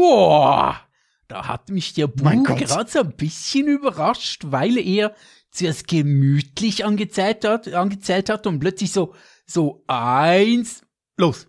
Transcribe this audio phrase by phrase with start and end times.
[0.00, 0.80] Ja,
[1.28, 5.14] da hat mich der Buch gerade so ein bisschen überrascht, weil er
[5.50, 9.14] zuerst gemütlich angezählt hat, angezählt hat und plötzlich so,
[9.46, 10.82] so eins,
[11.16, 11.48] los.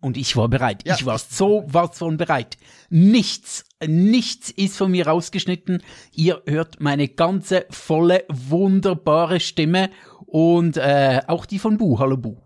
[0.00, 0.86] Und ich war bereit.
[0.86, 0.94] Ja.
[0.94, 2.56] Ich war so was von bereit.
[2.88, 5.82] Nichts, nichts ist von mir rausgeschnitten.
[6.12, 9.90] Ihr hört meine ganze, volle, wunderbare Stimme
[10.24, 11.98] und äh, auch die von Bu.
[11.98, 12.38] Hallo Bu.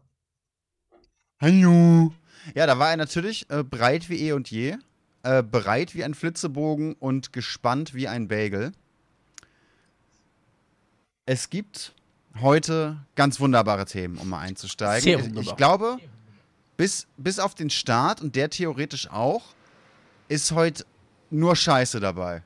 [1.41, 2.13] Hallo.
[2.55, 4.77] Ja, da war er natürlich äh, breit wie eh und je,
[5.25, 8.73] äh, bereit wie ein Flitzebogen und gespannt wie ein Bagel.
[11.27, 11.95] Es gibt
[12.41, 15.37] heute ganz wunderbare Themen, um mal einzusteigen.
[15.37, 15.49] Ich-.
[15.49, 15.99] Ich glaube,
[16.77, 19.43] bis, bis auf den Start und der theoretisch auch,
[20.29, 20.85] ist heute
[21.31, 22.43] nur Scheiße dabei.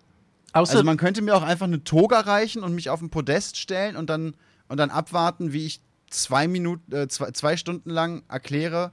[0.52, 3.56] Außer, Also man könnte mir auch einfach eine Toga reichen und mich auf ein Podest
[3.56, 4.34] stellen und dann,
[4.69, 8.92] und dann abwarten, wie ich zwei Minuten, äh, zwei, zwei Stunden lang erkläre,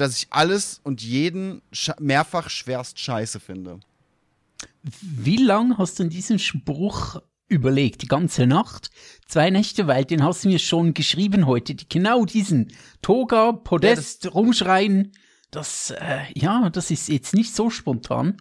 [0.00, 1.62] dass ich alles und jeden
[1.98, 3.80] mehrfach schwerst scheiße finde.
[5.00, 8.02] Wie lang hast du in diesen Spruch überlegt?
[8.02, 8.90] Die ganze Nacht?
[9.26, 11.74] Zwei Nächte, weil den hast du mir schon geschrieben heute.
[11.74, 15.12] Die, genau diesen Toga, Podest, rumschreien.
[15.50, 18.40] Das, äh, ja, das ist jetzt nicht so spontan,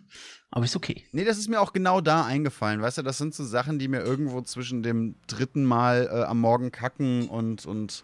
[0.52, 1.03] aber ist okay.
[1.12, 2.81] Nee, das ist mir auch genau da eingefallen.
[2.81, 6.39] Weißt du, das sind so Sachen, die mir irgendwo zwischen dem dritten Mal äh, am
[6.39, 8.03] Morgen kacken und, und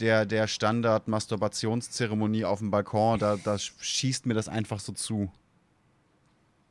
[0.00, 5.30] der, der Standard-Masturbationszeremonie auf dem Balkon, da, da schießt mir das einfach so zu.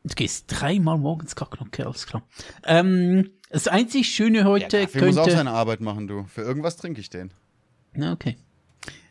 [0.04, 2.28] Du gehst dreimal morgens kacken, okay, alles klar.
[2.66, 5.38] Ähm, das einzig Schöne heute Dafür muss auch könnte...
[5.38, 6.26] seine Arbeit machen, du.
[6.26, 7.32] Für irgendwas trinke ich den.
[7.94, 8.36] Na, okay.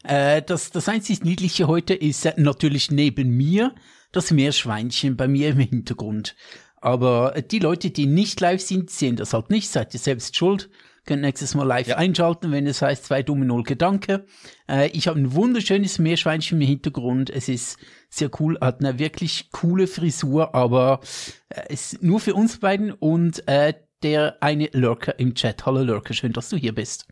[0.05, 3.75] Äh, das, das einzig Niedliche heute ist äh, natürlich neben mir
[4.11, 6.37] das Meerschweinchen bei mir im Hintergrund.
[6.77, 9.71] Aber die Leute, die nicht live sind, sehen das halt nicht.
[9.71, 10.69] Seid ihr selbst schuld.
[11.05, 11.97] Könnt nächstes Mal live Ja.
[11.97, 14.25] einschalten, wenn es heißt zwei dumme Null Gedanke.
[14.69, 17.29] Äh, ich habe ein wunderschönes Meerschweinchen im Hintergrund.
[17.29, 17.77] Es ist
[18.09, 21.01] sehr cool, hat eine wirklich coole Frisur, aber
[21.49, 25.67] äh, es ist nur für uns beiden und äh, der eine Lurker im Chat.
[25.67, 27.07] Hallo Lurker, schön, dass du hier bist.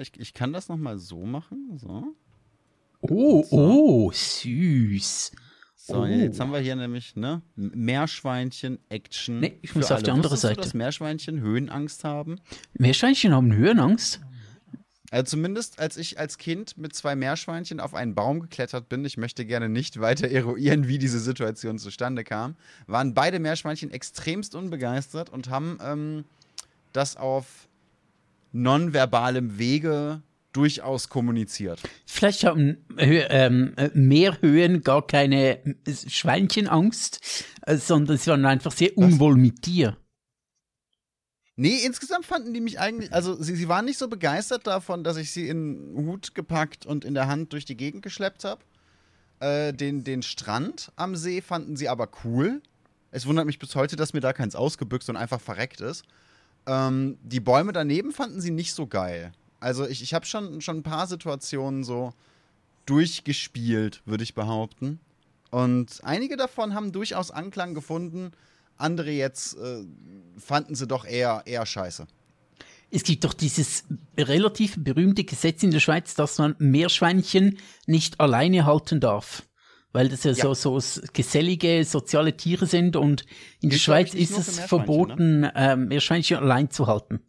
[0.00, 1.76] Ich, ich kann das nochmal so machen.
[1.78, 2.04] So.
[3.02, 3.56] Oh, So.
[3.56, 5.32] oh, süß.
[5.86, 6.06] So, Oh.
[6.06, 7.42] jetzt haben wir hier nämlich, ne?
[7.58, 9.40] M- Meerschweinchen, Action.
[9.40, 10.14] Nee, ich muss auf die alle.
[10.14, 10.54] andere Wusstest Seite.
[10.56, 12.36] Du, dass Meerschweinchen Höhenangst haben?
[12.72, 14.20] Meerschweinchen haben Höhenangst.
[15.10, 19.18] Also zumindest als ich als Kind mit zwei Meerschweinchen auf einen Baum geklettert bin, ich
[19.18, 22.56] möchte gerne nicht weiter eruieren, wie diese Situation zustande kam,
[22.86, 26.24] waren beide Meerschweinchen extremst unbegeistert und haben ähm,
[26.94, 27.68] das auf
[28.52, 30.22] nonverbalem Wege
[30.54, 31.80] durchaus kommuniziert.
[32.06, 38.72] Vielleicht haben Hö ähm, äh, Meerhöhen gar keine äh, Schweinchenangst, äh, sondern sie waren einfach
[38.72, 39.96] sehr unwohl mit dir.
[41.56, 45.16] Nee, insgesamt fanden die mich eigentlich, also sie, sie waren nicht so begeistert davon, dass
[45.16, 48.62] ich sie in Hut gepackt und in der Hand durch die Gegend geschleppt habe.
[49.38, 52.60] Äh, den, den Strand am See fanden sie aber cool.
[53.12, 56.04] Es wundert mich bis heute, dass mir da keins ausgebüxt und einfach verreckt ist.
[56.66, 59.32] Ähm, die Bäume daneben fanden sie nicht so geil.
[59.64, 62.12] Also ich, ich habe schon, schon ein paar Situationen so
[62.84, 65.00] durchgespielt, würde ich behaupten.
[65.50, 68.32] Und einige davon haben durchaus Anklang gefunden.
[68.76, 69.84] Andere jetzt äh,
[70.36, 72.06] fanden sie doch eher, eher scheiße.
[72.90, 73.84] Es gibt doch dieses
[74.18, 79.44] relativ berühmte Gesetz in der Schweiz, dass man Meerschweinchen nicht alleine halten darf.
[79.92, 80.54] Weil das ja, Ja.
[80.54, 83.24] so, so gesellige, soziale Tiere sind und
[83.62, 87.20] in der ich, Schweiz nicht ist es Meerschweinchen, verboten, ähm, Meerschweinchen allein zu halten.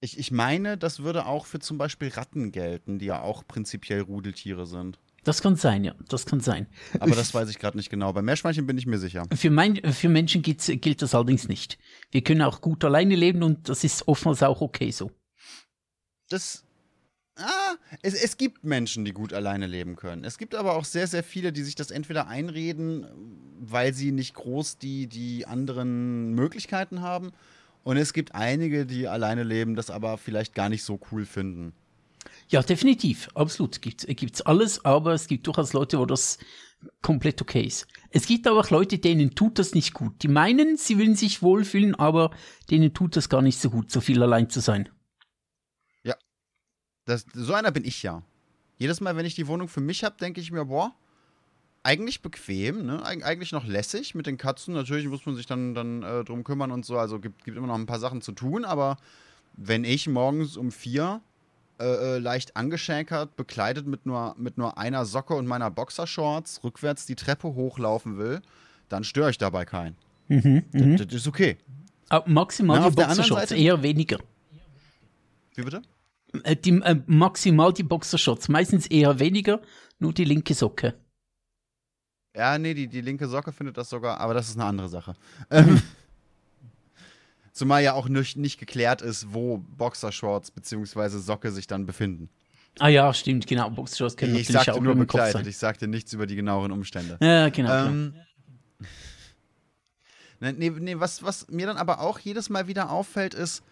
[0.00, 4.00] Ich, ich meine, das würde auch für zum Beispiel Ratten gelten, die ja auch prinzipiell
[4.02, 4.98] Rudeltiere sind.
[5.24, 6.68] Das kann sein, ja, das kann sein.
[7.00, 8.12] Aber das weiß ich gerade nicht genau.
[8.12, 9.26] Bei Meerschweinchen bin ich mir sicher.
[9.34, 11.78] Für, mein, für Menschen gilt das allerdings nicht.
[12.12, 15.10] Wir können auch gut alleine leben und das ist oftmals auch okay so.
[16.28, 16.64] Das.
[17.36, 20.24] Ah, es, es gibt Menschen, die gut alleine leben können.
[20.24, 23.06] Es gibt aber auch sehr, sehr viele, die sich das entweder einreden,
[23.60, 27.32] weil sie nicht groß die, die anderen Möglichkeiten haben.
[27.88, 31.72] Und es gibt einige, die alleine leben, das aber vielleicht gar nicht so cool finden.
[32.50, 33.80] Ja, definitiv, absolut.
[33.80, 36.36] Gibt, gibt's alles, aber es gibt durchaus Leute, wo das
[37.00, 37.86] komplett okay ist.
[38.10, 40.22] Es gibt aber auch Leute, denen tut das nicht gut.
[40.22, 42.30] Die meinen, sie willen sich wohlfühlen, aber
[42.70, 44.90] denen tut das gar nicht so gut, so viel allein zu sein.
[47.06, 48.22] Das, so einer bin ich ja.
[48.76, 50.94] Jedes Mal, wenn ich die Wohnung für mich habe, denke ich mir, boah,
[51.88, 53.04] eigentlich bequem, ne?
[53.04, 54.74] Eig eigentlich noch lässig mit den Katzen.
[54.74, 56.98] Natürlich muss man sich dann, dann äh, drum kümmern und so.
[56.98, 58.98] Also gibt, gibt immer noch ein paar Sachen zu tun, aber
[59.56, 61.22] wenn ich morgens um vier
[61.80, 67.06] äh, äh, leicht angeschäkert, bekleidet mit nur, mit nur einer Socke und meiner Boxershorts rückwärts
[67.06, 68.42] die Treppe hochlaufen will,
[68.90, 69.96] dann störe ich dabei keinen.
[70.28, 70.96] Mhm, mhm.
[70.98, 71.56] Das, das ist okay.
[72.10, 74.18] Aber maximal Na, die auf der anderen Boxershorts, Seite- eher weniger.
[75.54, 75.82] Wie bitte?
[76.42, 79.62] Äh, die, äh, maximal die Boxershorts, meistens eher weniger,
[79.98, 80.94] nur die linke Socke.
[82.38, 85.14] Ja, nee, die, die linke Socke findet das sogar, aber das ist eine andere Sache.
[85.50, 85.82] Ähm,
[87.52, 91.18] zumal ja auch nicht, nicht geklärt ist, wo Boxershorts bzw.
[91.18, 92.28] Socke sich dann befinden.
[92.78, 93.70] Ah ja, stimmt, genau.
[93.70, 97.18] Boxershorts können Ich natürlich sagte auch nur bekleidet, ich sagte nichts über die genaueren Umstände.
[97.20, 97.68] Ja, genau.
[97.68, 97.86] genau.
[97.88, 98.14] Ähm,
[100.38, 103.64] ne, nee, nee, was, was mir dann aber auch jedes Mal wieder auffällt, ist,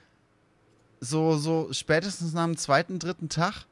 [0.99, 3.67] so, so spätestens nach dem zweiten, dritten Tag,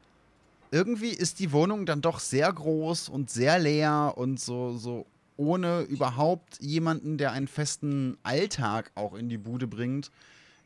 [0.75, 5.07] irgendwie ist die Wohnung dann doch sehr groß und sehr leer und so, so
[5.37, 10.11] ohne überhaupt jemanden, der einen festen Alltag auch in die Bude bringt,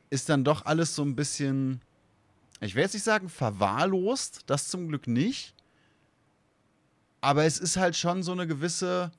[0.08, 1.82] ist dann doch alles so ein bisschen,
[2.62, 5.52] ich will jetzt nicht sagen verwahrlost, das zum Glück nicht.
[7.20, 9.10] Aber es ist halt schon so eine gewisse,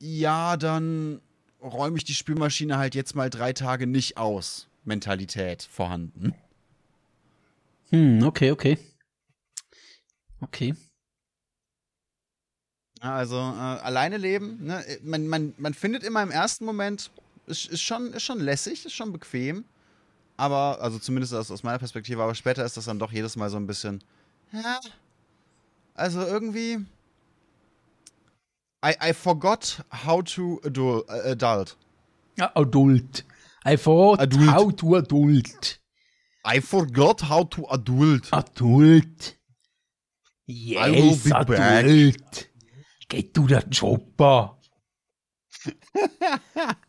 [0.00, 1.20] ja, dann
[1.62, 4.66] räume ich die Spülmaschine halt jetzt mal drei Tage nicht aus.
[4.84, 6.34] Mentalität vorhanden.
[7.90, 8.76] Hm, okay, okay.
[10.46, 10.74] Okay.
[13.00, 14.84] Also äh, alleine leben, ne?
[15.02, 17.10] man, man, man findet immer im ersten Moment,
[17.46, 19.64] ist, ist, schon, ist schon lässig, ist schon bequem.
[20.36, 23.50] Aber, also zumindest aus, aus meiner Perspektive, aber später ist das dann doch jedes Mal
[23.50, 24.02] so ein bisschen.
[24.52, 24.80] Ja.
[25.94, 26.84] Also irgendwie.
[28.84, 31.76] I, I forgot how to adul, äh, adult.
[32.36, 33.24] Ja, adult.
[33.66, 34.48] I thought Adult.
[34.48, 35.80] how to adult.
[36.44, 38.32] I forgot how to adult.
[38.32, 39.35] Adult.
[40.48, 41.50] I will Yes, be back.
[41.50, 42.48] adult.
[43.08, 44.52] Get to the chopper.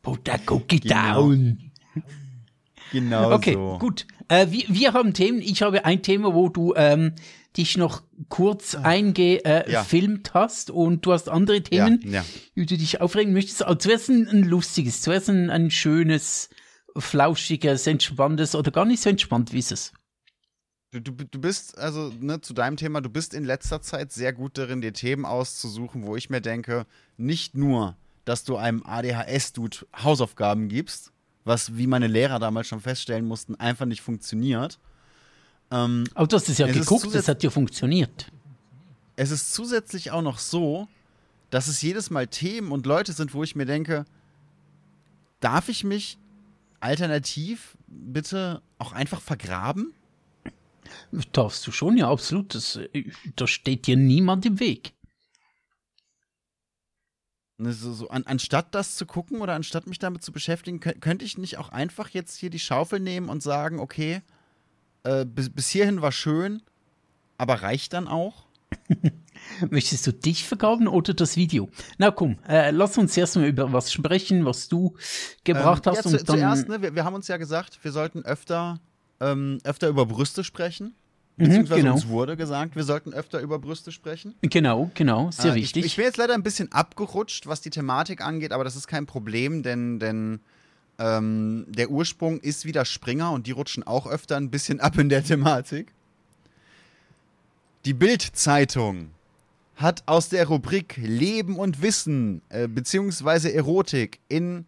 [0.02, 1.14] Put that cookie Genau.
[1.30, 1.72] down.
[2.92, 3.78] Genau Okay, so.
[3.80, 4.06] gut.
[4.30, 5.42] Äh, wir, wir haben Themen.
[5.42, 7.14] Ich habe ein Thema, wo du ähm,
[7.56, 10.34] dich noch kurz eingefilmt äh, Ja.
[10.34, 12.26] hast und du hast andere Themen, Ja, ja.
[12.54, 13.64] über die du dich aufregen möchtest.
[13.64, 16.50] Also zuerst ein, ein lustiges, zuerst ein, ein schönes,
[16.98, 19.94] flauschiges, entspanntes oder gar nicht so entspannt, wie ist es?
[20.92, 24.32] Du, du, du bist, also ne, zu deinem Thema, du bist in letzter Zeit sehr
[24.32, 26.86] gut darin, dir Themen auszusuchen, wo ich mir denke,
[27.18, 31.12] nicht nur, dass du einem ADHS-Dude Hausaufgaben gibst,
[31.44, 34.80] was, wie meine Lehrer damals schon feststellen mussten, einfach nicht funktioniert.
[35.72, 38.32] Ähm, Aber du hast es ja Es geguckt, das zusätz- hat ja funktioniert.
[39.18, 40.88] es ist zusätzlich auch noch so,
[41.50, 44.06] dass es jedes Mal Themen und Leute sind, wo ich mir denke,
[45.42, 46.18] darf ich mich
[46.80, 49.94] alternativ bitte auch einfach vergraben?
[51.32, 52.56] Darfst du schon, ja, absolut.
[52.56, 54.94] Das, äh, da steht dir niemand im Weg.
[57.60, 61.00] Ne, So, so, an, anstatt das zu gucken oder anstatt mich damit zu beschäftigen, kö-
[61.00, 64.22] könnte ich nicht auch einfach jetzt hier die Schaufel nehmen und sagen, okay,
[65.04, 66.62] äh, bis, bis hierhin war schön,
[67.38, 68.46] aber reicht dann auch?
[69.70, 71.70] Möchtest du dich vergraben oder das Video?
[71.98, 74.96] Na komm, äh, lass uns erst mal über was sprechen, was du
[75.44, 76.40] gebracht Ähm, hast ja, zu, und dann.
[76.40, 78.80] zuerst, ne, wir, wir haben uns ja gesagt, wir sollten öfter,
[79.20, 80.94] ähm, öfter über Brüste sprechen.
[81.38, 81.94] Mhm, Beziehungsweise genau.
[81.94, 84.36] uns wurde gesagt, wir sollten öfter über Brüste sprechen.
[84.42, 85.86] Genau, genau, sehr Äh, wichtig.
[85.86, 88.88] Ich, ich bin jetzt leider ein bisschen abgerutscht, was die Thematik angeht, aber das ist
[88.88, 90.40] kein Problem, denn, denn
[90.98, 95.10] ähm, der Ursprung ist wieder Springer und die rutschen auch öfter ein bisschen ab in
[95.10, 95.94] der Thematik.
[97.86, 99.12] Die Bild-Zeitung
[99.76, 104.66] hat aus der Rubrik Leben und Wissen äh, beziehungsweise Erotik in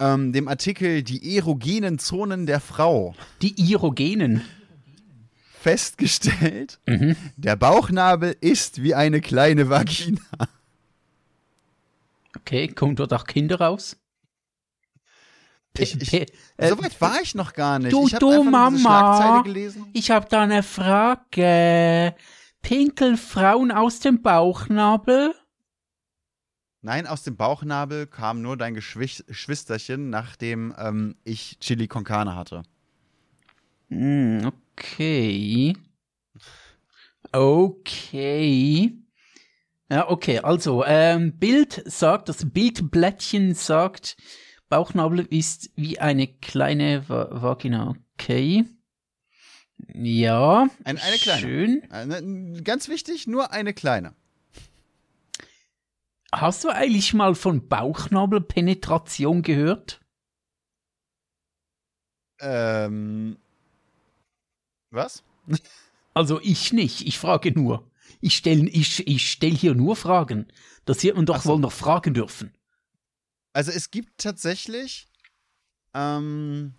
[0.00, 4.42] ähm, dem Artikel Die erogenen Zonen der Frau Die Irogenen.
[5.60, 6.78] festgestellt,
[7.36, 10.20] der Bauchnabel ist wie eine kleine Vagina.
[12.36, 13.96] Okay, kommen dort auch Kinder raus?
[15.76, 16.12] Ich, ich,
[16.56, 17.92] äh, so weit war ich noch gar nicht.
[17.92, 19.44] du, ich du, Mama.
[19.92, 22.14] Ich habe da eine Frage.
[22.62, 25.34] Pinkelfrauen aus dem Bauchnabel?
[26.80, 32.36] Nein, aus dem Bauchnabel kam nur dein Geschwich Geschwisterchen, nachdem ähm, ich Chili con Carne
[32.36, 32.62] hatte.
[33.88, 35.74] Hm, okay.
[37.32, 38.92] Okay.
[39.90, 44.16] Ja, okay, also, ähm, Bild sagt, das Bildblättchen sagt,
[44.68, 47.96] Bauchnabel ist wie eine kleine Va Vagina.
[48.14, 48.64] Okay.
[49.94, 50.68] Ja.
[50.84, 51.40] Ein, eine kleine.
[51.40, 51.82] Schön.
[51.90, 54.14] Äh, ne, Ganz wichtig, nur eine kleine.
[56.32, 60.00] Hast du eigentlich mal von Bauchnabelpenetration gehört?
[62.40, 63.38] Ähm.
[64.90, 65.22] Was?
[66.14, 67.88] Also ich nicht, ich frage nur.
[68.20, 70.48] Ich stelle ich, ich stell hier nur Fragen.
[70.84, 71.50] Das wird man doch so.
[71.50, 72.52] wohl noch fragen dürfen.
[73.52, 75.06] Also es gibt tatsächlich
[75.94, 76.74] ähm,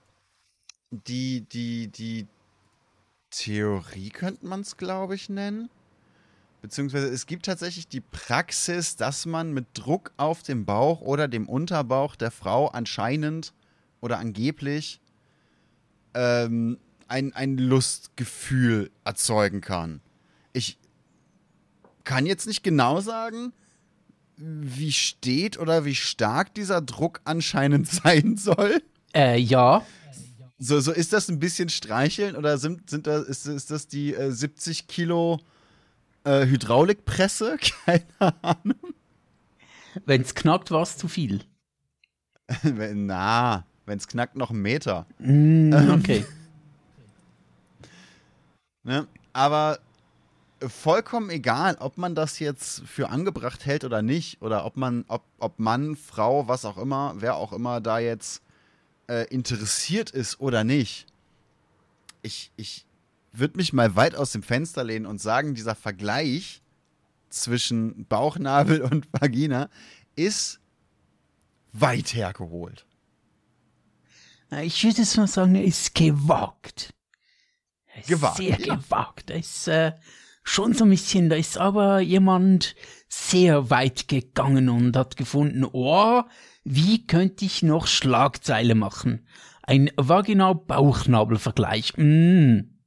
[0.91, 2.27] die, die, die
[3.29, 5.70] Theorie könnte man es, glaube ich, nennen.
[6.62, 11.48] Beziehungsweise es gibt tatsächlich die Praxis, dass man mit Druck auf dem Bauch oder dem
[11.48, 13.54] Unterbauch der Frau anscheinend
[14.01, 15.00] oder angeblich
[16.13, 20.01] ähm, ein, ein Lustgefühl erzeugen kann.
[20.51, 20.78] Ich
[22.04, 23.54] kann jetzt nicht genau sagen,
[24.36, 28.82] wie steht oder wie stark dieser Druck anscheinend sein soll?
[29.13, 29.86] Äh, ja.
[30.58, 34.13] So, so ist das ein bisschen streicheln oder sind, sind das, ist, ist das die
[34.13, 35.39] äh, 70 Kilo
[36.29, 37.57] äh, Hydraulikpresse?
[37.86, 38.05] Keine
[38.43, 38.93] Ahnung.
[40.05, 41.43] Wenn es knackt, war es zu viel.
[42.63, 45.05] Na, wenn es knackt, noch einen Meter.
[45.19, 46.25] Mm, okay.
[48.81, 49.07] Ne?
[49.33, 49.79] Aber
[50.65, 55.21] vollkommen egal, ob man das jetzt für angebracht hält oder nicht, oder ob man, ob,
[55.38, 58.41] ob Mann, Frau, was auch immer, wer auch immer da jetzt
[59.07, 61.07] äh, interessiert ist oder nicht.
[62.21, 62.86] Ich, ich
[63.31, 66.62] würde mich mal weit aus dem Fenster lehnen und sagen, dieser Vergleich
[67.29, 69.69] zwischen Bauchnabel und Vagina
[70.15, 70.59] ist
[71.71, 72.86] weit hergeholt.
[74.63, 76.93] Ich würde es mal sagen, er ist gewagt.
[77.86, 78.75] Er ist Gewagt, Sehr ja.
[78.75, 79.29] gewagt.
[79.29, 79.93] Er ist äh,
[80.43, 82.75] schon so ein bisschen, da ist aber jemand
[83.07, 86.24] sehr weit gegangen und hat gefunden, oh,
[86.63, 89.27] wie könnte ich noch Schlagzeile machen?
[89.63, 91.93] Ein Vaginal-Bauchnabel-Vergleich.
[91.98, 92.78] Mm.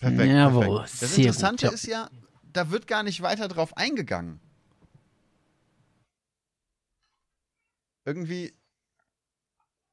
[0.00, 0.32] Perfekt.
[0.32, 1.02] Jawohl, perfekt.
[1.02, 1.74] Das sehr Interessante gut, ja.
[1.74, 2.10] ist ja,
[2.52, 4.40] da wird gar nicht weiter drauf eingegangen.
[8.04, 8.52] Irgendwie,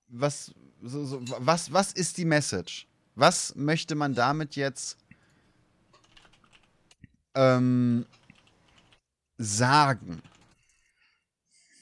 [0.08, 2.88] was, so, so, was, was ist die Message?
[3.16, 4.98] Was möchte man damit jetzt
[7.36, 8.06] ähm,
[9.38, 10.22] sagen?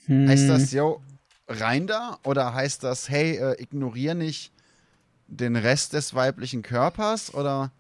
[0.06, 0.28] Hm.
[0.30, 1.02] Heißt das, yo,
[1.48, 2.20] rein da?
[2.24, 4.52] Oder heißt das, hey, äh, ignorier nicht
[5.28, 7.34] den Rest des weiblichen Körpers?
[7.34, 7.72] Oder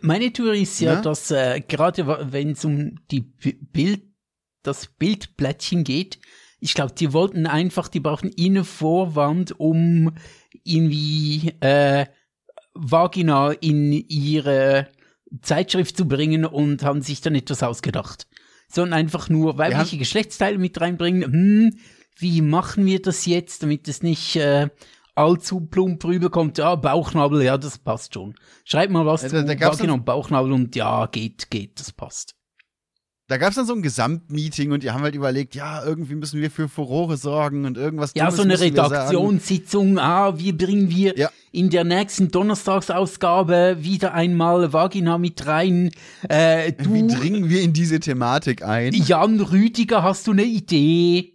[0.00, 1.02] Meine Theorie ist ja, Ne?
[1.02, 4.02] dass äh, gerade wenn es um die Bild,
[4.62, 6.18] das Bildblättchen geht,
[6.60, 10.14] ich glaube, die wollten einfach, die brauchen eine Vorwand, um
[10.62, 12.06] irgendwie äh,
[12.72, 14.88] Vagina in ihre
[15.42, 18.26] Zeitschrift zu bringen und haben sich dann etwas ausgedacht.
[18.68, 21.24] Sondern einfach nur weibliche Geschlechtsteile mit reinbringen.
[21.24, 21.78] Hm,
[22.16, 24.68] wie machen wir das jetzt, damit es nicht äh,
[25.14, 26.58] allzu plump rüberkommt?
[26.58, 28.34] Ja, Bauchnabel, ja, das passt schon.
[28.64, 32.34] Schreib mal was Ja, da- da gab's und Bauchnabel und ja, geht, geht, das passt.
[33.26, 36.42] da gab es dann so ein Gesamtmeeting und die haben halt überlegt, ja, irgendwie müssen
[36.42, 38.60] wir für Furore sorgen und irgendwas Ja, Dummes so eine.
[38.60, 39.98] Redaktionssitzung.
[39.98, 41.30] Ah, wie bringen wir Ja.
[41.50, 45.90] in der nächsten Donnerstagsausgabe wieder einmal Vagina mit rein?
[46.28, 48.92] Äh, Wie du, dringen wir in diese Thematik ein?
[48.92, 51.33] Jan Rüdiger, hast du eine Idee?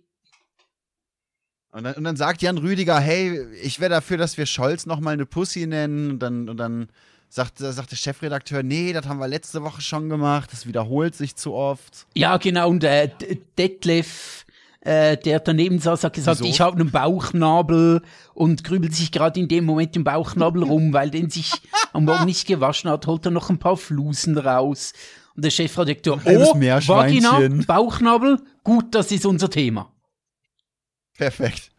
[1.72, 5.14] Und dann, und dann sagt Jan Rüdiger, hey, ich wäre dafür, dass wir Scholz nochmal
[5.14, 6.12] eine Pussy nennen.
[6.12, 6.90] Und dann, und dann
[7.30, 11.36] sagt, sagt der Chefredakteur, nee, das haben wir letzte Woche schon gemacht, das wiederholt sich
[11.36, 12.08] zu oft.
[12.16, 12.70] Ja, genau.
[12.70, 13.10] Und äh,
[13.58, 14.46] Detlef,
[14.82, 16.50] äh, der daneben saß, hat gesagt, Wieso?
[16.50, 18.02] ich habe einen Bauchnabel
[18.34, 21.52] und grübelt sich gerade in dem Moment im Bauchnabel rum, weil den sich
[21.94, 24.94] am Morgen nicht gewaschen hat, holt er noch ein paar Flusen raus.
[25.36, 29.92] Und der Chefredakteur, oh, Vagina, Meerschweinchen." Bauchnabel, gut, das ist unser Thema.
[31.20, 31.72] Perfekt.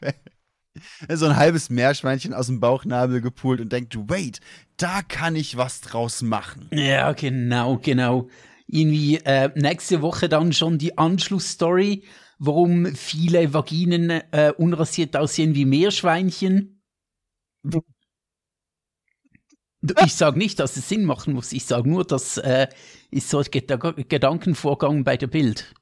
[1.08, 4.40] so ein halbes Meerschweinchen aus dem Bauchnabel gepult und denkt, wait,
[4.76, 6.68] da kann ich was draus machen.
[6.72, 8.28] Ja, genau, genau.
[8.66, 12.04] Irgendwie äh, nächste Woche dann schon die Anschlussstory,
[12.38, 16.82] warum viele Vaginen äh, unrasiert aussehen wie Meerschweinchen.
[20.04, 21.52] Ich sage nicht, dass es Sinn machen muss.
[21.52, 22.66] Ich sage nur, das äh,
[23.10, 25.74] ist so ein Geda- Gedankenvorgang bei der Bild.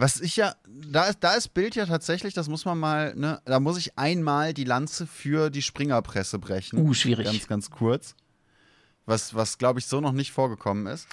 [0.00, 3.42] Was ich ja, da ist, da ist Bild ja tatsächlich, das muss man mal, ne,
[3.44, 6.78] da muss ich einmal die Lanze für die Springerpresse brechen.
[6.78, 7.26] Uh, schwierig.
[7.26, 8.14] Ganz, ganz kurz.
[9.06, 11.08] Was, was glaube ich, so noch nicht vorgekommen ist.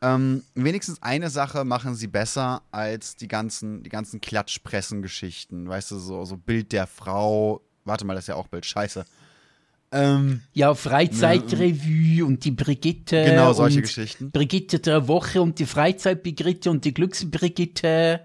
[0.00, 5.68] Ähm, wenigstens eine Sache machen sie besser als die ganzen, die ganzen Klatschpressengeschichten.
[5.68, 7.60] Weißt du, so, so Bild der Frau.
[7.84, 8.64] Warte mal, das ist ja auch Bild.
[8.64, 9.04] Scheiße.
[9.90, 13.24] Ähm, Ja, Freizeitrevue und die Brigitte.
[13.24, 14.30] genau, solche Geschichten.
[14.30, 18.20] Brigitte der Woche und die Freizeitbrigitte und die Glücksbrigitte.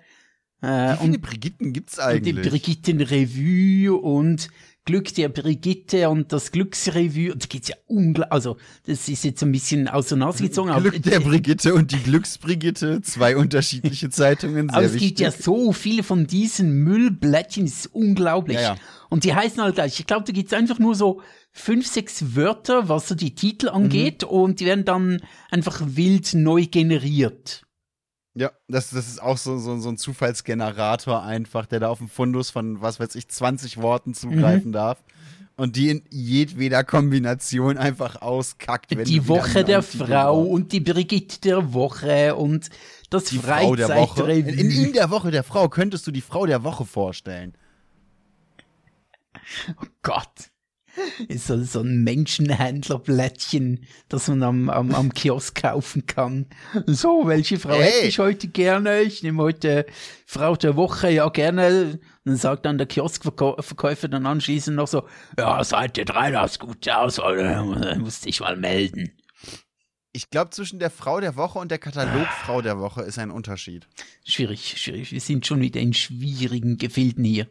[0.62, 2.50] Äh, Wie viele und Brigitten gibt's Und die eigentlich?
[2.50, 4.50] Brigittenrevue und
[4.86, 7.32] Glück der Brigitte und das Glücksrevue.
[7.32, 8.32] Und da geht's ja unglaublich.
[8.34, 10.70] Also, das ist jetzt ein bisschen aus der Nase gezogen.
[10.72, 15.10] aber- Glück der Brigitte und die Glücksbrigitte, zwei unterschiedliche Zeitungen, sehr Aber es wichtig.
[15.10, 18.58] gibt ja so viele von diesen Müllblättchen, das ist unglaublich.
[18.58, 18.76] Ja, ja.
[19.10, 19.98] Und die heißen halt gleich.
[20.00, 21.22] Ich glaube, da gibt's einfach nur so
[21.56, 23.76] fünf, sechs Wörter, was so die Titel Mhm.
[23.76, 27.64] angeht, und die werden dann einfach wild neu generiert.
[28.36, 32.08] Ja, das, das ist auch so, so, so ein Zufallsgenerator einfach, der da auf den
[32.08, 34.74] Fundus von, was weiß ich, 20 Worten zugreifen Mhm.
[34.74, 35.04] darf.
[35.56, 38.90] Und die in jedweder Kombination einfach auskackt.
[38.90, 40.06] Wenn die Woche der Frau
[40.42, 40.50] brauchst.
[40.52, 42.72] und die Brigitte der Woche und
[43.12, 44.32] das die Frau der Woche.
[44.32, 44.52] In, Freizeitrevue.
[44.60, 47.54] in, in der Woche der Frau könntest du die Frau der Woche vorstellen.
[50.02, 50.50] Gott.
[51.28, 56.48] Ist so, so ein Menschenhändlerblättchen, das man am, am, am Kiosk kaufen kann.
[56.86, 57.92] So, welche Frau Hey.
[57.92, 59.02] hätte ich heute gerne?
[59.02, 59.86] Ich nehme heute
[60.26, 62.00] Frau der Woche, ja gerne.
[62.26, 65.04] Dann sagt dann der Kioskverkäufer dann anschließend noch so,
[65.38, 67.64] ja, Seite 3, das gut aus, oder?
[67.98, 69.12] Musste ich mal melden.
[70.16, 73.88] Ich glaube, zwischen der Frau der Woche und der Katalogfrau der Woche ist ein Unterschied.
[74.24, 75.12] Schwierig, schwierig.
[75.12, 77.48] Wir sind schon wieder in schwierigen Gefilden hier.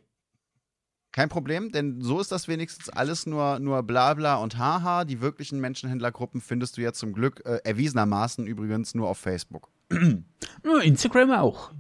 [1.13, 5.05] Kein Problem, denn so ist das wenigstens alles nur, nur Blabla und Haha.
[5.05, 9.69] Die wirklichen Menschenhändlergruppen findest du ja zum Glück äh, erwiesenermaßen übrigens nur auf Facebook.
[10.65, 11.73] Ja, Instagram auch.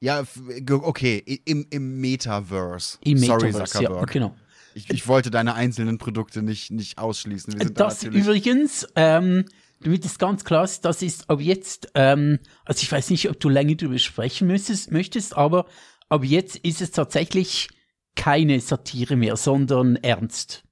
[0.00, 0.24] Ja,
[0.68, 2.98] okay, im, im Metaverse.
[3.04, 4.10] Im Sorry, Metaverse, ja, Zuckerberg.
[4.10, 4.34] genau.
[4.74, 7.72] ich, ich wollte deine einzelnen Produkte nicht, nicht ausschließen.
[7.74, 9.44] Das übrigens, ähm,
[9.80, 13.38] damit es ganz klar ist, das ist ab jetzt, ähm, also ich weiß nicht, ob
[13.38, 15.66] du länger darüber sprechen müsstest, möchtest, aber
[16.08, 17.68] ab jetzt ist es tatsächlich
[18.16, 20.64] keine Satire mehr, sondern ernst.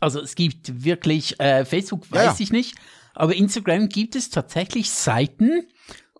[0.00, 2.42] Also es gibt wirklich, äh, Facebook weiß ja.
[2.42, 2.76] ich nicht,
[3.14, 5.66] aber Instagram gibt es tatsächlich Seiten,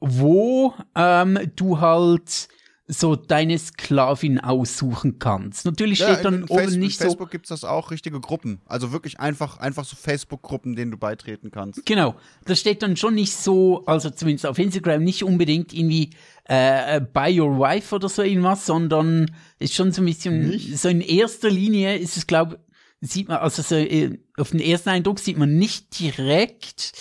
[0.00, 2.48] wo ähm, du halt
[2.88, 5.64] so deine Sklavin aussuchen kannst.
[5.64, 8.20] Natürlich Ja, steht dann in oben Facebook, nicht so Facebook gibt es das auch, richtige
[8.20, 8.60] Gruppen.
[8.66, 11.86] Also wirklich einfach, einfach so Facebook-Gruppen, denen du beitreten kannst.
[11.86, 16.10] Genau, das steht dann schon nicht so, also zumindest auf Instagram nicht unbedingt irgendwie
[16.48, 20.88] äh, äh, by your wife oder so irgendwas, sondern ist schon so ein bisschen, so
[20.88, 22.58] in erster Linie ist es, glaube
[23.00, 26.92] sieht man, also so, äh, auf den ersten Eindruck sieht man nicht direkt,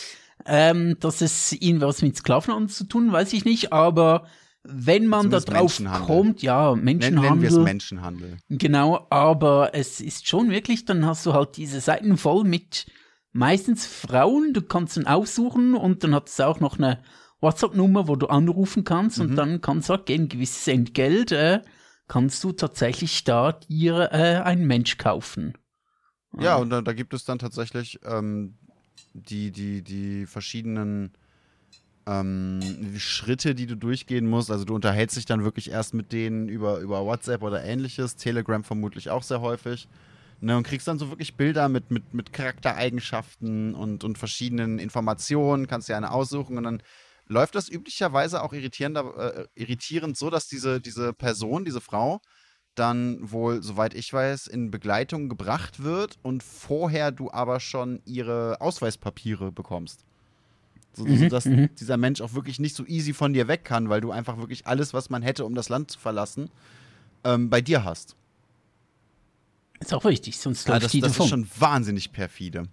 [0.45, 4.25] ähm, dass es irgendwas mit Sklavenhandel zu tun, weiß ich nicht, aber
[4.63, 6.07] wenn man da drauf Menschenhandel.
[6.07, 7.47] kommt, ja, Nennen, nennen wir Menschenhandel.
[7.47, 8.37] es Menschenhandel.
[8.49, 12.85] Genau, aber es ist schon wirklich, dann hast du halt diese Seiten voll mit
[13.33, 17.01] meistens Frauen, du kannst dann aussuchen und dann hat es auch noch eine
[17.39, 21.61] WhatsApp-Nummer, wo du anrufen kannst und dann kannst du halt gegen gewisses Entgelt, äh,
[22.07, 25.57] kannst du tatsächlich da dir äh, einen Mensch kaufen.
[26.39, 28.57] Ja, und da, da gibt es dann tatsächlich ähm,
[29.13, 31.13] die, die, die verschiedenen
[32.07, 32.61] ähm,
[32.97, 34.51] Schritte, die du durchgehen musst.
[34.51, 38.63] Also du unterhältst dich dann wirklich erst mit denen über, über WhatsApp oder ähnliches, Telegram
[38.63, 39.87] vermutlich auch sehr häufig.
[40.43, 45.67] Ne, und kriegst dann so wirklich Bilder mit, mit, mit Charaktereigenschaften und, und verschiedenen Informationen,
[45.67, 46.81] kannst dir eine aussuchen und dann
[47.27, 52.21] läuft das üblicherweise auch irritierender, äh, irritierend so, dass diese, diese Person, diese Frau,
[52.73, 58.59] dann wohl, soweit ich weiß, in Begleitung gebracht wird und vorher du aber schon ihre
[58.61, 60.05] Ausweispapiere bekommst.
[60.93, 61.47] So, Mhm, sodass
[61.79, 64.67] dieser Mensch auch wirklich nicht so easy von dir weg kann, weil du einfach wirklich
[64.67, 66.49] alles, was man hätte, um das Land zu verlassen,
[67.23, 68.15] ähm, bei dir hast.
[69.79, 71.23] Ist auch wichtig, sonst Ja, läuft das die das davon.
[71.25, 72.67] ist schon wahnsinnig perfide.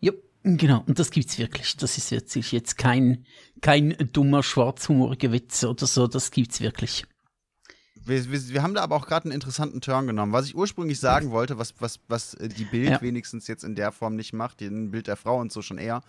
[0.00, 0.12] Ja,
[0.44, 0.82] genau.
[0.86, 1.76] Und das gibt's wirklich.
[1.76, 3.24] Das ist jetzt, ist jetzt kein,
[3.60, 6.06] kein dummer, schwarzhumoriger Witz oder so.
[6.06, 7.04] Das gibt's wirklich.
[8.04, 10.32] Wir, wir, wir haben da aber auch gerade einen interessanten Turn genommen.
[10.32, 13.02] Was ich ursprünglich sagen wollte, was, was, was äh, die Bild Ja.
[13.02, 16.02] wenigstens jetzt in der Form nicht macht, ein Bild der Frau und so schon eher,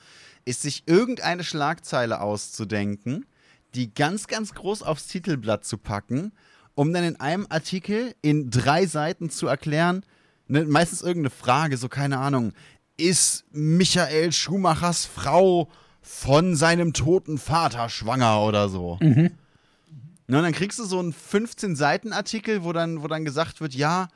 [0.45, 3.25] ist sich irgendeine Schlagzeile auszudenken,
[3.75, 6.31] die ganz, ganz groß aufs Titelblatt zu packen,
[6.75, 10.03] um dann in einem Artikel in drei Seiten zu erklären,
[10.47, 12.53] ne, meistens irgendeine Frage, so keine Ahnung,
[12.97, 15.69] ist Michael Schumachers Frau
[16.01, 18.99] von seinem toten Vater schwanger oder so?
[20.27, 24.07] Ne, und dann kriegst du so einen 15-Seiten-Artikel, wo dann, wo dann gesagt wird, ja,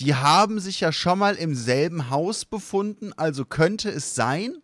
[0.00, 4.56] die haben sich ja schon mal im selben Haus befunden, also könnte es sein,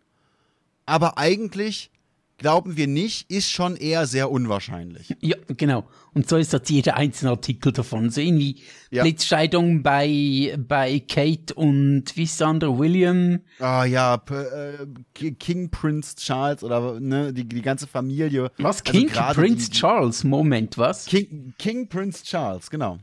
[0.85, 1.91] aber eigentlich
[2.39, 5.15] glauben wir nicht, ist schon eher sehr unwahrscheinlich.
[5.21, 5.85] Ja, genau.
[6.13, 8.09] Und so ist das jeder einzelne Artikel davon.
[8.09, 9.03] So irgendwie Ja.
[9.03, 13.41] Blitzscheidung bei, bei Kate und wie ist der andere, William.
[13.59, 18.49] Ah ja, äh, King Prince Charles oder ne, die, die ganze Familie.
[18.57, 18.81] Was?
[18.83, 20.23] Also King Prince die- Charles?
[20.23, 21.05] Moment, was?
[21.05, 22.97] King, King Prince Charles, genau.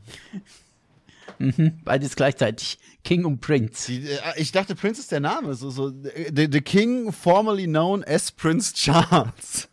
[1.83, 2.79] Beides gleichzeitig.
[3.03, 3.91] King und Prince.
[3.91, 5.53] Äh, ich dachte, Prince ist der Name.
[5.55, 9.67] So, so, the, the King, formerly known as Prince Charles.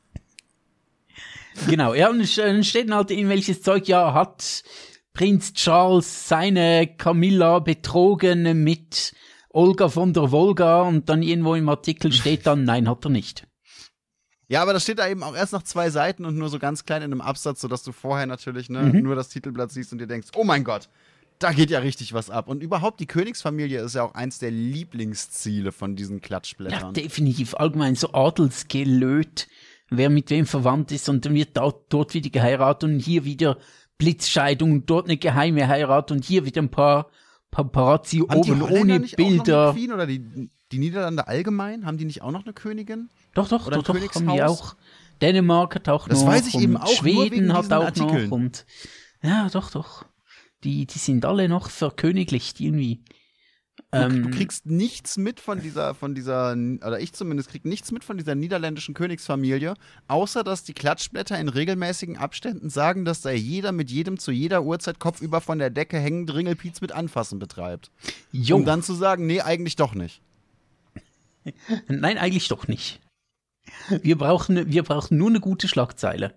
[1.69, 4.65] Genau, ja, und es dann steht dann halt irgendwelches Zeug, ja, hat
[5.13, 9.15] Prinz Charles seine Camilla betrogen mit
[9.51, 13.47] Olga von der Wolga und dann irgendwo im Artikel steht dann, nein, hat er nicht.
[14.49, 16.85] Ja, aber das steht da eben auch erst nach zwei Seiten und nur so ganz
[16.85, 19.03] klein in einem Absatz, sodass du vorher natürlich ne, Mhm.
[19.03, 20.89] nur das Titelblatt siehst und dir denkst, oh mein Gott,
[21.45, 22.49] da geht ja richtig was ab.
[22.49, 26.95] Und überhaupt, die Königsfamilie ist ja auch eins der Lieblingsziele von diesen Ja, Klatschblättern.
[26.95, 27.55] definitiv.
[27.55, 29.47] Allgemein so Adelsgelöt,
[29.91, 33.59] wer mit wem verwandt ist und dann wird da, dort wieder geheiratet und hier wieder
[33.99, 37.11] Blitzscheidung und dort eine geheime Heirat und hier wieder ein paar
[37.51, 39.73] Paparazzi Haben oben ohne Bilder.
[39.73, 41.87] Queen oder die, die Niederlande allgemein?
[41.87, 43.11] Haben die nicht auch noch eine Königin?
[43.35, 44.75] Doch, doch, Oder doch, doch, haben die auch.
[45.23, 46.29] Dänemark hat auch Das noch.
[46.29, 48.25] weiß ich und eben auch Schweden hat auch Artikeln.
[48.31, 48.67] noch und
[49.23, 50.05] ja, doch, doch.
[50.65, 53.01] Die, die sind alle noch verköniglich irgendwie.
[53.77, 57.93] Du, Ähm, du kriegst nichts mit von dieser, von dieser, oder ich zumindest krieg nichts
[57.93, 59.75] mit von dieser niederländischen Königsfamilie,
[60.09, 64.65] außer dass die Klatschblätter in regelmäßigen Abständen sagen, dass da jeder mit jedem zu jeder
[64.65, 67.91] Uhrzeit kopfüber von der Decke hängend Ringelpiez mit Anfassen betreibt.
[68.33, 70.23] jo, Um dann zu sagen, nee, eigentlich doch nicht.
[71.89, 73.01] nein, eigentlich doch nicht.
[74.03, 76.35] Wir brauchen, wir brauchen nur eine gute Schlagzeile.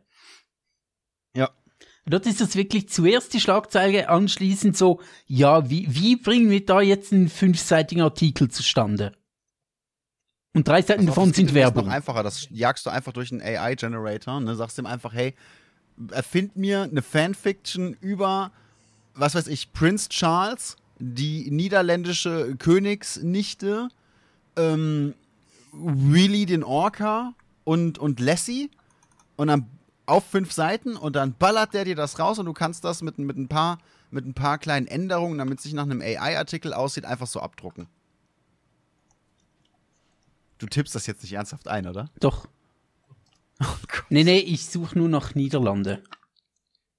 [2.10, 6.80] Dort ist es wirklich zuerst die Schlagzeile, anschließend so, ja, wie, wie bringen wir da
[6.80, 9.12] jetzt einen fünfseitigen Artikel zustande?
[10.54, 11.86] Und drei Seiten davon sind Das ist Werbung.
[11.86, 14.56] noch einfacher, das jagst du einfach durch einen AI-Generator, ne?
[14.56, 15.36] sagst ihm einfach, hey,
[16.12, 18.52] erfind mir eine Fanfiction über,
[19.14, 23.90] was weiß ich, Prince Charles, die niederländische Königsnichte,
[24.56, 25.14] ähm,
[25.74, 27.34] Willy den Orca
[27.66, 28.72] und, und Lassie
[29.36, 29.68] und dann
[30.08, 33.20] auf fünf Seiten und dann ballert der dir das raus und du kannst das mit,
[33.20, 33.78] mit, ein, paar,
[34.10, 37.88] mit ein paar kleinen Änderungen, damit es sich nach einem AI-Artikel aussieht, einfach so abdrucken.
[40.58, 42.10] Du tippst das jetzt nicht ernsthaft ein, oder?
[42.20, 42.48] Doch.
[44.10, 46.02] Nee, nee, ich suche nur nach Niederlande.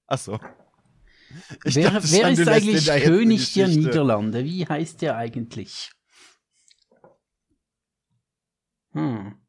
[0.05, 0.39] Achso.
[1.63, 3.67] Ich Wer, dachte wer ist eigentlich König der.
[3.67, 4.43] Niederlande?
[4.43, 5.91] Wie heißt der eigentlich?
[8.91, 9.39] Hm.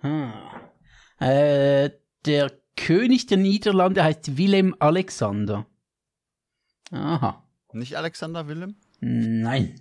[0.00, 0.32] Hm.
[1.18, 1.90] Äh,
[2.24, 5.66] der König der Niederlande heißt Willem Alexander.
[6.90, 7.42] Aha.
[7.72, 8.76] Nicht Alexander Willem?
[9.00, 9.80] Nein.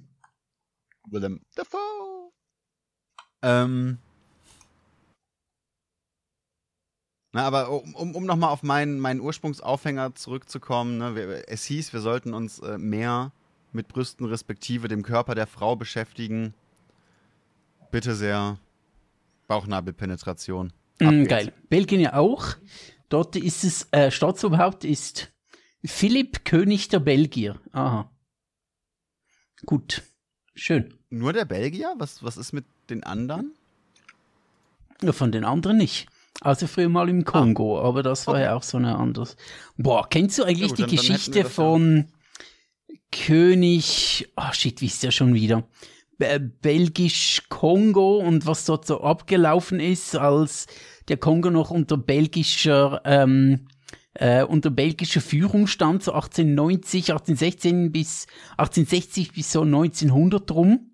[1.09, 2.31] Willem Dafoe.
[3.41, 3.99] Ähm.
[7.33, 11.99] Na, aber um, um, nochmal auf meinen, meinen Ursprungsaufhänger zurückzukommen, ne, wir, es hieß, wir
[11.99, 13.31] sollten uns äh, mehr
[13.71, 16.53] mit Brüsten respektive dem Körper der Frau beschäftigen.
[17.91, 18.57] Bitte sehr.
[19.47, 20.73] Bauchnabelpenetration.
[20.99, 21.53] Mm, geil.
[21.69, 22.55] Belgien ja auch.
[23.09, 25.31] Dort ist es, äh, Staatsoberhaupt ist
[25.85, 27.59] Philipp König der Belgier.
[27.71, 28.11] Aha.
[29.65, 30.03] Gut.
[30.55, 30.93] Schön.
[31.09, 31.93] Nur der Belgier?
[31.97, 33.53] Was, was ist mit den anderen?
[35.01, 36.07] Ja, von den anderen nicht.
[36.41, 39.37] Also früher mal im Kongo, aber das war ja auch so eine anderes.
[39.77, 41.55] Boah, kennst du eigentlich gut, die dann- dann Geschichte wir das ja.
[41.55, 42.11] von
[43.11, 45.67] König, ah shit, wisst ihr schon wieder,
[46.17, 50.67] Be- Belgisch Kongo und was dort so abgelaufen ist, als
[51.07, 53.67] der Kongo noch unter belgischer, ähm,
[54.13, 58.25] äh, unter belgischer Führung stand, so 1890, 1816 bis
[58.57, 60.91] 1860 bis so 1900 rum.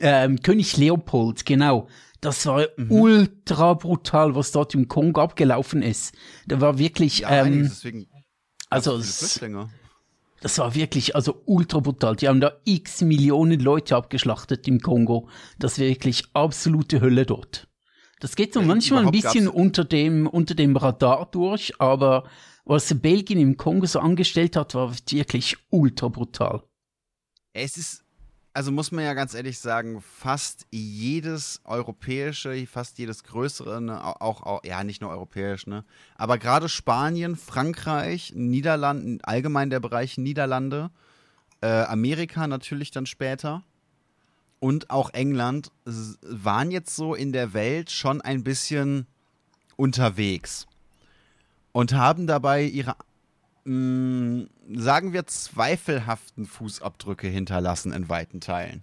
[0.00, 1.86] Ähm, König Leopold, genau.
[2.20, 2.90] Das war Mhm.
[2.90, 6.14] ultra brutal, was dort im Kongo abgelaufen ist.
[6.46, 8.08] Da war wirklich, Ja, ähm, deswegen.
[8.68, 9.68] also viele es, Flüchtlinge.
[10.40, 12.16] Das war wirklich, also ultra brutal.
[12.16, 15.28] Die haben da x Millionen Leute abgeschlachtet im Kongo.
[15.58, 17.68] Das war wirklich absolute Hölle dort.
[18.20, 22.24] Das geht so manchmal ein bisschen gab's- unter dem, unter dem Radar durch, aber
[22.64, 26.62] was Belgien im Kongo so angestellt hat, war wirklich ultra brutal.
[27.52, 28.04] Es ist,
[28.60, 34.16] also muss man ja ganz ehrlich sagen, fast jedes europäische, fast jedes größere, ne, au-
[34.20, 35.82] auch, auch, ja, nicht nur europäisch, ne,
[36.16, 40.90] aber gerade Spanien, Frankreich, Niederlande, allgemein der Bereich Niederlande,
[41.62, 43.62] äh, Amerika natürlich dann später
[44.58, 45.72] und auch England
[46.20, 49.06] waren jetzt so in der Welt schon ein bisschen
[49.76, 50.66] unterwegs
[51.72, 52.94] und haben dabei ihre
[53.64, 58.82] mh, sagen wir, zweifelhaften Fußabdrücke hinterlassen in weiten Teilen.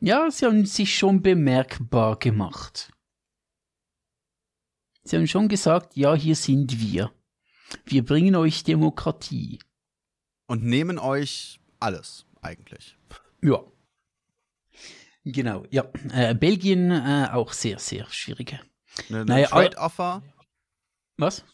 [0.00, 2.92] Ja, sie haben sich schon bemerkbar gemacht.
[5.04, 7.12] Sie haben schon gesagt, ja, hier sind wir.
[7.84, 9.58] Wir bringen euch Demokratie.
[10.46, 12.96] Und nehmen euch alles, eigentlich.
[13.42, 13.62] Ja.
[15.24, 15.84] Genau, ja.
[16.12, 18.60] Äh, Belgien äh, auch sehr, sehr schwierige.
[19.08, 20.22] Eine, Naja, eine Trade Offer,
[21.16, 21.44] Was?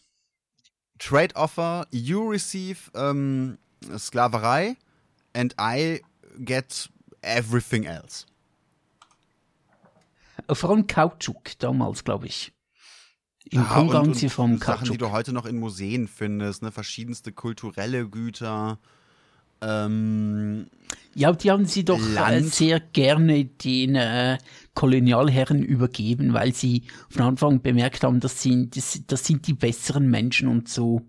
[0.99, 3.57] Trade Offer, you receive ähm,
[3.97, 4.75] Sklaverei
[5.33, 6.01] and I
[6.43, 6.89] get
[7.21, 8.25] everything else.
[10.51, 12.51] Vor allem Kautschuk damals, glaube ich.
[13.51, 14.97] Im Ja, Kongo und- und vom Sachen, die Kautschuk.
[14.99, 18.79] du heute noch in Museen findest, ne, verschiedenste kulturelle Güter.
[19.61, 20.69] Ähm,
[21.15, 22.53] Ja, die haben sie doch äh, Land.
[22.53, 24.37] sehr gerne den äh,
[24.73, 30.09] Kolonialherren übergeben, weil sie von Anfang bemerkt haben, das sind, das, das sind die besseren
[30.09, 31.01] Menschen und so.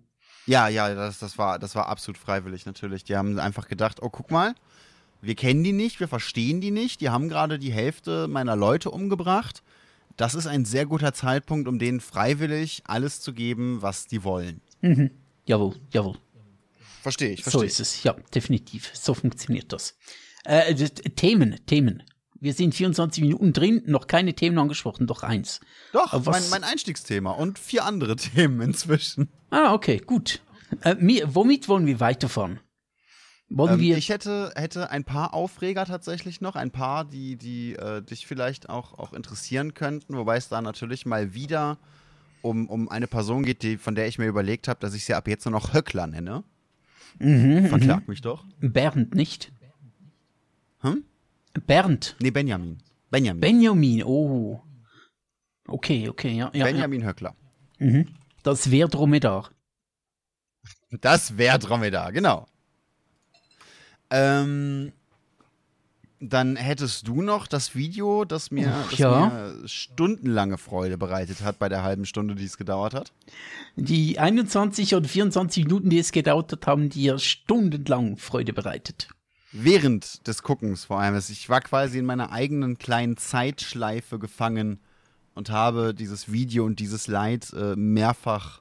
[0.47, 3.05] Ja, ja, das, das, war, das war absolut freiwillig natürlich.
[3.05, 4.55] Die haben einfach gedacht, oh, guck mal,
[5.23, 8.91] wir kennen die nicht, wir verstehen die nicht, die haben gerade die Hälfte meiner Leute
[8.91, 9.63] umgebracht.
[10.17, 14.61] Das ist ein sehr guter Zeitpunkt, um denen freiwillig alles zu geben, was die wollen.
[14.81, 15.11] Mhm.
[15.47, 16.17] Jawohl, jawohl.
[17.01, 18.91] Verstehe ich, So verstehe ist es, ja, definitiv.
[18.95, 19.97] So funktioniert das.
[20.45, 22.03] Äh, Themen, Themen.
[22.43, 25.61] Wir sind 24 Minuten drin, noch keine Themen angesprochen, doch eins.
[25.93, 29.29] Doch, was- mein, mein Einstiegsthema und vier andere Themen inzwischen.
[29.51, 30.41] Ah, okay, gut.
[30.83, 32.61] Äh, mir, womit wollen wir weiterfahren?
[33.51, 33.97] Wollen Ähm, wir.
[33.99, 38.71] ich hätte, hätte ein paar Aufreger tatsächlich noch, ein paar, die, die äh, dich vielleicht
[38.71, 41.77] auch, auch interessieren könnten, wobei es da natürlich mal wieder
[42.43, 45.15] um, um eine Person geht, die, von der ich mir überlegt habe, dass ich sie
[45.15, 46.45] ab jetzt nur noch Höckler nenne.
[47.19, 48.45] Mhm, Verklag mich doch.
[48.61, 48.73] mhm.
[48.73, 49.53] Bernd, nicht?
[50.81, 51.05] Hm?
[51.67, 52.17] Bernd.
[52.21, 52.79] Nee, Benjamin.
[53.11, 53.41] Benjamin.
[53.41, 54.63] Benjamin, oh.
[55.67, 56.51] Okay, okay, ja.
[56.55, 57.35] ja, Benjamin Höckler.
[57.79, 57.87] ja.
[57.87, 58.07] Mhm.
[58.43, 59.51] Das wäre Dromedar.
[60.91, 62.47] Das wäre Dromedar, genau.
[64.11, 64.93] Ähm,
[66.21, 69.27] dann hättest du noch das Video, das mir, Ach, das ja.
[69.27, 73.13] mir stundenlange Freude bereitet hat bei der halben Stunde, die es gedauert hat.
[73.77, 79.09] Die 21 oder 24 Minuten, die es gedauert hat, haben dir stundenlang Freude bereitet.
[79.53, 81.17] Während des Guckens vor allem.
[81.17, 84.79] Ich war quasi in meiner eigenen kleinen Zeitschleife gefangen
[85.35, 88.61] und habe dieses Video und dieses Leid äh, mehrfach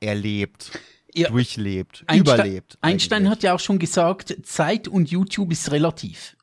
[0.00, 0.78] erlebt,
[1.18, 2.78] Ja, durchlebt, Einstein, überlebt.
[2.80, 3.30] Einstein eigentlich.
[3.30, 6.36] hat ja auch schon gesagt, Zeit und YouTube ist relativ.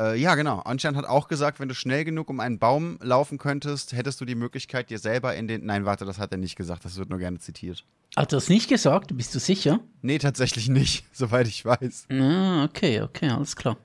[0.00, 0.62] Äh, ja, genau.
[0.62, 4.24] Einstein hat auch gesagt, wenn du schnell genug um einen Baum laufen könntest, hättest du
[4.24, 5.66] die Möglichkeit, dir selber in den.
[5.66, 6.84] Nein, warte, das hat er nicht gesagt.
[6.84, 7.84] Das wird nur gerne zitiert.
[8.16, 9.16] Hat er das nicht gesagt?
[9.16, 9.80] Bist du sicher?
[10.00, 12.06] Nee, tatsächlich nicht, soweit ich weiß.
[12.10, 13.76] Ah, okay, okay, alles klar.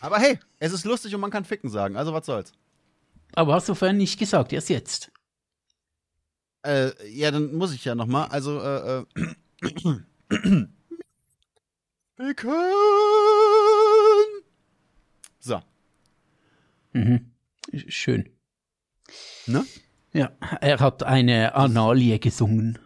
[0.00, 2.52] Aber hey, es ist lustig und man kann Ficken sagen, also was soll's.
[3.32, 5.10] Aber hast du vorhin nicht gesagt, erst jetzt.
[6.64, 8.28] Äh, ja, dann muss ich ja nochmal.
[8.28, 9.04] Also, äh, äh.
[15.40, 15.60] So,
[16.94, 17.32] Mhm.
[17.88, 18.30] Schön.
[19.46, 19.64] ne?
[20.12, 22.78] Ja, er hat eine Analie gesungen.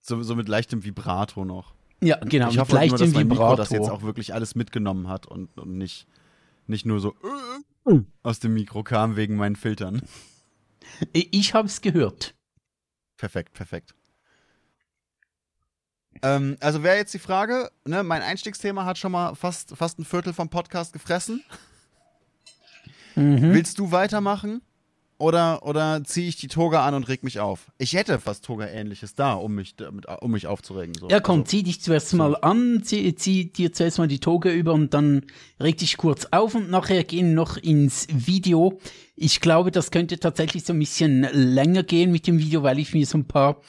[0.00, 1.74] So, so mit leichtem Vibrato noch.
[2.00, 5.08] Ja, genau, ich hoffe nur, dass leichtem mein Mikro das jetzt auch wirklich alles mitgenommen
[5.08, 6.06] hat und, und nicht,
[6.66, 7.14] nicht nur so
[7.86, 10.02] äh, aus dem Mikro kam wegen meinen Filtern.
[11.12, 12.34] Ich hab's gehört.
[13.24, 13.94] Perfekt, perfekt.
[16.20, 20.04] Ähm, also wäre jetzt die Frage, ne, mein Einstiegsthema hat schon mal fast, fast ein
[20.04, 21.42] Viertel vom Podcast gefressen.
[23.14, 23.54] Mhm.
[23.54, 24.60] Willst du weitermachen?
[25.24, 27.72] Oder, oder ziehe ich die Toga an und reg mich auf?
[27.78, 29.74] Ich hätte was Toga-ähnliches da, um mich,
[30.20, 30.92] um mich aufzuregen.
[30.92, 31.08] So.
[31.08, 34.52] Ja, komm, Also, zieh dich zuerst mal an, zieh, zieh dir zuerst mal die Toge
[34.52, 35.22] über und dann
[35.58, 38.78] reg dich kurz auf und nachher gehen noch ins Video.
[39.16, 42.92] Ich glaube, das könnte tatsächlich so ein bisschen länger gehen mit dem Video, weil ich
[42.92, 43.62] mir so ein paar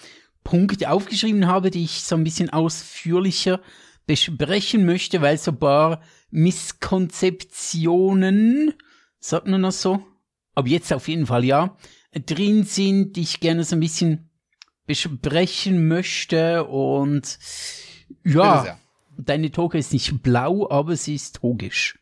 [0.44, 3.62] Punkte aufgeschrieben habe, die ich so ein bisschen ausführlicher
[4.08, 8.74] besprechen möchte, weil so ein paar Misskonzeptionen,
[9.22, 10.04] sagt man das so?
[10.56, 11.78] Aber jetzt auf jeden Fall ja,
[12.14, 14.30] drin sind, die ich gerne so ein bisschen
[14.88, 17.40] besprechen möchte und
[18.24, 18.78] ja,
[19.18, 22.00] deine Toga ist nicht blau, aber sie ist togisch.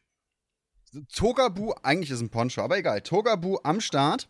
[1.14, 3.02] Togabu, eigentlich ist ein Poncho, aber egal.
[3.02, 4.28] Togabu am Start.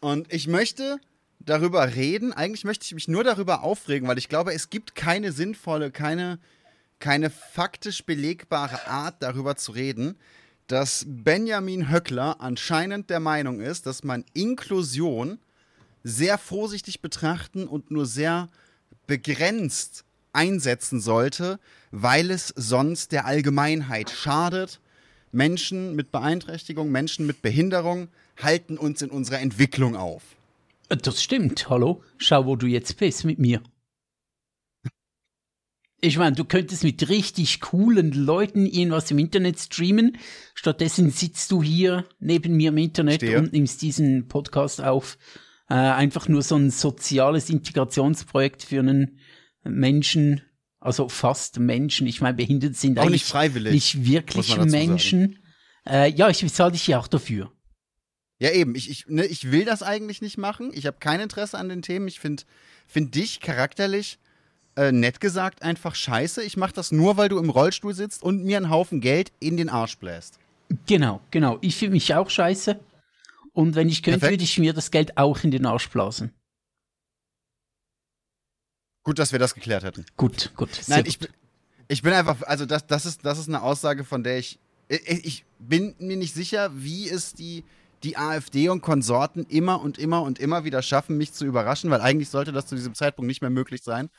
[0.00, 0.98] Und ich möchte
[1.38, 2.32] darüber reden.
[2.32, 6.38] Eigentlich möchte ich mich nur darüber aufregen, weil ich glaube, es gibt keine sinnvolle, keine,
[6.98, 10.16] keine faktisch belegbare Art, darüber zu reden,
[10.70, 15.40] dass Benjamin Höckler anscheinend der Meinung ist, dass man Inklusion
[16.04, 18.48] sehr vorsichtig betrachten und nur sehr
[19.08, 21.58] begrenzt einsetzen sollte,
[21.90, 24.80] weil es sonst der Allgemeinheit schadet.
[25.32, 28.06] Menschen mit Beeinträchtigung, Menschen mit Behinderung
[28.40, 30.22] halten uns in unserer Entwicklung auf.
[30.88, 32.00] Das stimmt, hallo?
[32.16, 33.60] Schau, wo du jetzt bist mit mir.
[36.02, 40.16] Ich meine, du könntest mit richtig coolen Leuten irgendwas im Internet streamen.
[40.54, 43.38] Stattdessen sitzt du hier neben mir im Internet Stehe.
[43.38, 45.18] und nimmst diesen Podcast auf.
[45.68, 49.18] Äh, einfach nur so ein soziales Integrationsprojekt für einen
[49.62, 50.42] Menschen,
[50.80, 52.06] also fast Menschen.
[52.06, 53.72] Ich meine, Behinderte sind Auch eigentlich nicht freiwillig.
[53.72, 54.56] nicht wirklich.
[54.56, 55.38] Menschen.
[55.86, 57.52] Äh, ja, ich bezahle dich ja auch dafür.
[58.38, 58.74] Ja, eben.
[58.74, 60.70] Ich, ich, ne, ich will das eigentlich nicht machen.
[60.72, 62.08] Ich habe kein Interesse an den Themen.
[62.08, 62.42] Ich finde
[62.86, 64.18] find dich charakterlich,
[64.76, 66.42] äh, nett gesagt, einfach scheiße.
[66.42, 69.56] Ich mache das nur, weil du im Rollstuhl sitzt und mir einen Haufen Geld in
[69.56, 70.38] den Arsch bläst.
[70.86, 71.58] Genau, genau.
[71.60, 72.78] Ich fühle mich auch scheiße.
[73.52, 74.34] Und wenn ich könnte, Perfekt.
[74.38, 76.32] würde ich mir das Geld auch in den Arsch blasen.
[79.02, 80.04] Gut, dass wir das geklärt hätten.
[80.16, 80.68] Gut, gut.
[80.86, 81.08] Nein, gut.
[81.08, 81.30] ich, bin-
[81.88, 85.24] ich bin einfach, also das, das, ist, das ist eine Aussage, von der ich, ich,
[85.24, 87.64] ich bin mir nicht sicher, wie es die,
[88.04, 92.00] die AfD und Konsorten immer und immer und immer wieder schaffen, mich zu überraschen, weil
[92.00, 94.10] eigentlich sollte das zu diesem Zeitpunkt nicht mehr möglich sein.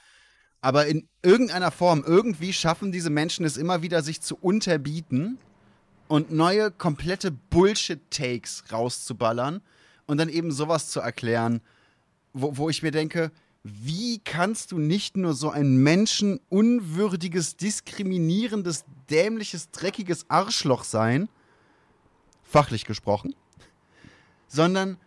[0.61, 5.39] Aber in irgendeiner Form, irgendwie schaffen diese Menschen es immer wieder, sich zu unterbieten
[6.07, 9.61] und neue, komplette Bullshit-Takes rauszuballern
[10.05, 11.61] und dann eben sowas zu erklären,
[12.33, 13.31] wo, wo ich mir denke,
[13.63, 21.29] wie kannst du nicht nur so ein menschenunwürdiges, diskriminierendes, dämliches, dreckiges Arschloch sein,
[22.43, 23.35] fachlich gesprochen,
[24.47, 24.97] sondern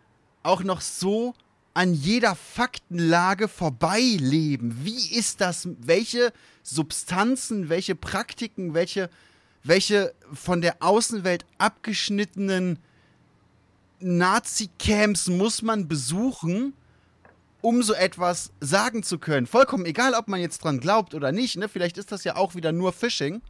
[0.43, 1.33] auch noch so
[1.75, 4.83] an jeder Faktenlage vorbeileben.
[4.83, 5.67] Wie ist das?
[5.77, 6.31] Welche
[6.63, 9.09] Substanzen, welche Praktiken, welche,
[9.63, 12.79] welche von der Außenwelt abgeschnittenen
[13.99, 16.73] Nazi-Camps muss man besuchen,
[17.61, 19.45] um so etwas sagen zu können?
[19.45, 21.57] Vollkommen egal, ob man jetzt dran glaubt oder nicht.
[21.57, 21.67] Ne?
[21.67, 23.41] Vielleicht ist das ja auch wieder nur Phishing.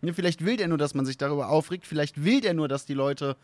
[0.00, 0.12] Ne?
[0.12, 1.86] Vielleicht will der nur, dass man sich darüber aufregt.
[1.86, 3.36] Vielleicht will der nur, dass die Leute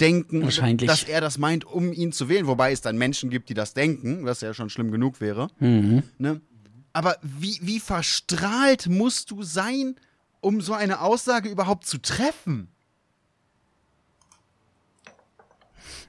[0.00, 0.88] denken, Wahrscheinlich.
[0.88, 2.46] dass er das meint, um ihn zu wählen.
[2.46, 5.48] Wobei es dann Menschen gibt, die das denken, was ja schon schlimm genug wäre.
[5.58, 6.02] Mhm.
[6.18, 6.40] Ne?
[6.92, 9.96] Aber wie, wie verstrahlt musst du sein,
[10.40, 12.68] um so eine Aussage überhaupt zu treffen?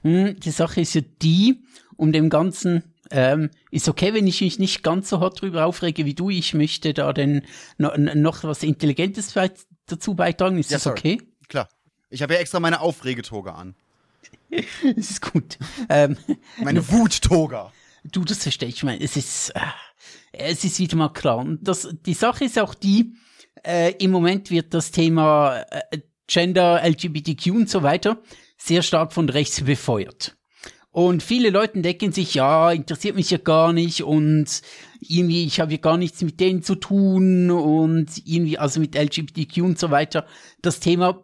[0.02, 1.62] Hm, Die Sache ist ja die,
[1.96, 6.04] um dem Ganzen, ähm, ist okay, wenn ich mich nicht ganz so hart drüber aufrege
[6.04, 6.30] wie du.
[6.30, 7.42] Ich möchte da denn
[7.78, 9.34] noch, noch was Intelligentes
[9.86, 10.58] dazu beitragen.
[10.58, 10.98] Ist Ja, das sorry.
[10.98, 11.22] okay?
[11.48, 11.68] Klar.
[12.12, 13.74] Ich habe ja extra meine Aufregetoga an.
[14.96, 15.58] Das ist gut.
[15.88, 16.16] Ähm,
[16.62, 17.72] Meine Wuttoga.
[18.04, 18.76] du, das verstehe ich.
[18.76, 19.60] Ich meine, es ist, äh,
[20.32, 21.38] es ist wieder mal klar.
[21.38, 23.14] Und das, die Sache ist auch die,
[23.66, 28.22] äh, im Moment wird das Thema äh, Gender, LGBTQ und so weiter
[28.58, 30.36] sehr stark von rechts befeuert.
[30.90, 34.60] Und viele Leute denken sich, ja, interessiert mich ja gar nicht und
[35.00, 39.62] irgendwie, ich habe ja gar nichts mit denen zu tun und irgendwie, also mit LGBTQ
[39.62, 40.26] und so weiter.
[40.60, 41.22] Das Thema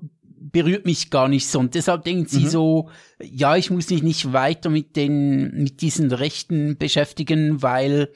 [0.51, 1.59] berührt mich gar nicht so.
[1.59, 2.91] Und deshalb denken sie so,
[3.23, 8.13] ja, ich muss mich nicht weiter mit den, mit diesen Rechten beschäftigen, weil,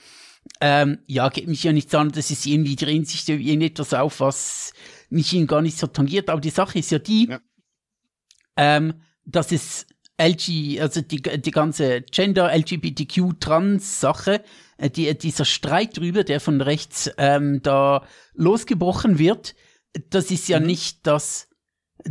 [0.60, 4.20] ähm, ja, geht mich ja nichts an, das ist irgendwie, drehen sich da irgendetwas auf,
[4.20, 4.72] was
[5.10, 6.30] mich ihnen gar nicht so tangiert.
[6.30, 7.40] Aber die Sache ist ja die, Ja.
[8.56, 9.86] ähm, dass es
[10.18, 14.42] LG, also die, die ganze Gender, LGBTQ, Trans-Sache,
[14.76, 19.54] äh, die, dieser Streit drüber, der von rechts ähm, da losgebrochen wird,
[20.10, 20.52] das ist Mhm.
[20.52, 21.48] ja nicht das,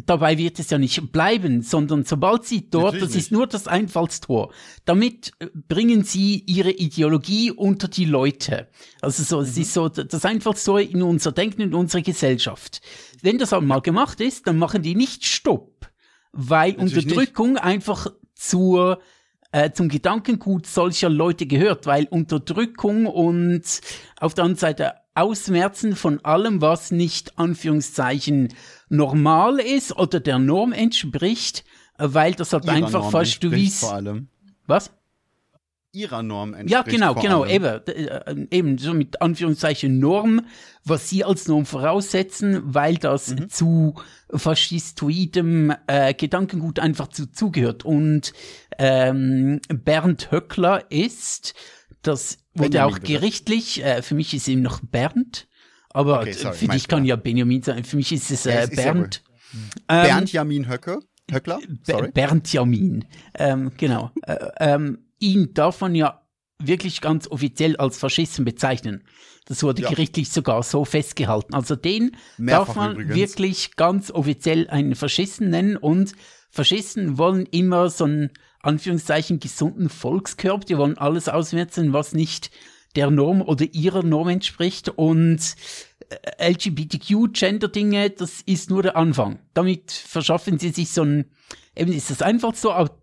[0.06, 3.32] dabei wird es ja nicht bleiben, sondern sobald sie dort, Natürlich das ist nicht.
[3.32, 4.54] nur das Einfallstor.
[4.86, 8.67] Damit äh, bringen sie ihre Ideologie unter die Leute.
[9.01, 9.62] Also so, es Mhm.
[9.62, 12.82] ist so das Einfallstor in unser Denken, in unsere Gesellschaft.
[13.21, 15.89] Wenn das einmal gemacht ist, dann machen die nicht Stopp,
[16.32, 17.06] weil Natürlich nicht.
[17.12, 18.99] Unterdrückung einfach zur
[19.54, 23.63] äh, zum Gedankengut solcher Leute gehört, weil Unterdrückung und
[24.17, 28.54] auf der anderen Seite Ausmerzen von allem, was nicht Anführungszeichen
[28.91, 31.63] normal ist oder der Norm entspricht,
[31.97, 33.80] äh, weil das halt Ihrer einfach Norm fast du wies.
[33.80, 34.27] Vor allem.
[34.67, 34.91] Was?
[35.93, 36.71] Ihrer Norm entspricht.
[36.71, 37.51] Ja, genau, genau, allem.
[37.51, 40.45] eben, d- äh, eben so mit Anführungszeichen Norm,
[40.86, 43.49] was sie als Norm voraussetzen, weil das Mhm.
[43.49, 43.95] zu
[44.34, 47.84] faschistoidem äh, Gedankengut einfach zu, zugehört.
[47.84, 48.32] Und
[48.77, 51.54] ähm, Bernd Höckler ist,
[52.04, 55.47] das wurde Benjamin, auch gerichtlich, äh, für mich ist ihm noch Bernd,
[55.93, 58.63] aber Okay, sorry, für dich kann ja Benjamin sein, für mich ist es Ja, äh,
[58.63, 59.23] es ist ja Bernd.
[59.54, 60.99] Ähm, Bernd Jamin Höcke.
[61.30, 61.60] Höckler?
[61.84, 62.08] Sorry.
[62.08, 63.06] Be- Bernd Jamin.
[63.36, 64.12] Ähm, genau.
[64.23, 66.21] äh, ähm, ihn darf man ja
[66.60, 69.04] wirklich ganz offiziell als Faschisten bezeichnen.
[69.45, 69.89] Das wurde Ja.
[69.89, 71.54] gerichtlich sogar so festgehalten.
[71.56, 73.15] Also den Mehrfach darf man übrigens.
[73.15, 76.13] wirklich ganz offiziell einen Faschisten nennen und
[76.49, 78.30] Faschisten wollen immer so einen
[78.62, 82.51] Anführungszeichen gesunden Volkskörper, die wollen alles ausmerzen, was nicht
[82.95, 85.39] der Norm oder ihrer Norm entspricht und
[86.38, 89.39] äh, LGBTQ-Gender-Dinge, das ist nur der Anfang.
[89.54, 91.25] Damit verschaffen sie sich so ein,
[91.75, 92.97] eben ist das einfach so, aber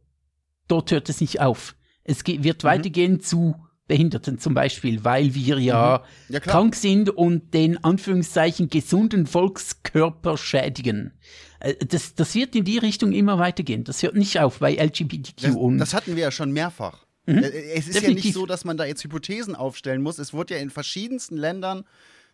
[0.68, 1.74] dort hört es nicht auf.
[2.04, 2.68] Es geht, wird Mhm.
[2.68, 3.54] weitergehen zu
[3.86, 6.34] Behinderten zum Beispiel, weil wir ja, Mhm.
[6.34, 11.12] Ja, krank sind und den Anführungszeichen gesunden Volkskörper schädigen.
[11.60, 13.84] Äh, Das, das wird in die Richtung immer weitergehen.
[13.84, 17.06] Das hört nicht auf bei LGBTQ Das, und das hatten wir ja schon mehrfach.
[17.28, 18.04] Äh, Es ist ja Mhm.
[18.06, 18.24] Definitiv.
[18.24, 20.18] nicht so, dass man da jetzt Hypothesen aufstellen muss.
[20.18, 21.84] Es wurde ja in verschiedensten Ländern,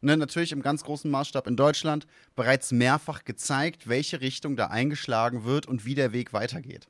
[0.01, 5.45] ne, natürlich im ganz großen Maßstab in Deutschland, bereits mehrfach gezeigt, welche Richtung da eingeschlagen
[5.45, 6.87] wird und wie der Weg weitergeht.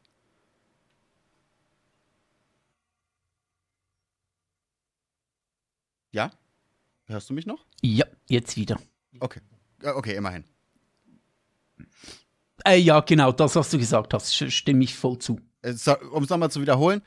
[6.12, 6.30] Ja?
[7.06, 7.64] Hörst du mich noch?
[7.82, 8.78] ja, jetzt wieder.
[9.20, 9.40] Okay.
[9.82, 10.44] Äh, Okay, immerhin.
[12.64, 15.38] Äh, ja, genau, das, was du gesagt hast, stimme ich voll zu.
[15.62, 15.74] Äh,
[16.12, 17.02] Um es nochmal zu wiederholen,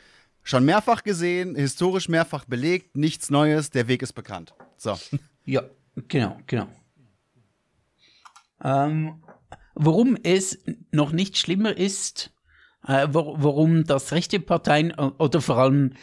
[0.48, 4.54] schon mehrfach gesehen, historisch mehrfach belegt, nichts Neues, der Weg ist bekannt.
[4.78, 4.98] So.
[5.50, 5.64] Ja,
[6.10, 6.68] genau, genau.
[8.62, 9.24] Ähm,
[9.76, 10.60] warum es
[10.92, 12.34] noch nicht schlimmer ist,
[12.86, 15.94] äh, warum das rechte Parteien äh, oder vor allem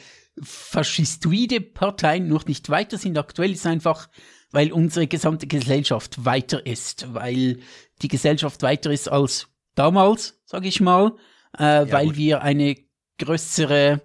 [0.42, 4.08] faschistoide Parteien noch nicht weiter sind aktuell, ist einfach,
[4.50, 7.58] weil unsere gesamte Gesellschaft weiter ist, weil
[8.02, 11.16] die Gesellschaft weiter ist als damals, sage ich mal,
[11.58, 12.16] äh, weil gut.
[12.16, 12.76] wir eine
[13.18, 14.00] größere,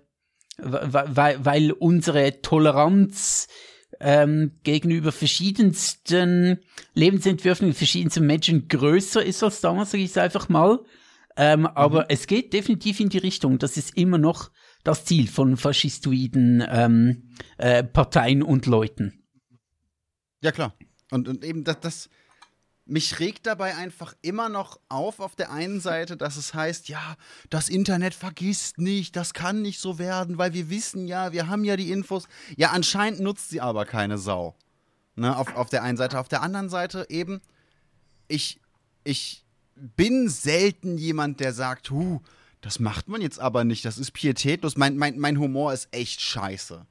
[0.64, 3.48] weil, weil, unsere Toleranz
[4.00, 6.60] ähm, gegenüber verschiedensten
[6.94, 10.80] Lebensentwürfen, verschiedensten Menschen größer ist als damals, sage ich es einfach mal.
[11.36, 11.68] Ähm, Mhm.
[11.68, 14.52] Aber es geht definitiv in die Richtung, dass es immer noch
[14.84, 19.24] das Ziel von faschistoiden ähm, äh, Parteien und Leuten.
[20.42, 20.74] Ja, klar.
[21.12, 22.10] Und, und eben das, das,
[22.90, 27.16] mich regt dabei einfach immer noch auf, auf der einen Seite, dass es heißt, ja,
[27.50, 31.64] das Internet vergisst nicht, das kann nicht so werden, weil wir wissen ja, wir haben
[31.64, 32.28] ja die Infos.
[32.58, 34.56] Ja, anscheinend nutzt sie aber keine Sau.
[35.16, 36.20] Ne, auf, auf der einen Seite.
[36.20, 37.42] Auf der anderen Seite eben,
[38.28, 38.62] ich,
[39.04, 42.22] ich bin selten jemand, der sagt, huh,
[42.62, 44.78] das macht man jetzt aber nicht, das ist pietätlos.
[44.78, 46.86] Mein, mein, mein Humor ist echt scheiße.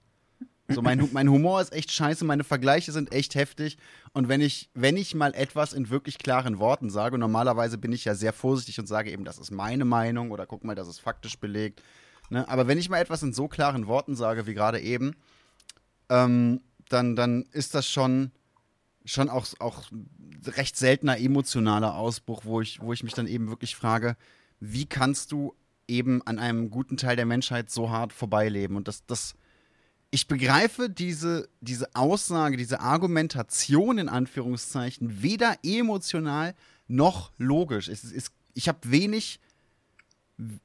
[0.71, 3.79] So, mein, mein Humor ist echt scheiße, meine Vergleiche sind echt heftig.
[4.13, 7.93] Und wenn ich, wenn ich mal etwas in wirklich klaren Worten sage, und normalerweise bin
[7.93, 10.89] ich ja sehr vorsichtig und sage eben, das ist meine Meinung oder guck mal, das
[10.89, 11.83] ist faktisch belegt.
[12.29, 12.47] Ne?
[12.49, 15.17] Aber wenn ich mal etwas in so klaren Worten sage, wie gerade eben,
[16.11, 16.61] ähm,
[16.91, 18.31] dann, dann ist das schon,
[19.07, 19.85] schon auch, auch
[20.45, 24.17] recht seltener emotionaler Ausbruch, wo ich, wo ich mich dann eben wirklich frage,
[24.61, 25.55] wie kannst du
[25.87, 28.77] eben an einem guten Teil der Menschheit so hart vorbeileben?
[28.77, 29.35] Und das, das,
[30.11, 36.55] ich begreife diese, diese Aussage, diese Argumentation in Anführungszeichen weder emotional
[36.87, 37.89] noch logisch.
[37.89, 39.39] Es ist, ich habe wenig,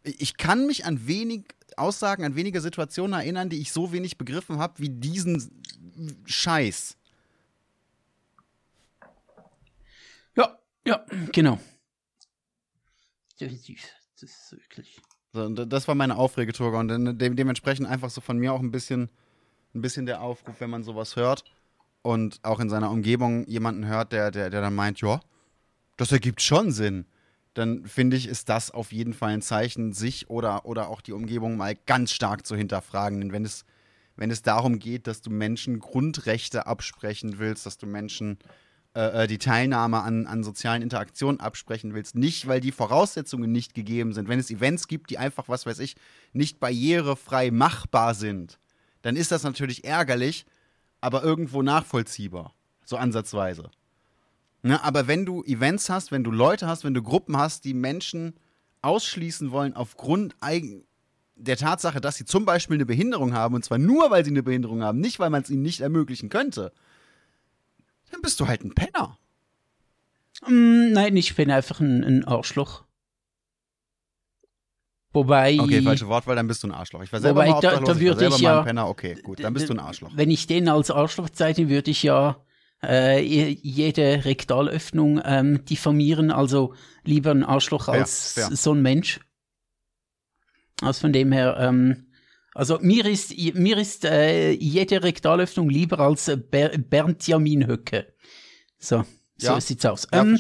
[0.04, 4.60] ich kann mich an wenig Aussagen, an wenige Situationen erinnern, die ich so wenig begriffen
[4.60, 5.52] habe wie diesen
[6.26, 6.96] Scheiß.
[10.36, 11.60] Ja, ja, genau.
[13.40, 13.84] Definitiv.
[14.22, 15.02] Das ist wirklich.
[15.34, 19.10] So, das war meine Aufregetour und de dementsprechend einfach so von mir auch ein bisschen
[19.76, 21.44] ein bisschen der Aufruf, wenn man sowas hört
[22.02, 25.20] und auch in seiner Umgebung jemanden hört, der, der, der dann meint, ja,
[25.98, 27.06] das ergibt schon Sinn,
[27.54, 31.14] dann finde ich, ist das auf jeden Fall ein Zeichen, sich oder, oder auch die
[31.14, 33.20] Umgebung mal ganz stark zu hinterfragen.
[33.20, 33.66] Denn wenn es,
[34.16, 38.40] wenn es darum geht, dass du Menschen Grundrechte absprechen willst, dass du Menschen
[38.96, 43.76] äh, äh die Teilnahme an, an sozialen Interaktionen absprechen willst, nicht weil die Voraussetzungen nicht
[43.76, 45.96] gegeben sind, wenn es Events gibt, die einfach, was weiß ich,
[46.32, 48.60] nicht barrierefrei machbar sind,
[49.04, 50.46] dann ist das natürlich ärgerlich,
[51.00, 52.56] aber irgendwo nachvollziehbar.
[52.86, 53.70] So ansatzweise.
[54.64, 57.74] Ne, aber wenn du Events hast, wenn du Leute hast, wenn du Gruppen hast, die
[57.74, 58.34] Menschen
[58.82, 60.36] ausschließen wollen aufgrund
[61.36, 64.44] der Tatsache, dass sie zum Beispiel eine Behinderung haben, und zwar nur, weil sie eine
[64.44, 66.72] Behinderung haben, nicht, weil man es ihnen nicht ermöglichen könnte,
[68.12, 69.18] dann bist du halt ein Penner.
[70.48, 72.84] Mm, nein, ich bin einfach ein, ein Arschloch.
[75.14, 75.60] Wobei.
[75.60, 77.04] Okay, falsche Wortwahl, dann bist du ein Arschloch.
[77.04, 78.64] Ich war selber wobei, mal da, da würde ich, ich ja.
[78.64, 78.90] Penner.
[78.90, 80.12] Okay, gut, dann bist du ein Arschloch.
[80.16, 82.44] Wenn ich den als Arschloch zeichne, würde ich ja
[82.84, 86.32] äh, jede Rektalöffnung ähm, diffamieren.
[86.32, 89.20] Also lieber ein Arschloch als ja, so ein Mensch.
[90.82, 92.08] Also von dem her, ähm,
[92.56, 98.14] also mir ist, mir ist äh, jede Rektalöffnung lieber als Ber Bernd Jamin Höcke.
[98.80, 99.06] So,
[99.38, 99.62] so ja.
[99.62, 100.08] sieht's aus.
[100.12, 100.40] Ja, ähm,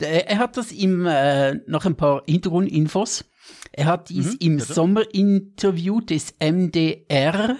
[0.00, 3.24] er hat das ihm äh, noch ein paar Hintergrundinfos.
[3.72, 4.72] Er hat dies mhm, im bitte.
[4.72, 7.56] Sommerinterview des MDR,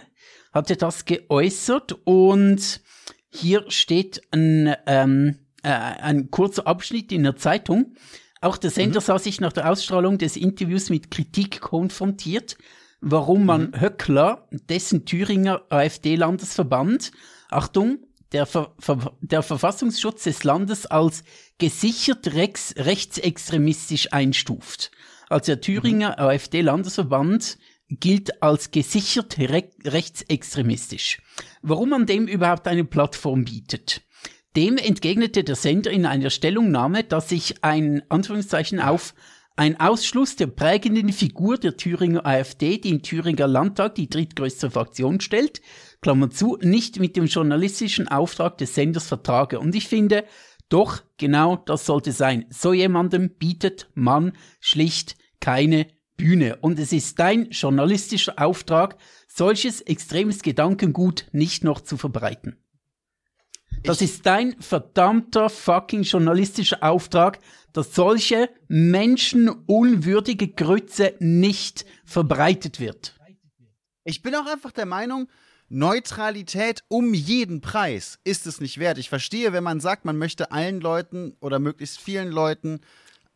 [0.52, 2.80] hat er das geäußert und
[3.28, 7.96] hier steht ein, ähm, äh, ein kurzer Abschnitt in der Zeitung.
[8.40, 9.04] Auch der Sender mhm.
[9.04, 12.56] sah sich nach der Ausstrahlung des Interviews mit Kritik konfrontiert,
[13.00, 13.80] warum man mhm.
[13.80, 17.10] Höckler, dessen Thüringer AfD-Landesverband,
[17.50, 17.98] Achtung,
[18.32, 21.24] der, Ver Ver der Verfassungsschutz des Landes als
[21.58, 24.90] gesichert rechts rechtsextremistisch einstuft.
[25.28, 26.24] Also der Thüringer mhm.
[26.24, 27.58] AfD-Landesverband
[27.88, 31.20] gilt als gesichert re rechtsextremistisch.
[31.62, 34.02] Warum man dem überhaupt eine Plattform bietet?
[34.56, 39.14] Dem entgegnete der Sender in einer Stellungnahme, dass sich ein Anführungszeichen auf
[39.56, 45.20] ein Ausschluss der prägenden Figur der Thüringer AfD, die im Thüringer Landtag die drittgrößte Fraktion
[45.20, 45.60] stellt,
[46.00, 49.60] Klammer zu, nicht mit dem journalistischen Auftrag des Senders vertrage.
[49.60, 50.24] Und ich finde,
[50.68, 52.46] doch genau das sollte sein.
[52.50, 55.86] So jemandem bietet man schlicht keine
[56.16, 56.56] Bühne.
[56.60, 58.96] Und es ist dein journalistischer Auftrag,
[59.28, 62.56] solches extremes Gedankengut nicht noch zu verbreiten.
[63.82, 67.40] Das ich ist dein verdammter fucking journalistischer Auftrag,
[67.72, 73.18] dass solche menschenunwürdige Grütze nicht verbreitet wird.
[74.04, 75.28] Ich bin auch einfach der Meinung,
[75.68, 78.98] Neutralität um jeden Preis ist es nicht wert.
[78.98, 82.80] Ich verstehe, wenn man sagt, man möchte allen Leuten oder möglichst vielen Leuten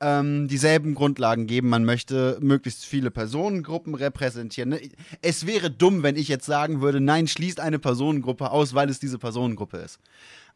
[0.01, 1.69] ähm, dieselben Grundlagen geben.
[1.69, 4.71] Man möchte möglichst viele Personengruppen repräsentieren.
[4.71, 4.81] Ne?
[5.23, 9.01] Es wäre dumm, wenn ich jetzt sagen würde, nein, schließt eine Personengruppe aus, weil es
[9.01, 9.99] diese Personengruppe ist.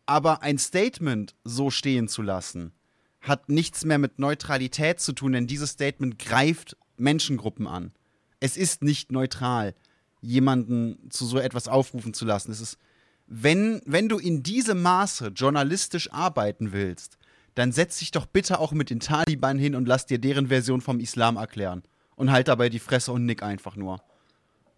[0.07, 2.73] Aber ein Statement so stehen zu lassen,
[3.20, 7.93] hat nichts mehr mit Neutralität zu tun, denn dieses Statement greift Menschengruppen an.
[8.41, 9.75] Es ist nicht neutral
[10.23, 12.51] jemanden zu so etwas aufrufen zu lassen.
[12.51, 12.79] Es ist,
[13.27, 17.18] wenn, wenn du in diesem Maße journalistisch arbeiten willst,
[17.55, 20.81] dann setz dich doch bitte auch mit den Taliban hin und lass dir deren Version
[20.81, 21.83] vom Islam erklären.
[22.16, 24.01] Und halt dabei die Fresse und nick einfach nur.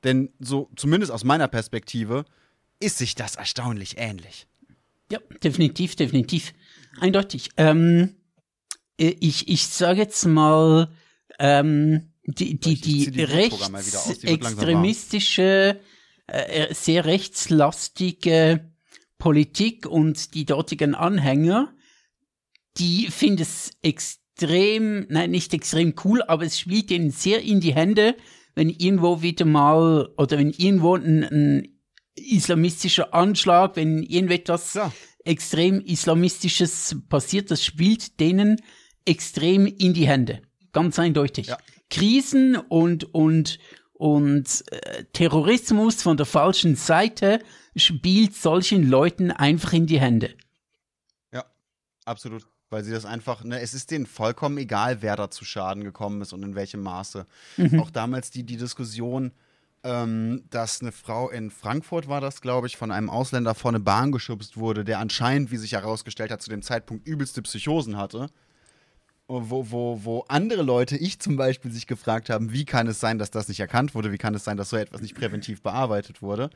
[0.02, 2.24] Denn so, zumindest aus meiner Perspektive,
[2.80, 4.46] ist sich das erstaunlich ähnlich.
[5.10, 6.52] Ja, definitiv, definitiv.
[7.00, 7.50] Eindeutig.
[7.56, 8.16] Ähm,
[8.98, 10.88] äh, ich, ich sage jetzt mal,
[11.38, 15.80] ähm, die, die, die, die rechtsextremistische,
[16.26, 18.72] äh, sehr rechtslastige
[19.18, 21.74] Politik und die dortigen Anhänger,
[22.78, 27.74] die finden es extrem, nein, nicht extrem cool, aber es spielt ihnen sehr in die
[27.74, 28.16] Hände,
[28.54, 31.68] wenn irgendwo wieder mal oder wenn irgendwo ein, ein
[32.16, 34.92] islamistischer Anschlag, wenn irgendetwas ja.
[35.24, 38.60] extrem islamistisches passiert, das spielt denen
[39.04, 40.42] extrem in die Hände.
[40.72, 41.48] Ganz eindeutig.
[41.48, 41.58] Ja.
[41.90, 43.58] Krisen und, und,
[43.92, 47.40] und äh, Terrorismus von der falschen Seite
[47.76, 50.34] spielt solchen Leuten einfach in die Hände.
[51.32, 51.44] Ja,
[52.04, 52.46] absolut.
[52.70, 56.22] Weil sie das einfach, ne, es ist denen vollkommen egal, wer da zu Schaden gekommen
[56.22, 57.26] ist und in welchem Maße.
[57.56, 57.80] Mhm.
[57.80, 59.32] Auch damals die, die Diskussion,
[59.84, 63.80] ähm, dass eine Frau in Frankfurt war das, glaube ich, von einem Ausländer vor eine
[63.80, 68.28] Bahn geschubst wurde, der anscheinend, wie sich herausgestellt hat, zu dem Zeitpunkt übelste Psychosen hatte.
[69.26, 73.18] Wo, wo, wo andere Leute, ich zum Beispiel, sich gefragt haben, wie kann es sein,
[73.18, 76.20] dass das nicht erkannt wurde, wie kann es sein, dass so etwas nicht präventiv bearbeitet
[76.20, 76.50] wurde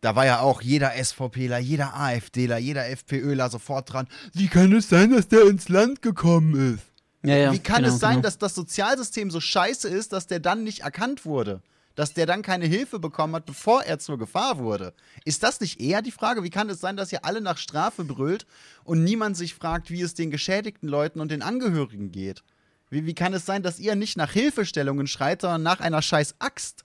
[0.00, 4.08] da war ja auch jeder SVPler, jeder AfDler, jeder FPÖler sofort dran.
[4.32, 6.84] Wie kann es sein, dass der ins Land gekommen ist?
[7.22, 8.22] Ja, ja, Wie kann genau, es sein, genau.
[8.22, 11.60] dass das Sozialsystem so scheiße ist, dass der dann nicht erkannt wurde?
[11.94, 14.94] Dass der dann keine Hilfe bekommen hat, bevor er zur Gefahr wurde?
[15.24, 16.42] Ist das nicht eher die Frage?
[16.42, 18.46] Wie kann es sein, dass ihr alle nach Strafe brüllt
[18.84, 22.42] und niemand sich fragt, wie es den geschädigten Leuten und den Angehörigen geht?
[22.90, 26.36] Wie, wie kann es sein, dass ihr nicht nach Hilfestellungen schreit, sondern nach einer scheiß
[26.38, 26.84] Axt?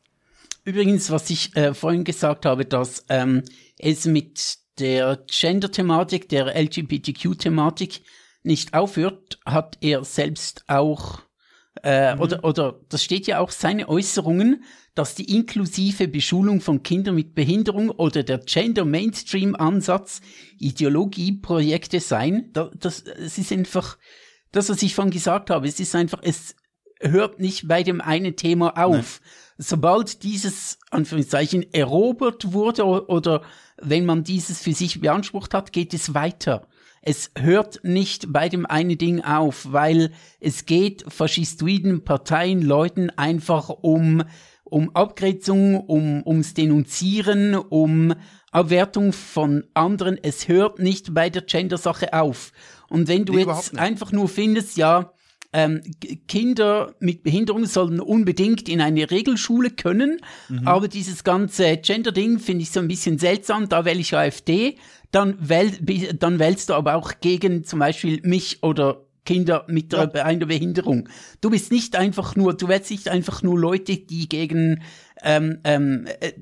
[0.64, 3.43] Übrigens, was ich äh, vorhin gesagt habe, dass ähm,
[3.78, 8.01] es mit der Gender-Thematik, der LGBTQ-Thematik
[8.43, 11.22] nicht aufhört, hat er selbst auch,
[11.86, 12.22] äh, mhm.
[12.22, 14.64] oder, oder das steht ja auch seine Äußerungen,
[14.94, 20.22] dass die inklusive Beschulung von Kindern mit Behinderung oder der Gender-Mainstream-Ansatz
[20.60, 22.52] Ideologieprojekte seien.
[22.52, 23.98] Das, das, es ist einfach,
[24.52, 26.56] das, was ich vorhin gesagt habe, es ist einfach, es
[27.00, 29.22] hört nicht bei dem einen Thema auf.
[29.22, 33.42] Nein sobald dieses, Anführungszeichen, erobert wurde oder
[33.78, 36.68] wenn man dieses für sich beansprucht hat, geht es weiter.
[37.08, 43.70] Es hört nicht bei dem einen Ding auf, weil es geht faschistoiden Parteien, Leuten einfach
[43.70, 44.24] um,
[44.64, 48.16] um Abgrenzung, um, ums Denunzieren, um
[48.51, 50.18] Abwertung von anderen.
[50.20, 52.51] Es hört nicht bei der Gender-Sache auf.
[52.89, 55.14] Und wenn du nee, jetzt einfach nur findest, ja,
[55.53, 55.82] ähm,
[56.28, 60.68] Kinder mit Behinderung sollen unbedingt in eine Regelschule können, mhm.
[60.68, 64.76] aber dieses ganze Gender-Ding finde ich so ein bisschen seltsam, da wähle ich AfD,
[65.16, 65.72] dann, wähl,
[66.13, 70.11] dann wählst du aber auch gegen zum Beispiel mich oder Kinder mit ja.
[70.11, 71.07] einer Behinderung.
[71.39, 74.84] Du bist nicht einfach nur, du wählst nicht einfach nur Leute, die gegen
[75.24, 76.34] ähm, ähm, äh,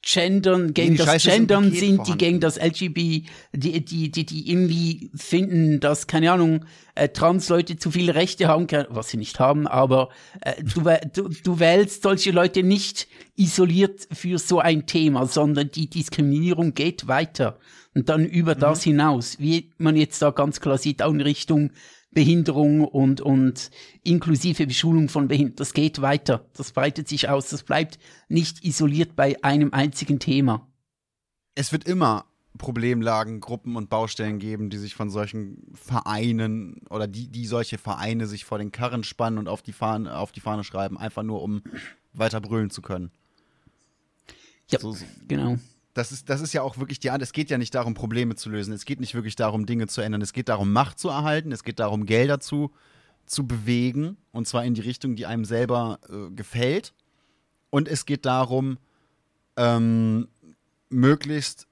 [0.00, 2.04] Gendern, gegen das Scheiße Gendern sind, vorhanden.
[2.04, 7.76] die gegen das LGB, die, die, die, die irgendwie finden, dass, keine Ahnung, äh, Trans-Leute
[7.76, 10.08] zu viele Rechte haben, was sie nicht haben, aber
[10.40, 10.82] äh, du,
[11.12, 13.06] du, du wählst solche Leute nicht
[13.36, 17.58] isoliert für so ein Thema, sondern die Diskriminierung geht weiter
[17.98, 18.60] und dann über mhm.
[18.60, 21.72] das hinaus, wie man jetzt da ganz klar sieht, auch in Richtung
[22.12, 23.72] Behinderung und, und
[24.04, 25.56] inklusive Beschulung von Behinderungen.
[25.56, 26.46] Das geht weiter.
[26.54, 27.48] Das breitet sich aus.
[27.48, 30.64] Das bleibt nicht isoliert bei einem einzigen Thema.
[31.56, 32.24] Es wird immer
[32.56, 38.28] Problemlagen, Gruppen und Baustellen geben, die sich von solchen Vereinen oder die, die solche Vereine
[38.28, 41.42] sich vor den Karren spannen und auf die Fahne, auf die Fahne schreiben, einfach nur
[41.42, 41.62] um
[42.12, 43.10] weiter brüllen zu können.
[44.70, 45.04] Ja, so, so.
[45.26, 45.58] genau
[45.98, 47.20] das ist, das ist ja auch wirklich die Art.
[47.22, 48.72] Es geht ja nicht darum, Probleme zu lösen.
[48.72, 50.22] Es geht nicht wirklich darum, Dinge zu ändern.
[50.22, 51.50] Es geht darum, Macht zu erhalten.
[51.50, 52.70] Es geht darum, Gelder zu,
[53.26, 54.16] zu bewegen.
[54.30, 56.94] Und zwar in die Richtung, die einem selber äh, gefällt.
[57.70, 58.78] Und es geht darum,
[59.56, 60.28] ähm,
[60.88, 61.66] möglichst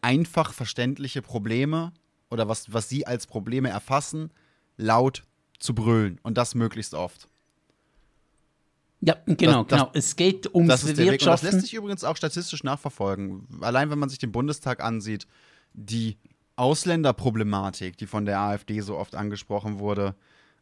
[0.00, 1.92] einfach verständliche Probleme
[2.30, 4.30] oder was, was sie als Probleme erfassen,
[4.76, 5.24] laut
[5.58, 6.20] zu brüllen.
[6.22, 7.28] Und das möglichst oft.
[9.00, 9.90] Ja, genau, das, genau.
[9.94, 13.46] Es geht ums das ist das lässt sich übrigens auch statistisch nachverfolgen.
[13.60, 15.26] Allein wenn man sich den Bundestag ansieht,
[15.74, 16.16] die
[16.56, 20.14] Ausländerproblematik, die von der AfD so oft angesprochen wurde,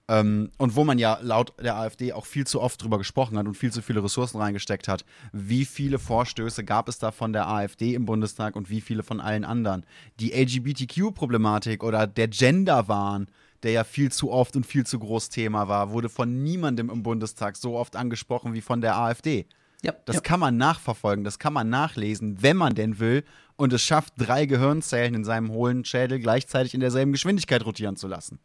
[0.06, 3.46] ähm, und wo man ja laut der AfD auch viel zu oft drüber gesprochen hat
[3.46, 5.04] und viel zu viele Ressourcen reingesteckt hat.
[5.32, 9.20] Wie viele Vorstöße gab es da von der AfD im Bundestag und wie viele von
[9.20, 9.86] allen anderen?
[10.20, 13.28] Die LGBTQ-Problematik oder der Gender-Wahn
[13.64, 17.02] der ja viel zu oft und viel zu groß Thema war, wurde von niemandem im
[17.02, 19.46] Bundestag so oft angesprochen wie von der AfD.
[19.82, 20.20] Ja, das ja.
[20.22, 23.24] kann man nachverfolgen, das kann man nachlesen, wenn man denn will,
[23.56, 28.08] und es schafft, drei Gehirnzellen in seinem hohlen Schädel gleichzeitig in derselben Geschwindigkeit rotieren zu
[28.08, 28.38] lassen.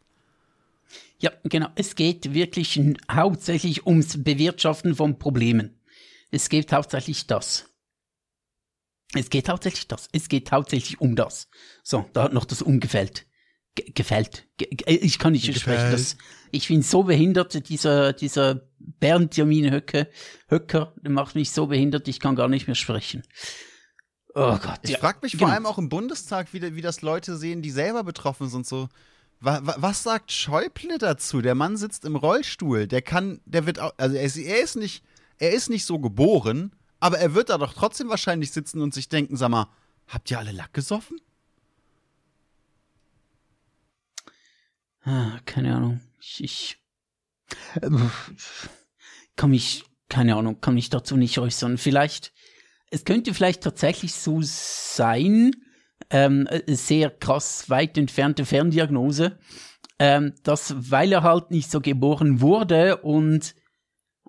[1.18, 1.68] Ja, genau.
[1.74, 5.78] Es geht wirklich hauptsächlich ums Bewirtschaften von Problemen.
[6.30, 7.66] Es geht hauptsächlich das.
[9.14, 10.08] Es geht hauptsächlich das.
[10.12, 11.48] Es geht hauptsächlich um das.
[11.82, 13.26] So, da hat noch das umgefällt.
[13.74, 14.46] Ge gefällt.
[14.56, 15.92] Ge ich kann nicht sprechen.
[15.92, 16.16] Das,
[16.50, 18.62] ich bin so behindert, dieser, dieser
[19.02, 20.08] Höcke,
[20.48, 23.22] Höcker, der macht mich so behindert, ich kann gar nicht mehr sprechen.
[24.34, 24.80] Oh Gott.
[24.82, 25.46] Ich ja, frage mich genau.
[25.46, 28.66] vor allem auch im Bundestag, wie, wie das Leute sehen, die selber betroffen sind.
[28.66, 28.88] So,
[29.40, 31.40] wa, wa, was sagt Schäuble dazu?
[31.40, 32.86] Der Mann sitzt im Rollstuhl.
[32.86, 35.04] Der kann, der wird auch, also er ist, er ist nicht,
[35.38, 39.08] er ist nicht so geboren, aber er wird da doch trotzdem wahrscheinlich sitzen und sich
[39.08, 39.68] denken, sag mal,
[40.06, 41.20] habt ihr alle Lack gesoffen?
[45.46, 46.00] Keine Ahnung.
[46.20, 46.76] Ich, ich
[47.80, 47.90] äh,
[49.36, 51.78] kann mich, keine Ahnung, kann mich dazu nicht äußern.
[51.78, 52.32] Vielleicht
[52.90, 55.52] es könnte vielleicht tatsächlich so sein,
[56.10, 59.38] ähm, sehr krass weit entfernte Ferndiagnose,
[59.98, 63.54] ähm, dass weil er halt nicht so geboren wurde und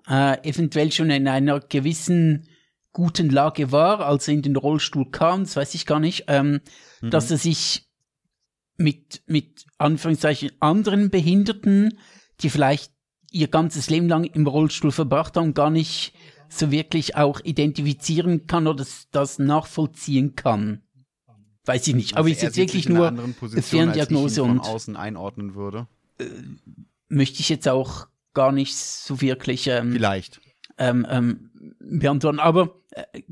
[0.08, 2.48] äh, eventuell schon in einer gewissen
[2.92, 6.60] guten Lage war, als er in den Rollstuhl kam, das weiß ich gar nicht, ähm,
[7.00, 7.10] mhm.
[7.10, 7.88] dass er sich
[8.82, 11.98] mit, mit Anführungszeichen anderen Behinderten,
[12.40, 12.92] die vielleicht
[13.30, 16.12] ihr ganzes Leben lang im Rollstuhl verbracht haben, gar nicht
[16.48, 20.82] so wirklich auch identifizieren kann oder das, das nachvollziehen kann.
[21.64, 22.16] Weiß ich nicht.
[22.16, 23.14] Aber also ist jetzt wirklich nur
[23.62, 25.86] Ferndiagnose und außen einordnen würde.
[26.18, 26.26] Äh,
[27.08, 30.40] möchte ich jetzt auch gar nicht so wirklich ähm, vielleicht
[30.78, 32.40] ähm, ähm, beantworten.
[32.40, 33.22] Aber äh,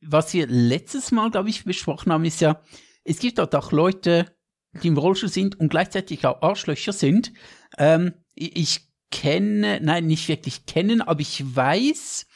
[0.00, 2.60] was wir letztes Mal, glaube ich, besprochen haben, ist ja,
[3.04, 4.26] es gibt dort auch Leute,
[4.82, 7.32] die im Rollstuhl sind und gleichzeitig auch Arschlöcher sind.
[7.78, 12.26] Ähm, ich kenne, nein, nicht wirklich kennen, aber ich weiß,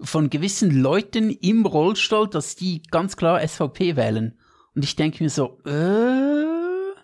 [0.00, 4.38] von gewissen Leuten im Rollstuhl, dass die ganz klar SVP wählen.
[4.74, 6.94] Und ich denke mir so, äh,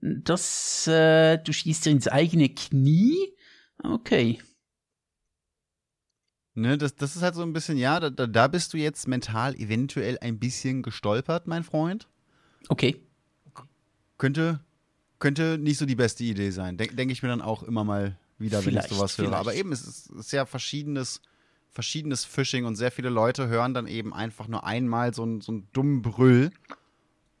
[0.00, 3.16] das, äh, du schießt dir ins eigene Knie?
[3.82, 4.38] Okay.
[6.54, 9.56] Ne, das, das ist halt so ein bisschen, ja, da, da bist du jetzt mental
[9.56, 12.08] eventuell ein bisschen gestolpert, mein Freund.
[12.68, 13.00] Okay.
[14.24, 14.60] Könnte,
[15.18, 16.78] könnte nicht so die beste Idee sein.
[16.78, 19.26] Denke denk ich mir dann auch immer mal wieder, vielleicht, wenn ich sowas höre.
[19.26, 19.40] Vielleicht.
[19.40, 21.20] Aber eben, es ist, es ist ja verschiedenes
[21.74, 25.52] verschiedenes Phishing und sehr viele Leute hören dann eben einfach nur einmal so, einen, so
[25.52, 26.52] einen dummen Brüll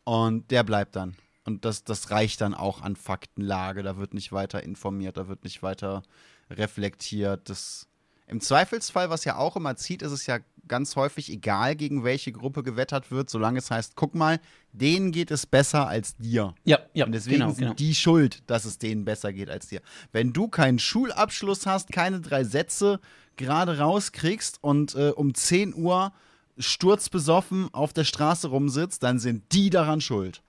[0.02, 1.16] und der bleibt dann.
[1.44, 3.82] Und das, das reicht dann auch an Faktenlage.
[3.82, 6.02] Da wird nicht weiter informiert, da wird nicht weiter
[6.50, 7.48] reflektiert.
[7.48, 7.86] Das,
[8.34, 12.32] Im Zweifelsfall, was ja auch immer zieht, ist es ja ganz häufig egal, gegen welche
[12.32, 14.40] Gruppe gewettert wird, solange es heißt, guck mal,
[14.72, 16.52] denen geht es besser als dir.
[16.64, 17.06] Ja, ja.
[17.06, 17.74] Und deswegen genau, sind genau.
[17.74, 19.82] die schuld, dass es denen besser geht als dir.
[20.10, 22.98] Wenn du keinen Schulabschluss hast, keine drei Sätze,
[23.36, 26.12] gerade rauskriegst und äh, um 10 Uhr
[26.58, 30.42] sturzbesoffen auf der Straße rumsitzt, dann sind die daran schuld.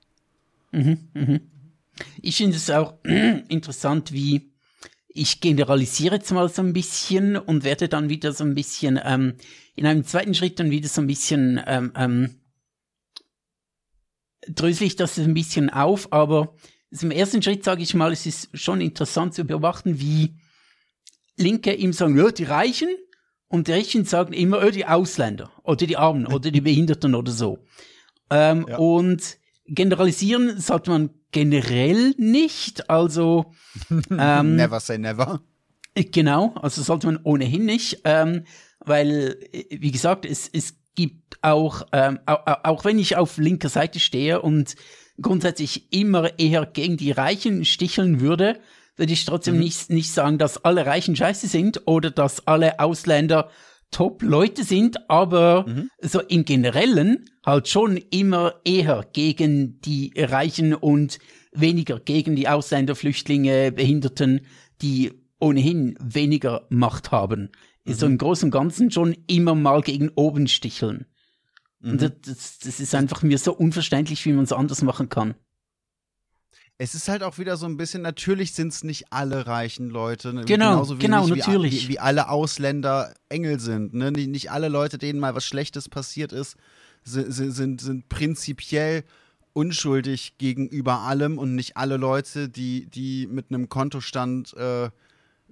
[0.71, 1.41] Mhm, mhm.
[2.19, 4.54] Ich finde es auch interessant, wie
[5.15, 9.35] ich generalisiere jetzt mal so ein bisschen und werde dann wieder so ein bisschen ähm,
[9.75, 12.35] in einem zweiten Schritt dann wieder so ein bisschen ähm, ähm,
[14.47, 16.55] drösel ich das ein bisschen auf, aber
[16.91, 20.35] im ersten Schritt sage ich mal, es ist schon interessant zu beobachten, wie
[21.37, 22.89] Linke ihm sagen, ja, die Reichen
[23.47, 27.31] und die Rechten sagen immer, ja, die Ausländer oder die Armen oder die Behinderten oder
[27.31, 27.59] so.
[28.29, 28.77] Ähm, ja.
[28.77, 33.53] Und generalisieren sollte man generell nicht, also
[34.09, 35.41] ähm, Never say never.
[35.93, 38.45] Genau, also sollte man ohnehin nicht, ähm,
[38.79, 39.37] weil,
[39.69, 44.41] wie gesagt, es, es gibt auch, ähm, auch, auch wenn ich auf linker Seite stehe
[44.41, 44.75] und
[45.21, 48.57] grundsätzlich immer eher gegen die Reichen sticheln würde,
[48.95, 49.61] würde ich trotzdem mhm.
[49.61, 53.49] nicht, nicht sagen, dass alle Reichen scheiße sind oder dass alle Ausländer
[53.95, 55.89] Top-Leute sind, aber mhm.
[56.01, 61.17] so im Generellen halt schon immer eher gegen die Reichen und
[61.53, 64.41] weniger gegen die Ausländer, Flüchtlinge, Behinderten,
[64.81, 67.51] die ohnehin weniger Macht haben.
[67.85, 67.93] Mhm.
[67.93, 71.05] So im Großen und Ganzen schon immer mal gegen oben sticheln.
[71.79, 71.91] Mhm.
[71.91, 75.35] Und das, das ist einfach mir so unverständlich, wie man es anders machen kann
[76.77, 80.33] es ist halt auch wieder so ein bisschen, natürlich sind es nicht alle reichen Leute.
[80.33, 80.45] Ne?
[80.45, 81.87] Genau, genau, natürlich.
[81.87, 83.93] Wie, wie, alle Ausländer Engel sind.
[83.93, 84.11] Ne?
[84.11, 86.57] Nicht, nicht, alle Leute, denen mal was Schlechtes passiert ist,
[87.03, 89.03] sind, sind, sind prinzipiell
[89.53, 94.89] unschuldig gegenüber allem und nicht alle Leute, die, die mit einem Kontostand äh,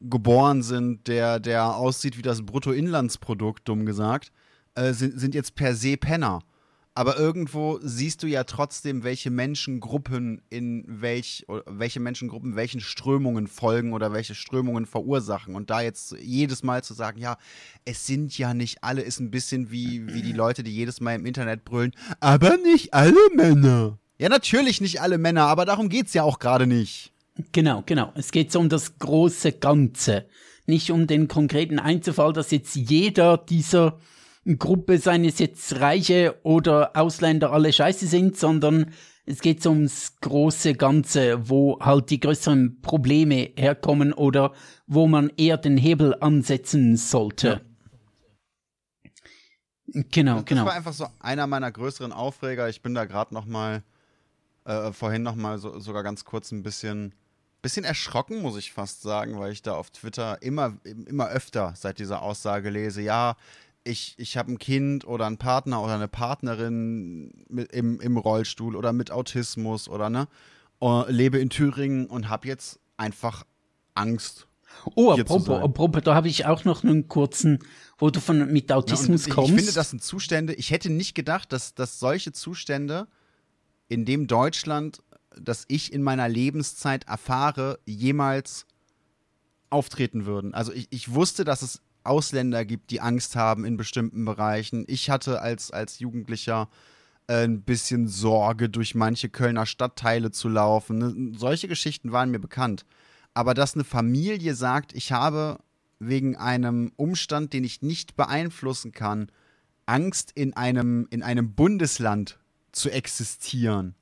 [0.01, 4.34] geboren sind, der, der aussieht wie das Bruttoinlandsprodukt, dumm gesagt,
[4.76, 6.41] äh, sind, sind jetzt per se Penner
[6.95, 13.93] aber irgendwo siehst du ja trotzdem, welche Menschengruppen in welch, welche Menschengruppen welchen Strömungen folgen
[13.93, 15.55] oder welche Strömungen verursachen.
[15.55, 17.37] Und da jetzt jedes Mal zu sagen, ja,
[17.85, 21.15] es sind ja nicht alle, ist ein bisschen wie, wie die Leute, die jedes Mal
[21.15, 23.97] im Internet brüllen, aber nicht alle Männer.
[24.19, 27.11] Ja, natürlich nicht alle Männer, aber darum geht es ja auch gerade nicht.
[27.51, 28.11] Genau, genau.
[28.15, 30.27] Es geht so um das große Ganze.
[30.65, 33.97] nicht um den konkreten Einzelfall, dass jetzt jeder dieser
[34.45, 38.91] Gruppe, seien es jetzt Reiche oder Ausländer, alle scheiße sind, sondern
[39.25, 44.53] es geht ums große Ganze, wo halt die größeren Probleme herkommen oder
[44.85, 47.47] wo man eher den Hebel ansetzen sollte.
[47.47, 47.61] Ja.
[50.11, 50.65] Genau, das genau.
[50.65, 52.67] Das war einfach so einer meiner größeren Aufreger.
[52.67, 53.83] Ich bin da gerade noch mal
[54.65, 57.13] äh, vorhin noch mal so, sogar ganz kurz ein bisschen
[57.61, 61.99] bisschen erschrocken, muss ich fast sagen, weil ich da auf Twitter immer immer öfter seit
[61.99, 63.37] dieser Aussage lese, ja,
[63.84, 68.75] ich, ich habe ein Kind oder einen Partner oder eine Partnerin mit, im, im Rollstuhl
[68.75, 70.27] oder mit Autismus oder ne,
[70.81, 73.45] uh, lebe in Thüringen und habe jetzt einfach
[73.93, 74.47] Angst.
[74.95, 77.59] Oh, apropos, apropos, da habe ich auch noch einen kurzen,
[77.97, 79.51] wo du von mit Autismus ja, kommst.
[79.51, 83.07] Ich finde, das sind Zustände, ich hätte nicht gedacht, dass, dass solche Zustände
[83.88, 85.03] in dem Deutschland,
[85.39, 88.65] das ich in meiner Lebenszeit erfahre, jemals
[89.69, 90.53] auftreten würden.
[90.53, 94.86] Also ich, ich wusste, dass es Ausländer gibt, die Angst haben in bestimmten Bereichen.
[94.88, 96.70] Ich hatte als, als Jugendlicher
[97.28, 100.97] äh, ein bisschen Sorge, durch manche Kölner Stadtteile zu laufen.
[100.97, 101.38] Ne?
[101.38, 102.86] Solche Geschichten waren mir bekannt.
[103.34, 105.60] Aber dass eine Familie sagt, ich habe
[105.99, 109.30] wegen einem Umstand, den ich nicht beeinflussen kann,
[109.86, 112.39] Angst in einem, in einem Bundesland
[112.72, 113.95] zu existieren,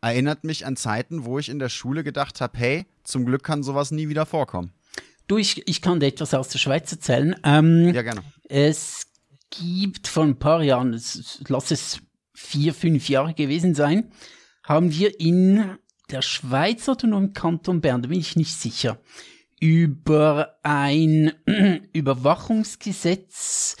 [0.00, 3.62] erinnert mich an Zeiten, wo ich in der Schule gedacht habe, hey, zum Glück kann
[3.62, 4.72] sowas nie wieder vorkommen.
[5.26, 7.34] Du, ich, ich kann dir etwas aus der Schweiz erzählen.
[7.42, 8.22] Ähm, ja, gerne.
[8.48, 9.06] Es
[9.50, 12.00] gibt vor ein paar Jahren, es, lass es
[12.32, 14.12] vier, fünf Jahre gewesen sein,
[14.62, 15.78] haben wir in
[16.10, 19.00] der Schweiz oder nur im Kanton Bern, da bin ich nicht sicher,
[19.60, 21.32] über ein
[21.92, 23.76] Überwachungsgesetz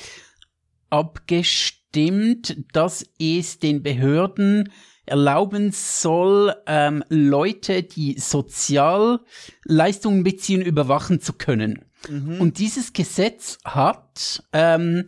[0.90, 4.72] abgestimmt, dass es den Behörden
[5.06, 11.84] erlauben soll, ähm, Leute, die Sozialleistungen beziehen, überwachen zu können.
[12.08, 12.40] Mhm.
[12.40, 15.04] Und dieses Gesetz hat ähm,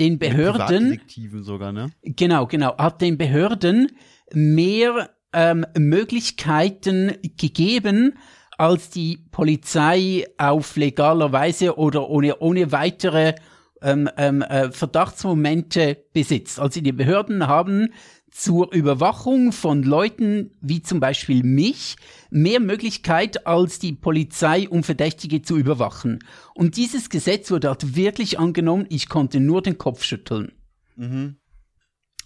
[0.00, 1.00] den Behörden
[1.42, 1.90] sogar, ne?
[2.02, 3.92] Genau, genau, hat den Behörden
[4.32, 8.18] mehr ähm, Möglichkeiten gegeben,
[8.58, 13.34] als die Polizei auf legaler Weise oder ohne, ohne weitere
[13.82, 16.60] ähm, ähm, äh, Verdachtsmomente besitzt.
[16.60, 17.92] Also die Behörden haben
[18.32, 21.96] zur Überwachung von Leuten wie zum Beispiel mich
[22.30, 26.20] mehr Möglichkeit als die Polizei, um Verdächtige zu überwachen.
[26.54, 28.86] Und dieses Gesetz wurde dort wirklich angenommen.
[28.88, 30.52] Ich konnte nur den Kopf schütteln.
[30.96, 31.36] Mhm.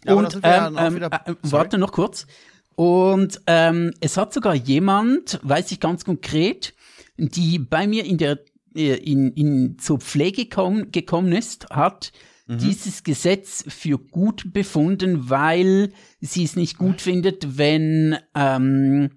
[0.05, 2.29] Ja, und ähm, ähm, äh, warte noch kurz.
[2.77, 6.75] Und ähm, es hat sogar jemand, weiß ich ganz konkret,
[7.17, 8.39] die bei mir in der
[8.77, 12.13] äh, in, in zur Pflege komm, gekommen ist, hat
[12.47, 12.59] mhm.
[12.59, 19.11] dieses Gesetz für gut befunden, weil sie es nicht gut findet, wenn, ähm,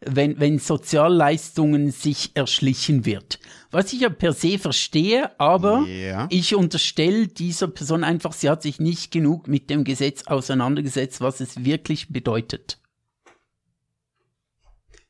[0.00, 3.38] wenn, wenn Sozialleistungen sich erschlichen wird.
[3.70, 6.28] Was ich ja per se verstehe, aber yeah.
[6.30, 11.40] ich unterstelle dieser Person einfach, sie hat sich nicht genug mit dem Gesetz auseinandergesetzt, was
[11.40, 12.78] es wirklich bedeutet.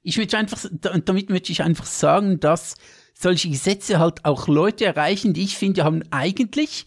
[0.03, 2.77] Ich möchte einfach, damit möchte ich einfach sagen, dass
[3.13, 6.87] solche Gesetze halt auch Leute erreichen, die ich finde, haben eigentlich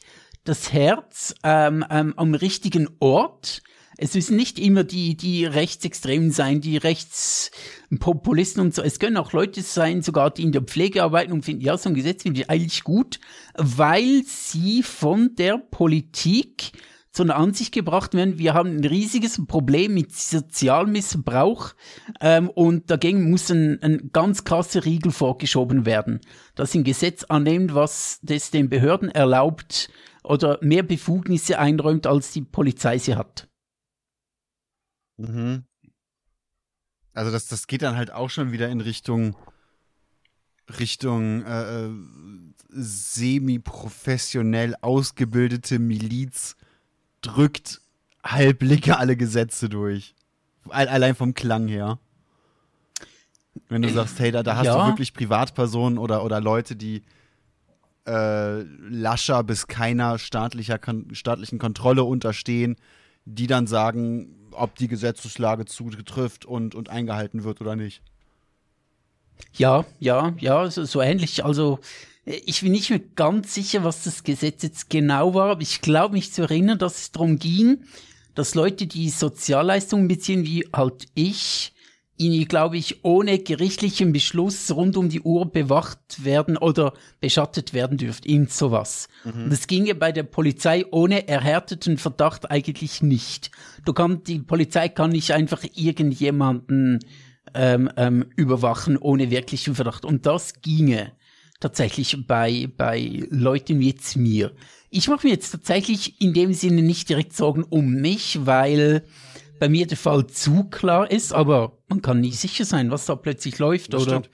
[0.50, 3.62] das Herz ähm, ähm, am richtigen Ort.
[3.98, 8.82] Es müssen nicht immer die, die Rechtsextremen sein, die Rechtspopulisten und so.
[8.82, 11.90] Es können auch Leute sein, sogar die in der Pflege arbeiten und finden, ja, so
[11.90, 13.20] ein Gesetz finde ich eigentlich gut,
[13.58, 16.72] weil sie von der Politik
[17.12, 21.74] zu einer Ansicht gebracht werden, wir haben ein riesiges Problem mit Sozialmissbrauch
[22.22, 26.22] ähm, und dagegen muss ein, ein ganz krasser Riegel vorgeschoben werden,
[26.56, 29.90] dass ein Gesetz annimmt, was das den Behörden erlaubt,
[30.30, 33.48] oder mehr Befugnisse einräumt, als die Polizei sie hat.
[35.18, 35.64] Mhm.
[37.14, 39.36] Also das, das geht dann halt auch schon wieder in Richtung
[40.80, 41.90] Richtung äh, äh
[42.72, 46.56] semi-professionell ausgebildete Miliz
[47.22, 47.82] drückt
[48.24, 50.14] halbblicke alle Gesetze durch.
[50.70, 51.98] Allein vom Klang her.
[53.70, 54.78] Wenn du sagst, hey, da, da hast ja.
[54.78, 57.02] du wirklich Privatpersonen oder, oder Leute, die,
[58.10, 60.80] äh, lascher bis keiner staatlicher,
[61.12, 62.76] staatlichen Kontrolle unterstehen,
[63.26, 68.02] die dann sagen, ob die Gesetzeslage zutrifft und, und eingehalten wird oder nicht.
[69.54, 71.46] Ja, ja, ja, so, so ähnlich.
[71.46, 71.80] Also
[72.26, 76.16] ich bin nicht mehr ganz sicher, was das Gesetz jetzt genau war, aber ich glaube
[76.16, 77.84] mich zu erinnern, dass es darum ging,
[78.34, 81.74] dass Leute, die Sozialleistungen beziehen, wie halt ich,
[82.20, 88.26] glaube ich, ohne gerichtlichen Beschluss rund um die Uhr bewacht werden oder beschattet werden dürft.
[88.26, 89.08] Irgend sowas.
[89.24, 89.50] Mhm.
[89.50, 93.52] Das ginge bei der Polizei ohne erhärteten Verdacht eigentlich nicht.
[93.86, 97.00] Du kannst, die Polizei kann nicht einfach irgendjemanden
[97.54, 100.04] ähm, ähm, überwachen ohne wirklichen Verdacht.
[100.04, 101.14] Und das ginge.
[101.60, 104.52] tatsächlich bei, bei Leuten wie jetzt mir.
[104.90, 109.04] Ich mache mir jetzt tatsächlich in dem Sinne nicht direkt Sorgen um mich, weil
[109.60, 113.16] bei mir der Fall zu klar ist, aber man kann nie sicher sein, was da
[113.16, 114.20] plötzlich läuft Das oder.
[114.20, 114.30] stimmt.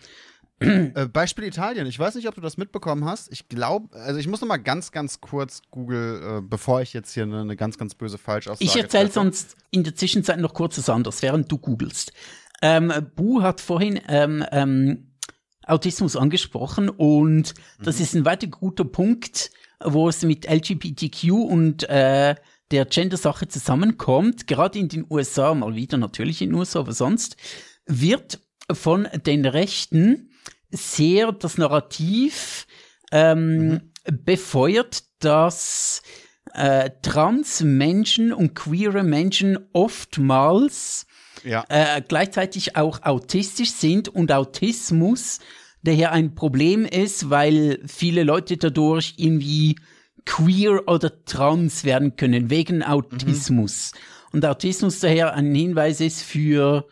[0.95, 1.85] Äh, Beispiel Italien.
[1.85, 3.29] Ich weiß nicht, ob du das mitbekommen hast.
[3.33, 7.13] Ich glaube, also ich muss noch mal ganz, ganz kurz Google, äh, bevor ich jetzt
[7.13, 10.77] hier eine, eine ganz, ganz böse Falschaussage Ich erzähle sonst in der Zwischenzeit noch kurz
[10.77, 12.13] was anderes, während du googelst.
[12.61, 15.11] Ähm, Bu hat vorhin ähm, ähm,
[15.65, 17.53] Autismus angesprochen und
[17.83, 19.51] das ist ein weiter guter Punkt,
[19.83, 22.35] wo es mit LGBTQ und äh,
[22.71, 24.47] der Gender-Sache zusammenkommt.
[24.47, 27.37] Gerade in den USA, mal wieder natürlich in den USA, aber sonst,
[27.85, 28.39] wird
[28.71, 30.31] von den Rechten
[30.71, 32.65] sehr das Narrativ
[33.11, 36.01] ähm, befeuert, dass
[36.53, 41.05] äh, Trans-Menschen und queere Menschen oftmals
[41.43, 41.65] Ja.
[41.69, 45.39] äh, gleichzeitig auch autistisch sind und Autismus
[45.83, 49.75] daher ein Problem ist, weil viele Leute dadurch irgendwie
[50.25, 53.91] queer oder trans werden können, wegen Autismus.
[54.31, 56.87] Und Autismus daher ein Hinweis ist für,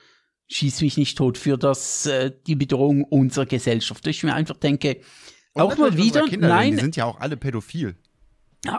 [0.47, 4.05] schieß mich nicht tot, für das, äh, die Bedrohung unserer Gesellschaft.
[4.07, 5.01] Ich mir einfach denke,
[5.53, 7.95] Und auch mal wieder, Kinder, nein, Die sind ja auch alle pädophil.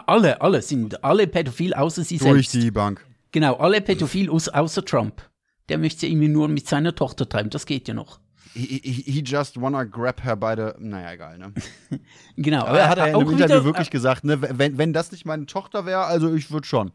[0.07, 2.53] alle, alle sind alle pädophil, außer sie Durch selbst.
[2.53, 3.05] die Bank.
[3.31, 5.21] Genau, alle pädophil außer Trump.
[5.69, 8.19] Der möchte irgendwie nur mit seiner Tochter treiben, das geht ja noch.
[8.57, 10.71] He, he, just wanna grab her by the.
[10.79, 11.53] Naja, egal, ne?
[12.37, 14.77] Genau, Aber er hat ja in auch einem Interview wieder, äh, wirklich gesagt, ne, wenn,
[14.77, 16.91] wenn das nicht meine Tochter wäre, also ich würde schon.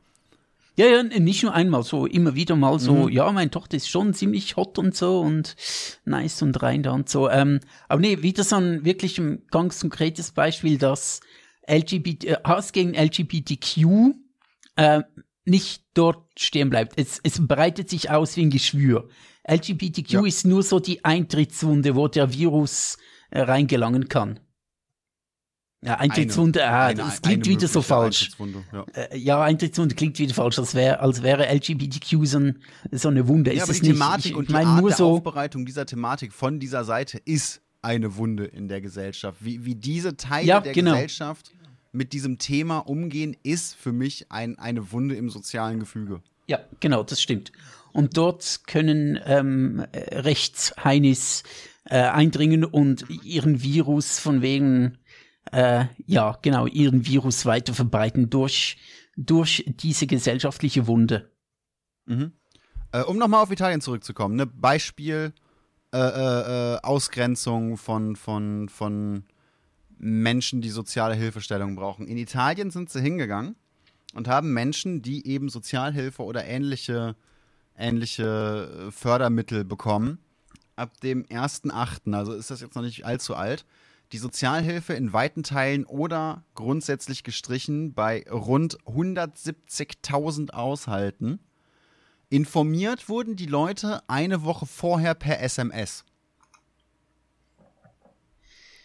[0.76, 3.08] Ja, ja, nicht nur einmal so, immer wieder mal so, Mhm.
[3.10, 5.54] ja, meine Tochter ist schon ziemlich hot und so und
[6.06, 7.28] nice und rein da und so.
[7.28, 11.20] Ähm, aber nee, wieder so ein wirklich ein ganz konkretes Beispiel, dass
[11.68, 14.14] LGBT, äh, Hass gegen LGBTQ
[14.76, 15.02] äh,
[15.44, 16.98] nicht dort stehen bleibt.
[16.98, 19.08] Es, es breitet sich aus wie ein Geschwür.
[19.48, 20.24] LGBTQ Ja.
[20.26, 22.98] ist nur so die Eintrittswunde, wo der Virus
[23.30, 24.40] äh, reingelangen kann.
[25.82, 28.22] Ja, Eintrittswunde, ah, Eine- das klingt eine wieder so falsch.
[28.34, 28.84] Eintrittswunde, Ja.
[28.92, 32.58] Äh, ja, Eintrittswunde klingt wieder falsch, als wäre als wäre LGBTQ so, ein,
[32.92, 33.50] so eine Wunde.
[33.54, 33.92] Ja, ist aber die nicht.
[33.92, 35.10] Thematik ich, und ich die Art nur der so.
[35.12, 39.38] Aufbereitung dieser Thematik von dieser Seite ist eine Wunde in der Gesellschaft.
[39.42, 40.92] Wie, wie diese Teile Ja, der genau.
[40.92, 41.50] Gesellschaft
[41.92, 46.20] mit diesem Thema umgehen, ist für mich ein, eine Wunde im sozialen Gefüge.
[46.46, 47.52] Ja, genau, das stimmt.
[47.92, 51.42] Und dort können ähm, äh, Rechtsheinis
[51.84, 54.98] äh, eindringen und ihren Virus von wegen,
[55.52, 58.76] äh, ja, genau, ihren Virus weiter verbreiten durch,
[59.16, 61.30] durch diese gesellschaftliche Wunde.
[62.92, 64.46] Äh, um nochmal auf Italien zurückzukommen, ne?
[64.46, 65.32] Beispiel
[65.92, 69.24] äh, äh, äh, Ausgrenzung von, von, von
[69.98, 72.06] Menschen, die soziale Hilfestellung brauchen.
[72.06, 73.56] In Italien sind sie hingegangen
[74.14, 77.16] und haben Menschen, die eben Sozialhilfe oder ähnliche,
[77.80, 80.18] ähnliche äh, Fördermittel bekommen,
[80.76, 83.64] ab dem 1.8., also ist das jetzt noch nicht allzu alt,
[84.12, 91.38] die Sozialhilfe in weiten Teilen oder grundsätzlich gestrichen bei rund 170.000 Aushalten.
[92.28, 96.04] Informiert wurden die Leute eine Woche vorher per SMS.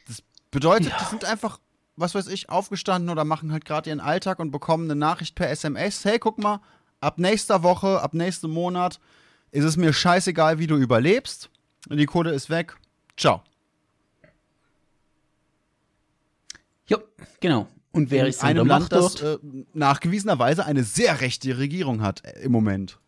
[0.08, 0.22] Das
[0.52, 1.60] bedeutet, die sind einfach,
[1.96, 5.50] was weiß ich, aufgestanden oder machen halt gerade ihren Alltag und bekommen eine Nachricht per
[5.50, 6.06] SMS.
[6.06, 6.60] Hey, guck mal,
[7.06, 8.99] ab nächster Woche, ab nächstem Monat
[9.51, 11.49] ist es mir scheißegal, wie du überlebst.
[11.89, 12.76] Die Kohle ist weg.
[13.16, 13.43] Ciao.
[16.88, 16.97] Ja,
[17.39, 17.68] genau.
[17.91, 19.38] Und wer ist einem der Land, Macht das äh,
[19.74, 22.99] nachgewiesenerweise eine sehr rechte Regierung hat äh, im Moment.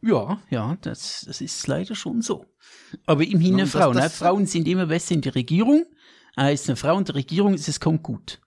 [0.00, 2.46] Ja, ja, das, das ist leider schon so.
[3.06, 3.92] Aber immerhin eine Frau.
[3.92, 4.10] ne?
[4.10, 5.86] Frauen sind immer besser in der Regierung.
[6.34, 8.40] Er ist eine Frau in der Regierung, ist es kommt gut.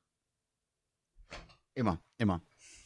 [1.74, 2.42] Immer, immer.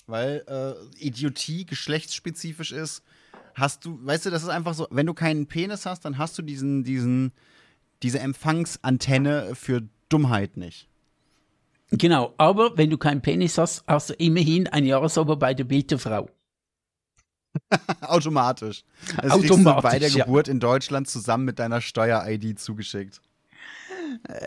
[0.06, 3.04] Weil äh, Idiotie geschlechtsspezifisch ist,
[3.56, 6.38] hast du, weißt du, das ist einfach so, wenn du keinen Penis hast, dann hast
[6.38, 7.32] du diesen, diesen,
[8.02, 10.90] diese Empfangsantenne für Dummheit nicht.
[11.92, 15.92] Genau, aber wenn du keinen Penis hast, hast du immerhin ein Jahresabo bei der Bild
[15.92, 16.28] der Frau.
[18.02, 18.84] Automatisch.
[19.22, 20.26] Das kriegst du Automatisch, bei der ja.
[20.26, 23.22] Geburt in Deutschland zusammen mit deiner Steuer-ID zugeschickt.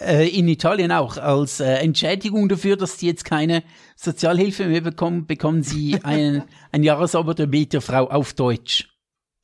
[0.01, 1.17] Äh, in Italien auch.
[1.17, 3.63] Als äh, Entschädigung dafür, dass die jetzt keine
[3.97, 8.89] Sozialhilfe mehr bekommen, bekommen sie ein, ein Jahresabo der Bild der Frau auf Deutsch.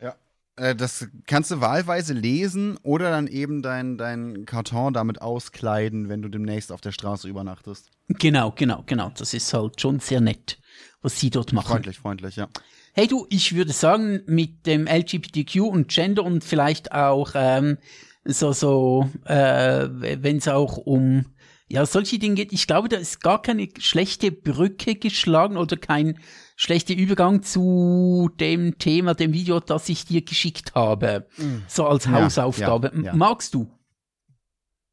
[0.00, 0.14] Ja.
[0.56, 6.22] Äh, das kannst du wahlweise lesen oder dann eben dein, dein Karton damit auskleiden, wenn
[6.22, 7.90] du demnächst auf der Straße übernachtest.
[8.08, 9.10] Genau, genau, genau.
[9.16, 10.58] Das ist halt schon sehr nett,
[11.02, 11.68] was sie dort machen.
[11.68, 12.48] Freundlich, freundlich, ja.
[12.94, 17.78] Hey du, ich würde sagen, mit dem LGBTQ und Gender und vielleicht auch ähm,
[18.24, 21.26] so, so, äh, wenn es auch um
[21.68, 26.18] ja solche Dinge geht, ich glaube, da ist gar keine schlechte Brücke geschlagen oder kein
[26.56, 31.26] schlechter Übergang zu dem Thema, dem Video, das ich dir geschickt habe.
[31.66, 32.12] So als Mm.
[32.12, 32.92] Ja, Hausaufgabe.
[32.94, 33.14] ja, ja.
[33.14, 33.70] Magst du?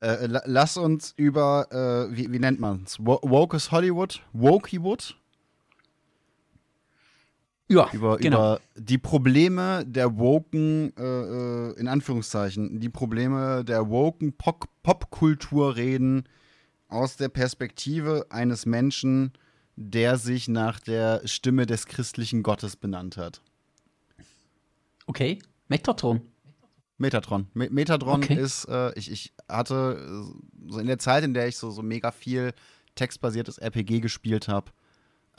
[0.01, 1.67] Äh, lass uns über,
[2.09, 2.97] äh, wie, wie, nennt man es?
[2.99, 4.21] Woke's Hollywood?
[4.31, 5.15] Wokewood?
[7.69, 8.37] Ja, über, genau.
[8.37, 16.23] über die Probleme der woken, äh, äh, in Anführungszeichen, die Probleme der woken Popkultur reden
[16.87, 19.33] aus der Perspektive eines Menschen,
[19.75, 23.41] der sich nach der Stimme des christlichen Gottes benannt hat.
[25.05, 26.21] Okay, Metatron.
[26.97, 27.47] Metatron.
[27.53, 28.35] Me Metatron okay.
[28.35, 30.25] ist, äh, ich, ich hatte
[30.67, 32.51] so in der Zeit, in der ich so, so mega viel
[32.95, 34.71] textbasiertes RPG gespielt habe,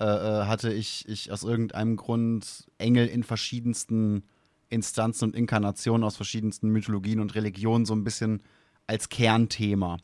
[0.01, 4.24] äh, äh, hatte ich, ich aus irgendeinem Grund Engel in verschiedensten
[4.70, 8.42] Instanzen und Inkarnationen aus verschiedensten Mythologien und Religionen so ein bisschen
[8.86, 9.98] als Kernthema.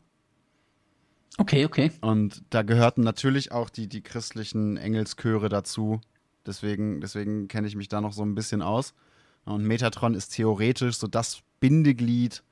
[1.39, 1.91] Okay, okay.
[2.01, 5.99] Und da gehörten natürlich auch die, die christlichen Engelschöre dazu.
[6.45, 8.93] Deswegen, deswegen kenne ich mich da noch so ein bisschen aus.
[9.45, 12.43] Und Metatron ist theoretisch so das Bindeglied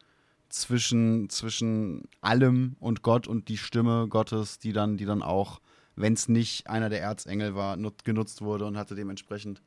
[0.50, 5.62] zwischen, zwischen allem und Gott und die Stimme Gottes, die dann, die dann auch
[5.96, 9.62] wenn es nicht einer der Erzengel war, genutzt wurde und hatte dementsprechend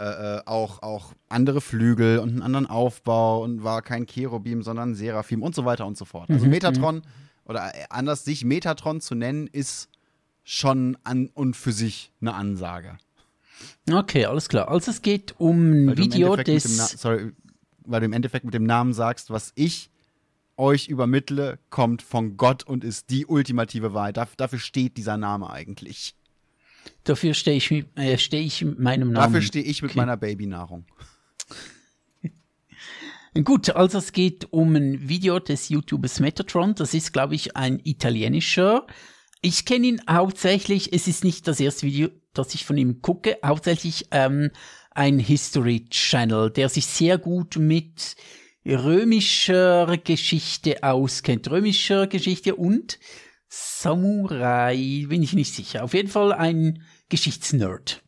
[0.00, 0.04] äh,
[0.38, 5.42] äh, auch, auch andere Flügel und einen anderen Aufbau und war kein Cherubim, sondern Seraphim
[5.42, 6.30] und so weiter und so fort.
[6.30, 7.02] Also mhm, Metatron mhm.
[7.44, 9.90] oder äh, anders sich Metatron zu nennen, ist
[10.42, 12.96] schon an und für sich eine Ansage.
[13.90, 14.68] Okay, alles klar.
[14.68, 16.92] Also es geht um ein Video des.
[16.92, 17.32] Sorry,
[17.84, 19.90] weil du im Endeffekt mit dem Namen sagst, was ich
[20.60, 24.18] euch übermittle, kommt von Gott und ist die ultimative Wahrheit.
[24.36, 26.14] dafür steht dieser Name eigentlich.
[27.04, 29.32] Dafür stehe ich, äh, steh ich mit meinem Namen.
[29.32, 30.00] Dafür stehe ich mit okay.
[30.00, 30.84] meiner Babynahrung.
[33.44, 36.74] Gut, also es geht um ein Video des YouTubers Metatron.
[36.74, 38.86] Das ist, glaube ich, ein italienischer.
[39.40, 43.38] Ich kenne ihn hauptsächlich, es ist nicht das erste Video, das ich von ihm gucke,
[43.44, 44.50] hauptsächlich ähm,
[44.90, 48.16] ein History Channel, der sich sehr gut mit
[48.66, 51.50] römischer Geschichte auskennt.
[51.50, 52.98] Römischer Geschichte und
[53.48, 55.82] Samurai, bin ich nicht sicher.
[55.82, 58.02] Auf jeden Fall ein Geschichtsnerd.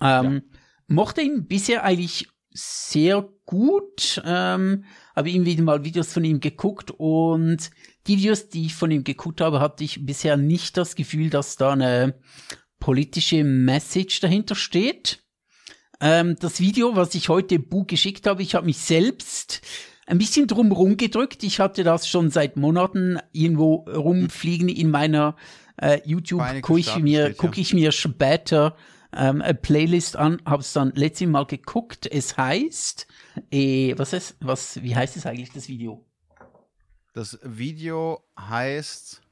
[0.00, 0.58] Ähm, ja.
[0.88, 4.22] Mochte ihn bisher eigentlich sehr gut.
[4.24, 7.70] Ähm, habe ihm wieder mal Videos von ihm geguckt und
[8.06, 11.56] die Videos, die ich von ihm geguckt habe, hatte ich bisher nicht das Gefühl, dass
[11.56, 12.18] da eine
[12.80, 15.23] politische Message dahinter steht.
[16.00, 19.62] Ähm, das Video, was ich heute Bu geschickt habe, ich habe mich selbst
[20.06, 21.42] ein bisschen drumherum gedrückt.
[21.42, 25.36] Ich hatte das schon seit Monaten irgendwo rumfliegen in meiner
[25.76, 26.42] äh, YouTube.
[26.62, 28.76] Gucke ich mir, gucke ich mir später
[29.16, 32.06] ähm, eine Playlist an, habe es dann letztes Mal geguckt.
[32.06, 33.06] Es heißt,
[33.50, 36.04] äh, was ist, was, wie heißt es eigentlich das Video?
[37.14, 39.22] Das Video heißt,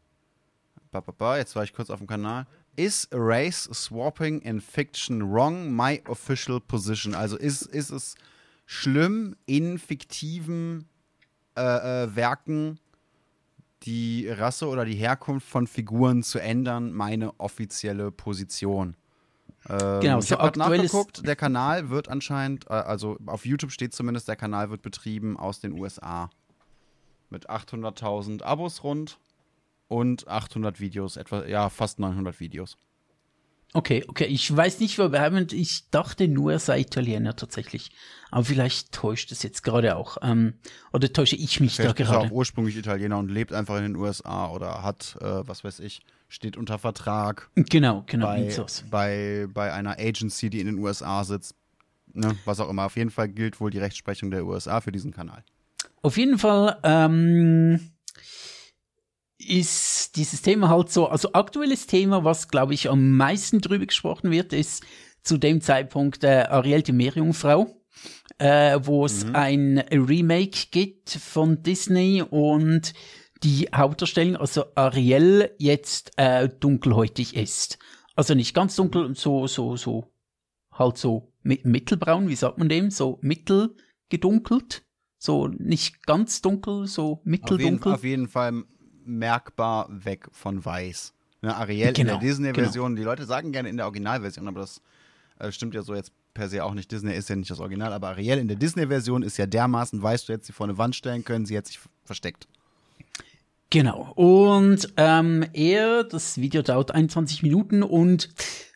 [0.93, 2.47] jetzt war ich kurz auf dem Kanal.
[2.77, 5.71] Is Race Swapping in Fiction Wrong?
[5.75, 7.15] My Official Position.
[7.15, 8.15] Also ist, ist es
[8.65, 10.89] schlimm, in fiktiven
[11.57, 12.79] äh, äh, Werken
[13.83, 18.97] die Rasse oder die Herkunft von Figuren zu ändern, meine offizielle Position.
[19.69, 24.29] Ähm, genau, ich habe nachgeguckt, der Kanal wird anscheinend, äh, also auf YouTube steht zumindest,
[24.29, 26.31] der Kanal wird betrieben aus den USA.
[27.31, 29.19] Mit 800.000 Abos rund
[29.93, 32.79] und 800 Videos, etwa, ja, fast 900 Videos.
[33.75, 34.27] Okay, okay.
[34.27, 35.47] Ich weiß nicht, haben.
[35.51, 37.91] Ich dachte nur, er sei Italiener tatsächlich.
[38.31, 40.19] Aber vielleicht täuscht es jetzt gerade auch.
[40.21, 40.55] Ähm,
[40.93, 42.19] oder täusche ich mich vielleicht da gerade?
[42.19, 45.65] Ist er auch ursprünglich Italiener und lebt einfach in den USA oder hat, äh, was
[45.65, 47.51] weiß ich, steht unter Vertrag.
[47.55, 48.27] Genau, genau.
[48.27, 51.55] Bei, bei, bei einer Agency, die in den USA sitzt.
[52.15, 52.85] Ne, was auch immer.
[52.85, 55.45] Auf jeden Fall gilt wohl die Rechtsprechung der USA für diesen Kanal.
[56.03, 57.93] Auf jeden Fall, ähm,
[59.49, 64.31] ist dieses Thema halt so, also aktuelles Thema, was glaube ich am meisten drüber gesprochen
[64.31, 64.85] wird, ist
[65.23, 67.83] zu dem Zeitpunkt äh, Ariel die Meerjungfrau,
[68.39, 69.37] äh, wo es mhm.
[69.37, 72.95] ein Remake gibt von Disney und
[73.43, 77.79] die Hauptdarstellung, also Ariel, jetzt äh, dunkelhäutig ist.
[78.15, 80.13] Also nicht ganz dunkel, so, so, so,
[80.73, 82.91] halt so mittelbraun, wie sagt man dem?
[82.91, 84.85] So mittelgedunkelt.
[85.19, 87.93] So nicht ganz dunkel, so mitteldunkel.
[87.93, 88.65] Auf jeden, auf jeden Fall
[89.05, 91.13] merkbar weg von weiß.
[91.43, 92.99] Ne, Ariel genau, in der Disney-Version, genau.
[92.99, 94.81] die Leute sagen gerne in der Originalversion, aber das
[95.39, 96.91] äh, stimmt ja so jetzt per se auch nicht.
[96.91, 100.27] Disney ist ja nicht das Original, aber Ariel in der Disney-Version ist ja dermaßen weiß,
[100.27, 102.47] du hättest sie vor eine Wand stellen können, sie hat sich versteckt.
[103.71, 104.13] Genau.
[104.15, 108.29] Und ähm, er, das Video dauert 21 Minuten und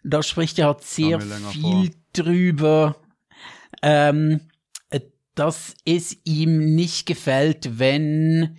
[0.03, 1.91] da spricht er halt sehr viel vor.
[2.15, 2.97] drüber,
[3.83, 4.41] ähm,
[5.35, 8.57] dass es ihm nicht gefällt, wenn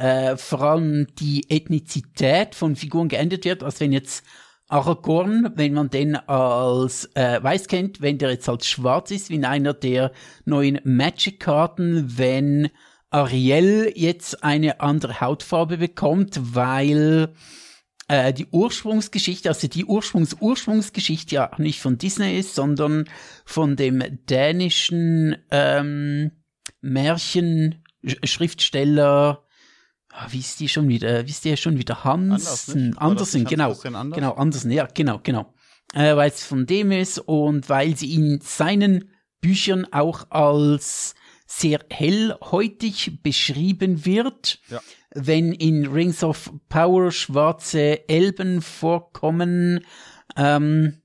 [0.00, 4.24] äh, vor allem die Ethnizität von Figuren geändert wird, als wenn jetzt
[4.66, 9.34] Aragorn, wenn man den als äh, weiß kennt, wenn der jetzt als schwarz ist, wie
[9.34, 10.12] in einer der
[10.46, 12.70] neuen Magic-Karten, wenn
[13.10, 17.34] Ariel jetzt eine andere Hautfarbe bekommt, weil
[18.08, 23.04] äh, die Ursprungsgeschichte, also die Ursprungs-Ursprungsgeschichte ja nicht von Disney ist, sondern
[23.44, 26.30] von dem dänischen ähm,
[26.80, 29.44] Märchenschriftsteller
[30.12, 31.26] Ah, wie ist die schon wieder?
[31.26, 32.04] Wie ist der schon wieder?
[32.04, 33.70] Hansen, Andersen, genau.
[33.70, 34.14] Anders?
[34.14, 35.54] Genau, Andersen, ja, genau, genau.
[35.94, 41.14] Äh, weil es von dem ist und weil sie in seinen Büchern auch als
[41.46, 44.60] sehr hellhäutig beschrieben wird.
[44.68, 44.80] Ja.
[45.12, 49.84] Wenn in Rings of Power schwarze Elben vorkommen,
[50.36, 51.02] ähm,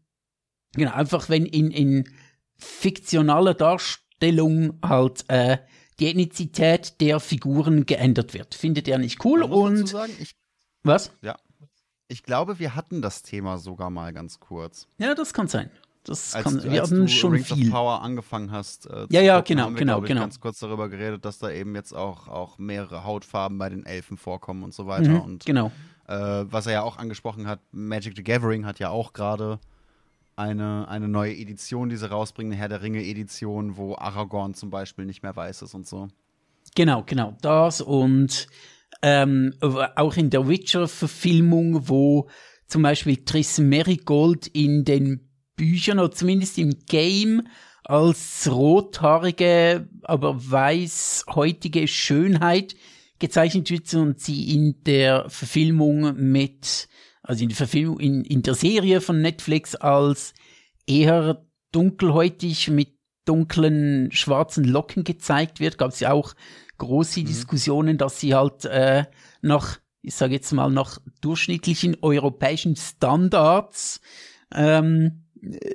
[0.73, 2.09] genau, einfach wenn in, in
[2.57, 5.57] fiktionaler Darstellung halt äh,
[5.99, 8.55] die Ethnizität der Figuren geändert wird.
[8.55, 9.87] Findet er nicht cool und.
[9.87, 10.35] Sagen, ich,
[10.83, 11.11] was?
[11.21, 11.35] Ja.
[12.07, 14.87] Ich glaube, wir hatten das Thema sogar mal ganz kurz.
[14.99, 15.71] Ja, das kann sein.
[16.03, 17.67] Das als, kann, wir als hatten schon Rings viel.
[17.67, 18.85] Of Power angefangen hast.
[18.85, 20.21] Äh, ja, ja, genau, wir, genau, ich, genau.
[20.21, 24.17] ganz kurz darüber geredet, dass da eben jetzt auch, auch mehrere Hautfarben bei den Elfen
[24.17, 25.09] vorkommen und so weiter.
[25.09, 25.71] Mhm, und genau.
[26.07, 29.59] Äh, was er ja auch angesprochen hat, Magic the Gathering hat ja auch gerade
[30.35, 35.05] eine, eine neue Edition, die sie rausbringen, eine Herr der Ringe-Edition, wo Aragorn zum Beispiel
[35.05, 36.07] nicht mehr weiß ist und so.
[36.75, 38.47] Genau, genau, das und
[39.01, 42.27] ähm, auch in der Witcher-Verfilmung, wo
[42.67, 47.47] zum Beispiel Triss Merigold in den Büchern oder zumindest im Game
[47.83, 52.75] als rothaarige, aber weißhäutige Schönheit
[53.19, 56.89] gezeichnet wird und sie in der Verfilmung mit
[57.25, 60.33] also in der Verfilmung, in, in der Serie von Netflix als
[60.87, 62.95] eher dunkelhäutig mit
[63.25, 66.35] dunklen schwarzen Locken gezeigt wird, gab es ja auch
[66.77, 67.25] große mhm.
[67.25, 69.05] Diskussionen, dass sie halt äh,
[69.41, 74.01] nach, ich sage jetzt mal, nach durchschnittlichen europäischen Standards
[74.53, 75.23] ähm,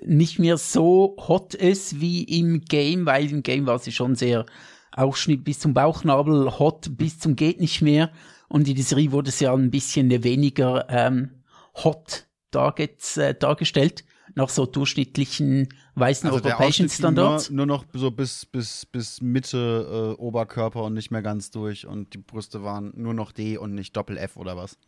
[0.05, 4.47] nicht mehr so hot ist wie im Game, weil im Game war sie schon sehr
[4.93, 8.11] Ausschnitt bis zum Bauchnabel, hot bis zum geht nicht mehr.
[8.49, 11.40] Und in der Serie wurde es ja ein bisschen weniger ähm,
[11.85, 14.05] hot darget, äh, dargestellt,
[14.35, 17.51] nach so durchschnittlichen weißen also europäischen Standards.
[17.51, 21.87] Nur, nur, noch so bis, bis, bis Mitte äh, Oberkörper und nicht mehr ganz durch
[21.87, 24.79] und die Brüste waren nur noch D und nicht Doppel F oder was?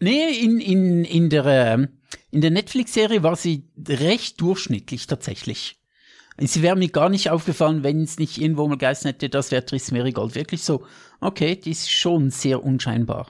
[0.00, 1.88] Nee, in, in, in der, ähm,
[2.30, 5.76] in der Netflix-Serie war sie recht durchschnittlich tatsächlich.
[6.38, 9.66] Sie wäre mir gar nicht aufgefallen, wenn es nicht irgendwo mal geheißen hätte, das wäre
[9.66, 10.34] Triss Merigold.
[10.34, 10.84] Wirklich so,
[11.20, 13.26] okay, die ist schon sehr unscheinbar.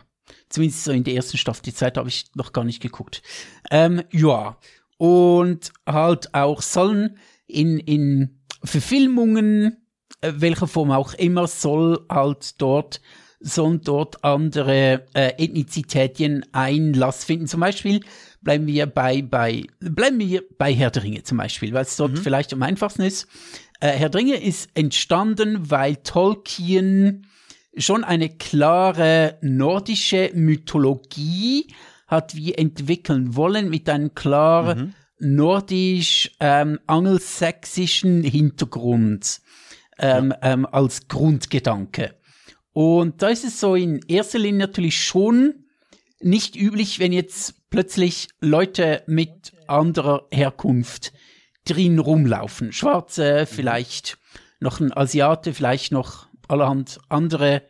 [0.51, 1.63] Zumindest so in der ersten Staffel.
[1.63, 3.23] Die Zeit habe ich noch gar nicht geguckt.
[3.71, 4.59] Ähm, ja.
[4.99, 9.79] Und halt auch sollen in, in Verfilmungen,
[10.21, 13.01] äh, welcher Form auch immer, soll halt dort
[13.41, 17.47] sollen dort andere äh, Ethnizitäten Einlass finden.
[17.47, 18.01] Zum Beispiel
[18.43, 22.13] bleiben wir bei, bei, bleiben wir bei Herr der Ringe zum Beispiel, weil es dort
[22.13, 22.17] mhm.
[22.19, 23.27] vielleicht am einfachsten ist.
[23.81, 27.27] Äh, Herr der Ringe ist entstanden, weil Tolkien
[27.81, 31.67] schon eine klare nordische Mythologie
[32.07, 34.95] hat wie entwickeln wollen mit einem klar mhm.
[35.19, 39.41] nordisch ähm, angelsächsischen Hintergrund
[39.99, 40.53] ähm, ja.
[40.53, 42.15] ähm, als Grundgedanke.
[42.73, 45.65] Und da ist es so in erster Linie natürlich schon
[46.21, 51.13] nicht üblich, wenn jetzt plötzlich Leute mit anderer Herkunft
[51.65, 52.73] drin rumlaufen.
[52.73, 53.55] Schwarze, mhm.
[53.55, 54.19] vielleicht
[54.59, 57.63] noch ein Asiate, vielleicht noch allerhand andere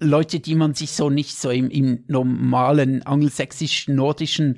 [0.00, 4.56] Leute, die man sich so nicht so im, im normalen angelsächsischen, nordischen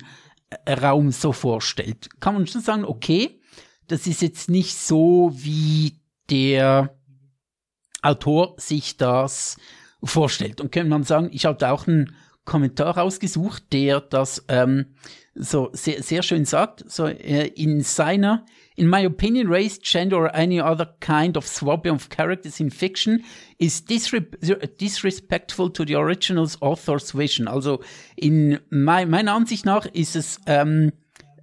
[0.65, 2.09] äh, Raum so vorstellt.
[2.19, 3.39] Kann man schon sagen, okay,
[3.87, 5.99] das ist jetzt nicht so, wie
[6.29, 6.95] der
[8.01, 9.57] Autor sich das
[10.03, 10.61] vorstellt.
[10.61, 12.15] Und könnte man sagen, ich habe da auch einen
[12.45, 14.95] Kommentar rausgesucht, der das ähm,
[15.35, 18.45] so sehr, sehr schön sagt, so äh, in seiner
[18.77, 23.23] In my opinion, race, gender, or any other kind of swapping of characters in fiction
[23.59, 24.21] is disre
[24.77, 27.47] disrespectful to the original author's vision.
[27.47, 27.81] Also
[28.15, 30.93] in mein, meiner Ansicht nach ist es ähm,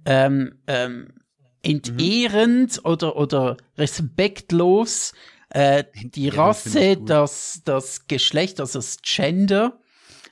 [0.05, 1.13] ähm, ähm,
[1.61, 2.89] entehrend mhm.
[2.89, 5.13] oder, oder respektlos
[5.49, 9.79] äh, die Rasse, das, das Geschlecht, also das Gender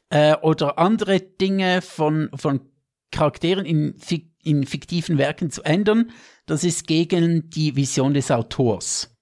[0.10, 2.61] äh, oder andere Dinge von, von
[3.11, 3.98] Charakteren in,
[4.48, 6.11] in fiktiven Werken zu ändern,
[6.45, 9.14] das ist gegen die Vision des Autors.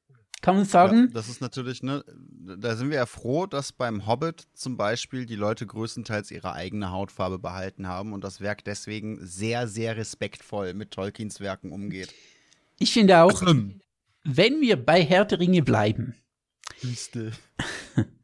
[0.42, 1.08] Kann man sagen?
[1.08, 2.06] Ja, das ist natürlich, ne,
[2.60, 6.92] da sind wir ja froh, dass beim Hobbit zum Beispiel die Leute größtenteils ihre eigene
[6.92, 12.14] Hautfarbe behalten haben und das Werk deswegen sehr, sehr respektvoll mit Tolkiens Werken umgeht.
[12.78, 13.42] Ich finde auch,
[14.24, 16.14] wenn wir bei Herr der Ringe bleiben,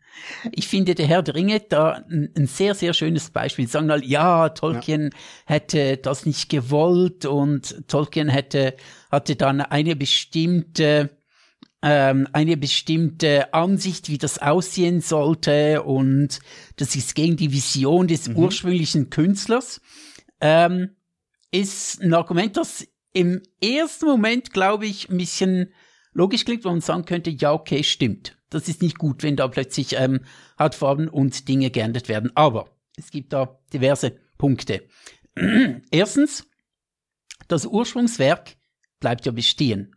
[0.51, 3.65] ich finde der Herr der Ringe da ein, ein sehr, sehr schönes Beispiel.
[3.65, 5.18] Sie sagen mal, ja, Tolkien ja.
[5.45, 8.76] hätte das nicht gewollt und Tolkien hätte,
[9.11, 11.09] hatte dann eine bestimmte
[11.84, 16.39] ähm, eine bestimmte Ansicht, wie das aussehen sollte und
[16.76, 18.38] das ist gegen die Vision des mhm.
[18.38, 19.81] ursprünglichen Künstlers,
[20.41, 20.91] ähm,
[21.51, 25.73] ist ein Argument, das im ersten Moment, glaube ich, ein bisschen
[26.13, 28.38] logisch klingt, wo man sagen könnte, ja, okay, stimmt.
[28.52, 30.19] Das ist nicht gut, wenn da plötzlich ähm,
[30.60, 32.32] Hautfarben und Dinge geändert werden.
[32.36, 34.84] Aber es gibt da diverse Punkte.
[35.91, 36.45] Erstens,
[37.48, 38.57] das Ursprungswerk
[38.99, 39.95] bleibt ja bestehen.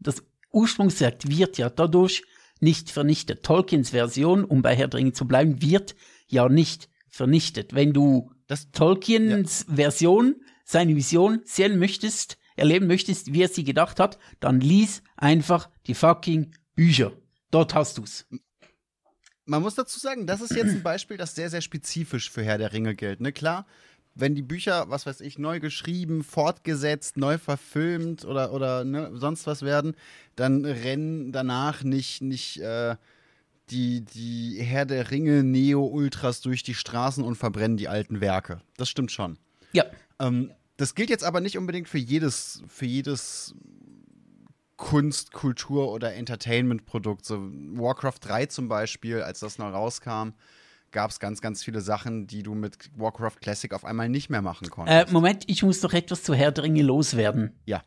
[0.00, 2.24] Das Ursprungswerk wird ja dadurch
[2.58, 3.42] nicht vernichtet.
[3.42, 5.94] Tolkiens Version, um bei Herr Dringen zu bleiben, wird
[6.26, 7.74] ja nicht vernichtet.
[7.74, 9.76] Wenn du das, Tolkiens ja.
[9.76, 15.68] Version, seine Vision sehen möchtest, erleben möchtest, wie er sie gedacht hat, dann lies einfach
[15.86, 17.12] die fucking Bücher.
[17.50, 18.26] Dort hast du's.
[19.44, 22.58] Man muss dazu sagen, das ist jetzt ein Beispiel, das sehr, sehr spezifisch für Herr
[22.58, 23.20] der Ringe gilt.
[23.20, 23.32] Ne?
[23.32, 23.66] Klar,
[24.14, 29.46] wenn die Bücher, was weiß ich, neu geschrieben, fortgesetzt, neu verfilmt oder, oder ne, sonst
[29.46, 29.96] was werden,
[30.36, 32.96] dann rennen danach nicht, nicht äh,
[33.70, 38.60] die, die Herr der Ringe Neo-Ultras durch die Straßen und verbrennen die alten Werke.
[38.76, 39.38] Das stimmt schon.
[39.72, 39.84] Ja.
[40.18, 43.54] Ähm, das gilt jetzt aber nicht unbedingt für jedes, für jedes
[44.80, 47.24] Kunst, Kultur oder Entertainment-Produkt.
[47.24, 50.30] So Warcraft 3 zum Beispiel, als das noch rauskam,
[50.90, 54.42] gab es ganz, ganz viele Sachen, die du mit Warcraft Classic auf einmal nicht mehr
[54.42, 55.10] machen konntest.
[55.10, 57.60] Äh, Moment, ich muss doch etwas zu Herr der Ringe loswerden.
[57.66, 57.82] Ja.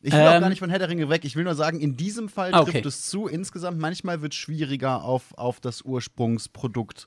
[0.00, 1.24] Ich will ähm, auch gar nicht von Herr der Ringe weg.
[1.24, 2.82] Ich will nur sagen, in diesem Fall trifft okay.
[2.84, 3.28] es zu.
[3.28, 7.06] Insgesamt manchmal wird es schwieriger, auf, auf das Ursprungsprodukt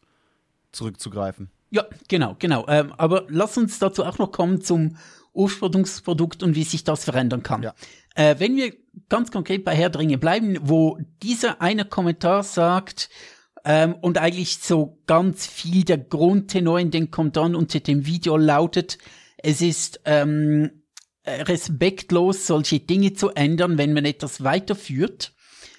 [0.71, 1.51] zurückzugreifen.
[1.69, 2.65] Ja, genau, genau.
[2.67, 4.97] Ähm, aber lass uns dazu auch noch kommen zum
[5.34, 7.64] Ursprungsprodukt und wie sich das verändern kann.
[7.64, 7.74] Ja.
[8.16, 8.74] Äh, wenn wir
[9.10, 13.10] ganz konkret bei Herr der Ringe bleiben, wo dieser eine Kommentar sagt,
[13.64, 18.98] ähm, und eigentlich so ganz viel der Grundtenor in den Kommentaren unter dem Video lautet,
[19.38, 20.84] es ist ähm,
[21.26, 25.34] respektlos, solche Dinge zu ändern, wenn man etwas weiterführt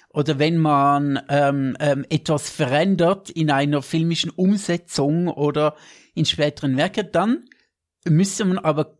[0.09, 5.75] oder wenn man ähm, ähm, etwas verändert in einer filmischen Umsetzung oder
[6.13, 7.45] in späteren Werken, dann
[8.05, 8.97] müsste man aber,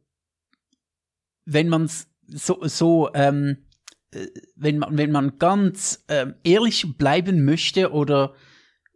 [1.45, 3.65] wenn man es so, so ähm,
[4.11, 8.33] äh, wenn man, wenn man ganz ähm, ehrlich bleiben möchte oder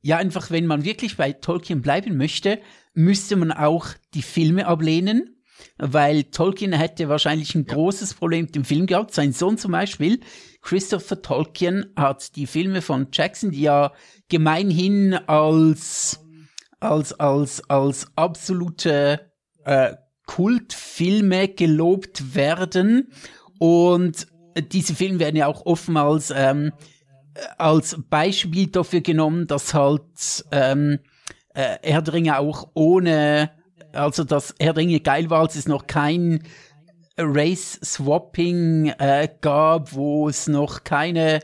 [0.02, 2.60] ja, einfach, wenn man wirklich bei Tolkien bleiben möchte,
[2.94, 5.44] müsste man auch die Filme ablehnen,
[5.78, 7.74] weil Tolkien hätte wahrscheinlich ein ja.
[7.74, 9.14] großes Problem mit dem Film gehabt.
[9.14, 10.22] Sein Sohn zum Beispiel,
[10.62, 13.92] Christopher Tolkien, hat die Filme von Jackson, die ja
[14.30, 16.26] gemeinhin als,
[16.80, 19.32] als, als, als absolute
[19.66, 19.96] äh,
[20.28, 23.12] Kultfilme gelobt werden.
[23.58, 24.28] Und
[24.72, 26.72] diese Filme werden ja auch oftmals ähm,
[27.58, 31.00] als Beispiel dafür genommen, dass halt ähm,
[31.56, 33.50] äh, Erdringe auch ohne,
[33.94, 36.44] also dass Erdringe geil war, als es noch kein
[37.18, 41.40] Race-Swapping äh, gab, wo es noch keine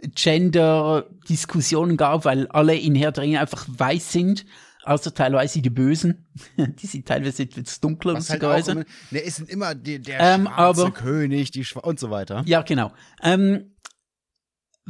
[0.00, 4.46] Gender-Diskussionen gab, weil alle in Herr der einfach weiß sind,
[4.88, 6.26] außer teilweise die Bösen.
[6.56, 10.20] die sind teilweise etwas dunkler, Was halt auch immer, ne, es sind immer die, der
[10.20, 12.42] ähm, schwarze aber, König die Schwa und so weiter.
[12.46, 12.92] Ja, genau.
[13.22, 13.74] Ähm,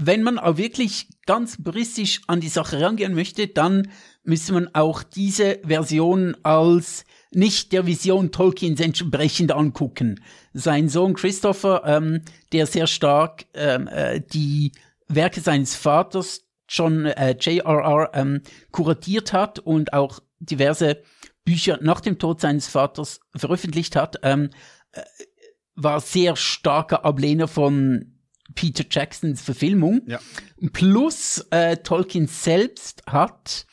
[0.01, 3.89] wenn man auch wirklich ganz puristisch an die Sache rangehen möchte, dann
[4.23, 10.23] müsste man auch diese Version als nicht der Vision Tolkiens entsprechend angucken.
[10.53, 12.23] Sein Sohn Christopher, ähm,
[12.53, 14.73] der sehr stark ähm, äh, die
[15.09, 18.11] Werke seines Vaters John äh, J.R.R.
[18.15, 21.03] Ähm, kuratiert hat und auch diverse
[21.45, 24.51] Bücher nach dem Tod seines Vaters veröffentlicht hat, ähm,
[24.93, 25.03] äh,
[25.75, 28.19] war sehr starker Ablehner von
[28.55, 30.03] Peter Jacksons Verfilmung.
[30.07, 30.19] Ja.
[30.73, 33.67] Plus äh, Tolkien selbst hat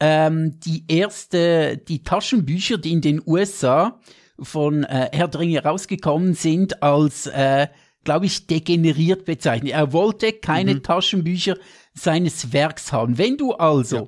[0.00, 4.00] ähm, die erste, die Taschenbücher, die in den USA
[4.38, 7.68] von äh, Herr Dringe rausgekommen sind, als, äh,
[8.02, 9.72] glaube ich, degeneriert bezeichnet.
[9.72, 10.82] Er wollte keine mhm.
[10.82, 11.56] Taschenbücher
[11.94, 13.18] seines Werks haben.
[13.18, 14.06] Wenn du also ja.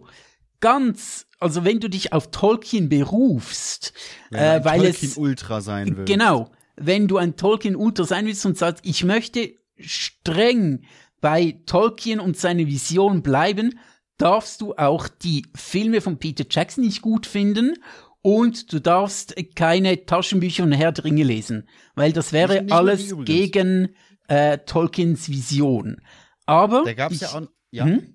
[0.60, 3.92] ganz, also wenn du dich auf Tolkien berufst,
[4.30, 6.04] ja, äh, weil Tolkien es Ultra sein will.
[6.04, 10.84] Genau, wenn du ein Tolkien Ultra sein willst und sagst, ich möchte streng
[11.20, 13.78] bei Tolkien und seiner Vision bleiben,
[14.18, 17.74] darfst du auch die Filme von Peter Jackson nicht gut finden
[18.22, 23.94] und du darfst keine Taschenbücher und Herr der Ringe lesen, weil das wäre alles gegen
[24.28, 26.00] äh, Tolkiens Vision.
[26.46, 27.42] Aber da gab's ich, ja auch,
[27.76, 27.84] ja.
[27.84, 28.12] Hm?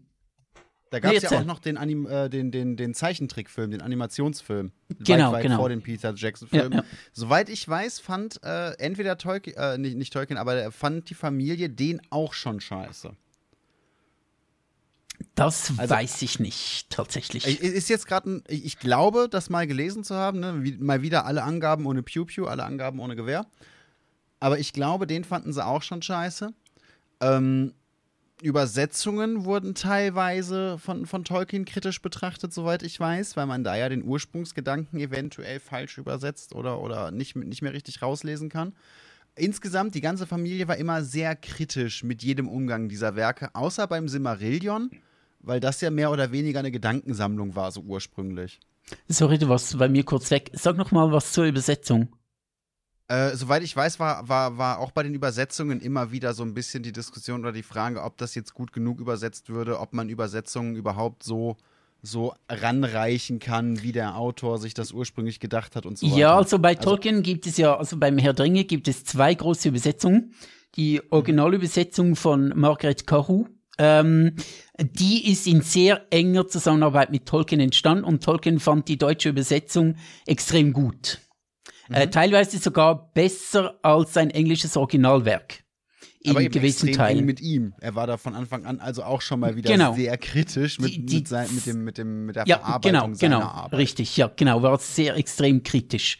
[0.92, 4.74] Da gab es ja auch noch den, Anim äh, den, den, den Zeichentrickfilm, den Animationsfilm.
[5.00, 5.58] Genau, weit, weit genau.
[5.58, 6.74] vor dem Peter Jackson-Film.
[6.74, 6.86] Ja, ja.
[7.14, 11.70] Soweit ich weiß, fand äh, entweder Tolkien, äh, nicht, nicht Tolkien, aber fand die Familie
[11.70, 13.16] den auch schon scheiße.
[15.36, 17.46] Das also, weiß ich nicht, tatsächlich.
[17.62, 20.64] Ist jetzt gerade ich, ich glaube, das mal gelesen zu haben, ne?
[20.64, 23.46] Wie, mal wieder alle Angaben ohne Pew Pew, alle Angaben ohne Gewehr.
[24.42, 26.54] Aber ich glaube, den fanden sie auch schon scheiße.
[27.22, 27.74] Ähm,
[28.42, 33.90] Übersetzungen wurden teilweise von, von Tolkien kritisch betrachtet, soweit ich weiß, weil man da ja
[33.90, 38.74] den Ursprungsgedanken eventuell falsch übersetzt oder, oder nicht, nicht mehr richtig rauslesen kann.
[39.36, 44.08] Insgesamt, die ganze Familie war immer sehr kritisch mit jedem Umgang dieser Werke, außer beim
[44.08, 44.92] Simmerillion,
[45.40, 48.60] weil das ja mehr oder weniger eine Gedankensammlung war, so ursprünglich.
[49.08, 50.52] Sorry, du warst bei mir kurz weg.
[50.54, 52.10] Sag noch mal was zur Übersetzung.
[53.12, 56.54] Äh, soweit ich weiß, war, war, war auch bei den Übersetzungen immer wieder so ein
[56.54, 60.08] bisschen die Diskussion oder die Frage, ob das jetzt gut genug übersetzt würde, ob man
[60.08, 61.58] Übersetzungen überhaupt so,
[62.02, 66.18] so ranreichen kann, wie der Autor sich das ursprünglich gedacht hat und so weiter.
[66.18, 69.36] Ja, also bei also, Tolkien gibt es ja, also beim Herr Dringe gibt es zwei
[69.36, 70.34] große Übersetzungen.
[70.76, 73.44] Die Originalübersetzung von Margaret Carew,
[73.78, 74.38] ähm,
[74.80, 79.96] die ist in sehr enger Zusammenarbeit mit Tolkien entstanden und Tolkien fand die deutsche Übersetzung
[80.26, 81.20] extrem gut.
[81.92, 82.02] Äh, mhm.
[82.04, 85.64] Äh, teilweise sogar besser als sein englisches Originalwerk.
[86.24, 87.26] In Aber eben gewissen Teilen.
[87.26, 87.74] mit ihm.
[87.80, 89.96] Er war da von Anfang an also auch schon mal wieder genau.
[89.96, 93.02] sehr kritisch mit, die, die, mit, sein, mit, dem, mit, dem, mit der ja, Verarbeitung
[93.02, 93.80] genau, seiner genau, Arbeit.
[93.80, 96.20] Richtig, ja, genau, war sehr extrem kritisch.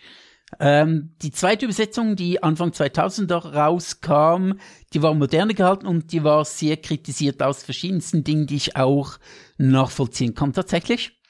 [0.60, 4.54] Ähm, die zweite Übersetzung, die Anfang 2000er rauskam,
[4.94, 9.20] die war moderner gehalten und die war sehr kritisiert aus verschiedensten Dingen, die ich auch
[9.58, 11.22] nachvollziehen kann tatsächlich.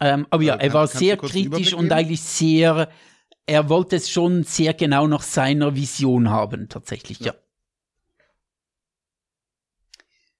[0.00, 2.88] Ähm, aber ja, äh, er war sehr kritisch und eigentlich sehr
[3.46, 7.26] er wollte es schon sehr genau nach seiner Vision haben, tatsächlich, ja.
[7.26, 7.34] ja.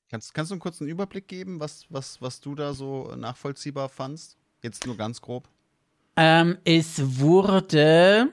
[0.08, 4.36] Kannst, kannst du einen kurzen Überblick geben, was, was, was du da so nachvollziehbar fandst?
[4.62, 5.48] Jetzt nur ganz grob.
[6.16, 8.30] Ähm, es wurde.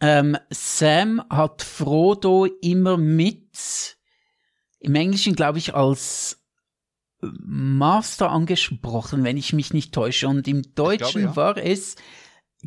[0.00, 3.96] Ähm, Sam hat Frodo immer mit,
[4.80, 6.40] im Englischen glaube ich, als
[7.20, 10.28] Master angesprochen, wenn ich mich nicht täusche.
[10.28, 11.36] Und im Deutschen glaube, ja.
[11.36, 11.96] war es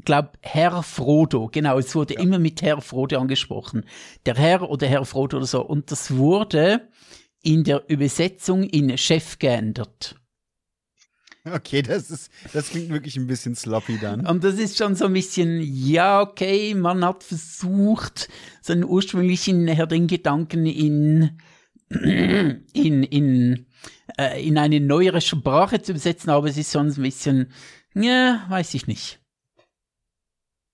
[0.03, 2.21] glaube, Herr Frodo, genau, es wurde ja.
[2.21, 3.85] immer mit Herr Frodo angesprochen.
[4.25, 5.65] Der Herr oder Herr Frodo oder so.
[5.65, 6.89] Und das wurde
[7.41, 10.15] in der Übersetzung in Chef geändert.
[11.45, 14.25] Okay, das ist, das klingt wirklich ein bisschen sloppy dann.
[14.25, 18.29] Und das ist schon so ein bisschen, ja, okay, man hat versucht,
[18.61, 21.37] seinen ursprünglichen Herr den Gedanken in,
[21.89, 23.67] in, in,
[24.17, 27.51] äh, in eine neuere Sprache zu übersetzen, aber es ist schon ein bisschen,
[27.93, 29.19] ja, weiß ich nicht.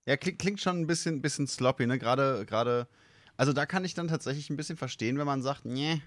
[0.06, 1.98] Ja, klingt, klingt schon ein bisschen, bisschen sloppy, ne?
[1.98, 2.88] Gerade, gerade,
[3.36, 6.02] also da kann ich dann tatsächlich ein bisschen verstehen, wenn man sagt, nee,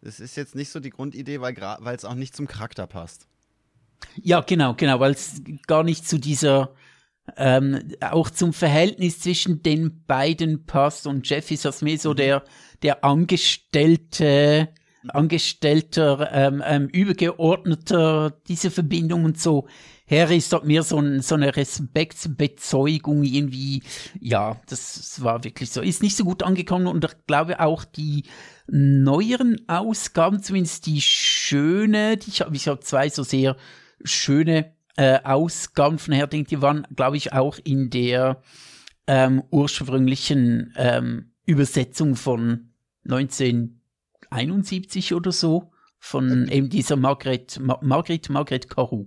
[0.00, 1.56] das ist jetzt nicht so die Grundidee, weil
[1.94, 3.26] es auch nicht zum Charakter passt.
[4.16, 6.74] Ja, genau, genau, weil es gar nicht zu dieser,
[7.36, 12.16] ähm, auch zum Verhältnis zwischen den beiden passt und Jeff ist das mehr so mhm.
[12.16, 12.44] der,
[12.82, 14.68] der Angestellte,
[15.08, 19.66] Angestellter, ähm, ähm, Übergeordneter, diese Verbindung und so.
[20.08, 23.82] Harry ist dort mehr so, ein, so eine Respektsbezeugung irgendwie.
[24.20, 25.80] Ja, das war wirklich so.
[25.80, 28.24] Ist nicht so gut angekommen und ich glaube auch die
[28.66, 33.56] neueren Ausgaben, zumindest die schöne, die ich habe, ich habe zwei so sehr
[34.02, 38.40] schöne äh, Ausgaben von Herding, die waren, glaube ich, auch in der
[39.06, 42.70] ähm, ursprünglichen ähm, Übersetzung von
[43.04, 49.06] 1971 oder so von eben dieser Margaret, Ma Margaret, Margaret Carew.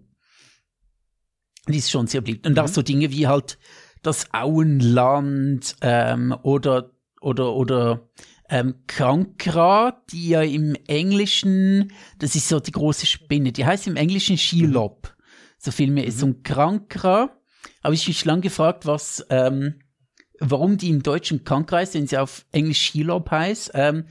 [1.68, 2.48] Die ist schon sehr beliebt.
[2.48, 2.60] Und mhm.
[2.60, 3.58] auch so Dinge wie halt
[4.02, 6.92] das Auenland ähm, oder
[7.22, 8.10] oder oder
[8.50, 13.98] ähm, Kankra, die ja im Englischen, das ist so die große Spinne, die heißt im
[13.98, 15.14] Englischen Shelob.
[15.58, 16.22] So viel mehr ist.
[16.22, 16.24] Mhm.
[16.24, 17.38] Und Krankra,
[17.84, 19.80] habe ich mich lang gefragt, was, ähm,
[20.40, 23.72] warum die im Deutschen Kankra ist, wenn sie auf Englisch Shelob heißt.
[23.74, 24.06] Ähm,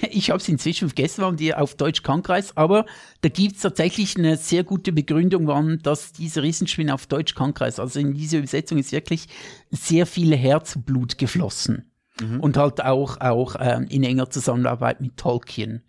[0.10, 2.86] ich habe es inzwischen vergessen, warum die auf Deutsch Krankreis, aber
[3.20, 7.78] da gibt es tatsächlich eine sehr gute Begründung, warum dass diese Riesenspinne auf Deutsch Krankreis.
[7.78, 9.26] Also in dieser Übersetzung ist wirklich
[9.70, 11.92] sehr viel Herzblut geflossen.
[12.20, 12.40] Mhm.
[12.40, 15.82] Und halt auch, auch ähm, in enger Zusammenarbeit mit Tolkien.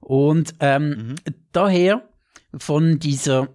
[0.00, 1.14] Und ähm, mhm.
[1.52, 2.08] daher
[2.56, 3.48] von dieser,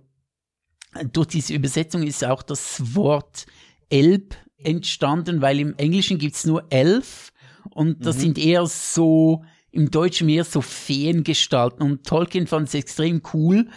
[1.11, 3.45] durch diese Übersetzung ist auch das Wort
[3.89, 7.33] Elb entstanden, weil im Englischen gibt's nur elf
[7.69, 8.21] und das mhm.
[8.21, 9.43] sind eher so
[9.73, 11.81] im Deutschen mehr so Feengestalten.
[11.81, 13.67] Und Tolkien fand es extrem cool,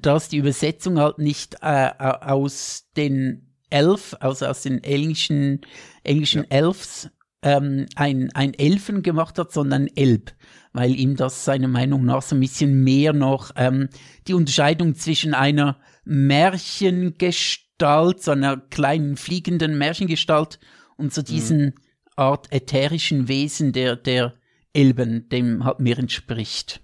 [0.00, 5.62] dass die Übersetzung halt nicht äh, aus den Elf, also aus den englischen,
[6.04, 6.50] englischen ja.
[6.50, 7.10] Elfs,
[7.42, 10.32] ähm, ein, ein Elfen gemacht hat, sondern Elb,
[10.72, 13.88] weil ihm das seiner Meinung nach so ein bisschen mehr noch ähm,
[14.28, 20.60] die Unterscheidung zwischen einer Märchengestalt, so einer kleinen fliegenden Märchengestalt
[20.96, 21.26] und so mhm.
[21.26, 21.74] diesen mhm.
[22.14, 24.34] Art ätherischen Wesen der, der
[24.72, 26.80] Elben dem mehr entspricht.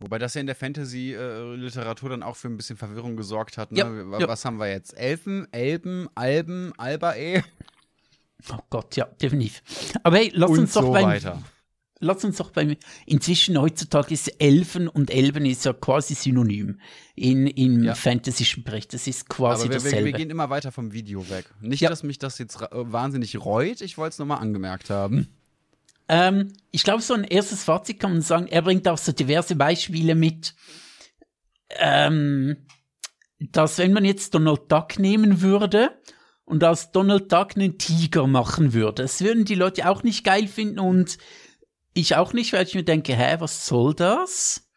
[0.00, 3.72] Wobei das ja in der Fantasy-Literatur dann auch für ein bisschen Verwirrung gesorgt hat.
[3.72, 3.78] Ne?
[3.78, 4.46] Ja, Was ja.
[4.48, 4.96] haben wir jetzt?
[4.96, 7.42] Elfen, Elben, Alben, Albae?
[8.52, 9.62] Oh Gott, ja, definitiv.
[10.04, 11.42] Aber hey, lass Und uns doch so beim, weiter.
[11.98, 12.76] lass uns doch beim,
[13.06, 16.78] inzwischen heutzutage ist Elfen und Elben ist ja quasi synonym
[17.16, 17.96] in, im Ja.
[17.96, 18.94] fantasischen Bericht.
[18.94, 20.06] Das ist quasi Aber wir, wir, dasselbe.
[20.06, 21.46] wir gehen immer weiter vom Video weg.
[21.60, 25.26] Nicht, dass mich das jetzt wahnsinnig reut, ich wollte es nochmal angemerkt haben.
[26.08, 29.56] Ähm, ich glaube, so ein erstes Fazit kann man sagen, er bringt auch so diverse
[29.56, 30.54] Beispiele mit,
[31.78, 32.66] ähm,
[33.38, 35.90] dass wenn man jetzt Donald Duck nehmen würde
[36.44, 40.48] und aus Donald Duck einen Tiger machen würde, das würden die Leute auch nicht geil
[40.48, 41.18] finden und
[41.94, 44.68] ich auch nicht, weil ich mir denke, hä, was soll das?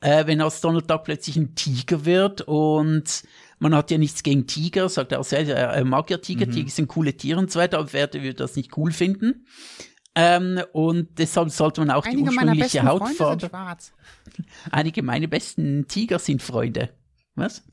[0.00, 3.24] Äh, wenn aus Donald Duck plötzlich ein Tiger wird und
[3.58, 6.70] man hat ja nichts gegen Tiger, sagt er auch selber, er, mag ja Tiger, Tiger
[6.70, 9.46] sind coole Tiere und so weiter, aber wer würde das nicht cool finden?
[10.20, 13.46] Ähm, und deshalb sollte man auch die ursprüngliche Hautfarbe.
[13.46, 13.92] schwarz.
[14.72, 16.90] Einige meiner besten Tiger sind Freunde.
[17.36, 17.62] Was?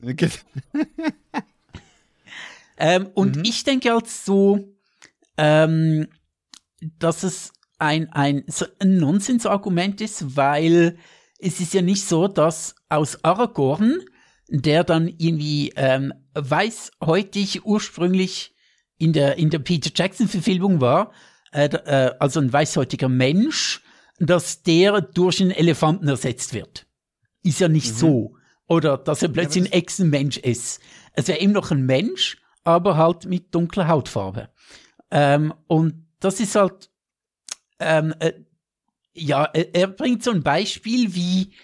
[2.78, 4.76] Ähm, und ich denke halt so,
[5.38, 6.08] ähm,
[6.98, 10.98] dass es ein, ein, so ein Nonsensargument ist, weil
[11.38, 14.02] es ist ja nicht so, dass aus Aragorn,
[14.48, 18.54] der dann irgendwie ähm, weißhäutig ursprünglich
[18.98, 21.12] in der, in der Peter Jackson-Verfilmung war,
[21.52, 23.82] äh, äh, also ein weißhäutiger Mensch,
[24.18, 26.86] dass der durch einen Elefanten ersetzt wird.
[27.42, 28.36] Ist ja nicht so.
[28.66, 30.80] Oder dass er plötzlich ein Echsenmensch ist.
[31.12, 34.48] Es wäre eben noch ein Mensch, aber halt mit dunkler Hautfarbe.
[35.10, 36.90] Ähm, und das ist halt,
[37.78, 38.32] ähm, äh,
[39.12, 41.54] ja, er, bringt so ein Beispiel, wie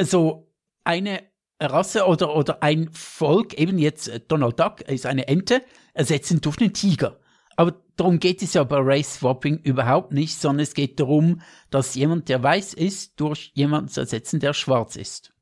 [0.00, 0.52] so
[0.82, 1.22] eine
[1.60, 5.62] Rasse oder, oder ein Volk, eben jetzt äh, Donald Duck ist eine Ente,
[5.94, 7.20] ersetzen durch einen Tiger.
[7.56, 11.40] Aber darum geht es ja bei Race Swapping überhaupt nicht, sondern es geht darum,
[11.70, 15.32] dass jemand, der weiß ist, durch jemanden zu ersetzen, der schwarz ist.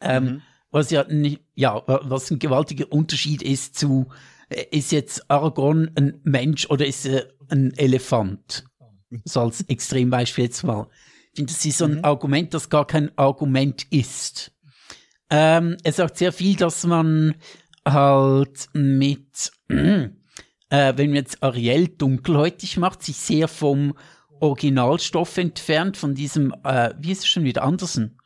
[0.00, 0.42] Ähm, Mhm.
[0.72, 4.06] Was ja, nicht, ja, wa- was ein gewaltiger Unterschied ist zu,
[4.50, 8.64] äh, ist jetzt Aragorn ein Mensch oder ist er ein Elefant?
[9.24, 10.86] So als Extrembeispiel jetzt mal.
[11.32, 14.52] Ich finde, das ist so ein Argument, das gar kein Argument ist.
[15.28, 17.34] Ähm, er sagt sehr viel, dass man
[17.84, 19.50] halt mit,
[20.70, 23.94] äh, wenn man jetzt Ariel dunkelhäutig macht, sich sehr vom
[24.40, 28.18] Originalstoff entfernt, von diesem, äh, wie ist es schon wieder, Andersen?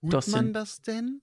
[0.00, 1.20] Tut Das man sind- das denn?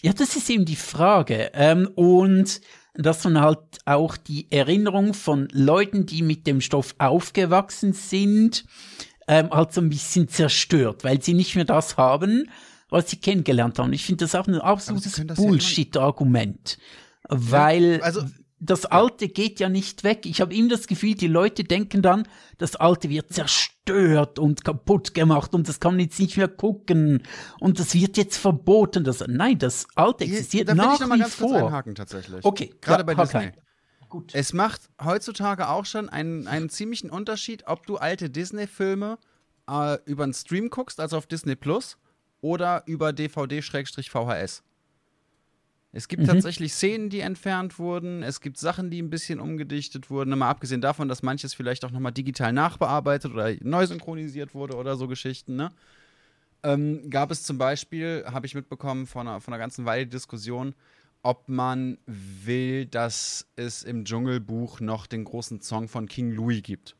[0.00, 1.50] Ja, das ist eben die Frage.
[1.54, 2.60] Ähm, und
[2.94, 8.64] dass man halt auch die Erinnerung von Leuten, die mit dem Stoff aufgewachsen sind,
[9.28, 12.50] ähm, halt so ein bisschen zerstört, weil sie nicht mehr das haben,
[12.90, 13.92] was sie kennengelernt haben.
[13.92, 16.78] Ich finde das auch ein absolutes ja Bullshit-Argument.
[17.28, 18.24] Weil also-
[18.64, 20.24] das Alte geht ja nicht weg.
[20.24, 22.28] Ich habe immer das Gefühl, die Leute denken dann,
[22.58, 27.24] das Alte wird zerstört und kaputt gemacht und das kann man jetzt nicht mehr gucken
[27.58, 29.02] und das wird jetzt verboten.
[29.02, 31.66] Das, nein, das Alte existiert da will nach ich noch mal wie ganz kurz vor.
[31.66, 32.44] einhaken tatsächlich.
[32.44, 33.40] Okay, Gerade ja, bei Disney.
[33.40, 33.52] ein.
[34.08, 34.32] Gut.
[34.32, 39.18] Es macht heutzutage auch schon einen, einen ziemlichen Unterschied, ob du alte Disney-Filme
[39.68, 41.98] äh, über einen Stream guckst, also auf Disney Plus,
[42.40, 44.62] oder über DVD-VHS.
[45.94, 46.08] Es Mhm.
[46.08, 48.22] gibt tatsächlich Szenen, die entfernt wurden.
[48.22, 50.36] Es gibt Sachen, die ein bisschen umgedichtet wurden.
[50.38, 54.96] Mal abgesehen davon, dass manches vielleicht auch nochmal digital nachbearbeitet oder neu synchronisiert wurde oder
[54.96, 55.70] so Geschichten, ne?
[56.64, 60.74] Ähm, gab es zum Beispiel, habe ich mitbekommen von einer, von einer ganzen Weile Diskussion,
[61.24, 66.96] ob man will, dass es im Dschungelbuch noch den großen Song von King Louis gibt.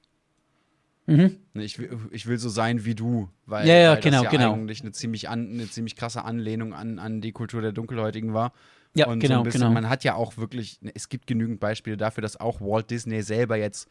[1.06, 1.36] Mhm.
[1.54, 4.24] Ne, Ich will, ich will so sein wie du, weil, Ja, ja, weil genau, das
[4.24, 4.52] ja genau.
[4.54, 8.52] eigentlich eine ziemlich, an, eine ziemlich krasse Anlehnung an, an die Kultur der Dunkelhäutigen war.
[8.94, 9.72] Ja, Und so genau, ein bisschen, genau.
[9.72, 13.22] man hat ja auch wirklich, ne, es gibt genügend Beispiele dafür, dass auch Walt Disney
[13.22, 13.88] selber jetzt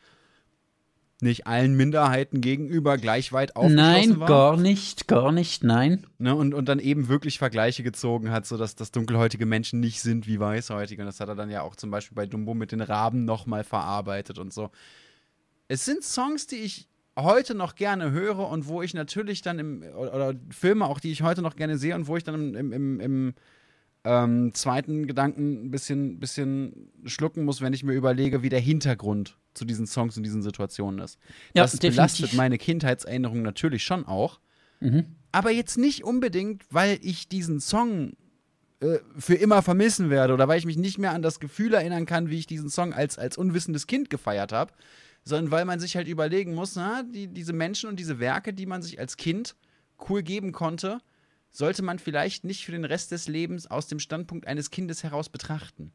[1.22, 4.28] nicht allen Minderheiten gegenüber gleich weit aufgeschlossen Nein, war.
[4.28, 6.06] gar nicht, gar nicht, nein.
[6.18, 10.28] Ne, und, und dann eben wirklich Vergleiche gezogen hat, sodass dass dunkelhäutige Menschen nicht sind
[10.28, 11.02] wie weißhäutige.
[11.02, 13.64] Und das hat er dann ja auch zum Beispiel bei Dumbo mit den Raben nochmal
[13.64, 14.72] verarbeitet und so.
[15.68, 16.88] Es sind Songs, die ich
[17.18, 21.12] heute noch gerne höre und wo ich natürlich dann im, oder, oder Filme auch, die
[21.12, 23.34] ich heute noch gerne sehe und wo ich dann im, im, im, im
[24.04, 29.38] ähm, zweiten Gedanken ein bisschen, bisschen schlucken muss, wenn ich mir überlege, wie der Hintergrund
[29.54, 31.20] zu diesen Songs und diesen Situationen ist.
[31.54, 31.96] Ja, das definitiv.
[31.96, 34.40] belastet meine Kindheitserinnerungen natürlich schon auch.
[34.80, 35.06] Mhm.
[35.32, 38.14] Aber jetzt nicht unbedingt, weil ich diesen Song
[38.80, 42.06] äh, für immer vermissen werde oder weil ich mich nicht mehr an das Gefühl erinnern
[42.06, 44.74] kann, wie ich diesen Song als, als unwissendes Kind gefeiert habe,
[45.24, 48.66] sondern weil man sich halt überlegen muss, na, die, diese Menschen und diese Werke, die
[48.66, 49.56] man sich als Kind
[50.10, 51.00] cool geben konnte,
[51.52, 55.30] sollte man vielleicht nicht für den Rest des Lebens aus dem Standpunkt eines Kindes heraus
[55.30, 55.92] betrachten.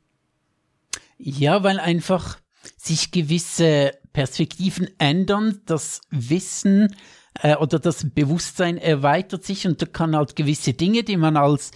[1.18, 2.38] Ja, weil einfach
[2.76, 6.94] sich gewisse Perspektiven ändern, das Wissen
[7.40, 11.70] äh, oder das Bewusstsein erweitert sich und da kann halt gewisse Dinge, die man als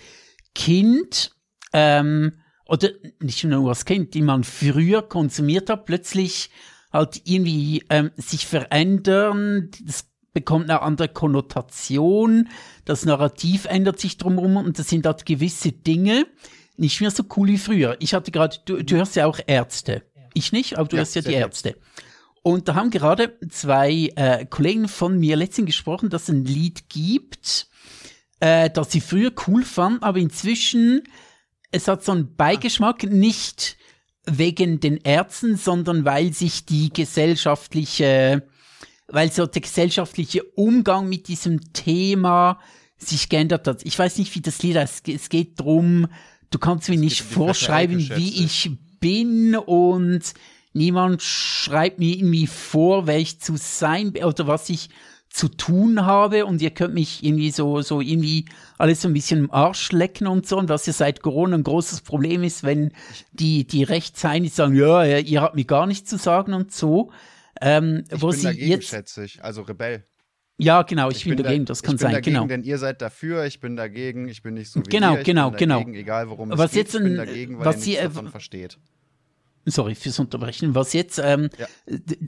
[0.54, 1.32] Kind
[1.72, 2.90] ähm, oder
[3.20, 6.50] nicht nur als Kind, die man früher konsumiert hat, plötzlich
[6.92, 9.70] halt irgendwie ähm, sich verändern.
[9.82, 12.48] Das bekommt eine andere Konnotation,
[12.84, 16.26] das Narrativ ändert sich drumherum und das sind dort gewisse Dinge
[16.76, 17.96] nicht mehr so cool wie früher.
[18.00, 20.02] Ich hatte gerade, du, du hörst ja auch Ärzte.
[20.32, 21.76] Ich nicht, aber du ja, hörst ja die Ärzte.
[22.42, 26.88] Und da haben gerade zwei äh, Kollegen von mir letztens gesprochen, dass es ein Lied
[26.88, 27.68] gibt,
[28.40, 31.02] äh, das sie früher cool fanden, aber inzwischen,
[31.70, 33.76] es hat so einen Beigeschmack, nicht
[34.24, 38.48] wegen den Ärzten, sondern weil sich die gesellschaftliche,
[39.10, 42.58] weil so der gesellschaftliche Umgang mit diesem Thema
[42.96, 43.80] sich geändert hat.
[43.84, 45.08] Ich weiß nicht, wie das Lied heißt.
[45.08, 46.06] Es geht drum,
[46.50, 48.70] du kannst mir nicht vorschreiben, wie ich
[49.00, 50.20] bin und
[50.72, 54.90] niemand schreibt mir irgendwie vor, wer ich zu sein oder was ich
[55.30, 58.46] zu tun habe und ihr könnt mich irgendwie so, so irgendwie
[58.78, 61.62] alles so ein bisschen im Arsch lecken und so und was ja seit Corona ein
[61.62, 62.90] großes Problem ist, wenn
[63.32, 67.12] die, die Rechtsein sagen, ja, ihr habt mir gar nichts zu sagen und so.
[67.60, 70.04] Ähm, ich wo bin sie dagegen, jetzt, schätze ich, also Rebell.
[70.58, 72.46] Ja, genau, ich, ich bin, dagegen, da, das kann ich bin sein, dagegen, genau.
[72.46, 75.24] Denn ihr seid dafür, ich bin dagegen, ich bin nicht so wie genau, ihr, ich
[75.24, 75.78] genau, bin genau.
[75.78, 77.90] dagegen, egal worum es was geht, jetzt ich bin ein, dagegen, weil was ihr sie,
[77.90, 78.78] nichts äh, davon versteht.
[79.66, 80.74] Sorry fürs Unterbrechen.
[80.74, 81.66] Was jetzt ähm, Ja.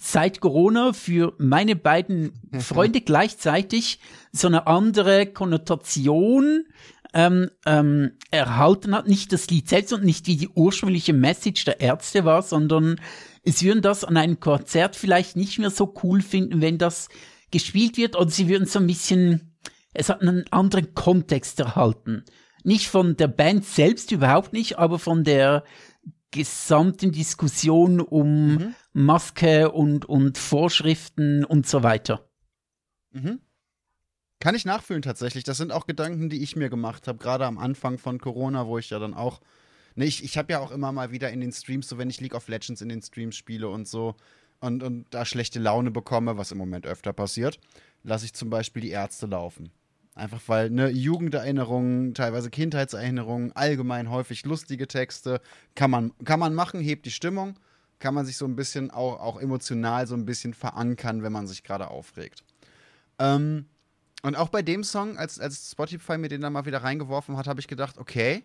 [0.01, 4.01] seit Corona für meine beiden Freunde gleichzeitig
[4.33, 6.67] so eine andere Konnotation
[7.15, 9.09] ähm, ähm, erhalten hat.
[9.09, 13.01] Nicht das Lied selbst und nicht wie die ursprüngliche Message der Ärzte war, sondern
[13.45, 17.09] sie würden das an einem Konzert vielleicht nicht mehr so cool finden, wenn das
[17.51, 19.57] gespielt wird oder sie würden so ein bisschen,
[19.93, 22.25] es hat einen anderen Kontext erhalten.
[22.65, 25.65] Nicht von der Band selbst überhaupt nicht, aber von der
[26.31, 28.75] gesamten Diskussion um Mhm.
[28.95, 32.29] Maske und, und Vorschriften und so weiter.
[33.11, 33.41] Mhm.
[34.39, 35.45] Kann ich nachfühlen tatsächlich.
[35.45, 38.79] Das sind auch Gedanken, die ich mir gemacht habe, gerade am Anfang von Corona, wo
[38.79, 39.41] ich ja dann auch.
[39.95, 42.21] Ne, ich ich habe ja auch immer mal wieder in den Streams, so wenn ich
[42.21, 44.15] League of Legends in den Streams spiele und so
[44.61, 47.59] und, und da schlechte Laune bekomme, was im Moment öfter passiert,
[48.05, 49.71] lasse ich zum Beispiel die Ärzte laufen.
[50.15, 55.41] Einfach weil ne, Jugenderinnerungen, teilweise Kindheitserinnerungen, allgemein häufig lustige Texte,
[55.75, 57.59] kann man, kann man machen, hebt die Stimmung,
[57.99, 61.47] kann man sich so ein bisschen auch, auch emotional so ein bisschen verankern, wenn man
[61.47, 62.45] sich gerade aufregt.
[63.19, 63.67] Ähm,
[64.23, 67.47] und auch bei dem Song, als, als Spotify mir den dann mal wieder reingeworfen hat,
[67.47, 68.45] habe ich gedacht, okay,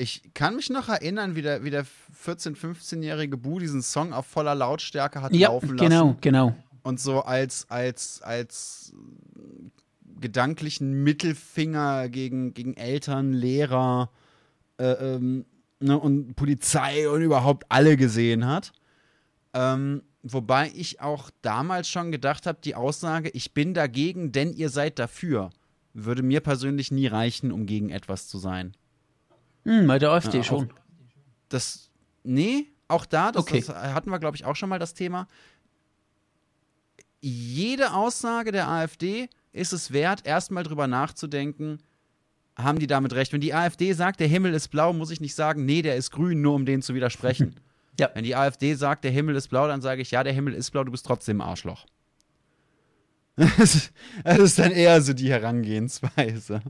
[0.00, 4.26] ich kann mich noch erinnern, wie der, wie der 14-, 15-jährige Bu diesen Song auf
[4.26, 6.56] voller Lautstärke hat Ja, laufen lassen genau, genau.
[6.82, 8.94] und so als, als, als
[10.20, 14.10] gedanklichen Mittelfinger gegen, gegen Eltern, Lehrer
[14.78, 15.44] äh, ähm,
[15.80, 18.72] ne, und Polizei und überhaupt alle gesehen hat.
[19.52, 24.70] Ähm, wobei ich auch damals schon gedacht habe, die Aussage, ich bin dagegen, denn ihr
[24.70, 25.50] seid dafür,
[25.92, 28.72] würde mir persönlich nie reichen, um gegen etwas zu sein.
[29.64, 30.72] Hm, bei der AfD Ja, schon.
[31.48, 31.90] Das,
[32.22, 33.60] nee, auch da, das, Okay.
[33.66, 35.26] das hatten wir, glaube ich, auch schon mal das Thema.
[37.20, 41.78] Jede Aussage der AfD ist es wert, erstmal drüber nachzudenken,
[42.56, 43.32] haben die damit recht.
[43.32, 46.10] Wenn die AfD sagt, der Himmel ist blau, muss ich nicht sagen, nee, der ist
[46.10, 47.56] grün, nur um den zu widersprechen.
[47.98, 48.08] Ja.
[48.14, 50.70] Wenn die AfD sagt, der Himmel ist blau, dann sage ich, ja, der Himmel ist
[50.70, 51.84] blau, du bist trotzdem ein Arschloch.
[53.36, 53.90] das
[54.38, 56.62] ist dann eher so die Herangehensweise.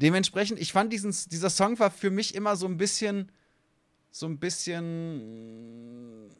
[0.00, 3.30] Dementsprechend, ich fand diesen, dieser Song war für mich immer so ein bisschen,
[4.10, 6.30] so ein bisschen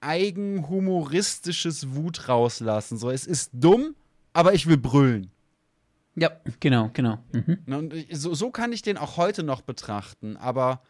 [0.00, 2.98] eigenhumoristisches Wut rauslassen.
[2.98, 3.94] So, es ist dumm,
[4.32, 5.30] aber ich will brüllen.
[6.14, 7.18] Ja, genau, genau.
[7.32, 7.58] Mhm.
[7.66, 10.82] Ne, Und so, so kann ich den auch heute noch betrachten, aber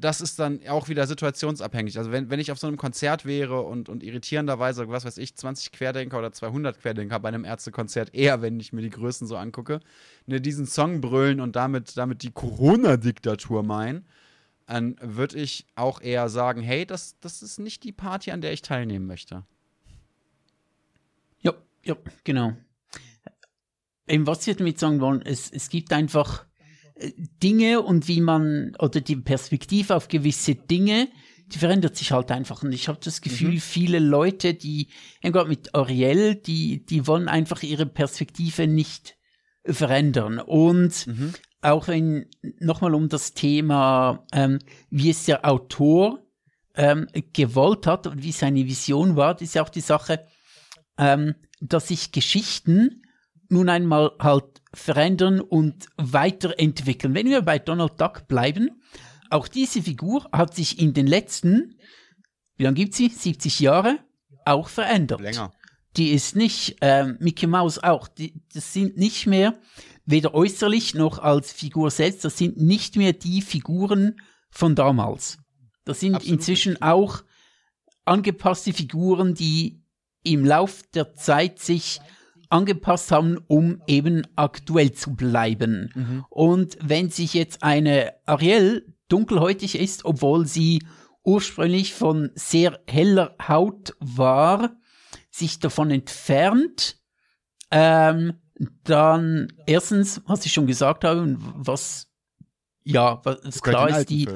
[0.00, 1.98] das ist dann auch wieder situationsabhängig.
[1.98, 5.36] Also wenn, wenn ich auf so einem Konzert wäre und, und irritierenderweise, was weiß ich,
[5.36, 9.36] 20 Querdenker oder 200 Querdenker bei einem Ärztekonzert, eher wenn ich mir die Größen so
[9.36, 9.80] angucke,
[10.26, 14.06] ne, diesen Song brüllen und damit, damit die Corona-Diktatur meinen,
[14.66, 18.52] dann würde ich auch eher sagen, hey, das, das ist nicht die Party, an der
[18.52, 19.44] ich teilnehmen möchte.
[21.40, 21.54] Ja,
[21.84, 22.56] ja, genau.
[24.06, 26.46] Eben, was wir damit sagen wollen, es, es gibt einfach
[27.42, 31.08] Dinge und wie man, oder die Perspektive auf gewisse Dinge,
[31.52, 32.62] die verändert sich halt einfach.
[32.62, 34.88] Und ich habe das Gefühl, viele Leute, die,
[35.22, 39.16] gerade mit Ariel, die, die wollen einfach ihre Perspektive nicht
[39.64, 40.38] verändern.
[40.38, 41.34] Und Mhm.
[41.60, 42.26] auch wenn,
[42.60, 44.58] nochmal um das Thema, ähm,
[44.90, 46.24] wie es der Autor
[46.76, 50.24] ähm, gewollt hat und wie seine Vision war, das ist ja auch die Sache,
[50.98, 53.02] ähm, dass sich Geschichten
[53.50, 57.14] nun einmal halt verändern und weiterentwickeln.
[57.14, 58.82] Wenn wir bei Donald Duck bleiben,
[59.30, 61.76] auch diese Figur hat sich in den letzten,
[62.56, 63.08] wie lange gibt sie?
[63.08, 63.98] 70 Jahre
[64.44, 65.20] auch verändert.
[65.20, 65.52] Länger.
[65.96, 69.58] Die ist nicht, ähm, Mickey Mouse auch, die, das sind nicht mehr,
[70.04, 74.20] weder äußerlich noch als Figur selbst, das sind nicht mehr die Figuren
[74.50, 75.38] von damals.
[75.84, 77.22] Das sind Absolut inzwischen auch
[78.04, 79.82] angepasste Figuren, die
[80.22, 82.00] im Lauf der Zeit sich
[82.50, 85.90] angepasst haben, um eben aktuell zu bleiben.
[85.94, 86.24] Mhm.
[86.28, 90.82] Und wenn sich jetzt eine Ariel dunkelhäutig ist, obwohl sie
[91.24, 94.76] ursprünglich von sehr heller Haut war,
[95.30, 96.96] sich davon entfernt,
[97.70, 98.34] ähm,
[98.84, 102.08] dann erstens, was ich schon gesagt habe, was
[102.82, 104.28] ja, was klar ist, die,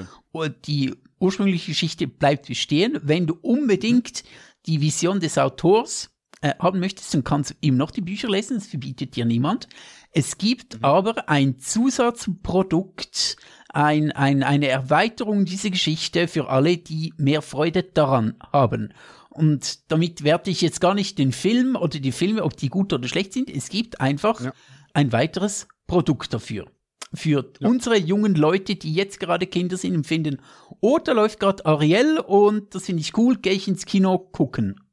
[0.66, 2.98] die ursprüngliche Geschichte bleibt bestehen.
[3.02, 4.22] Wenn du unbedingt
[4.66, 6.10] die Vision des Autors
[6.44, 9.66] äh, haben möchtest, dann kannst du ihm noch die Bücher lesen, das verbietet dir niemand.
[10.12, 10.84] Es gibt mhm.
[10.84, 13.36] aber ein Zusatzprodukt,
[13.70, 18.92] ein, ein, eine Erweiterung dieser Geschichte für alle, die mehr Freude daran haben.
[19.30, 22.92] Und damit werte ich jetzt gar nicht den Film oder die Filme, ob die gut
[22.92, 23.48] oder schlecht sind.
[23.48, 24.52] Es gibt einfach ja.
[24.92, 26.66] ein weiteres Produkt dafür.
[27.14, 27.68] Für ja.
[27.68, 30.42] unsere jungen Leute, die jetzt gerade Kinder sind, empfinden,
[30.80, 34.83] oh, da läuft gerade Ariel und das finde ich cool, gehe ich ins Kino gucken.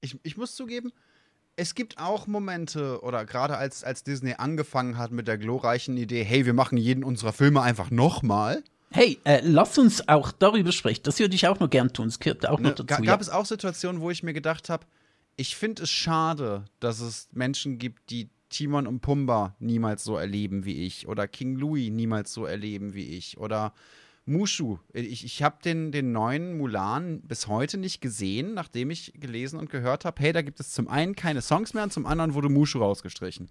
[0.00, 0.92] Ich, ich muss zugeben,
[1.56, 6.24] es gibt auch Momente, oder gerade als, als Disney angefangen hat mit der glorreichen Idee,
[6.24, 8.62] hey, wir machen jeden unserer Filme einfach nochmal.
[8.90, 11.02] Hey, äh, lass uns auch darüber sprechen.
[11.04, 12.08] Das würde ich auch noch gern tun.
[12.08, 13.02] Es gehört auch ne, noch dazu.
[13.02, 13.20] Gab ja.
[13.20, 14.86] es auch Situationen, wo ich mir gedacht habe,
[15.36, 20.64] ich finde es schade, dass es Menschen gibt, die Timon und Pumba niemals so erleben
[20.64, 23.72] wie ich oder King Louis niemals so erleben wie ich oder
[24.30, 24.78] Mushu.
[24.92, 29.70] Ich, ich habe den, den neuen Mulan bis heute nicht gesehen, nachdem ich gelesen und
[29.70, 32.48] gehört habe, hey, da gibt es zum einen keine Songs mehr und zum anderen wurde
[32.48, 33.50] Mushu rausgestrichen.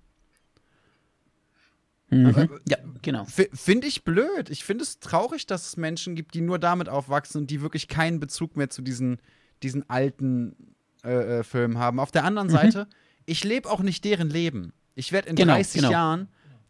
[2.10, 2.26] Mhm.
[2.26, 3.26] Also, ja, genau.
[3.26, 4.49] Finde ich blöd.
[4.49, 7.88] Ich finde es traurig, dass es Menschen gibt, die nur damit aufwachsen und die wirklich
[7.88, 9.19] keinen Bezug mehr zu diesen,
[9.61, 11.99] diesen alten äh, äh, Filmen haben.
[11.99, 12.53] Auf der anderen mhm.
[12.53, 12.88] Seite,
[13.26, 14.73] ich lebe auch nicht deren Leben.
[14.95, 15.91] Ich werde in genau, 30 genau.
[15.91, 16.27] Jahren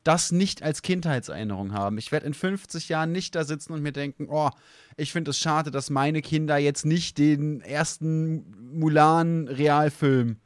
[0.09, 1.99] das nicht als Kindheitserinnerung haben.
[1.99, 4.49] Ich werde in 50 Jahren nicht da sitzen und mir denken, oh,
[4.97, 10.37] ich finde es schade, dass meine Kinder jetzt nicht den ersten Mulan-Realfilm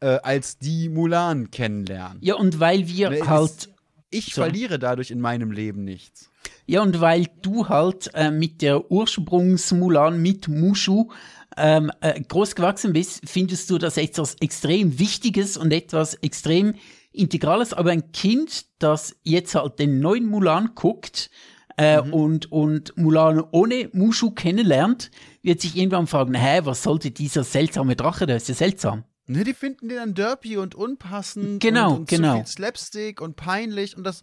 [0.00, 2.18] äh, als die Mulan kennenlernen.
[2.22, 3.70] Ja, und weil wir ne, halt.
[4.10, 4.42] Ich so.
[4.42, 6.28] verliere dadurch in meinem Leben nichts.
[6.66, 11.12] Ja, und weil du halt äh, mit der Ursprungs-Mulan mit Mushu
[11.56, 16.74] ähm, äh, groß gewachsen bist, findest du das etwas extrem Wichtiges und etwas extrem
[17.12, 17.72] Integrales.
[17.72, 21.30] Aber ein Kind, das jetzt halt den neuen Mulan guckt
[21.76, 22.12] äh, mhm.
[22.12, 25.10] und, und Mulan ohne Mushu kennenlernt,
[25.42, 29.04] wird sich irgendwann fragen, hä, was sollte dieser seltsame Drache, der ist ja seltsam.
[29.26, 32.32] Ne, die finden den dann derpy und unpassend genau, und, und genau.
[32.32, 34.22] zu viel Slapstick und peinlich und das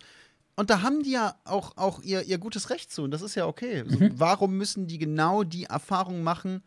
[0.58, 3.36] und da haben die ja auch, auch ihr, ihr gutes Recht zu und das ist
[3.36, 3.86] ja okay.
[3.86, 3.90] Mhm.
[3.90, 6.64] So, warum müssen die genau die Erfahrung machen,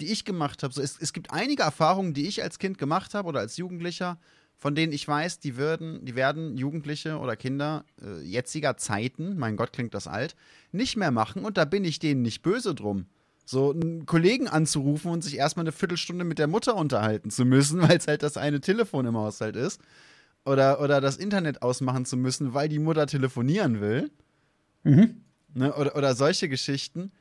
[0.00, 0.74] die ich gemacht habe.
[0.74, 4.18] So, es, es gibt einige Erfahrungen, die ich als Kind gemacht habe oder als Jugendlicher,
[4.56, 9.56] von denen ich weiß, die würden, die werden Jugendliche oder Kinder äh, jetziger Zeiten, mein
[9.56, 10.36] Gott, klingt das alt,
[10.72, 13.06] nicht mehr machen und da bin ich denen nicht böse drum.
[13.46, 17.82] So einen Kollegen anzurufen und sich erstmal eine Viertelstunde mit der Mutter unterhalten zu müssen,
[17.88, 19.80] weil es halt das eine Telefon im Haushalt ist.
[20.46, 24.10] Oder, oder das Internet ausmachen zu müssen, weil die Mutter telefonieren will.
[24.82, 25.22] Mhm.
[25.54, 27.12] Ne, oder, oder solche Geschichten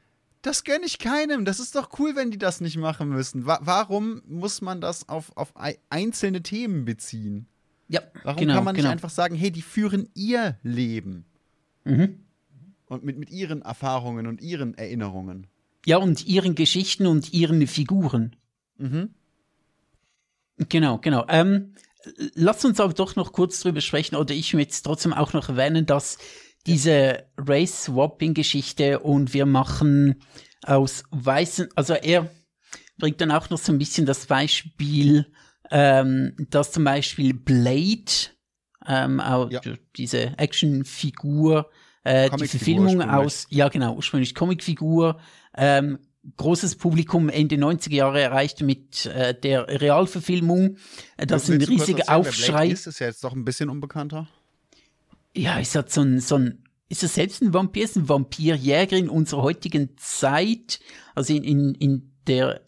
[0.44, 1.46] das gönne ich keinem.
[1.46, 3.48] Das ist doch cool, wenn die das nicht machen müssen.
[3.48, 5.54] Wa warum muss man das auf, auf
[5.90, 7.48] einzelne Themen beziehen?
[7.88, 8.92] Ja, Warum genau, kann man nicht genau.
[8.92, 11.26] einfach sagen, hey, die führen ihr Leben?
[11.86, 12.20] Mhm.
[12.88, 15.48] Und mit, mit ihren Erfahrungen und ihren Erinnerungen.
[15.86, 18.36] Ja, und ihren Geschichten und ihren Figuren.
[18.78, 19.14] Mhm.
[20.70, 21.26] Genau, genau.
[21.30, 21.74] Ähm,
[22.36, 25.86] lass uns aber doch noch kurz drüber sprechen, oder ich möchte trotzdem auch noch erwähnen,
[25.86, 26.18] dass
[26.66, 30.22] diese Race-Swapping-Geschichte und wir machen
[30.66, 32.30] aus weißen, also er
[32.98, 35.26] bringt dann auch noch so ein bisschen das Beispiel,
[35.72, 38.12] ähm, dass zum Beispiel Blade,
[38.88, 39.62] ähm, auch ja.
[39.98, 41.70] diese Actionfigur,
[42.04, 45.20] äh, die Verfilmung aus, ja genau, ursprünglich Comicfigur,
[45.56, 46.00] ähm,
[46.38, 50.78] großes Publikum Ende 90er Jahre erreicht mit äh, der Realverfilmung.
[51.18, 52.70] Das ist ein riesiger Aufschrei.
[52.70, 54.30] Ist es ja jetzt doch ein bisschen unbekannter
[55.36, 58.98] ja, ist das so ein, so ein, ist das selbst ein Vampir, ist ein Vampirjäger
[58.98, 60.80] in unserer heutigen Zeit,
[61.16, 62.62] also in, in, in der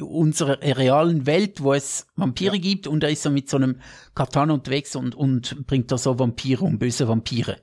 [0.00, 2.60] unserer realen Welt, wo es Vampire ja.
[2.60, 3.80] gibt und er ist so mit so einem
[4.14, 7.58] Katana unterwegs und, und bringt da so Vampire um, böse Vampire.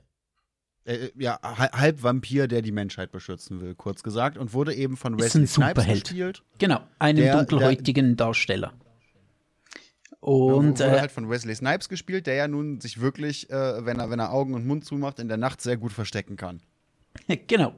[0.84, 5.18] Äh, ja, halb Vampir, der die Menschheit beschützen will, kurz gesagt, und wurde eben von
[5.18, 6.42] Wesley Snipes gespielt.
[6.58, 8.74] Genau, einen der, dunkelhäutigen der, Darsteller.
[10.24, 13.84] Und ja, wurde äh, halt von Wesley Snipes gespielt, der ja nun sich wirklich, äh,
[13.84, 16.62] wenn, er, wenn er Augen und Mund zumacht, in der Nacht sehr gut verstecken kann.
[17.46, 17.74] Genau,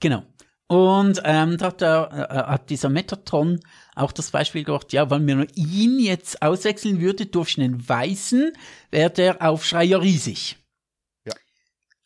[0.00, 0.22] genau.
[0.66, 3.60] Und ähm, da hat, der, äh, hat dieser Metatron
[3.94, 8.54] auch das Beispiel gemacht, ja, wenn man ihn jetzt auswechseln würde durch einen Weißen,
[8.90, 10.56] wäre der Aufschrei ja riesig.
[11.26, 11.34] Ja.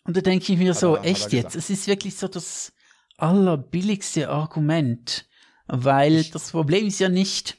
[0.02, 2.72] Und da denke ich mir hat so, er, echt jetzt, es ist wirklich so das
[3.16, 5.24] allerbilligste Argument,
[5.68, 7.57] weil das Problem ist ja nicht,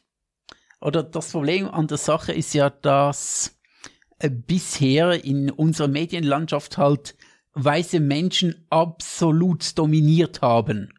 [0.81, 3.59] oder das Problem an der Sache ist ja, dass
[4.19, 7.15] äh, bisher in unserer Medienlandschaft halt
[7.53, 10.93] weiße Menschen absolut dominiert haben.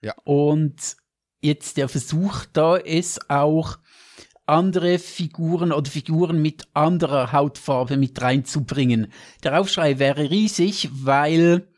[0.00, 0.14] Ja.
[0.24, 0.96] Und
[1.40, 3.78] jetzt der Versuch da ist auch
[4.46, 9.12] andere Figuren oder Figuren mit anderer Hautfarbe mit reinzubringen.
[9.44, 11.68] Der Aufschrei wäre riesig, weil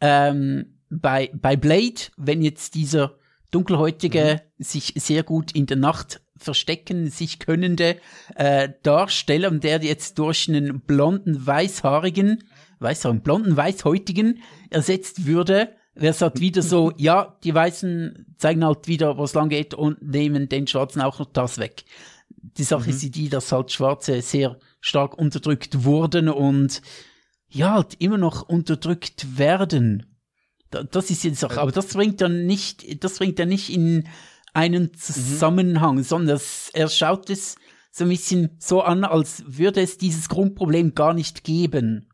[0.00, 3.16] ähm, bei, bei Blade, wenn jetzt dieser
[3.50, 4.62] dunkelhäutige, mhm.
[4.62, 7.96] sich sehr gut in der Nacht verstecken, sich könnende
[8.34, 12.44] äh, Darsteller, der jetzt durch einen blonden, weißhaarigen,
[12.80, 18.88] weißhaarigen, blonden, weißhäutigen ersetzt würde, wäre es halt wieder so, ja, die Weißen zeigen halt
[18.88, 21.84] wieder, wo es lang geht und nehmen den Schwarzen auch noch das weg.
[22.28, 22.90] Die Sache mhm.
[22.90, 26.82] ist die, dass halt Schwarze sehr stark unterdrückt wurden und
[27.48, 30.06] ja, halt immer noch unterdrückt werden.
[30.70, 34.08] Das ist jetzt auch, aber das bringt dann nicht, das bringt dann nicht in
[34.52, 34.94] einen mhm.
[34.94, 36.02] Zusammenhang, mhm.
[36.02, 36.40] sondern
[36.72, 37.56] er schaut es
[37.90, 42.08] so ein bisschen so an, als würde es dieses Grundproblem gar nicht geben.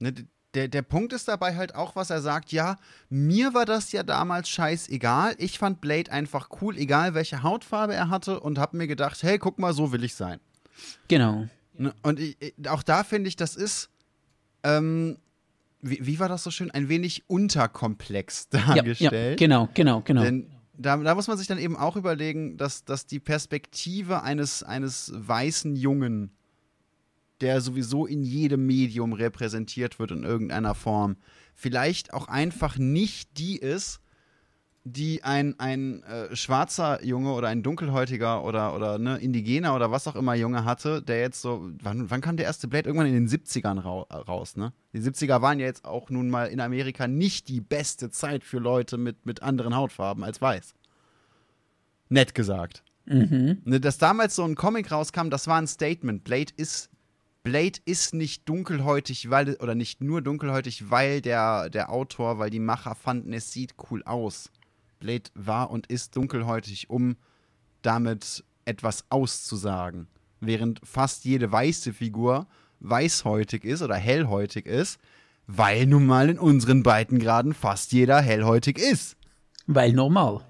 [0.00, 0.12] Ne,
[0.54, 2.76] der, der Punkt ist dabei halt auch, was er sagt, ja,
[3.08, 5.34] mir war das ja damals scheißegal.
[5.38, 9.38] Ich fand Blade einfach cool, egal welche Hautfarbe er hatte und hab mir gedacht, hey,
[9.38, 10.40] guck mal, so will ich sein.
[11.06, 11.46] Genau.
[11.74, 12.36] Ne, und ich,
[12.68, 13.90] auch da finde ich, das ist,
[14.64, 15.18] ähm,
[15.80, 19.00] wie, wie, war das so schön, ein wenig unterkomplex dargestellt.
[19.00, 20.22] Ja, ja, genau, genau, genau.
[20.22, 24.62] Denn da, da, muss man sich dann eben auch überlegen, dass, dass die Perspektive eines,
[24.62, 26.30] eines weißen Jungen,
[27.40, 31.16] der sowieso in jedem Medium repräsentiert wird in irgendeiner Form,
[31.54, 34.00] vielleicht auch einfach nicht die ist,
[34.92, 40.08] die ein, ein äh, schwarzer Junge oder ein dunkelhäutiger oder, oder ne, Indigener oder was
[40.08, 42.88] auch immer Junge hatte, der jetzt so, wann, wann kam der erste Blade?
[42.88, 44.72] Irgendwann in den 70ern ra raus, ne?
[44.92, 48.58] Die 70er waren ja jetzt auch nun mal in Amerika nicht die beste Zeit für
[48.58, 50.74] Leute mit, mit anderen Hautfarben als weiß.
[52.08, 52.82] Nett gesagt.
[53.04, 53.62] Mhm.
[53.64, 56.24] Ne, dass damals so ein Comic rauskam, das war ein Statement.
[56.24, 56.90] Blade ist
[57.42, 62.60] Blade ist nicht dunkelhäutig, weil, oder nicht nur dunkelhäutig, weil der, der Autor, weil die
[62.60, 64.50] Macher fanden, es sieht cool aus.
[64.98, 67.16] Blade war und ist dunkelhäutig, um
[67.82, 70.08] damit etwas auszusagen.
[70.40, 72.46] Während fast jede weiße Figur
[72.80, 74.98] weißhäutig ist oder hellhäutig ist,
[75.46, 79.16] weil nun mal in unseren Breitengraden fast jeder hellhäutig ist.
[79.66, 80.44] Weil normal.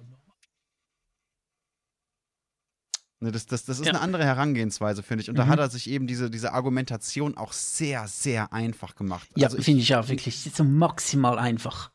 [3.20, 3.92] Ne, das, das, das ist ja.
[3.92, 5.28] eine andere Herangehensweise, finde ich.
[5.28, 5.38] Und mhm.
[5.38, 9.28] da hat er sich eben diese, diese Argumentation auch sehr, sehr einfach gemacht.
[9.36, 11.90] Ja, also finde ich auch wirklich so maximal einfach.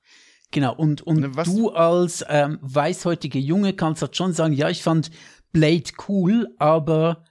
[0.53, 4.83] Genau, und, und ne, du als ähm, weißhäutige Junge kannst halt schon sagen, ja, ich
[4.83, 5.09] fand
[5.51, 7.25] Blade cool, aber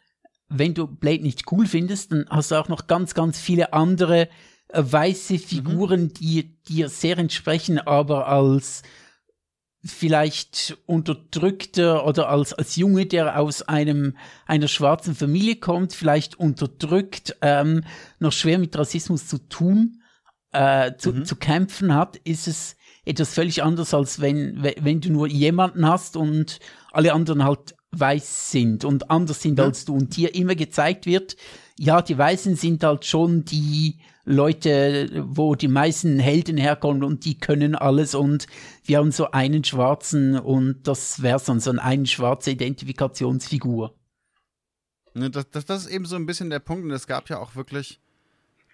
[0.48, 4.28] wenn du Blade nicht cool findest, dann hast du auch noch ganz, ganz viele andere
[4.68, 5.38] äh, weiße mhm.
[5.38, 6.14] Figuren, mhm.
[6.14, 8.82] die dir sehr entsprechen, aber als
[9.84, 14.16] vielleicht unterdrückter oder als, als Junge, der aus einem,
[14.46, 17.84] einer schwarzen Familie kommt, vielleicht unterdrückt, ähm,
[18.18, 20.02] noch schwer mit Rassismus zu tun,
[20.50, 21.24] äh, zu, mhm.
[21.24, 26.16] zu kämpfen hat, ist es etwas völlig anderes, als wenn, wenn du nur jemanden hast
[26.16, 26.60] und
[26.92, 29.64] alle anderen halt weiß sind und anders sind ja.
[29.64, 31.36] als du und dir immer gezeigt wird,
[31.78, 37.38] ja, die Weißen sind halt schon die Leute, wo die meisten Helden herkommen und die
[37.38, 38.46] können alles und
[38.84, 43.94] wir haben so einen Schwarzen und das wäre dann so eine schwarze Identifikationsfigur.
[45.14, 47.38] Ne, das, das, das ist eben so ein bisschen der Punkt und es gab ja
[47.38, 48.00] auch wirklich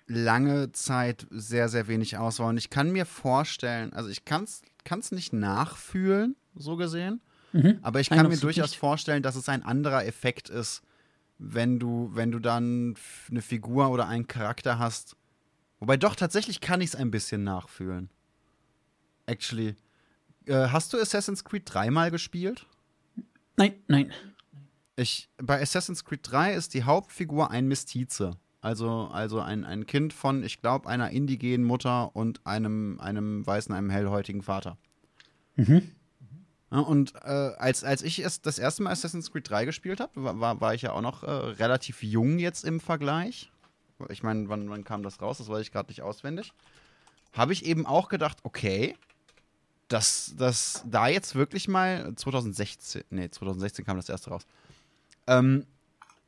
[0.08, 2.48] lange Zeit sehr, sehr wenig Auswahl.
[2.48, 7.20] Und ich kann mir vorstellen, also ich kann es nicht nachfühlen, so gesehen,
[7.52, 7.78] mhm.
[7.82, 8.80] aber ich kann Nein, mir durchaus nicht.
[8.80, 10.82] vorstellen, dass es ein anderer Effekt ist,
[11.38, 12.96] wenn du, wenn du dann
[13.30, 15.14] eine Figur oder einen Charakter hast.
[15.78, 18.10] Wobei doch, tatsächlich kann ich es ein bisschen nachfühlen.
[19.26, 19.76] Actually.
[20.46, 22.66] Äh, hast du Assassin's Creed dreimal gespielt?
[23.56, 24.12] Nein, nein.
[24.96, 28.32] Ich, bei Assassin's Creed 3 ist die Hauptfigur ein Mestize.
[28.60, 33.74] Also, also ein, ein Kind von, ich glaube, einer indigenen Mutter und einem, einem weißen,
[33.74, 34.76] einem hellhäutigen Vater.
[35.54, 35.92] Mhm.
[36.70, 37.28] Ja, und äh,
[37.58, 40.82] als, als ich es das erste Mal Assassin's Creed 3 gespielt habe, war, war ich
[40.82, 43.50] ja auch noch äh, relativ jung jetzt im Vergleich.
[44.10, 45.38] Ich meine, wann, wann kam das raus?
[45.38, 46.52] Das weiß ich gerade nicht auswendig.
[47.32, 48.96] Habe ich eben auch gedacht, okay,
[49.88, 54.46] dass das da jetzt wirklich mal 2016, nee, 2016 kam das erste raus.
[55.26, 55.64] Ähm,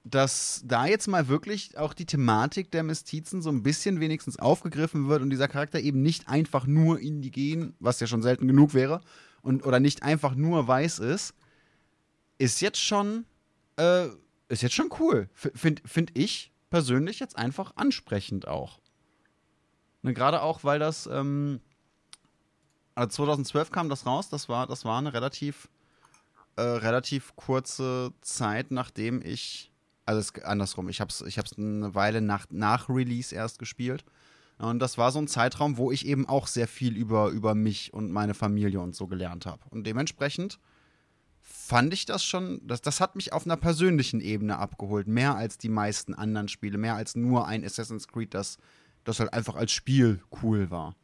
[0.05, 5.09] dass da jetzt mal wirklich auch die Thematik der Mestizen so ein bisschen wenigstens aufgegriffen
[5.09, 9.01] wird und dieser Charakter eben nicht einfach nur indigen, was ja schon selten genug wäre,
[9.43, 11.35] und, oder nicht einfach nur weiß ist,
[12.39, 13.25] ist jetzt schon,
[13.77, 14.09] äh,
[14.49, 15.29] ist jetzt schon cool.
[15.35, 18.81] Finde find ich persönlich jetzt einfach ansprechend auch.
[20.03, 21.61] Ne, Gerade auch, weil das, ähm,
[22.95, 25.69] also 2012 kam das raus, das war, das war eine relativ
[26.57, 29.70] äh, relativ kurze Zeit, nachdem ich,
[30.11, 34.05] also es, andersrum, ich habe es ich hab's eine Weile nach, nach Release erst gespielt.
[34.59, 37.95] Und das war so ein Zeitraum, wo ich eben auch sehr viel über, über mich
[37.95, 39.63] und meine Familie und so gelernt habe.
[39.71, 40.59] Und dementsprechend
[41.41, 45.07] fand ich das schon, das, das hat mich auf einer persönlichen Ebene abgeholt.
[45.07, 48.59] Mehr als die meisten anderen Spiele, mehr als nur ein Assassin's Creed, das,
[49.05, 50.95] das halt einfach als Spiel cool war.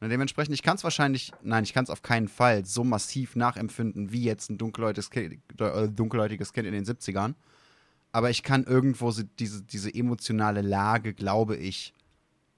[0.00, 3.34] Und dementsprechend, ich kann es wahrscheinlich, nein, ich kann es auf keinen Fall so massiv
[3.34, 7.34] nachempfinden wie jetzt ein dunkelhäutiges Kind, äh, dunkelhäutiges kind in den 70ern.
[8.12, 11.94] Aber ich kann irgendwo diese, diese emotionale Lage, glaube ich,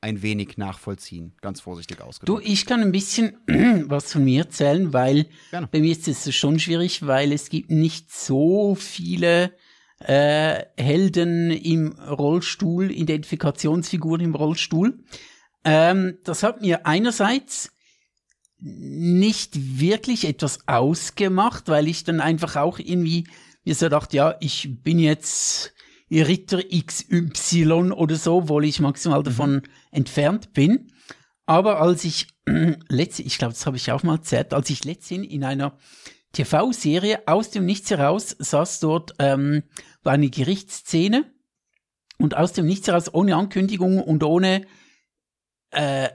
[0.01, 2.45] ein wenig nachvollziehen, ganz vorsichtig ausgedrückt.
[2.45, 3.37] Du, ich kann ein bisschen
[3.89, 5.69] was von mir erzählen, weil Gerne.
[5.71, 9.53] bei mir ist es schon schwierig, weil es gibt nicht so viele
[10.01, 15.05] äh, Helden im Rollstuhl, Identifikationsfiguren im Rollstuhl.
[15.65, 17.71] Ähm, das hat mir einerseits
[18.59, 23.25] nicht wirklich etwas ausgemacht, weil ich dann einfach auch irgendwie
[23.65, 25.73] mir so dachte, ja, ich bin jetzt
[26.11, 29.25] Ritter XY oder so, obwohl ich maximal mhm.
[29.25, 29.63] davon mhm.
[29.91, 30.93] entfernt bin.
[31.47, 32.29] Aber als ich
[32.89, 35.79] letzte, ich glaube, das habe ich auch mal erzählt, als ich letztens in einer
[36.33, 39.65] TV-Serie aus dem Nichts heraus saß dort, ähm,
[40.03, 41.31] war eine Gerichtsszene
[42.19, 44.67] und aus dem Nichts heraus, ohne Ankündigung und ohne
[45.71, 46.09] äh,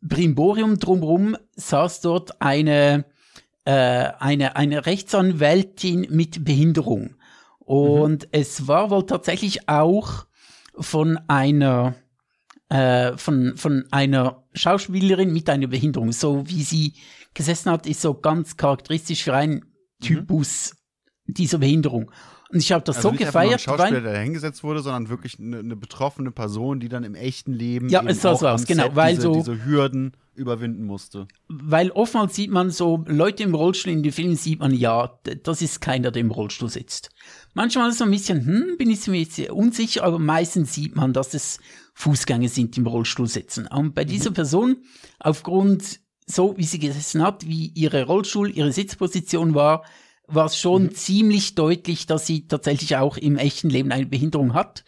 [0.00, 3.04] Brimborium drumherum, saß dort eine,
[3.70, 7.14] äh, eine, eine Rechtsanwältin mit Behinderung.
[7.60, 8.28] Und mhm.
[8.32, 10.26] es war wohl tatsächlich auch
[10.76, 11.94] von einer
[12.68, 16.10] äh, von, von einer Schauspielerin mit einer Behinderung.
[16.10, 16.94] So wie sie
[17.32, 20.04] gesessen hat, ist so ganz charakteristisch für einen mhm.
[20.04, 20.74] Typus
[21.26, 21.34] mhm.
[21.34, 22.10] dieser Behinderung.
[22.52, 23.52] Und ich habe das also so nicht gefeiert.
[23.52, 27.14] Nicht ein Schauspieler, der hingesetzt wurde, sondern wirklich eine, eine, betroffene Person, die dann im
[27.14, 31.28] echten Leben ja, es sah so aus, genau, weil diese, so diese Hürden überwinden musste.
[31.48, 35.62] Weil oftmals sieht man so Leute im Rollstuhl in den Filmen sieht man ja, das
[35.62, 37.10] ist keiner, der im Rollstuhl sitzt.
[37.54, 41.12] Manchmal ist so ein bisschen, hm, bin ich mir jetzt unsicher, aber meistens sieht man,
[41.12, 41.60] dass es
[41.94, 43.66] Fußgänger sind, die im Rollstuhl sitzen.
[43.68, 44.08] Und bei mhm.
[44.08, 44.78] dieser Person,
[45.18, 49.84] aufgrund so, wie sie gesessen hat, wie ihre Rollstuhl, ihre Sitzposition war,
[50.34, 50.94] war es schon mhm.
[50.94, 54.84] ziemlich deutlich, dass sie tatsächlich auch im echten Leben eine Behinderung hat.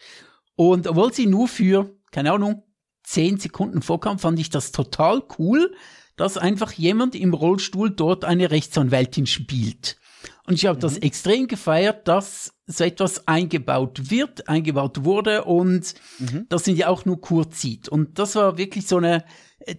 [0.55, 2.63] Und obwohl sie nur für, keine Ahnung,
[3.03, 5.73] zehn Sekunden vorkam, fand ich das total cool,
[6.15, 9.97] dass einfach jemand im Rollstuhl dort eine Rechtsanwältin spielt.
[10.45, 10.81] Und ich habe mhm.
[10.81, 16.45] das extrem gefeiert, dass so etwas eingebaut wird, eingebaut wurde und mhm.
[16.49, 17.89] dass sie ja auch nur kurz sieht.
[17.89, 19.25] Und das war wirklich so eine,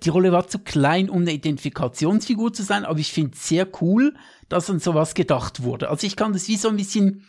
[0.03, 3.69] die Rolle war zu klein, um eine Identifikationsfigur zu sein, aber ich finde es sehr
[3.81, 4.15] cool,
[4.49, 5.91] dass an sowas gedacht wurde.
[5.91, 7.27] Also ich kann das wie so ein bisschen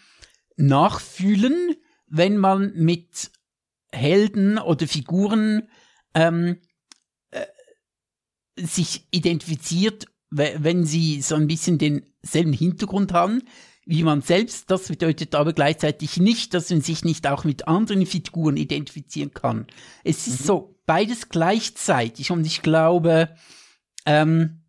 [0.57, 1.75] nachfühlen,
[2.07, 3.31] wenn man mit
[3.91, 5.69] Helden oder Figuren
[6.13, 6.57] ähm,
[7.31, 7.45] äh,
[8.57, 13.43] sich identifiziert, wenn sie so ein bisschen denselben Hintergrund haben
[13.85, 14.71] wie man selbst.
[14.71, 19.67] Das bedeutet aber gleichzeitig nicht, dass man sich nicht auch mit anderen Figuren identifizieren kann.
[20.03, 20.45] Es ist mhm.
[20.45, 23.35] so beides gleichzeitig und ich glaube,
[24.05, 24.64] ähm,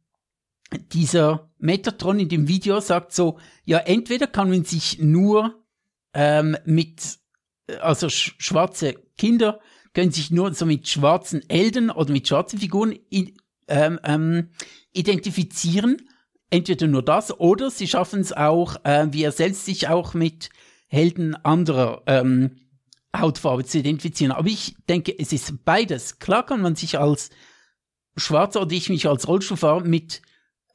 [0.93, 5.63] dieser Metatron in dem Video sagt so, ja, entweder kann man sich nur
[6.13, 7.19] ähm, mit,
[7.81, 9.61] also sch schwarze Kinder
[9.95, 13.35] können sich nur so mit schwarzen Eltern oder mit schwarzen Figuren in,
[13.69, 14.51] ähm, ähm,
[14.93, 16.09] identifizieren.
[16.51, 20.51] Entweder nur das oder sie schaffen es auch, äh, wie er selbst sich auch mit
[20.89, 22.59] Helden anderer ähm,
[23.17, 24.33] Hautfarbe zu identifizieren.
[24.33, 26.19] Aber ich denke, es ist beides.
[26.19, 27.31] Klar kann man sich als
[28.17, 30.23] Schwarzer oder ich mich als Rollstuhlfahrer mit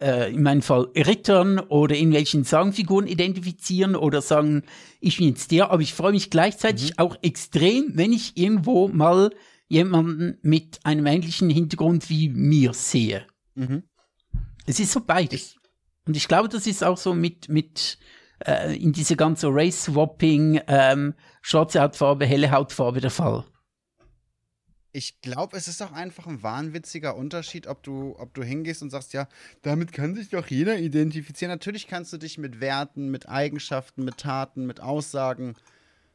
[0.01, 4.63] äh, in meinem Fall Rittern oder irgendwelchen Sangfiguren identifizieren oder sagen,
[4.99, 6.95] ich bin jetzt der, aber ich freue mich gleichzeitig mhm.
[6.97, 9.31] auch extrem, wenn ich irgendwo mal
[9.67, 13.25] jemanden mit einem ähnlichen Hintergrund wie mir sehe.
[13.55, 13.83] Mhm.
[14.65, 15.55] Es ist so beides.
[16.05, 17.97] Und ich glaube, das ist auch so mit, mit
[18.45, 23.45] äh, in diese ganze Race-Swapping, ähm, schwarze Hautfarbe, helle Hautfarbe der Fall
[24.93, 28.89] ich glaube, es ist auch einfach ein wahnwitziger Unterschied, ob du, ob du hingehst und
[28.89, 29.27] sagst, ja,
[29.61, 31.51] damit kann sich doch jeder identifizieren.
[31.51, 35.55] Natürlich kannst du dich mit Werten, mit Eigenschaften, mit Taten, mit Aussagen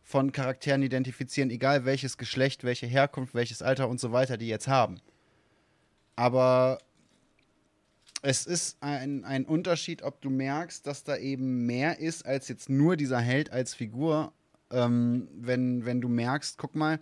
[0.02, 4.68] von Charakteren identifizieren, egal welches Geschlecht, welche Herkunft, welches Alter und so weiter die jetzt
[4.68, 5.00] haben.
[6.14, 6.78] Aber
[8.22, 12.68] es ist ein, ein Unterschied, ob du merkst, dass da eben mehr ist als jetzt
[12.68, 14.32] nur dieser Held als Figur.
[14.70, 16.98] Ähm, wenn, wenn du merkst, guck mal,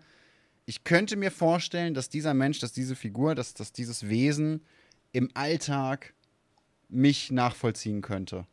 [0.67, 4.63] ich könnte mir vorstellen, dass dieser Mensch, dass diese Figur, dass, dass dieses Wesen
[5.13, 6.15] im Alltag
[6.89, 8.47] mich nachvollziehen könnte.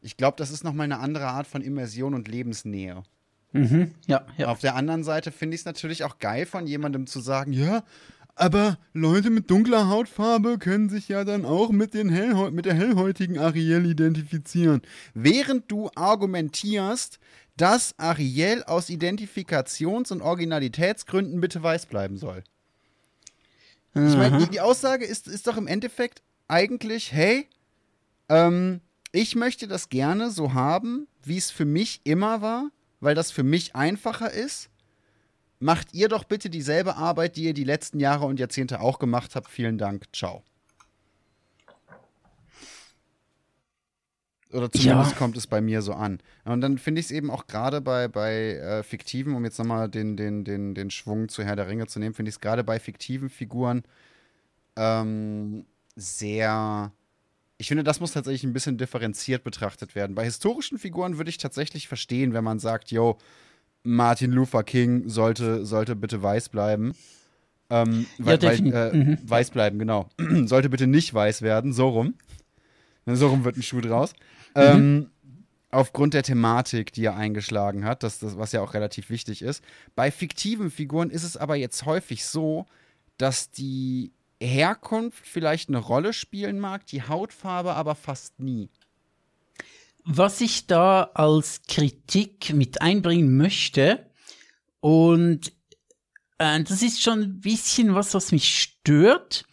[0.00, 3.02] Ich glaube, das ist nochmal eine andere Art von Immersion und Lebensnähe.
[3.52, 4.48] Mhm, ja, ja.
[4.48, 7.84] Auf der anderen Seite finde ich es natürlich auch geil, von jemandem zu sagen, ja,
[8.36, 12.74] aber Leute mit dunkler Hautfarbe können sich ja dann auch mit, den Hellhäut mit der
[12.74, 14.82] hellhäutigen Ariel identifizieren.
[15.14, 17.20] Während du argumentierst,
[17.56, 22.42] dass Ariel aus Identifikations- und Originalitätsgründen bitte weiß bleiben soll.
[23.96, 27.46] Ich meine, die, die, Aussage ist, ist doch im Endeffekt eigentlich, hey,
[28.28, 28.80] ähm,
[29.12, 33.44] ich möchte das gerne so haben, wie es für mich immer war, weil das für
[33.44, 34.68] mich einfacher ist.
[35.64, 39.34] Macht ihr doch bitte dieselbe Arbeit, die ihr die letzten Jahre und Jahrzehnte auch gemacht
[39.34, 39.48] habt.
[39.48, 40.04] Vielen Dank.
[40.12, 40.42] Ciao.
[44.52, 45.16] Oder zumindest ja.
[45.16, 46.20] kommt es bei mir so an.
[46.44, 49.88] Und dann finde ich es eben auch gerade bei, bei äh, fiktiven, um jetzt nochmal
[49.88, 52.62] den, den, den, den Schwung zu Herr der Ringe zu nehmen, finde ich es gerade
[52.62, 53.84] bei fiktiven Figuren
[54.76, 55.64] ähm,
[55.96, 56.92] sehr.
[57.56, 60.14] Ich finde, das muss tatsächlich ein bisschen differenziert betrachtet werden.
[60.14, 63.16] Bei historischen Figuren würde ich tatsächlich verstehen, wenn man sagt, yo,
[63.84, 66.94] Martin Luther King sollte, sollte bitte weiß bleiben.
[67.70, 69.18] Ähm, weil, ja, weil äh, mhm.
[69.22, 70.08] weiß bleiben, genau.
[70.46, 72.14] sollte bitte nicht weiß werden, so rum.
[73.06, 74.14] So rum wird ein Schuh draus.
[74.56, 74.62] Mhm.
[74.62, 75.10] Ähm,
[75.70, 79.62] aufgrund der Thematik, die er eingeschlagen hat, das, das, was ja auch relativ wichtig ist.
[79.94, 82.64] Bei fiktiven Figuren ist es aber jetzt häufig so,
[83.18, 88.70] dass die Herkunft vielleicht eine Rolle spielen mag, die Hautfarbe aber fast nie.
[90.04, 94.10] Was ich da als Kritik mit einbringen möchte,
[94.80, 95.50] und
[96.38, 99.46] äh, das ist schon ein bisschen was, was mich stört,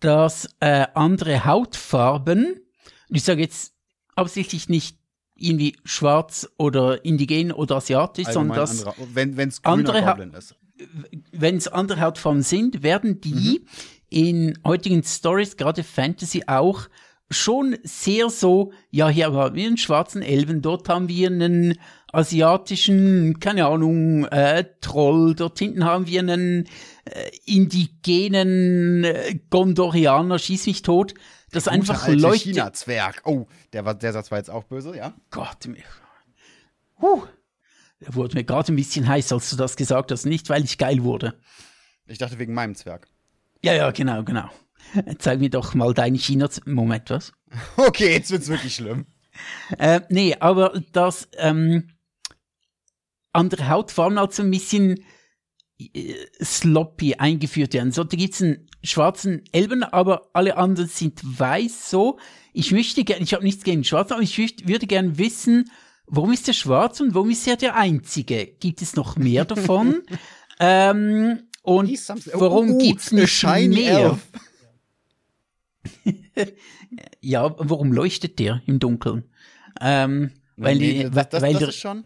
[0.00, 2.60] dass äh, andere Hautfarben,
[3.08, 3.72] ich sage jetzt
[4.14, 4.98] absichtlich nicht
[5.36, 10.54] irgendwie schwarz oder indigen oder asiatisch, Allgemein sondern dass andere, wenn es andere Goblin ist.
[11.30, 13.66] Wenn es andere Hautfarben sind, werden die mhm.
[14.08, 16.88] in heutigen Stories, gerade Fantasy auch,
[17.32, 21.78] schon sehr so, ja, hier haben wir einen schwarzen Elben, dort haben wir einen
[22.12, 26.68] asiatischen, keine Ahnung, äh, Troll, dort hinten haben wir einen
[27.04, 31.14] äh, indigenen äh, Gondorianer, schieß mich tot.
[31.50, 32.54] Das der einfach alte leuchtet.
[32.54, 33.22] China-Zwerg.
[33.24, 35.14] Oh, der, war, der Satz war jetzt auch böse, ja?
[35.30, 35.82] Gott, mir.
[37.00, 37.22] Huh.
[38.00, 40.24] Der wurde mir gerade ein bisschen heiß, als du das gesagt hast.
[40.24, 41.38] Nicht, weil ich geil wurde.
[42.06, 43.06] Ich dachte wegen meinem Zwerg.
[43.62, 44.48] Ja, ja, genau, genau.
[45.18, 46.48] Zeig mir doch mal deinen China.
[46.66, 47.32] Moment, was?
[47.76, 49.06] Okay, jetzt wird's wirklich schlimm.
[49.78, 51.88] äh, nee, aber das ähm,
[53.32, 55.04] andere Hautfarben halt so ein bisschen
[55.78, 57.92] äh, sloppy eingeführt werden.
[57.92, 62.18] So, da gibt's einen schwarzen Elben, aber alle anderen sind weiß so.
[62.52, 65.70] Ich möchte gerne, ich habe nichts gegen Schwarz, aber ich würde gerne wissen,
[66.06, 68.46] warum ist der schwarz und warum ist er der einzige?
[68.46, 70.02] Gibt es noch mehr davon?
[70.60, 71.90] ähm, und
[72.34, 74.18] warum uh, gibt's nicht mehr?
[77.20, 79.24] ja, warum leuchtet der im Dunkeln?
[79.80, 82.04] Ähm, weil, nee, die, das, das, weil das der, schon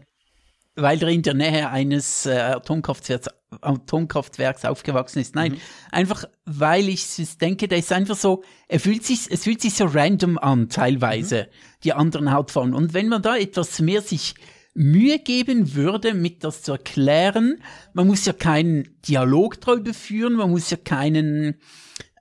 [0.77, 3.27] weil er in der Nähe eines äh, Atomkraftwerks,
[3.61, 5.35] Atomkraftwerks aufgewachsen ist.
[5.35, 5.61] Nein, mhm.
[5.91, 7.05] einfach weil ich
[7.41, 11.43] denke, der ist einfach so, er fühlt sich, es fühlt sich so random an, teilweise,
[11.43, 11.81] mhm.
[11.83, 12.73] die anderen Hautfarben.
[12.73, 14.35] Und wenn man da etwas mehr sich
[14.75, 17.59] Mühe geben würde, mit das zu erklären,
[17.93, 21.55] man muss ja keinen Dialog darüber führen, man muss ja keinen,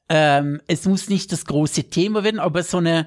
[0.08, 3.06] ähm, es muss nicht das große Thema werden, aber so eine,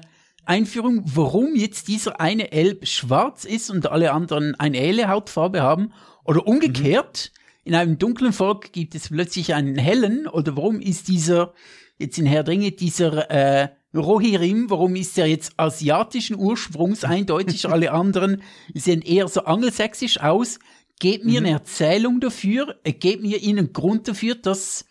[0.50, 5.92] Einführung, warum jetzt dieser eine Elb schwarz ist und alle anderen eine helle Hautfarbe haben
[6.24, 7.30] oder umgekehrt.
[7.32, 7.40] Mhm.
[7.62, 11.52] In einem dunklen Volk gibt es plötzlich einen hellen oder warum ist dieser
[11.98, 17.92] jetzt in Herr Dringe dieser äh, Rohirrim, warum ist er jetzt asiatischen Ursprungs eindeutig, alle
[17.92, 18.42] anderen
[18.74, 20.58] sehen eher so angelsächsisch aus.
[20.98, 21.46] Gebt mir mhm.
[21.46, 24.86] eine Erzählung dafür, äh, gebt mir ihnen Grund dafür, dass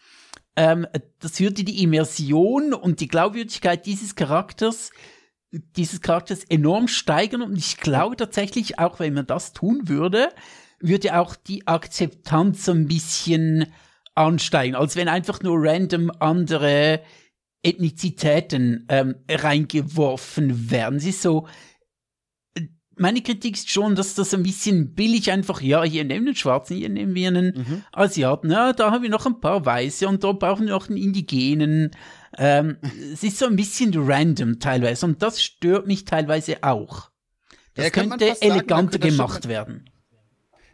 [0.59, 0.85] ähm,
[1.19, 4.91] das würde die Immersion und die Glaubwürdigkeit dieses Charakters
[5.51, 10.29] dieses Charakters enorm steigern und ich glaube tatsächlich, auch wenn man das tun würde,
[10.79, 13.65] würde auch die Akzeptanz so ein bisschen
[14.15, 17.01] ansteigen, als wenn einfach nur random andere
[17.63, 20.99] Ethnizitäten ähm, reingeworfen werden.
[20.99, 21.47] Sie so,
[22.99, 26.35] meine Kritik ist schon, dass das ein bisschen billig einfach, ja, hier nehmen wir einen
[26.35, 27.83] Schwarzen, hier nehmen wir einen mhm.
[27.91, 30.97] Asiaten, ja, da haben wir noch ein paar Weiße und da brauchen wir noch einen
[30.97, 31.91] Indigenen.
[32.37, 32.77] Ähm,
[33.13, 37.09] es ist so ein bisschen random teilweise und das stört mich teilweise auch.
[37.73, 39.89] Das ja, könnte eleganter sagen, gemacht werden.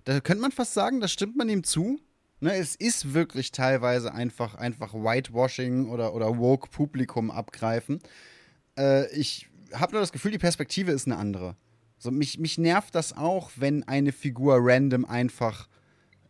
[0.05, 1.99] Da könnte man fast sagen, da stimmt man ihm zu.
[2.41, 7.99] Ne, es ist wirklich teilweise einfach, einfach Whitewashing oder, oder Woke-Publikum abgreifen.
[8.77, 11.55] Äh, ich habe nur das Gefühl, die Perspektive ist eine andere.
[12.05, 15.67] So, mich, mich nervt das auch, wenn eine Figur random einfach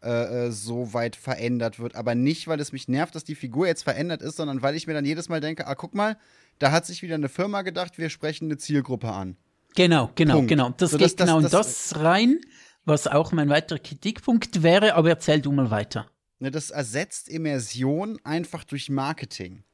[0.01, 1.95] äh, äh, so weit verändert wird.
[1.95, 4.87] Aber nicht, weil es mich nervt, dass die Figur jetzt verändert ist, sondern weil ich
[4.87, 6.17] mir dann jedes Mal denke, ah, guck mal,
[6.59, 9.35] da hat sich wieder eine Firma gedacht, wir sprechen eine Zielgruppe an.
[9.75, 10.47] Genau, genau, Punkt.
[10.47, 10.69] genau.
[10.77, 12.39] Das so, geht das, genau das, in das rein,
[12.85, 16.07] was auch mein weiterer Kritikpunkt wäre, aber erzähl du mal weiter.
[16.39, 19.65] Ne, das ersetzt Immersion einfach durch Marketing.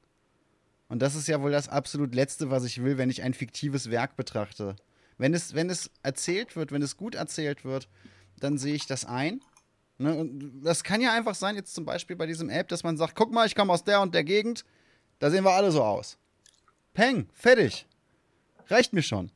[0.87, 3.91] Und das ist ja wohl das absolut Letzte, was ich will, wenn ich ein fiktives
[3.91, 4.75] Werk betrachte.
[5.21, 7.87] Wenn es, wenn es erzählt wird, wenn es gut erzählt wird,
[8.39, 9.39] dann sehe ich das ein.
[9.99, 10.15] Ne?
[10.15, 13.13] Und das kann ja einfach sein, jetzt zum Beispiel bei diesem App, dass man sagt,
[13.13, 14.65] guck mal, ich komme aus der und der Gegend,
[15.19, 16.17] da sehen wir alle so aus.
[16.95, 17.85] Peng, fertig.
[18.65, 19.29] Reicht mir schon.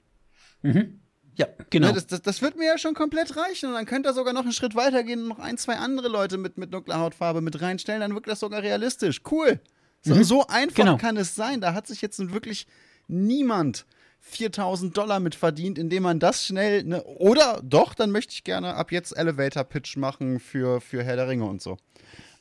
[0.63, 1.01] Mhm.
[1.35, 1.89] Ja, genau.
[1.89, 3.67] Ne, das, das, das, wird mir ja schon komplett reichen.
[3.69, 6.07] Und dann könnte er sogar noch einen Schritt weiter gehen und noch ein, zwei andere
[6.07, 8.01] Leute mit, mit dunkler Hautfarbe mit reinstellen.
[8.01, 9.21] Dann wirkt das sogar realistisch.
[9.29, 9.59] Cool.
[10.01, 10.23] So, mhm.
[10.23, 10.97] so einfach genau.
[10.97, 11.61] kann es sein.
[11.61, 12.65] Da hat sich jetzt wirklich
[13.07, 13.85] niemand
[14.19, 16.83] 4000 Dollar mit verdient, indem man das schnell.
[16.83, 21.15] Ne, oder doch, dann möchte ich gerne ab jetzt Elevator Pitch machen für, für Herr
[21.15, 21.77] der Ringe und so.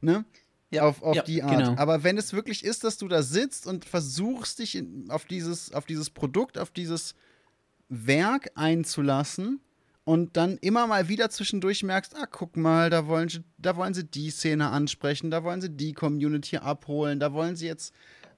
[0.00, 0.24] ne?
[0.70, 1.56] Ja, auf, auf ja, die Art.
[1.56, 1.76] Genau.
[1.76, 5.72] Aber wenn es wirklich ist, dass du da sitzt und versuchst, dich in, auf, dieses,
[5.72, 7.14] auf dieses Produkt, auf dieses
[7.88, 9.60] Werk einzulassen
[10.04, 14.04] und dann immer mal wieder zwischendurch merkst, ah, guck mal, da wollen, da wollen sie
[14.04, 17.94] die Szene ansprechen, da wollen sie die Community abholen, da wollen sie jetzt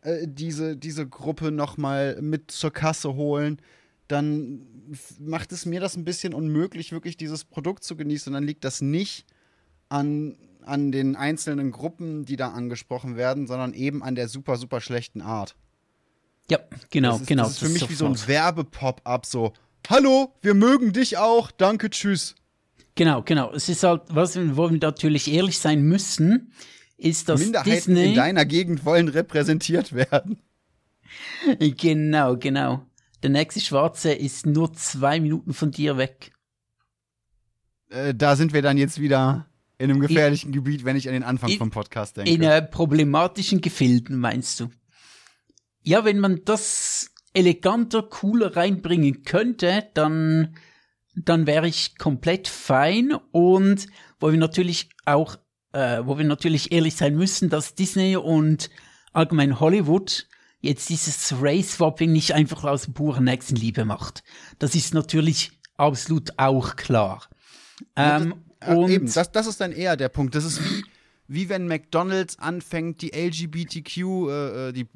[0.08, 3.60] äh, diese, diese Gruppe nochmal mit zur Kasse holen,
[4.08, 4.66] dann
[5.20, 8.30] macht es mir das ein bisschen unmöglich, wirklich dieses Produkt zu genießen.
[8.30, 9.26] Und dann liegt das nicht
[9.88, 10.36] an
[10.68, 15.22] an den einzelnen Gruppen, die da angesprochen werden, sondern eben an der super, super schlechten
[15.22, 15.56] Art.
[16.50, 16.58] Ja,
[16.90, 17.42] genau, das ist, genau.
[17.44, 19.52] Das ist für mich wie so ein Werbepop-up, so,
[19.88, 22.34] hallo, wir mögen dich auch, danke, tschüss.
[22.94, 23.52] Genau, genau.
[23.52, 26.52] Es ist halt, was, wo wir natürlich ehrlich sein müssen,
[26.98, 30.42] ist, dass Minderheiten Disney in deiner Gegend wollen repräsentiert werden.
[31.58, 32.84] Genau, genau.
[33.22, 36.32] Der nächste Schwarze ist nur zwei Minuten von dir weg.
[37.88, 39.46] Äh, da sind wir dann jetzt wieder
[39.78, 42.30] in einem gefährlichen in, Gebiet, wenn ich an den Anfang in, vom Podcast denke.
[42.30, 44.70] In äh, problematischen Gefilden, meinst du?
[45.82, 50.56] Ja, wenn man das eleganter, cooler reinbringen könnte, dann,
[51.14, 53.12] dann wäre ich komplett fein.
[53.30, 53.86] Und
[54.18, 55.36] wo wir natürlich auch,
[55.72, 58.70] äh, wo wir natürlich ehrlich sein müssen, dass Disney und
[59.12, 60.26] allgemein Hollywood
[60.60, 64.22] jetzt dieses Race-Swapping nicht einfach aus purer Nächstenliebe macht.
[64.58, 67.28] Das ist natürlich absolut auch klar.
[67.96, 68.34] Ähm,
[68.66, 70.34] und eben, das, das ist dann eher der Punkt.
[70.34, 70.84] Das ist wie,
[71.28, 74.88] wie wenn McDonalds anfängt, die LGBTQ, äh, äh, die,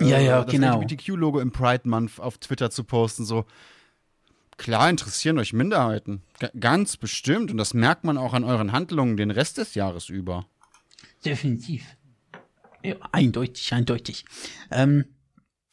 [0.00, 0.80] äh, ja, ja, das genau.
[0.80, 3.24] LGBTQ-Logo im Pride Month auf Twitter zu posten.
[3.24, 3.44] So,
[4.60, 6.22] klar interessieren euch Minderheiten.
[6.38, 7.50] G ganz bestimmt.
[7.50, 10.46] Und das merkt man auch an euren Handlungen den Rest des Jahres über.
[11.24, 11.84] Definitiv.
[12.82, 14.24] Ja, eindeutig, eindeutig.
[14.70, 15.06] Ähm,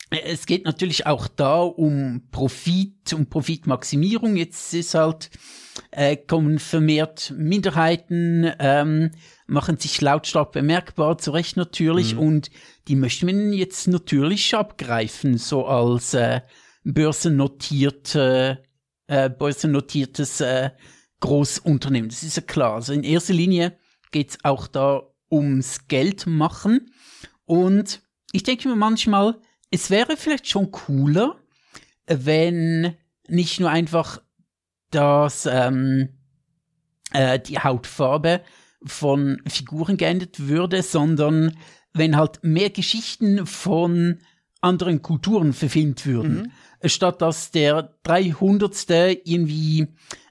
[0.10, 4.38] es geht natürlich auch da um Profit, um Profitmaximierung.
[4.38, 5.32] Jetzt ist halt,
[5.92, 9.12] äh, kommen vermehrt Minderheiten, ähm,
[9.48, 12.20] machen sich lautstark bemerkbar, zu Recht natürlich, mhm.
[12.20, 12.52] und
[12.88, 16.40] die möchten wir jetzt natürlich abgreifen, so als äh,
[16.86, 18.64] börsennotierte,
[19.08, 20.72] äh, börsennotiertes äh,
[21.20, 22.10] Großunternehmen.
[22.10, 22.76] Das ist ja klar.
[22.76, 23.78] Also in erster Linie
[24.12, 26.92] geht's auch da ums Geld machen.
[27.46, 28.02] Und
[28.32, 29.40] ich denke mir manchmal,
[29.72, 31.38] es wäre vielleicht schon cooler,
[32.06, 32.96] wenn
[33.28, 34.22] nicht nur einfach
[34.92, 36.10] das, ähm,
[37.12, 38.42] äh, die Hautfarbe
[38.84, 41.58] von Figuren geändert würde, sondern
[41.94, 44.20] wenn halt mehr Geschichten von
[44.62, 46.38] anderen Kulturen verfilmt würden.
[46.38, 46.52] Mhm.
[46.84, 48.90] Statt dass der 300.
[49.24, 49.88] irgendwie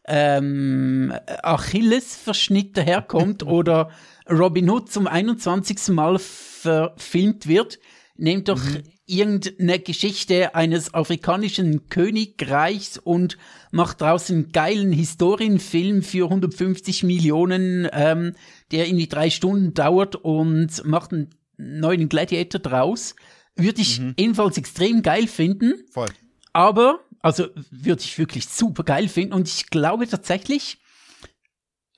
[0.06, 1.12] ähm,
[1.43, 3.90] Achilles-Verschnitt daherkommt oder
[4.31, 5.89] Robin Hood zum 21.
[5.89, 7.78] Mal verfilmt wird,
[8.16, 13.39] nehmt doch mhm irgendeine Geschichte eines afrikanischen Königreichs und
[13.70, 18.35] macht daraus einen geilen Historienfilm für 150 Millionen, ähm,
[18.73, 23.14] der irgendwie drei Stunden dauert und macht einen neuen Gladiator draus.
[23.55, 24.14] Würde ich mhm.
[24.16, 25.85] ebenfalls extrem geil finden.
[25.93, 26.09] Voll.
[26.57, 30.78] Aber, also würde ich wirklich super geil finden und ich glaube tatsächlich,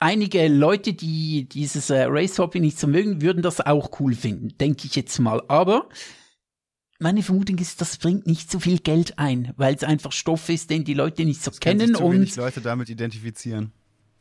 [0.01, 4.59] einige Leute, die dieses äh, Race Hopping nicht so mögen, würden das auch cool finden,
[4.59, 5.45] denke ich jetzt mal.
[5.47, 5.89] Aber
[6.99, 10.71] meine Vermutung ist, das bringt nicht so viel Geld ein, weil es einfach Stoff ist,
[10.71, 13.71] den die Leute nicht so das kennen und Leute damit identifizieren.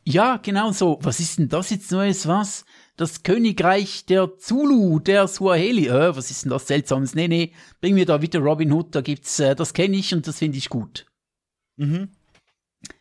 [0.04, 1.00] Ja, genau so.
[1.02, 2.28] Was ist denn das jetzt Neues?
[2.28, 2.64] Was?
[2.98, 5.86] Das Königreich der Zulu, der Swahili.
[5.86, 7.14] Äh, was ist denn das Seltsames?
[7.14, 10.26] Nee, nee, bring mir da wieder Robin Hood, da gibt's, äh, das kenne ich und
[10.26, 11.06] das finde ich gut.
[11.76, 12.08] Mhm.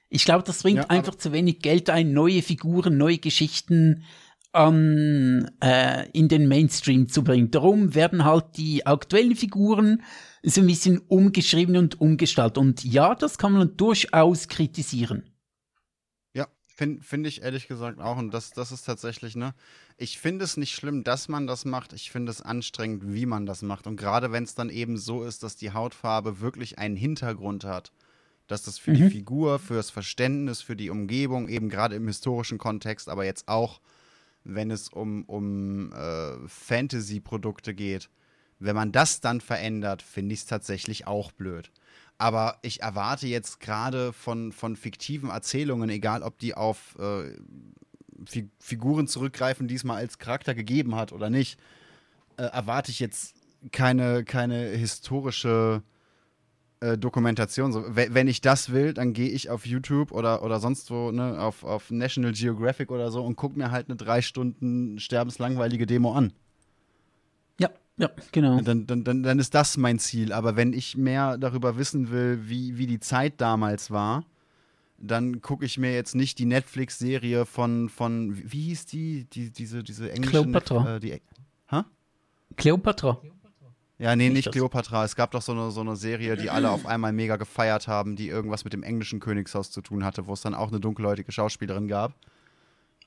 [0.09, 4.05] Ich glaube, das bringt ja, einfach zu wenig Geld ein, neue Figuren, neue Geschichten
[4.51, 7.49] an, äh, in den Mainstream zu bringen.
[7.49, 10.03] Darum werden halt die aktuellen Figuren
[10.43, 12.59] so ein bisschen umgeschrieben und umgestaltet.
[12.59, 15.29] Und ja, das kann man durchaus kritisieren.
[16.33, 18.17] Ja, finde find ich ehrlich gesagt auch.
[18.17, 19.53] Und das, das ist tatsächlich, ne?
[19.99, 21.91] Ich finde es nicht schlimm, dass man das macht.
[21.91, 23.87] Ich finde es anstrengend, wie man das macht.
[23.87, 27.91] Und gerade wenn es dann eben so ist, dass die Hautfarbe wirklich einen Hintergrund hat,
[28.47, 33.09] Dass das für die Figur, fürs Verständnis, für die Umgebung, eben gerade im historischen Kontext,
[33.09, 33.81] aber jetzt auch,
[34.45, 38.09] wenn es um, um äh, Fantasy-Produkte geht,
[38.59, 41.71] wenn man das dann verändert, finde ich es tatsächlich auch blöd.
[42.17, 47.33] Aber ich erwarte jetzt gerade von, von fiktiven Erzählungen, egal ob die auf äh,
[48.59, 51.59] Figuren zurückgreifen, die es mal als Charakter gegeben hat oder nicht,
[52.37, 53.35] äh, erwarte ich jetzt
[53.71, 55.83] keine, keine historische
[56.79, 57.71] äh, Dokumentation.
[57.73, 61.39] So, wenn ich das will, dann gehe ich auf YouTube oder, oder sonst wo, ne,
[61.41, 66.13] auf, auf National Geographic oder so und gucke mir halt eine drei Stunden sterbenslangweilige Demo
[66.13, 66.33] an.
[67.59, 68.61] Ja, ja, genau.
[68.61, 70.31] Dann, dann, dann, dann ist das mein Ziel.
[70.31, 74.23] Aber wenn ich mehr darüber wissen will, wie, wie die Zeit damals war,
[74.97, 79.83] dann gucke ich mir jetzt nicht die Netflix-Serie von, von, wie hieß die, die diese,
[79.83, 80.41] diese englische.
[80.41, 80.95] Cleopatra.
[80.95, 81.21] Äh, die,
[82.57, 83.21] Cleopatra.
[83.99, 84.51] ja, nee, Nicht.
[84.51, 85.05] Kleopatra.
[85.05, 88.15] Es gab doch so eine, so eine Serie, die alle auf einmal mega gefeiert haben,
[88.15, 91.31] die irgendwas mit dem englischen Königshaus zu tun hatte, wo es dann auch eine dunkelhäutige
[91.31, 92.13] Schauspielerin gab.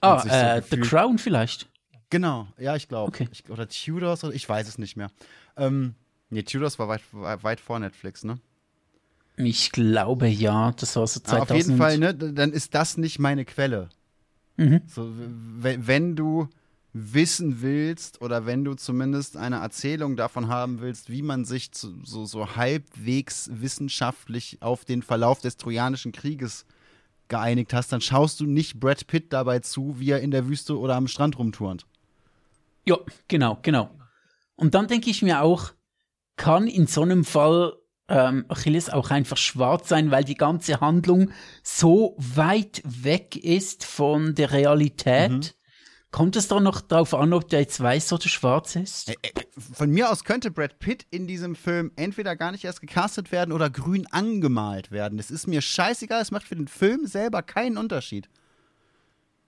[0.00, 1.68] Ah, sich so äh, The Crown vielleicht.
[2.08, 3.08] Genau, ja, ich glaube.
[3.08, 3.28] Okay.
[3.48, 5.10] Oder Tudors, oder ich weiß es nicht mehr.
[5.56, 5.94] Ähm,
[6.30, 8.40] nee, Tudors war weit weit vor Netflix, ne?
[9.46, 11.42] Ich glaube ja, das war so 2000.
[11.42, 13.88] Aber auf jeden Fall, ne, dann ist das nicht meine Quelle.
[14.56, 14.82] Mhm.
[14.86, 16.48] So, wenn du
[16.92, 21.94] wissen willst oder wenn du zumindest eine Erzählung davon haben willst, wie man sich zu,
[22.04, 26.66] so, so halbwegs wissenschaftlich auf den Verlauf des Trojanischen Krieges
[27.28, 30.78] geeinigt hast, dann schaust du nicht Brad Pitt dabei zu, wie er in der Wüste
[30.78, 31.86] oder am Strand rumturnt.
[32.86, 32.98] Ja,
[33.28, 33.90] genau, genau.
[34.56, 35.72] Und dann denke ich mir auch,
[36.36, 37.74] kann in so einem Fall
[38.10, 41.30] ähm, Achilles auch einfach schwarz sein, weil die ganze Handlung
[41.62, 45.30] so weit weg ist von der Realität.
[45.30, 45.40] Mhm.
[46.10, 49.12] Kommt es dann noch darauf an, ob der jetzt weiß oder schwarz ist?
[49.56, 53.52] Von mir aus könnte Brad Pitt in diesem Film entweder gar nicht erst gecastet werden
[53.52, 55.18] oder grün angemalt werden.
[55.18, 58.28] Das ist mir scheißegal, es macht für den Film selber keinen Unterschied.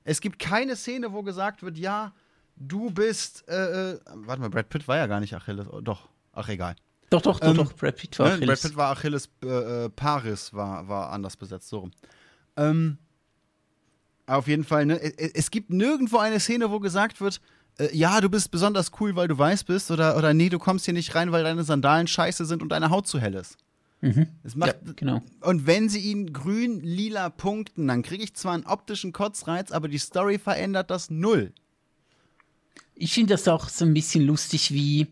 [0.04, 2.14] Es gibt keine Szene, wo gesagt wird, ja,
[2.54, 6.08] du bist, äh, äh, warte mal, Brad Pitt war ja gar nicht Achilles, oh, doch,
[6.32, 6.76] ach egal.
[7.12, 8.32] Doch, doch, doch, Ähm, doch, Brad Pitt war Ne?
[8.32, 8.62] Brad Achilles.
[8.62, 11.90] Pitt war Achilles, äh, äh, Paris war, war anders besetzt, so rum.
[12.56, 12.96] Ähm,
[14.26, 14.98] auf jeden Fall, ne?
[15.00, 17.40] Es, es gibt nirgendwo eine Szene, wo gesagt wird,
[17.78, 20.86] äh, ja, du bist besonders cool, weil du weiß bist, oder, oder nee, du kommst
[20.86, 23.58] hier nicht rein, weil deine Sandalen scheiße sind und deine Haut zu hell ist.
[24.00, 24.26] Mhm.
[24.42, 25.22] Es macht, Ja, genau.
[25.42, 29.88] Und wenn sie ihn grün, lila punkten, dann kriege ich zwar einen optischen Kotzreiz, aber
[29.88, 31.52] die Story verändert das null.
[32.94, 35.06] Ich finde das auch so ein bisschen lustig, wie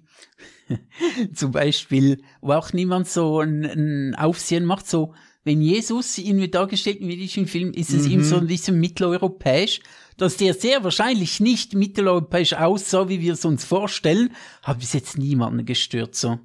[1.35, 7.01] zum Beispiel, wo auch niemand so ein, ein Aufsehen macht, so, wenn Jesus irgendwie dargestellt
[7.01, 9.81] im jüdischen Film, ist es ihm so ein bisschen mitteleuropäisch,
[10.19, 15.17] dass der sehr wahrscheinlich nicht mitteleuropäisch aussah, wie wir es uns vorstellen, hat bis jetzt
[15.17, 16.39] niemanden gestört, so.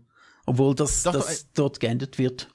[0.46, 2.50] Obwohl das, Doch, das doch, dort geändert wird.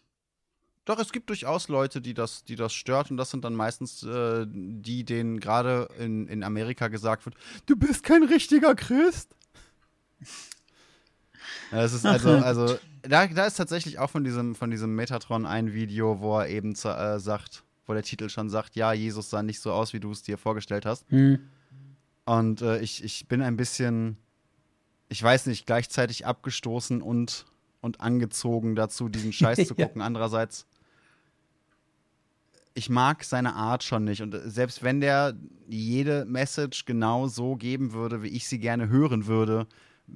[0.87, 4.03] Doch, es gibt durchaus Leute, die das, die das stört und das sind dann meistens
[4.03, 7.37] äh, die, denen gerade in, in Amerika gesagt wird,
[7.67, 9.37] du bist kein richtiger Christ.
[11.73, 15.47] Ja, Es ist also, also da, da ist tatsächlich auch von diesem, von diesem Metatron
[15.47, 19.43] ein Video, wo er eben äh, sagt, wo der Titel schon sagt, ja, Jesus sah
[19.43, 21.11] nicht so aus, wie du es dir vorgestellt hast.
[21.11, 21.41] Hm.
[22.25, 24.17] Und äh, ich, ich bin ein bisschen,
[25.09, 27.47] ich weiß nicht, gleichzeitig abgestoßen und,
[27.81, 30.03] und angezogen dazu, diesen Scheiß zu gucken.
[30.03, 30.67] Andererseits,
[32.75, 34.23] ich mag seine Art schon nicht.
[34.23, 35.35] Und äh, selbst wenn der
[35.69, 39.67] jede Message genau so geben würde, wie ich sie gerne hören würde,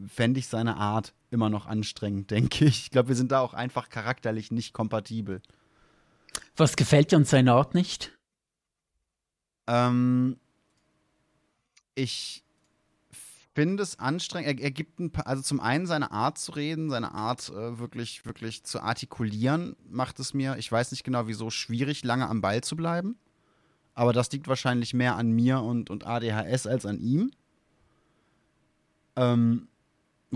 [0.07, 2.85] fände ich seine Art immer noch anstrengend, denke ich.
[2.85, 5.43] Ich glaube, wir sind da auch einfach charakterlich nicht kompatibel.
[6.57, 8.13] Was gefällt dir an seiner Art nicht?
[9.67, 10.37] Ähm,
[11.95, 12.45] ich
[13.55, 14.59] finde es anstrengend.
[14.59, 17.79] Er, er gibt ein paar, also zum einen seine Art zu reden, seine Art äh,
[17.79, 22.41] wirklich, wirklich zu artikulieren, macht es mir, ich weiß nicht genau wieso, schwierig, lange am
[22.41, 23.17] Ball zu bleiben.
[23.95, 27.31] Aber das liegt wahrscheinlich mehr an mir und, und ADHS als an ihm.
[29.17, 29.69] Ähm,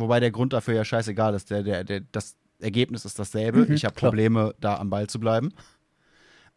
[0.00, 1.50] wobei der Grund dafür ja scheißegal ist.
[1.50, 3.66] Der, der, der, das Ergebnis ist dasselbe.
[3.66, 3.94] Mhm, ich habe.
[3.94, 5.52] Probleme, da am Ball zu bleiben.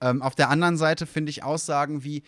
[0.01, 2.23] Ähm, auf der anderen Seite finde ich Aussagen wie,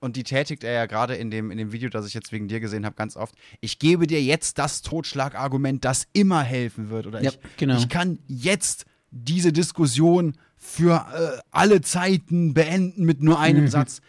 [0.00, 2.48] und die tätigt er ja gerade in dem, in dem Video, das ich jetzt wegen
[2.48, 3.34] dir gesehen habe, ganz oft.
[3.60, 7.06] Ich gebe dir jetzt das Totschlagargument, das immer helfen wird.
[7.06, 7.76] Oder Ja, ich, genau.
[7.78, 13.68] ich kann jetzt diese Diskussion für äh, alle Zeiten beenden mit nur einem Mhm.
[13.68, 14.00] Satz.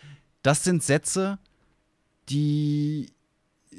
[0.42, 1.38] Das sind Sätze,
[2.30, 3.12] die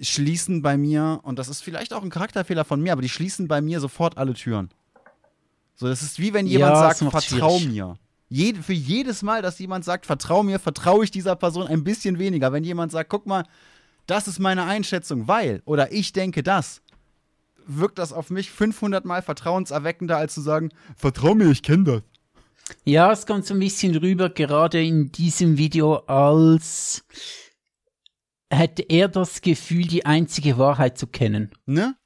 [0.02, 3.48] schließen bei mir, und das ist vielleicht auch ein Charakterfehler von mir, aber die schließen
[3.48, 4.70] bei mir sofort alle Türen.
[5.74, 7.73] So, das ist wie wenn jemand Ja, sagt, vertrau schwierig.
[7.74, 7.98] mir.
[8.28, 12.18] Jed für jedes Mal, dass jemand sagt, vertrau mir, vertraue ich dieser Person ein bisschen
[12.18, 12.52] weniger.
[12.52, 13.44] Wenn jemand sagt, guck mal,
[14.06, 16.81] das ist meine Einschätzung, weil, oder ich denke das,
[17.66, 22.02] wirkt das auf mich 500 Mal vertrauenserweckender, als zu sagen, vertrau mir, ich kenne das.
[22.85, 27.05] Ja, es kommt so ein bisschen rüber, gerade in diesem Video, als
[28.51, 31.51] hätte er das Gefühl, die einzige Wahrheit zu kennen.
[31.66, 31.97] Ne?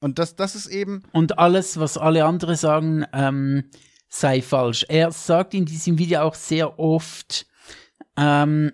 [0.00, 1.02] Und das, das ist eben.
[1.12, 3.70] Und alles, was alle anderen sagen, ähm,
[4.08, 4.84] sei falsch.
[4.88, 7.46] Er sagt in diesem Video auch sehr oft,
[8.16, 8.72] ähm,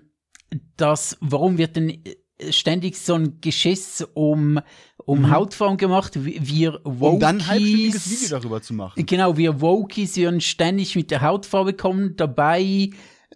[0.76, 2.02] dass, warum wird denn
[2.50, 4.60] ständig so ein Geschiss um,
[5.04, 5.30] um mhm.
[5.30, 6.12] Hautfarben gemacht.
[6.22, 9.06] Wir Wokies, um dann ein halbstündiges Video darüber zu machen.
[9.06, 12.16] Genau, wir Wokies würden ständig mit der Hautfarbe kommen.
[12.16, 12.90] Dabei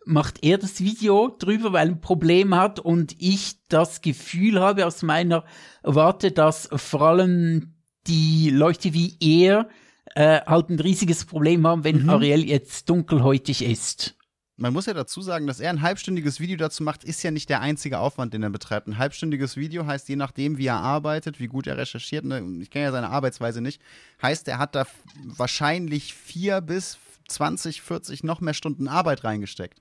[0.05, 4.86] macht er das Video drüber, weil er ein Problem hat und ich das Gefühl habe
[4.86, 5.44] aus meiner
[5.82, 7.74] Warte, dass vor allem
[8.06, 9.68] die Leute wie er
[10.14, 12.10] äh, halt ein riesiges Problem haben, wenn mhm.
[12.10, 14.14] Ariel jetzt dunkelhäutig ist.
[14.59, 17.51] Man muss ja dazu sagen, dass er ein halbstündiges Video dazu macht, ist ja nicht
[17.51, 18.86] der einzige Aufwand, den er betreibt.
[18.86, 22.70] Ein halbstündiges Video heißt, je nachdem, wie er arbeitet, wie gut er recherchiert, ne, ich
[22.70, 23.82] kenne ja seine Arbeitsweise nicht,
[24.23, 24.86] heißt, er hat da
[25.24, 26.97] wahrscheinlich vier bis
[27.28, 29.78] 20, 40 noch mehr Stunden Arbeit reingesteckt.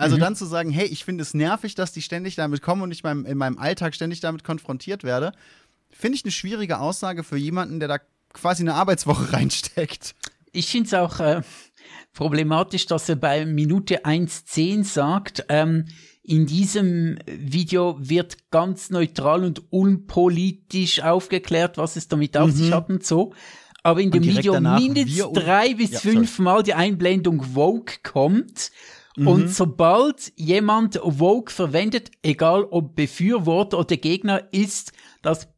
[0.00, 0.20] Also mhm.
[0.20, 3.02] dann zu sagen, hey, ich finde es nervig, dass die ständig damit kommen und ich
[3.02, 5.32] mein, in meinem Alltag ständig damit konfrontiert werde,
[5.90, 7.98] finde ich eine schwierige Aussage für jemanden, der da
[8.32, 10.14] quasi eine Arbeitswoche reinsteckt.
[10.52, 11.42] Ich finde es auch äh,
[12.14, 15.84] problematisch, dass er bei Minute 1.10 sagt, ähm,
[16.22, 22.54] in diesem Video wird ganz neutral und unpolitisch aufgeklärt, was es damit auf mhm.
[22.54, 23.34] sich hat und so.
[23.82, 28.70] Aber in dem Video mindestens drei bis ja, fünfmal die Einblendung Vogue kommt.
[29.16, 29.26] Mhm.
[29.26, 34.92] Und sobald jemand Vogue verwendet, egal ob Befürworter oder Gegner, ist
[35.22, 35.48] das,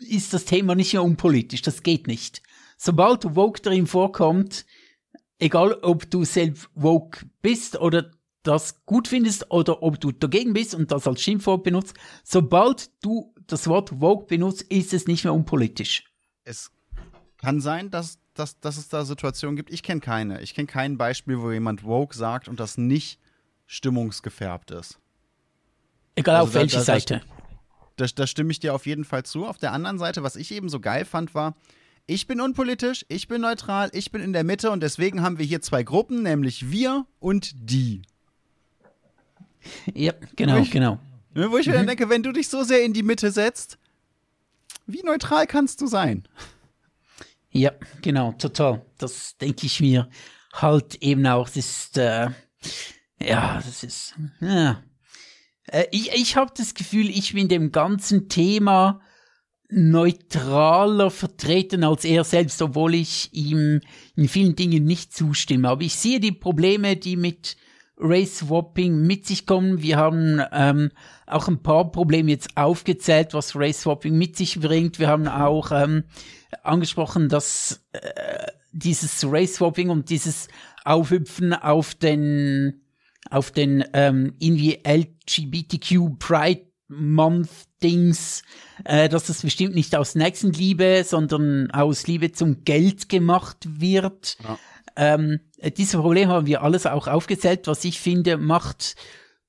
[0.00, 1.62] ist das Thema nicht mehr unpolitisch.
[1.62, 2.42] Das geht nicht.
[2.76, 4.64] Sobald Vogue darin vorkommt,
[5.38, 8.10] egal ob du selbst woke bist oder
[8.42, 11.94] das gut findest oder ob du dagegen bist und das als Schimpfwort benutzt,
[12.24, 16.04] sobald du das Wort woke benutzt, ist es nicht mehr unpolitisch.
[16.44, 16.70] Es
[17.36, 19.70] kann sein, dass, dass, dass es da Situationen gibt.
[19.70, 20.40] Ich kenne keine.
[20.40, 23.20] Ich kenne kein Beispiel, wo jemand woke sagt und das nicht
[23.66, 24.98] stimmungsgefärbt ist.
[26.16, 27.22] Egal also auf da, welche da, Seite.
[27.96, 29.46] Da, da stimme ich dir auf jeden Fall zu.
[29.46, 31.54] Auf der anderen Seite, was ich eben so geil fand, war,
[32.06, 35.46] ich bin unpolitisch, ich bin neutral, ich bin in der Mitte und deswegen haben wir
[35.46, 38.02] hier zwei Gruppen, nämlich wir und die.
[39.94, 40.98] Ja, genau, wo ich, genau.
[41.34, 41.88] Wo ich mir dann mhm.
[41.88, 43.78] denke, wenn du dich so sehr in die Mitte setzt,
[44.86, 46.26] wie neutral kannst du sein?
[47.52, 48.84] Ja, genau, total.
[48.98, 50.08] Das denke ich mir
[50.52, 51.48] halt eben auch.
[51.48, 52.28] Das ist, äh,
[53.20, 54.82] ja, das ist, ja.
[55.66, 59.00] Äh, ich ich habe das Gefühl, ich bin dem ganzen Thema
[59.72, 63.80] neutraler vertreten als er selbst, obwohl ich ihm
[64.16, 65.68] in vielen Dingen nicht zustimme.
[65.68, 67.56] Aber ich sehe die Probleme, die mit
[67.96, 69.82] Race Swapping mit sich kommen.
[69.82, 70.90] Wir haben ähm,
[71.26, 74.98] auch ein paar Probleme jetzt aufgezählt, was Race Swapping mit sich bringt.
[74.98, 76.04] Wir haben auch ähm,
[76.62, 80.48] angesprochen, dass äh, dieses Race Swapping und dieses
[80.84, 82.82] Aufhüpfen auf den
[83.30, 88.42] auf den ähm, irgendwie LGBTQ Pride Month-Dings,
[88.84, 94.36] äh, dass das bestimmt nicht aus Nächstenliebe, sondern aus Liebe zum Geld gemacht wird.
[94.42, 94.58] Ja.
[94.96, 95.40] Ähm,
[95.76, 98.96] diese Probleme haben wir alles auch aufgezählt, was ich finde, macht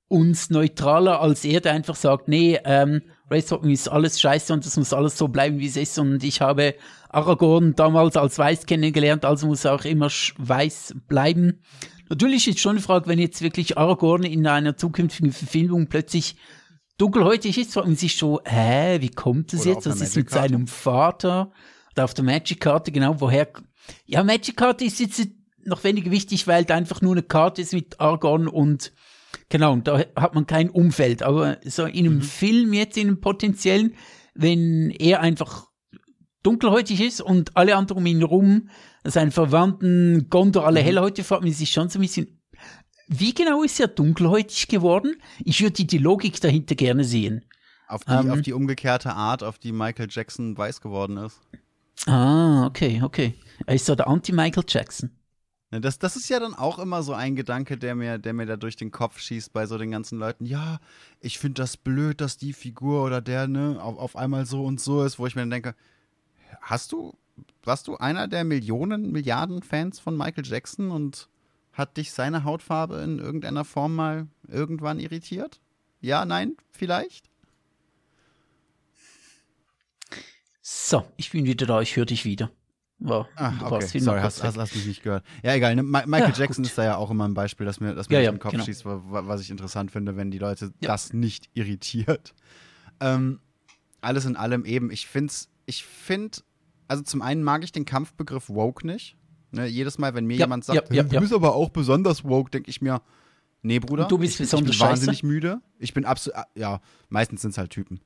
[0.08, 4.76] uns neutraler als er, der einfach sagt, nee, ähm, Race ist alles scheiße und es
[4.76, 5.98] muss alles so bleiben, wie es ist.
[5.98, 6.74] Und ich habe
[7.08, 11.62] Aragorn damals als weiß kennengelernt, also muss er auch immer weiß bleiben.
[12.08, 16.36] Natürlich ist schon eine Frage, wenn jetzt wirklich Aragorn in einer zukünftigen Verfilmung plötzlich
[16.98, 19.86] dunkelhäutig ist, fragt man sich schon, hä, wie kommt es jetzt?
[19.86, 21.52] Was ist mit seinem Vater?
[21.92, 23.48] Oder auf der Magic-Karte, genau, woher?
[24.06, 25.26] Ja, Magic-Karte ist jetzt
[25.64, 28.92] noch weniger wichtig, weil da einfach nur eine Karte ist mit Argon und
[29.48, 31.22] genau, und da hat man kein Umfeld.
[31.22, 32.22] Aber so in einem mhm.
[32.22, 33.94] Film jetzt, in einem potenziellen,
[34.34, 35.66] wenn er einfach
[36.42, 38.68] dunkelhäutig ist und alle anderen um ihn herum,
[39.04, 40.86] seine Verwandten, Gondor, alle mhm.
[40.86, 42.40] hellhäutig, fragt man sich schon so ein bisschen,
[43.08, 45.16] wie genau ist er dunkelhäutig geworden?
[45.44, 47.44] Ich würde die Logik dahinter gerne sehen.
[47.88, 51.40] Auf die, ähm, auf die umgekehrte Art, auf die Michael Jackson weiß geworden ist.
[52.06, 53.34] Ah, okay, okay.
[53.66, 55.10] Er ist so der Anti-Michael Jackson.
[55.72, 58.44] Ne, das, das ist ja dann auch immer so ein Gedanke, der mir, der mir
[58.44, 60.44] da durch den Kopf schießt bei so den ganzen Leuten.
[60.44, 60.80] Ja,
[61.20, 64.80] ich finde das blöd, dass die Figur oder der, ne, auf, auf einmal so und
[64.80, 65.74] so ist, wo ich mir dann denke,
[66.60, 67.16] hast du,
[67.64, 71.30] warst du einer der Millionen, Milliarden Fans von Michael Jackson und
[71.72, 75.58] hat dich seine Hautfarbe in irgendeiner Form mal irgendwann irritiert?
[76.02, 77.30] Ja, nein, vielleicht?
[80.60, 82.50] So, ich bin wieder da, ich höre dich wieder.
[83.04, 83.98] Wow, ah, okay.
[83.98, 85.24] Sorry, hast, hast, hast mich nicht gehört.
[85.42, 85.74] Ja, egal.
[85.74, 85.82] Ne?
[85.82, 86.70] Michael ja, Jackson gut.
[86.70, 88.52] ist da ja auch immer ein Beispiel, das mir, das mir ja, ja, den Kopf
[88.52, 88.64] genau.
[88.64, 92.34] schießt, was ich interessant finde, wenn die Leute das nicht irritiert.
[93.00, 93.40] Ähm,
[94.00, 95.32] alles in allem eben, ich finde,
[95.66, 96.38] ich finde,
[96.86, 99.16] also zum einen mag ich den Kampfbegriff woke nicht
[99.52, 102.70] Ne, jedes Mal, wenn mir jemand sagt, ja, du bist aber auch besonders woke, denke
[102.70, 103.02] ich mir,
[103.60, 104.04] nee, Bruder.
[104.04, 105.60] Und du bist ich, ich bin wahnsinnig müde.
[105.78, 106.80] Ich bin absolut, ja,
[107.10, 108.00] meistens sind es halt Typen.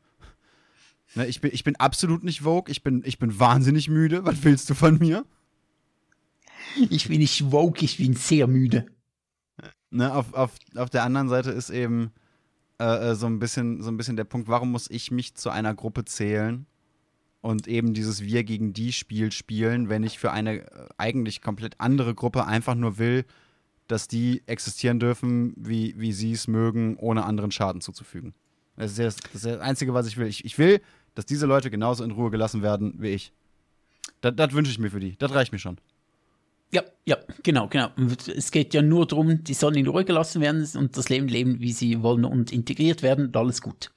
[1.16, 4.24] Ne, ich, bin, ich bin absolut nicht woke, ich bin, ich bin wahnsinnig müde.
[4.26, 5.24] Was willst du von mir?
[6.90, 8.86] Ich bin nicht woke, ich bin sehr müde.
[9.90, 12.12] Ne, auf, auf, auf der anderen Seite ist eben
[12.78, 15.48] äh, äh, so, ein bisschen, so ein bisschen der Punkt, warum muss ich mich zu
[15.48, 16.66] einer Gruppe zählen
[17.40, 21.80] und eben dieses Wir gegen die Spiel spielen, wenn ich für eine äh, eigentlich komplett
[21.80, 23.24] andere Gruppe einfach nur will,
[23.86, 28.34] dass die existieren dürfen, wie, wie sie es mögen, ohne anderen Schaden zuzufügen.
[28.76, 30.26] Das ist, das, das ist das Einzige, was ich will.
[30.26, 30.82] Ich, ich will,
[31.16, 33.32] dass diese Leute genauso in Ruhe gelassen werden wie ich.
[34.20, 35.16] Das, wünsche ich mir für die.
[35.18, 35.78] Das reicht mir schon.
[36.72, 37.88] Ja, ja, genau, genau.
[38.34, 41.60] Es geht ja nur darum, die sollen in Ruhe gelassen werden und das Leben leben,
[41.60, 43.90] wie sie wollen und integriert werden und alles gut.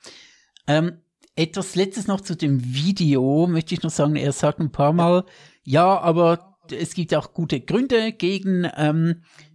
[0.66, 1.00] Ähm,
[1.36, 4.16] etwas Letztes noch zu dem Video möchte ich noch sagen.
[4.16, 5.26] Er sagt ein paar Mal,
[5.64, 9.49] ja, aber es gibt auch gute Gründe gegen ähm, äh,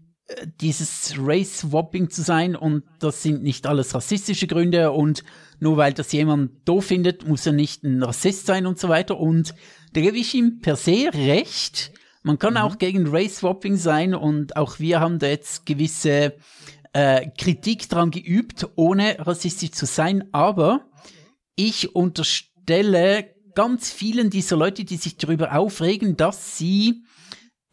[0.61, 5.23] dieses Race-Swapping zu sein und das sind nicht alles rassistische Gründe und
[5.61, 9.19] nur weil das jemand doof findet, muss er nicht ein Rassist sein und so weiter
[9.19, 9.55] und
[9.93, 11.93] da gebe ich ihm per se recht.
[12.23, 16.35] Man kann auch gegen Race-Swapping sein und auch wir haben da jetzt gewisse
[16.95, 20.87] äh, Kritik dran geübt, ohne rassistisch zu sein, aber
[21.55, 27.05] ich unterstelle ganz vielen dieser Leute, die sich darüber aufregen, dass sie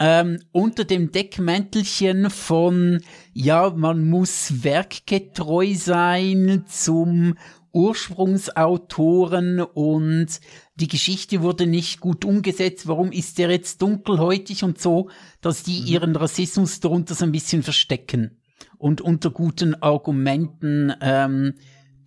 [0.03, 3.03] ähm, unter dem Deckmäntelchen von,
[3.33, 7.35] ja, man muss werkgetreu sein zum
[7.71, 10.27] Ursprungsautoren und
[10.75, 15.77] die Geschichte wurde nicht gut umgesetzt, warum ist der jetzt dunkelhäutig und so, dass die
[15.77, 18.41] ihren Rassismus darunter so ein bisschen verstecken
[18.79, 21.53] und unter guten Argumenten ähm,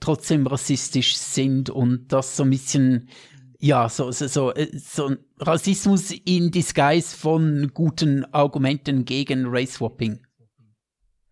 [0.00, 3.08] trotzdem rassistisch sind und das so ein bisschen,
[3.64, 10.20] ja, so, so, so, äh, so ein Rassismus in Disguise von guten Argumenten gegen Race-Swapping.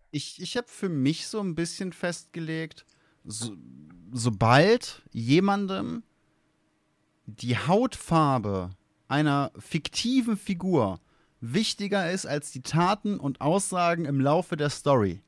[0.09, 2.87] ich, ich habe für mich so ein bisschen festgelegt,
[3.23, 3.55] so,
[4.11, 6.01] sobald jemandem
[7.27, 8.71] die Hautfarbe
[9.07, 10.99] einer fiktiven Figur
[11.39, 15.21] wichtiger ist als die Taten und Aussagen im Laufe der Story,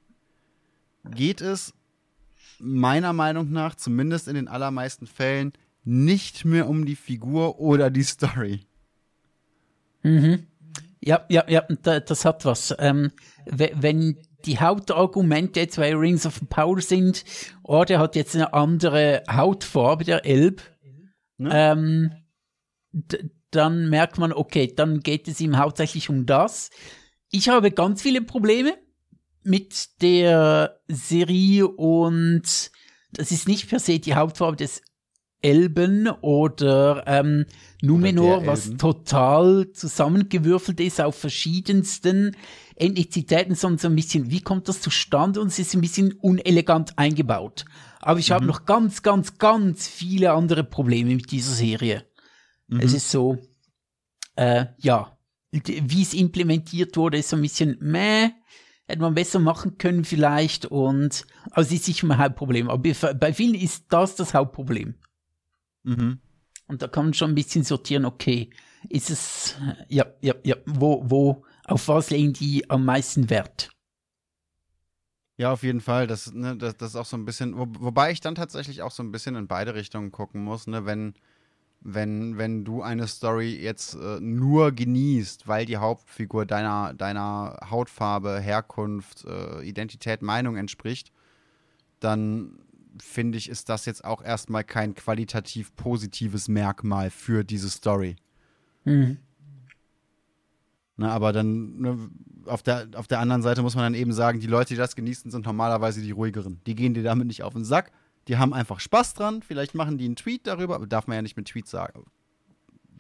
[1.04, 1.72] geht es
[2.58, 5.54] meiner Meinung nach, zumindest in den allermeisten Fällen,
[5.86, 8.66] nicht mehr um die Figur oder die Story.
[10.04, 10.48] Mhm.
[11.02, 12.74] Ja, ja, ja, da, das hat was.
[12.80, 13.12] Ähm,
[13.46, 17.24] we- wenn die Hauptargumente jetzt bei Rings of Power sind,
[17.64, 20.62] oh, der hat jetzt eine andere Hautfarbe, der Elb,
[21.40, 22.12] ähm,
[22.92, 26.70] d- dann merkt man, okay, dann geht es ihm hauptsächlich um das.
[27.32, 28.76] Ich habe ganz viele Probleme
[29.44, 32.72] mit der Serie und
[33.12, 34.82] das ist nicht per se die Hautfarbe des
[35.42, 37.46] Elben oder ähm,
[37.82, 42.36] Numenor, was total zusammengewürfelt ist auf verschiedensten
[42.76, 45.40] Ethnizitäten, sondern so ein bisschen, wie kommt das zustande?
[45.40, 47.66] Und es ist ein bisschen unelegant eingebaut.
[48.00, 52.06] Aber ich habe noch ganz, ganz, ganz viele andere Probleme mit dieser Serie.
[52.80, 53.38] Es ist so,
[54.36, 55.18] äh, ja,
[55.52, 58.30] wie es implementiert wurde, ist so ein bisschen meh.
[58.88, 62.70] Hätte man besser machen können vielleicht und, aber es ist sicher mein Hauptproblem.
[62.70, 64.96] Aber bei vielen ist das das Hauptproblem.
[65.86, 66.20] Mhm.
[66.68, 68.50] Und da kann man schon ein bisschen sortieren, okay,
[68.90, 69.56] ist es,
[69.88, 73.70] ja, ja, ja, wo, wo, auf was legen die am meisten Wert?
[75.38, 76.08] Ja, auf jeden Fall.
[76.08, 78.92] Das, ne, das, das ist auch so ein bisschen, wo, wobei ich dann tatsächlich auch
[78.92, 81.14] so ein bisschen in beide Richtungen gucken muss, ne, wenn,
[81.82, 88.40] wenn, wenn du eine Story jetzt äh, nur genießt, weil die Hauptfigur deiner, deiner Hautfarbe,
[88.40, 91.12] Herkunft, äh, Identität, Meinung entspricht,
[92.00, 92.60] dann
[93.02, 98.16] finde ich, ist das jetzt auch erstmal kein qualitativ positives Merkmal für diese Story.
[98.84, 99.18] Mhm.
[100.98, 102.10] Ne, aber dann ne,
[102.46, 104.96] auf, der, auf der anderen Seite muss man dann eben sagen, die Leute, die das
[104.96, 106.62] genießen, sind normalerweise die ruhigeren.
[106.66, 107.92] Die gehen dir damit nicht auf den Sack.
[108.28, 109.42] Die haben einfach Spaß dran.
[109.42, 112.06] Vielleicht machen die einen Tweet darüber, aber darf man ja nicht mit Tweet sagen.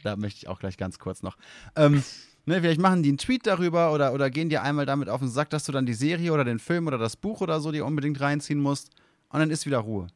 [0.03, 1.37] Da möchte ich auch gleich ganz kurz noch.
[1.75, 2.03] Ähm,
[2.45, 5.29] ne, vielleicht machen die einen Tweet darüber oder, oder gehen dir einmal damit auf den
[5.29, 7.85] Sack, dass du dann die Serie oder den Film oder das Buch oder so dir
[7.85, 8.91] unbedingt reinziehen musst.
[9.35, 10.07] Und dann ist wieder Ruhe.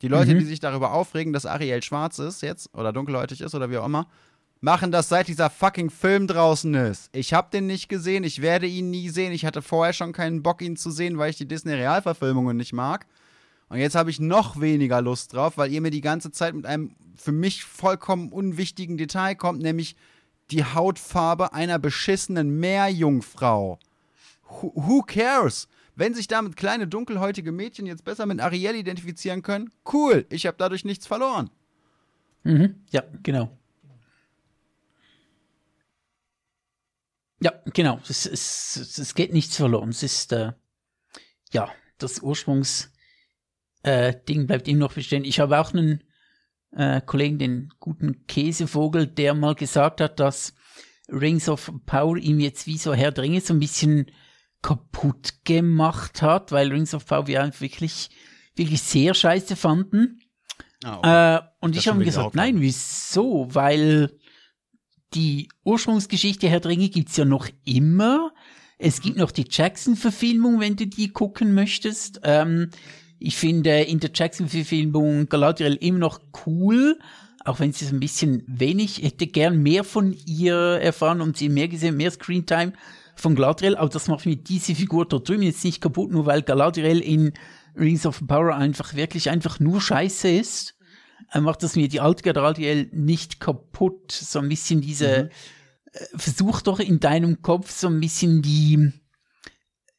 [0.00, 0.40] Die Leute, Mhm.
[0.40, 3.86] die sich darüber aufregen, dass Ariel schwarz ist jetzt oder dunkelhäutig ist oder wie auch
[3.86, 4.06] immer,
[4.60, 7.08] machen das seit dieser fucking Film draußen ist.
[7.12, 9.32] Ich hab den nicht gesehen, ich werde ihn nie sehen.
[9.32, 13.06] Ich hatte vorher schon keinen Bock, ihn zu sehen, weil ich die Disney-Realverfilmungen nicht mag.
[13.68, 16.66] Und jetzt habe ich noch weniger Lust drauf, weil ihr mir die ganze Zeit mit
[16.66, 19.96] einem für mich vollkommen unwichtigen Detail kommt, nämlich
[20.50, 23.78] die Hautfarbe einer beschissenen Meerjungfrau.
[24.48, 25.68] Who, who cares?
[25.94, 30.56] Wenn sich damit kleine dunkelhäutige Mädchen jetzt besser mit Ariel identifizieren können, cool, ich habe
[30.58, 31.50] dadurch nichts verloren.
[32.44, 32.76] Mhm.
[32.90, 33.56] Ja, genau.
[37.40, 38.00] Ja, genau.
[38.08, 39.90] Es, es, es geht nichts verloren.
[39.90, 40.52] Es ist, äh,
[41.52, 42.92] ja, das Ursprungsding
[43.82, 45.24] äh, bleibt immer noch bestehen.
[45.24, 46.04] Ich habe auch einen
[46.70, 50.54] äh, Kollegen, den guten Käsevogel, der mal gesagt hat, dass
[51.08, 54.06] Rings of Power ihm jetzt wie so Herr Dringe so ein bisschen
[54.62, 58.10] kaputt gemacht hat, weil Rings of Power wir wirklich,
[58.56, 60.20] wirklich sehr scheiße fanden.
[60.84, 63.48] Oh, äh, und ich habe ihm gesagt, nein, wieso?
[63.52, 64.18] Weil
[65.14, 68.32] die Ursprungsgeschichte Herr Dringe gibt's ja noch immer.
[68.78, 72.20] Es gibt noch die Jackson-Verfilmung, wenn du die gucken möchtest.
[72.24, 72.70] Ähm,
[73.18, 76.98] ich finde in der Jackson-Verfilmung Galadriel immer noch cool,
[77.44, 81.36] auch wenn sie es ein bisschen wenig, ich hätte gern mehr von ihr erfahren und
[81.36, 82.72] sie mehr gesehen, mehr Screentime
[83.14, 86.42] von Galadriel, aber das macht mir diese Figur dort drüben jetzt nicht kaputt, nur weil
[86.42, 87.32] Galadriel in
[87.76, 90.76] Rings of Power einfach wirklich einfach nur scheiße ist,
[91.32, 94.12] äh, macht das mir die alte Galadriel nicht kaputt.
[94.12, 95.30] So ein bisschen diese, mhm.
[95.92, 98.92] äh, versuch doch in deinem Kopf so ein bisschen die,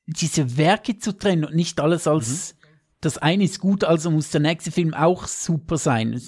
[0.05, 2.67] diese Werke zu trennen und nicht alles als, mhm.
[3.01, 6.21] das eine ist gut, also muss der nächste Film auch super sein.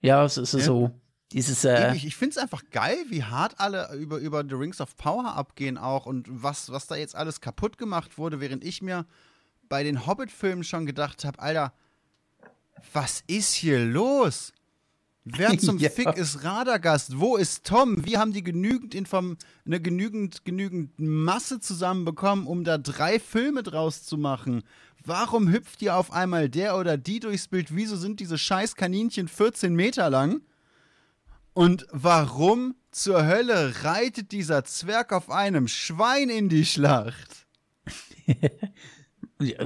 [0.00, 0.64] Ja, so, so, ja.
[0.64, 1.01] so.
[1.32, 4.80] Dieses, äh ich ich finde es einfach geil, wie hart alle über, über The Rings
[4.80, 8.82] of Power abgehen auch und was, was da jetzt alles kaputt gemacht wurde, während ich
[8.82, 9.06] mir
[9.68, 11.72] bei den Hobbit-Filmen schon gedacht habe, Alter,
[12.92, 14.52] was ist hier los?
[15.24, 15.88] Wer zum ja.
[15.88, 17.18] Fick ist Radagast?
[17.18, 18.04] Wo ist Tom?
[18.04, 24.02] Wie haben die genügend Inform eine genügend, genügend Masse zusammenbekommen, um da drei Filme draus
[24.02, 24.62] zu machen?
[25.04, 27.74] Warum hüpft hier auf einmal der oder die durchs Bild?
[27.74, 30.42] Wieso sind diese scheiß Kaninchen 14 Meter lang?
[31.54, 37.46] Und warum zur Hölle reitet dieser Zwerg auf einem Schwein in die Schlacht?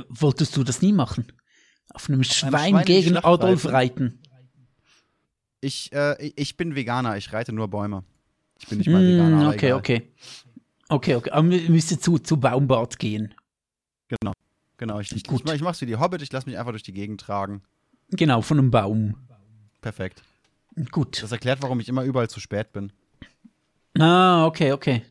[0.09, 1.33] Wolltest du das nie machen?
[1.93, 4.05] Auf einem Schwein, einem Schwein gegen Adolf reiten?
[4.05, 4.23] reiten?
[5.61, 8.05] Ich, äh, ich bin Veganer, ich reite nur Bäume.
[8.59, 9.45] Ich bin nicht mal Veganer.
[9.45, 10.13] Mm, okay, okay.
[10.89, 11.31] Okay, okay.
[11.31, 13.35] Aber wir müssen zu, zu Baumbart gehen.
[14.09, 14.33] Genau.
[14.79, 16.93] Genau, ich, ich, ich, ich mach's wie die Hobbit, ich lasse mich einfach durch die
[16.93, 17.63] Gegend tragen.
[18.11, 19.17] Genau, von einem Baum.
[19.81, 20.23] Perfekt.
[20.91, 21.23] Gut.
[21.23, 22.93] Das erklärt, warum ich immer überall zu spät bin.
[23.99, 25.03] Ah, okay, okay.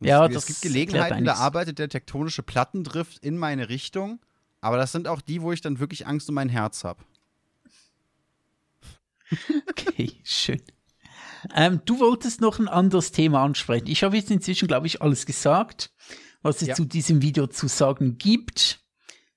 [0.00, 4.18] Ja, es, das es gibt Gelegenheiten, da arbeitet der tektonische Plattendrift in meine Richtung,
[4.62, 7.04] aber das sind auch die, wo ich dann wirklich Angst um mein Herz habe.
[9.68, 10.62] Okay, schön.
[11.54, 13.86] Ähm, du wolltest noch ein anderes Thema ansprechen.
[13.86, 15.90] Ich habe jetzt inzwischen, glaube ich, alles gesagt,
[16.42, 16.74] was es ja.
[16.74, 18.79] zu diesem Video zu sagen gibt.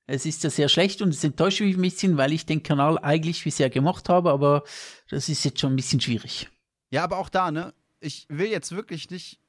[0.06, 3.00] Es ist ja sehr schlecht und es enttäuscht mich ein bisschen, weil ich den Kanal
[3.00, 4.64] eigentlich bisher gemacht habe, aber
[5.10, 6.50] das ist jetzt schon ein bisschen schwierig.
[6.92, 7.74] Ja, aber auch da, ne?
[8.02, 9.40] Ich will jetzt wirklich nicht.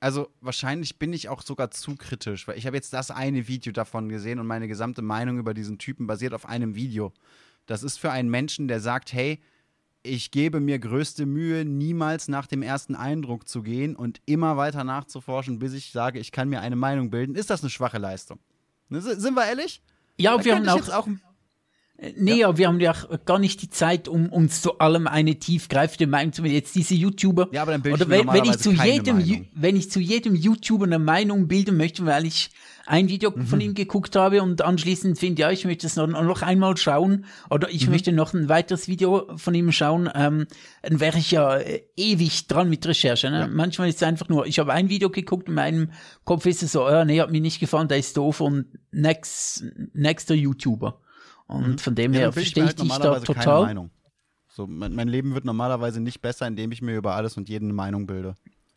[0.00, 3.72] Also wahrscheinlich bin ich auch sogar zu kritisch, weil ich habe jetzt das eine Video
[3.72, 7.12] davon gesehen und meine gesamte Meinung über diesen Typen basiert auf einem Video.
[7.66, 9.40] Das ist für einen Menschen, der sagt, hey,
[10.02, 14.82] ich gebe mir größte Mühe, niemals nach dem ersten Eindruck zu gehen und immer weiter
[14.82, 17.36] nachzuforschen, bis ich sage, ich kann mir eine Meinung bilden.
[17.36, 18.40] Ist das eine schwache Leistung?
[18.88, 19.80] Ne, sind wir ehrlich?
[20.18, 21.08] Ja, da wir haben auch, auch
[22.16, 22.58] Nee, ja.
[22.58, 26.42] wir haben ja gar nicht die Zeit, um uns zu allem eine tiefgreifende Meinung zu
[26.42, 26.52] machen.
[26.52, 27.48] Jetzt diese YouTuber.
[27.52, 30.34] Ja, aber dann bilde ich Oder wenn, wenn ich zu jedem, wenn ich zu jedem
[30.34, 32.50] YouTuber eine Meinung bilden möchte, weil ich
[32.86, 33.46] ein Video mhm.
[33.46, 37.24] von ihm geguckt habe und anschließend finde, ja, ich möchte es noch, noch einmal schauen
[37.50, 37.92] oder ich mhm.
[37.92, 40.46] möchte noch ein weiteres Video von ihm schauen, ähm,
[40.82, 43.30] dann wäre ich ja äh, ewig dran mit Recherche.
[43.30, 43.40] Ne?
[43.40, 43.46] Ja.
[43.46, 45.92] Manchmal ist es einfach nur, ich habe ein Video geguckt, in meinem
[46.24, 49.64] Kopf ist es so, ja, nee, hat mir nicht gefallen, der ist doof und next,
[49.92, 51.00] nächster YouTuber.
[51.52, 51.78] Und mhm.
[51.78, 53.90] von dem ja, her verstehe ich halt dich da total.
[54.48, 57.66] So, mein, mein Leben wird normalerweise nicht besser, indem ich mir über alles und jeden
[57.66, 58.34] eine Meinung bilde.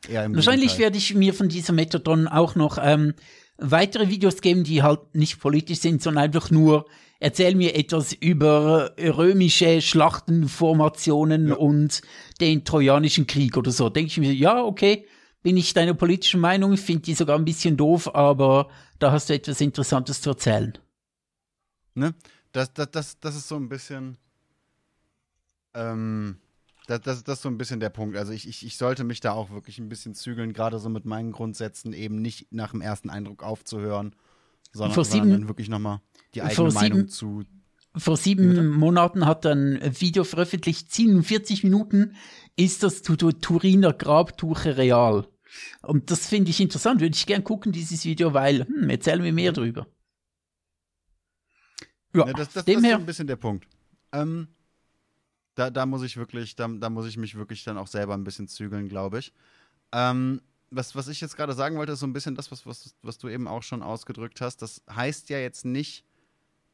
[0.07, 3.13] Wahrscheinlich werde ich mir von dieser Methadon auch noch ähm,
[3.57, 6.85] weitere Videos geben, die halt nicht politisch sind, sondern einfach nur
[7.19, 11.55] erzähl mir etwas über römische Schlachtenformationen ja.
[11.55, 12.01] und
[12.39, 13.89] den Trojanischen Krieg oder so.
[13.89, 15.05] Denke ich mir, ja, okay,
[15.41, 18.69] bin ich deiner politischen Meinung, ich finde die sogar ein bisschen doof, aber
[18.99, 20.77] da hast du etwas Interessantes zu erzählen.
[21.93, 22.13] Ne?
[22.55, 24.17] Das, das, das, das ist so ein bisschen.
[25.73, 26.37] Ähm,
[26.87, 28.15] das, das, das ist so ein bisschen der Punkt.
[28.15, 31.03] Also ich, ich, ich sollte mich da auch wirklich ein bisschen zügeln, gerade so mit
[31.03, 34.15] meinen Grundsätzen, eben nicht nach dem ersten Eindruck aufzuhören,
[34.71, 35.99] sondern, vor sieben, dann wirklich nochmal
[36.33, 37.43] die eigene Meinung sieben, zu.
[37.97, 42.15] Vor sieben Monaten hat er ein Video veröffentlicht, 47 Minuten
[42.55, 45.27] ist das Turiner Grabtuche real.
[45.81, 49.33] Und das finde ich interessant, würde ich gern gucken, dieses Video, weil, hm, erzählen wir
[49.33, 49.87] mehr drüber.
[52.15, 53.67] Ja, ja das, das, das ist so ein bisschen der Punkt.
[54.11, 54.47] Ähm,
[55.55, 58.23] da, da muss ich wirklich, da, da muss ich mich wirklich dann auch selber ein
[58.23, 59.33] bisschen zügeln, glaube ich.
[59.91, 62.95] Ähm, was, was ich jetzt gerade sagen wollte, ist so ein bisschen das, was, was,
[63.01, 64.61] was du eben auch schon ausgedrückt hast.
[64.61, 66.03] Das heißt ja jetzt nicht,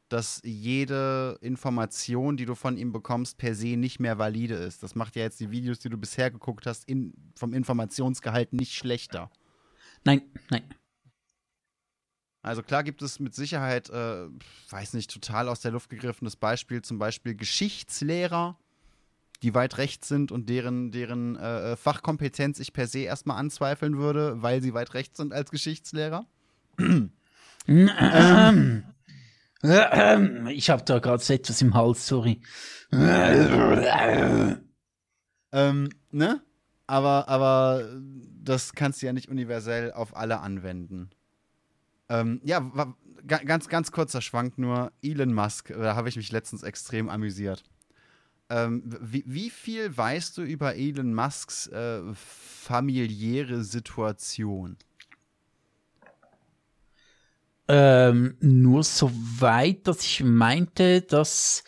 [0.08, 4.82] dass jede Information, die du von ihm bekommst, per se nicht mehr valide ist.
[4.82, 8.74] Das macht ja jetzt die Videos, die du bisher geguckt hast, in, vom Informationsgehalt nicht
[8.74, 9.30] schlechter.
[10.04, 10.64] Nein, nein.
[12.42, 14.26] Also klar gibt es mit Sicherheit, äh,
[14.70, 18.58] weiß nicht, total aus der Luft gegriffenes Beispiel, zum Beispiel Geschichtslehrer,
[19.42, 24.42] die weit rechts sind und deren, deren äh, Fachkompetenz ich per se erstmal anzweifeln würde,
[24.42, 26.26] weil sie weit rechts sind als Geschichtslehrer.
[27.68, 28.84] Ähm.
[29.62, 30.48] Ähm.
[30.48, 32.40] Ich habe da gerade so etwas im Hals, sorry.
[35.52, 36.42] Ähm, ne?
[36.88, 37.88] Aber, aber
[38.42, 41.10] das kannst du ja nicht universell auf alle anwenden.
[42.12, 42.70] Ähm, ja,
[43.26, 44.92] ganz, ganz kurzer Schwank nur.
[45.02, 47.64] Elon Musk, da habe ich mich letztens extrem amüsiert.
[48.50, 54.76] Ähm, wie, wie, viel weißt du über Elon Musks äh, familiäre Situation?
[57.66, 61.64] Ähm, nur so weit, dass ich meinte, dass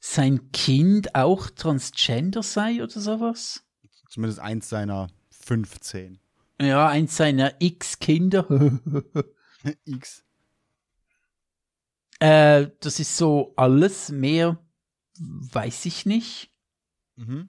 [0.00, 3.62] sein Kind auch transgender sei oder sowas.
[4.08, 6.18] Zumindest eins seiner 15.
[6.60, 8.48] Ja, eins seiner X-Kinder.
[9.84, 10.24] X.
[12.20, 14.10] Äh, das ist so alles.
[14.10, 14.58] Mehr
[15.18, 16.50] weiß ich nicht.
[17.16, 17.48] Mhm.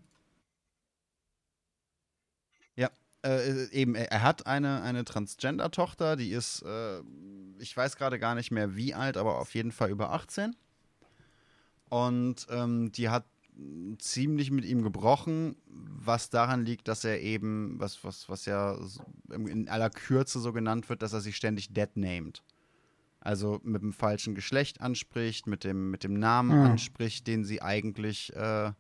[2.76, 2.90] Ja,
[3.24, 7.02] äh, eben, er hat eine, eine Transgender-Tochter, die ist, äh,
[7.60, 10.56] ich weiß gerade gar nicht mehr wie alt, aber auf jeden Fall über 18.
[11.90, 13.26] Und ähm, die hat
[14.00, 18.78] ziemlich mit ihm gebrochen, was daran liegt, dass er eben, was, was, was ja
[19.30, 22.44] in aller Kürze so genannt wird, dass er sich ständig dead named.
[23.22, 26.66] Also mit dem falschen Geschlecht anspricht, mit dem, mit dem Namen mhm.
[26.66, 28.72] anspricht, den sie eigentlich, äh,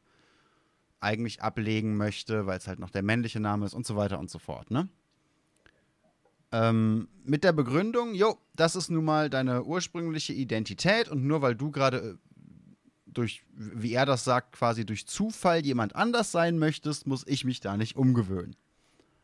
[1.00, 4.30] eigentlich ablegen möchte, weil es halt noch der männliche Name ist und so weiter und
[4.30, 4.90] so fort, ne?
[6.52, 11.56] Ähm, mit der Begründung, jo, das ist nun mal deine ursprüngliche Identität und nur weil
[11.56, 12.16] du gerade äh,
[13.18, 17.60] durch, wie er das sagt, quasi durch Zufall jemand anders sein möchtest, muss ich mich
[17.60, 18.56] da nicht umgewöhnen.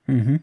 [0.08, 0.42] Mhm.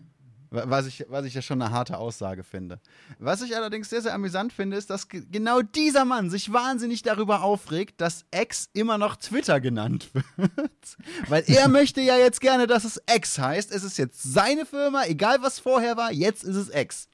[0.50, 2.80] Was ich, was ich ja schon eine harte Aussage finde.
[3.18, 7.42] Was ich allerdings sehr, sehr amüsant finde, ist, dass genau dieser Mann sich wahnsinnig darüber
[7.42, 10.96] aufregt, dass X immer noch Twitter genannt wird.
[11.28, 13.70] Weil er möchte ja jetzt gerne, dass es X heißt.
[13.70, 17.08] Es ist jetzt seine Firma, egal was vorher war, jetzt ist es X.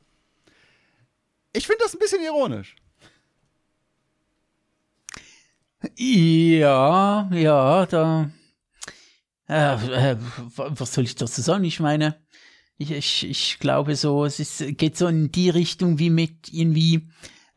[1.53, 2.77] Ich finde das ein bisschen ironisch.
[5.97, 8.31] Ja, ja, da.
[9.49, 10.17] Äh, äh,
[10.57, 11.65] was soll ich dazu sagen?
[11.65, 12.17] Ich meine,
[12.79, 17.09] ich, ich, ich glaube so, es ist, geht so in die Richtung wie mit irgendwie,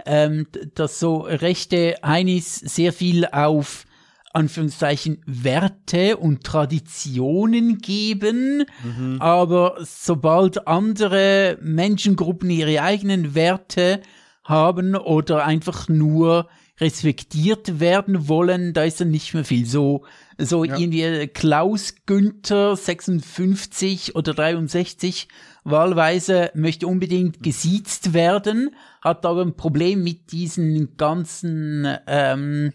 [0.06, 3.86] ähm, dass so rechte Heinis sehr viel auf
[4.34, 9.18] Anführungszeichen Werte und Traditionen geben, mhm.
[9.20, 14.02] aber sobald andere Menschengruppen ihre eigenen Werte
[14.44, 16.48] haben oder einfach nur
[16.80, 19.66] respektiert werden wollen, da ist dann nicht mehr viel.
[19.66, 20.06] So,
[20.38, 20.78] so ja.
[20.78, 25.28] irgendwie Klaus Günther 56 oder 63
[25.64, 32.74] wahlweise möchte unbedingt gesiezt werden, hat aber ein Problem mit diesen ganzen, ähm,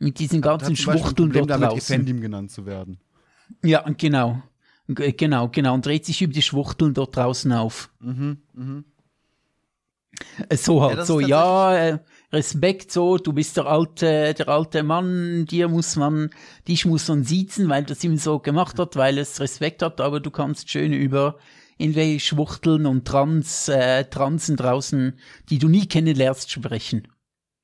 [0.00, 1.94] mit diesen ganzen Schwuchteln dort damit draußen.
[1.94, 2.98] Effendim genannt zu werden.
[3.62, 4.42] Ja, genau.
[4.88, 5.74] Genau, genau.
[5.74, 7.90] Und dreht sich über die Schwuchteln dort draußen auf.
[8.00, 8.84] Mhm, mhm.
[10.54, 11.98] So halt, ja, so, ja, äh,
[12.32, 16.30] Respekt so, du bist der alte, der alte Mann, dir muss man,
[16.66, 20.20] dich muss man siezen, weil das ihm so gemacht hat, weil es Respekt hat, aber
[20.20, 21.38] du kannst schön über
[21.78, 27.08] irgendwelche Schwuchteln und Trans, äh, Transen draußen, die du nie kennenlernst, sprechen.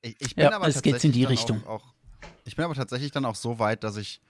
[0.01, 1.63] Ich, ich bin ja, aber es geht in die Richtung.
[1.65, 1.93] Auch, auch,
[2.45, 4.21] ich bin aber tatsächlich dann auch so weit, dass ich,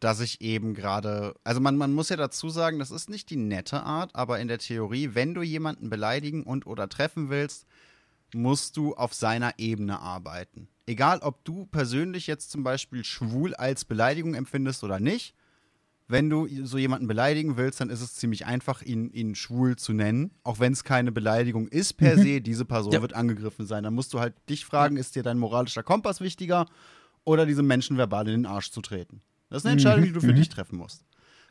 [0.00, 3.36] dass ich eben gerade, also man, man muss ja dazu sagen, das ist nicht die
[3.36, 7.66] nette Art, aber in der Theorie, wenn du jemanden beleidigen und oder treffen willst,
[8.34, 10.68] musst du auf seiner Ebene arbeiten.
[10.86, 15.34] Egal, ob du persönlich jetzt zum Beispiel schwul als Beleidigung empfindest oder nicht.
[16.08, 19.92] Wenn du so jemanden beleidigen willst, dann ist es ziemlich einfach, ihn, ihn schwul zu
[19.92, 20.32] nennen.
[20.42, 22.22] Auch wenn es keine Beleidigung ist per mhm.
[22.22, 23.00] se, diese Person ja.
[23.00, 23.84] wird angegriffen sein.
[23.84, 26.66] Dann musst du halt dich fragen, ist dir dein moralischer Kompass wichtiger
[27.22, 29.22] oder diesem Menschen verbal in den Arsch zu treten?
[29.50, 30.36] Das ist eine Entscheidung, die du für mhm.
[30.36, 31.04] dich treffen musst.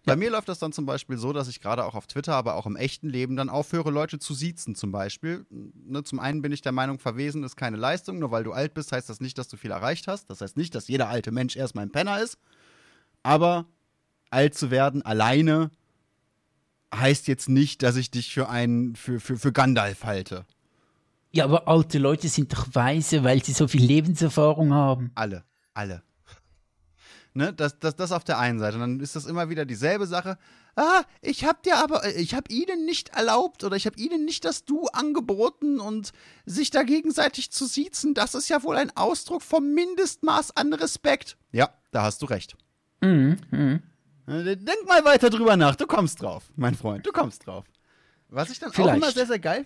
[0.05, 2.55] Bei mir läuft das dann zum Beispiel so, dass ich gerade auch auf Twitter, aber
[2.55, 5.45] auch im echten Leben dann aufhöre, Leute zu siezen zum Beispiel.
[5.49, 8.19] Ne, zum einen bin ich der Meinung, verwesen ist keine Leistung.
[8.19, 10.29] Nur weil du alt bist, heißt das nicht, dass du viel erreicht hast.
[10.29, 12.37] Das heißt nicht, dass jeder alte Mensch erstmal ein Penner ist.
[13.23, 13.65] Aber
[14.29, 15.71] alt zu werden alleine
[16.93, 20.45] heißt jetzt nicht, dass ich dich für einen, für, für, für Gandalf halte.
[21.31, 25.11] Ja, aber alte Leute sind doch weise, weil sie so viel Lebenserfahrung haben.
[25.13, 26.01] Alle, alle.
[27.39, 28.75] Ne, das, das, das auf der einen Seite.
[28.75, 30.37] Und dann ist das immer wieder dieselbe Sache.
[30.75, 34.25] Ah, ich hab dir aber, äh, ich hab ihnen nicht erlaubt oder ich hab ihnen
[34.25, 36.11] nicht das Du angeboten und
[36.45, 41.37] sich da gegenseitig zu siezen, das ist ja wohl ein Ausdruck vom Mindestmaß an Respekt.
[41.53, 42.57] Ja, da hast du recht.
[42.99, 43.83] Mhm, mhm.
[44.27, 47.63] Äh, Denk mal weiter drüber nach, du kommst drauf, mein Freund, du kommst drauf.
[48.27, 48.97] Was ich dann auch Vielleicht.
[48.97, 49.65] immer sehr, sehr geil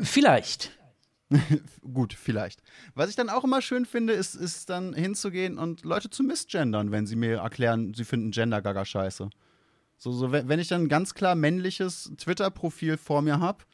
[0.00, 0.77] Vielleicht.
[1.92, 2.62] Gut, vielleicht.
[2.94, 6.90] Was ich dann auch immer schön finde, ist, ist dann hinzugehen und Leute zu misgendern,
[6.90, 9.28] wenn sie mir erklären, sie finden Gender-Gaga scheiße.
[9.98, 13.64] So, so, wenn ich dann ein ganz klar männliches Twitter-Profil vor mir habe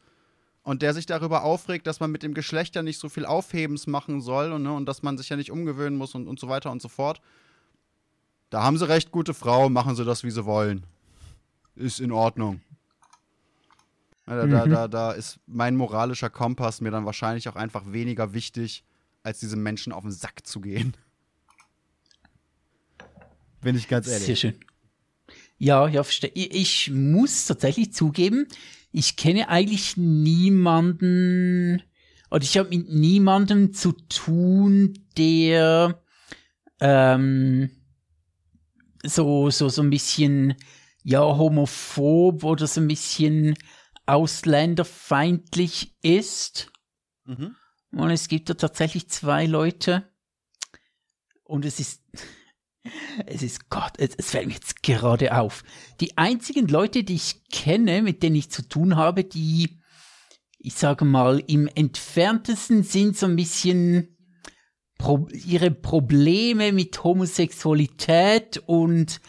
[0.63, 3.87] und der sich darüber aufregt, dass man mit dem Geschlecht ja nicht so viel Aufhebens
[3.87, 6.49] machen soll und, ne, und dass man sich ja nicht umgewöhnen muss und, und so
[6.49, 7.21] weiter und so fort.
[8.49, 10.85] Da haben sie recht, gute Frau, machen sie das, wie sie wollen.
[11.75, 12.61] Ist in Ordnung.
[14.27, 18.33] Ja, Da, da, da, da ist mein moralischer Kompass mir dann wahrscheinlich auch einfach weniger
[18.33, 18.83] wichtig,
[19.23, 20.95] als diesem Menschen auf den Sack zu gehen.
[23.61, 24.25] Bin ich ganz ehrlich.
[24.25, 24.59] Sehr schön.
[25.57, 26.31] Ja, ja, verstehe.
[26.33, 28.47] Ich, ich muss tatsächlich zugeben,
[28.91, 31.81] ich kenne eigentlich niemanden,
[32.29, 36.01] oder ich habe mit niemandem zu tun, der
[36.79, 37.69] ähm,
[39.03, 40.55] so, so, so ein bisschen,
[41.03, 43.55] ja, homophob oder so ein bisschen
[44.05, 46.71] ausländerfeindlich ist.
[47.25, 47.55] Mhm.
[47.91, 50.09] Und es gibt da tatsächlich zwei Leute.
[51.43, 52.03] Und es ist,
[53.25, 55.63] es ist Gott, es, es fällt mir jetzt gerade auf.
[55.99, 59.79] Die einzigen Leute, die ich kenne, mit denen ich zu tun habe, die,
[60.57, 64.11] ich sage mal, im entferntesten sind so ein bisschen
[64.97, 69.19] Pro ihre Probleme mit Homosexualität und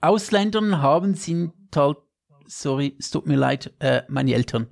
[0.00, 1.98] Ausländern haben, sind halt,
[2.46, 4.68] sorry, es tut mir leid, äh, meine Eltern.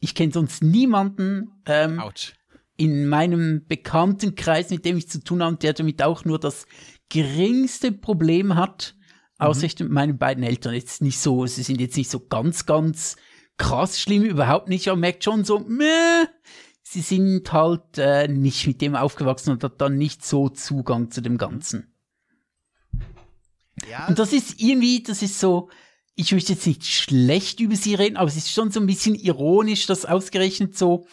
[0.00, 2.02] Ich kenne sonst niemanden, ähm,
[2.76, 6.66] in meinem Bekanntenkreis, mit dem ich zu tun habe, der damit auch nur das
[7.08, 8.96] geringste Problem hat,
[9.38, 10.74] außer ich mit meinen beiden Eltern.
[10.74, 13.16] Jetzt nicht so, sie sind jetzt nicht so ganz, ganz
[13.58, 16.26] krass schlimm, überhaupt nicht, aber man merkt schon so, meh,
[16.82, 21.20] sie sind halt äh, nicht mit dem aufgewachsen und hat dann nicht so Zugang zu
[21.20, 21.94] dem Ganzen.
[23.88, 25.70] Ja, Und das ist irgendwie, das ist so,
[26.14, 29.14] ich möchte jetzt nicht schlecht über sie reden, aber es ist schon so ein bisschen
[29.14, 31.06] ironisch, dass ausgerechnet so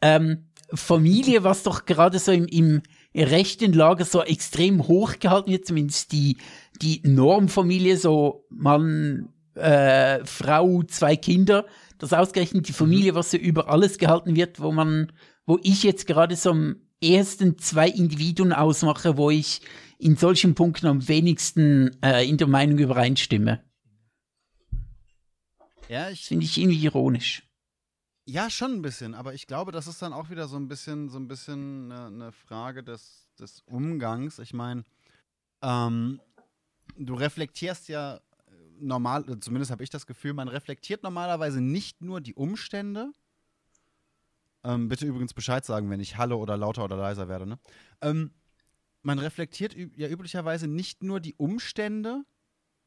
[0.00, 2.82] ähm, Familie, was doch gerade so im, im
[3.14, 6.38] rechten Lager so extrem hochgehalten wird, zumindest die,
[6.80, 11.66] die Normfamilie, so Mann, äh, Frau, zwei Kinder,
[11.98, 15.12] dass ausgerechnet die Familie, was so über alles gehalten wird, wo man,
[15.46, 19.60] wo ich jetzt gerade so am ersten zwei Individuen ausmache, wo ich
[19.98, 23.60] in solchen Punkten am wenigsten äh, in der Meinung übereinstimme.
[25.92, 27.42] Ja, ich, Finde ich irgendwie ironisch.
[28.24, 31.10] ja, schon ein bisschen, aber ich glaube, das ist dann auch wieder so ein bisschen,
[31.10, 34.38] so ein bisschen eine, eine Frage des, des Umgangs.
[34.38, 34.84] Ich meine,
[35.60, 36.20] ähm,
[36.96, 38.20] du reflektierst ja äh,
[38.80, 43.12] normal, äh, zumindest habe ich das Gefühl, man reflektiert normalerweise nicht nur die Umstände.
[44.64, 47.46] Ähm, bitte übrigens Bescheid sagen, wenn ich halle oder lauter oder leiser werde.
[47.46, 47.58] Ne?
[48.00, 48.30] Ähm,
[49.02, 52.24] man reflektiert ja üblicherweise nicht nur die Umstände,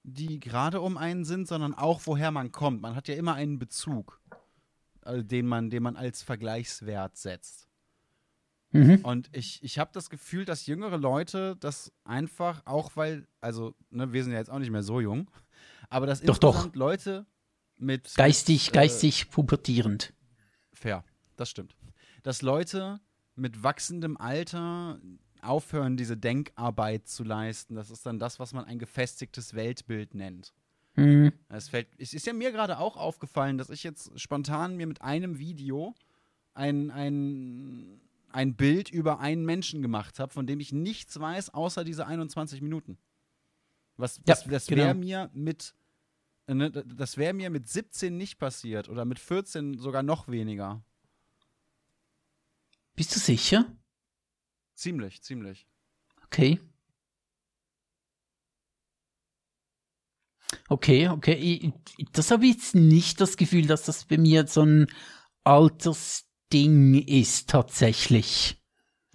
[0.06, 2.82] die gerade um einen sind, sondern auch woher man kommt.
[2.82, 4.22] Man hat ja immer einen Bezug,
[5.04, 7.68] äh, den man, den man als Vergleichswert setzt.
[8.72, 9.00] Mhm.
[9.04, 14.14] Und ich, ich habe das Gefühl, dass jüngere Leute das einfach, auch weil, also, ne,
[14.14, 15.32] wir sind ja jetzt auch nicht mehr so jung,
[15.90, 16.74] aber dass Doch, doch.
[16.76, 17.26] Leute
[17.78, 20.14] mit Geistig, mit, geistig pubertierend.
[20.72, 21.04] Fair,
[21.36, 21.76] das stimmt.
[22.24, 23.00] Dass Leute
[23.36, 25.00] mit wachsendem Alter
[25.48, 27.76] aufhören, diese Denkarbeit zu leisten.
[27.76, 30.54] Das ist dann das, was man ein gefestigtes Weltbild nennt.
[30.96, 31.34] Mhm.
[31.50, 35.02] Es, fällt, es ist ja mir gerade auch aufgefallen, dass ich jetzt spontan mir mit
[35.02, 35.94] einem Video
[36.54, 38.00] ein, ein,
[38.30, 42.62] ein Bild über einen Menschen gemacht habe, von dem ich nichts weiß, außer diese 21
[42.62, 42.98] Minuten.
[43.98, 44.84] Was, Ja, das das genau.
[44.84, 45.74] wäre mir mit
[46.48, 50.84] ne, das wäre mir mit 17 nicht passiert oder mit 14 sogar noch weniger.
[52.96, 53.66] Bist du sicher?
[54.76, 55.66] Ziemlich, ziemlich.
[56.26, 56.60] Okay.
[60.70, 61.74] Okay, okay.
[62.14, 64.88] Das habe ich jetzt nicht das Gefühl, dass das bei mir so ein
[65.44, 68.62] Altersding ist, tatsächlich.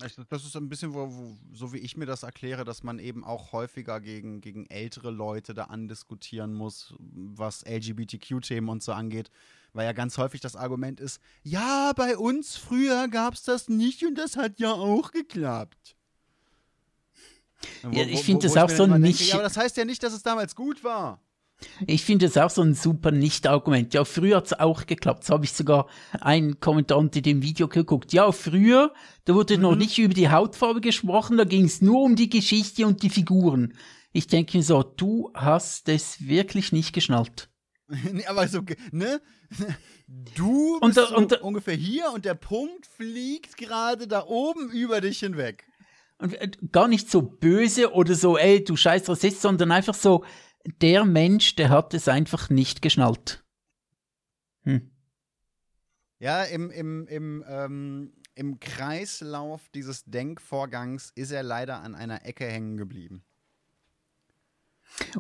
[0.04, 2.98] Ich- Das ist ein bisschen, wo, wo, so wie ich mir das erkläre, dass man
[2.98, 9.30] eben auch häufiger gegen, gegen ältere Leute da andiskutieren muss, was LGBTQ-Themen und so angeht.
[9.72, 14.04] Weil ja ganz häufig das Argument ist, ja, bei uns früher gab es das nicht
[14.04, 15.94] und das hat ja auch geklappt.
[17.82, 19.84] Wo- Ja, ich finde das auch so immer nicht- Denke, ja, aber das heißt ja
[19.84, 21.20] nicht, dass es damals gut war.
[21.86, 23.92] Ich finde das auch so ein super Nicht-Argument.
[23.92, 25.24] Ja, früher hat's auch geklappt.
[25.24, 28.14] So habe ich sogar einen Kommentar unter dem Video geguckt.
[28.14, 28.94] Ja, früher,
[29.26, 32.86] da wurde noch nicht über die Hautfarbe gesprochen, da ging es nur um die Geschichte
[32.86, 33.74] und die Figuren.
[34.12, 37.49] Ich denke mir so, du hast es wirklich nicht geschnallt.
[38.12, 38.62] nee, aber so,
[38.92, 39.20] ne?
[40.34, 44.70] Du Und bist da- so und ungefähr hier und der Punkt fliegt gerade da oben
[44.70, 45.66] über dich hinweg.
[46.18, 50.24] Und äh, gar nicht so böse oder so, ey, du scheiß Rassist, sondern einfach so,
[50.82, 53.44] der Mensch, der hat es einfach nicht geschnallt.
[54.62, 54.90] Hm.
[56.18, 62.46] Ja, im, im, im, ähm, im Kreislauf dieses Denkvorgangs ist er leider an einer Ecke
[62.46, 63.24] hängen geblieben.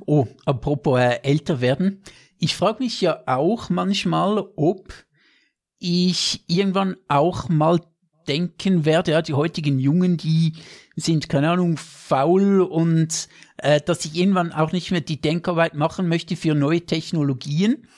[0.06, 2.02] Oh, apropos äh, älter werden.
[2.38, 4.92] Ich frage mich ja auch manchmal, ob
[5.78, 7.80] ich irgendwann auch mal
[8.28, 10.54] denken werde, ja, die heutigen Jungen, die
[10.94, 16.08] sind, keine Ahnung, faul und äh, dass ich irgendwann auch nicht mehr die Denkarbeit machen
[16.08, 17.88] möchte für neue Technologien.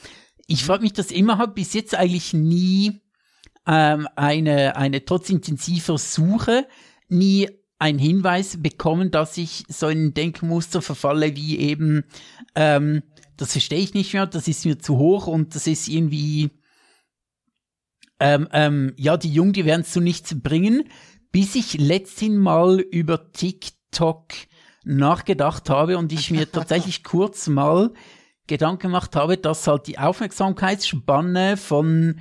[0.47, 3.01] Ich frage mich das immer, habe bis jetzt eigentlich nie
[3.67, 6.67] ähm, eine, eine trotz intensiver Suche
[7.09, 7.49] nie
[7.83, 12.05] einen Hinweis bekommen, dass ich so ein Denkmuster verfalle, wie eben,
[12.55, 13.03] ähm,
[13.37, 16.51] das verstehe ich nicht mehr, das ist mir zu hoch und das ist irgendwie,
[18.21, 20.85] ähm, ähm, ja, die Jungen, die werden es zu nichts bringen,
[21.33, 24.29] bis ich letztens mal über TikTok
[24.85, 27.93] nachgedacht habe und ich mir tatsächlich kurz mal
[28.47, 32.21] Gedanken gemacht habe, dass halt die Aufmerksamkeitsspanne von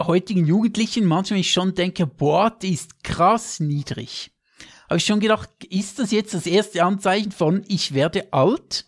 [0.00, 4.33] heutigen Jugendlichen manchmal ich schon denke, boah, die ist krass niedrig.
[4.88, 8.86] Habe ich schon gedacht, ist das jetzt das erste Anzeichen von ich werde alt?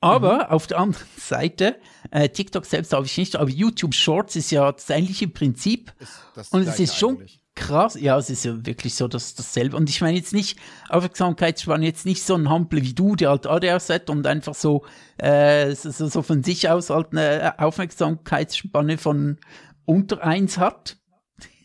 [0.00, 1.76] Aber auf der anderen Seite,
[2.10, 5.92] äh, TikTok selbst habe ich nicht, aber YouTube Shorts ist ja das ähnliche Prinzip.
[5.98, 7.42] Ist Und es ist schon eigentlich.
[7.54, 9.76] krass, ja, es ist ja wirklich so dass dasselbe.
[9.76, 10.58] Und ich meine jetzt nicht,
[10.90, 14.84] Aufmerksamkeitsspanne jetzt nicht so ein Hampel wie du, der halt ADHS hat und einfach so,
[15.18, 19.38] äh, so, so von sich aus halt eine Aufmerksamkeitsspanne von
[19.86, 20.98] unter eins hat.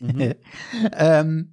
[0.00, 1.51] ähm,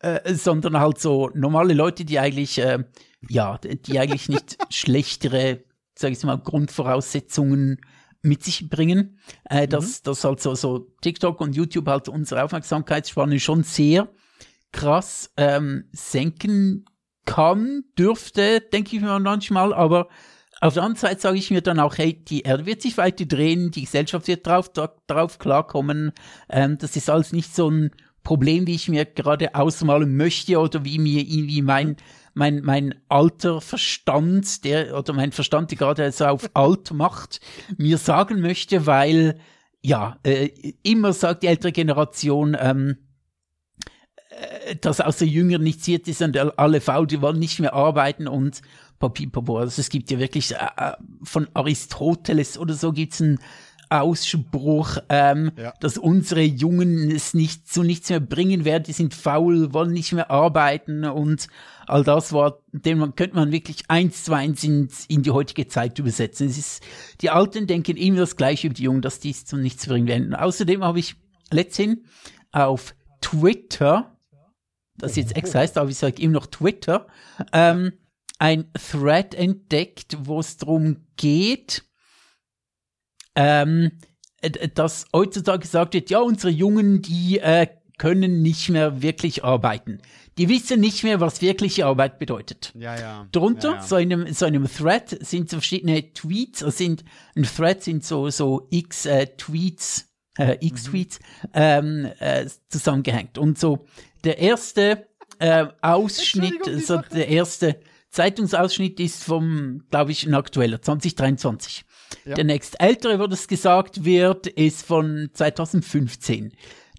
[0.00, 2.84] äh, sondern halt so normale Leute, die eigentlich, äh,
[3.28, 5.64] ja, die eigentlich nicht schlechtere,
[5.94, 7.80] sag ich mal, Grundvoraussetzungen
[8.22, 13.40] mit sich bringen, äh, dass, dass halt so, so TikTok und YouTube halt unsere Aufmerksamkeitsspanne
[13.40, 14.08] schon sehr
[14.72, 16.84] krass ähm, senken
[17.24, 20.08] kann, dürfte, denke ich mir manchmal, aber
[20.60, 23.24] auf der anderen Seite sage ich mir dann auch, hey, die Erde wird sich weiter
[23.24, 26.12] drehen, die Gesellschaft wird drauf, da, drauf klarkommen,
[26.50, 27.90] ähm, das ist alles nicht so ein
[28.22, 31.96] Problem, wie ich mir gerade ausmalen möchte oder wie mir irgendwie mein,
[32.34, 37.40] mein, mein alter Verstand, der, oder mein Verstand, der gerade so auf alt macht,
[37.76, 39.38] mir sagen möchte, weil,
[39.80, 40.50] ja, äh,
[40.82, 42.98] immer sagt die ältere Generation, ähm,
[44.30, 47.74] äh, dass aus der Jüngeren nichts wird, die sind alle faul, die wollen nicht mehr
[47.74, 48.62] arbeiten und
[48.98, 49.58] papipapo.
[49.58, 50.92] Also es gibt ja wirklich, äh, äh,
[51.22, 53.40] von Aristoteles oder so gibt's einen
[53.90, 55.74] Ausspruch, ähm, Ja.
[55.80, 60.12] dass unsere Jungen es nicht zu nichts mehr bringen werden, die sind faul, wollen nicht
[60.12, 61.48] mehr arbeiten und
[61.86, 65.66] all das war, den man, könnte man wirklich eins zu eins in, in die heutige
[65.66, 66.46] Zeit übersetzen.
[66.46, 66.82] Es ist,
[67.20, 70.06] die Alten denken immer das Gleiche über die Jungen, dass die es zu nichts bringen
[70.06, 70.34] werden.
[70.34, 71.16] Außerdem habe ich
[71.50, 72.04] letzthin
[72.52, 74.16] auf Twitter,
[74.96, 77.06] das jetzt X heißt, aber ich sage immer noch Twitter,
[77.52, 77.92] ähm,
[78.38, 81.84] ein Thread entdeckt, wo es darum geht,
[83.34, 83.92] ähm,
[84.40, 87.66] äh, dass heutzutage gesagt wird, ja, unsere Jungen, die äh,
[87.98, 90.00] können nicht mehr wirklich arbeiten.
[90.38, 92.72] Die wissen nicht mehr, was wirkliche Arbeit bedeutet.
[92.74, 93.26] Ja, ja.
[93.30, 93.82] Drunter, ja, ja.
[93.82, 97.04] so in einem, so in einem Thread, sind so verschiedene Tweets, also sind,
[97.36, 101.18] ein Thread sind so, so x äh, Tweets, äh, x Tweets,
[101.52, 103.36] ähm, äh, zusammengehängt.
[103.36, 103.84] Und so,
[104.24, 105.06] der erste
[105.38, 111.84] äh, Ausschnitt, so der erste Zeitungsausschnitt ist vom, glaube ich, ein aktueller, 2023.
[112.24, 112.34] Ja.
[112.34, 116.52] Der nächste ältere, wo das gesagt wird, ist von 2015.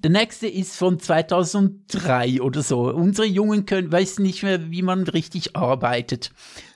[0.03, 2.91] Der nächste ist von 2003 oder so.
[2.91, 6.31] Unsere Jungen können, wissen nicht mehr, wie man richtig arbeitet.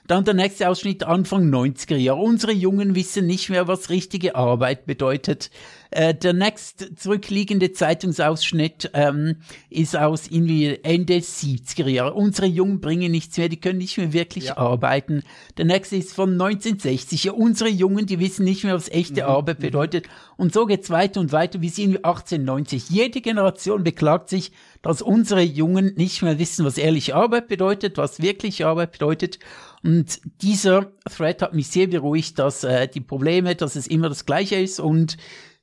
[0.06, 2.20] Dann der nächste Ausschnitt Anfang 90er Jahre.
[2.20, 5.50] Unsere Jungen wissen nicht mehr, was richtige Arbeit bedeutet.
[5.96, 9.36] Äh, der nächst zurückliegende Zeitungsausschnitt ähm,
[9.70, 12.12] ist aus irgendwie Ende 70er Jahre.
[12.12, 14.58] Unsere Jungen bringen nichts mehr, die können nicht mehr wirklich Ja.
[14.58, 15.22] arbeiten.
[15.56, 17.24] Der nächste ist von 1960.
[17.24, 19.28] Ja, unsere Jungen, die wissen nicht mehr, was echte Mhm.
[19.28, 20.06] Arbeit bedeutet.
[20.36, 22.90] Und so geht's weiter und weiter bis irgendwie 1890.
[22.90, 24.52] Jede Generation beklagt sich,
[24.82, 29.38] dass unsere Jungen nicht mehr wissen, was ehrliche Arbeit bedeutet, was wirkliche Arbeit bedeutet.
[29.82, 34.26] Und dieser Thread hat mich sehr beruhigt, dass äh, die Probleme, dass es immer das
[34.26, 35.16] Gleiche ist und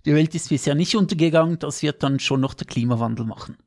[0.06, 1.60] die Welt ist bisher nicht untergegangen.
[1.60, 3.58] Das wird dann schon noch der Klimawandel machen.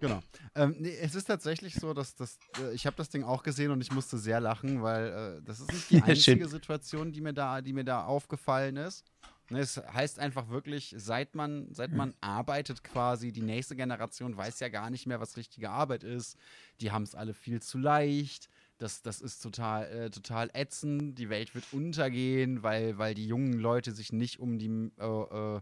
[0.00, 0.22] Genau.
[0.54, 3.70] Ähm, nee, es ist tatsächlich so, dass das, äh, ich habe das Ding auch gesehen
[3.70, 6.48] und ich musste sehr lachen, weil äh, das ist nicht die Ja, einzige schön.
[6.48, 9.04] Situation, die mir da, die mir da aufgefallen ist.
[9.50, 14.60] Ne, Es heißt einfach wirklich, seit man, seit man arbeitet quasi, die nächste Generation weiß
[14.60, 16.36] ja gar nicht mehr, was richtige Arbeit ist.
[16.80, 18.48] Die haben es alle viel zu leicht.
[18.78, 21.18] Das, das ist total, äh, total ätzend.
[21.18, 25.60] Die Welt wird untergehen, weil, weil die jungen Leute sich nicht um die, äh, äh,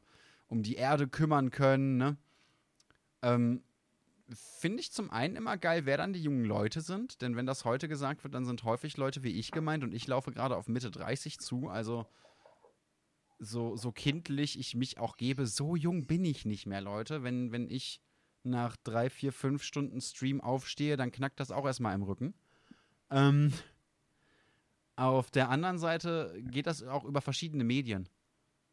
[0.49, 1.99] um die Erde kümmern können.
[1.99, 2.17] Ne?
[3.21, 3.63] Ähm,
[4.35, 7.21] Finde ich zum einen immer geil, wer dann die jungen Leute sind.
[7.21, 10.07] Denn wenn das heute gesagt wird, dann sind häufig Leute wie ich gemeint und ich
[10.07, 11.69] laufe gerade auf Mitte 30 zu.
[11.69, 12.07] Also
[13.39, 17.23] so, so kindlich ich mich auch gebe, so jung bin ich nicht mehr, Leute.
[17.23, 18.01] Wenn, wenn ich
[18.43, 22.35] nach drei, vier, fünf Stunden Stream aufstehe, dann knackt das auch erstmal im Rücken.
[23.13, 23.53] Ähm,
[24.97, 28.09] auf der anderen Seite geht das auch über verschiedene Medien.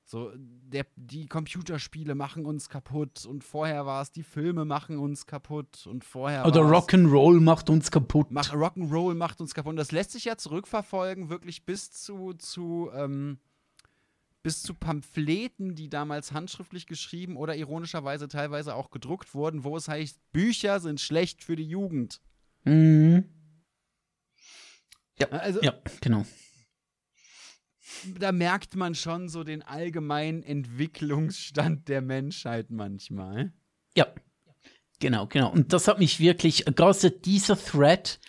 [0.06, 5.28] So, der, die Computerspiele machen uns kaputt und vorher war es, die Filme machen uns
[5.28, 8.32] kaputt und vorher Oder Rock'n'Roll macht uns kaputt.
[8.32, 9.70] Mach, Rock'n'Roll macht uns kaputt.
[9.70, 13.38] Und das lässt sich ja zurückverfolgen, wirklich bis zu, zu, ähm,
[14.42, 19.88] bis zu Pamphleten, die damals handschriftlich geschrieben oder ironischerweise teilweise auch gedruckt wurden, wo es
[19.88, 22.20] heißt, Bücher sind schlecht für die Jugend.
[22.64, 23.26] Mhm.
[25.28, 26.26] Also Ja, genau.
[28.20, 33.54] da merkt man schon so den allgemeinen Entwicklungsstand der Menschheit manchmal.
[33.96, 34.08] Ja,
[35.00, 35.52] genau, genau.
[35.52, 38.20] Und das hat mich wirklich, gerade dieser Thread,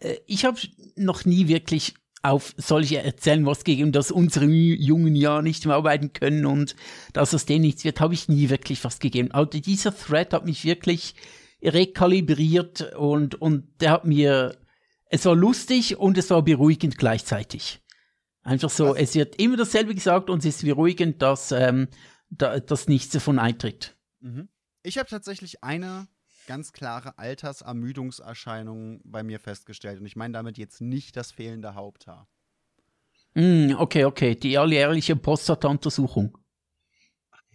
[0.00, 0.58] äh, ich habe
[0.96, 6.12] noch nie wirklich auf solche Erzählen was gegeben, dass unsere jungen ja nicht mehr arbeiten
[6.12, 6.74] können und
[7.12, 9.30] dass aus denen nichts wird, habe ich nie wirklich was gegeben.
[9.30, 11.14] Aber dieser Thread hat mich wirklich
[11.62, 14.56] rekalibriert und, und der hat mir,
[15.08, 17.82] es war lustig und es war beruhigend gleichzeitig.
[18.42, 21.88] Einfach so, es wird immer dasselbe gesagt und es ist beruhigend, dass, ähm,
[22.30, 23.96] da, dass nichts davon eintritt.
[24.20, 24.48] Mhm.
[24.82, 26.08] Ich habe tatsächlich eine
[26.46, 30.00] ganz klare Altersermüdungserscheinung bei mir festgestellt.
[30.00, 32.26] Und ich meine damit jetzt nicht das fehlende Haupthaar.
[33.34, 34.34] Mm, okay, okay.
[34.34, 36.38] Die alljährliche Prostata-Untersuchung.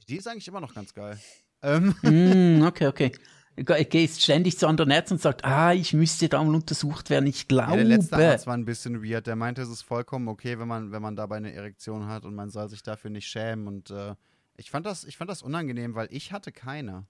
[0.08, 1.20] Die ist eigentlich immer noch ganz geil.
[1.64, 3.12] Ähm, mm, okay, okay.
[3.56, 7.28] Gehst ständig zu anderen Ärzten und sagst, ah, ich müsste da mal untersucht werden.
[7.28, 7.76] Ich ja, glaube.
[7.78, 9.28] der letzte Arzt war ein bisschen weird.
[9.28, 12.34] Der meinte, es ist vollkommen okay, wenn man, wenn man dabei eine Erektion hat und
[12.34, 13.68] man soll sich dafür nicht schämen.
[13.68, 14.16] Und äh,
[14.56, 17.06] ich, fand das, ich fand das unangenehm, weil ich hatte keine.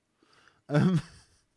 [0.68, 1.00] Ähm,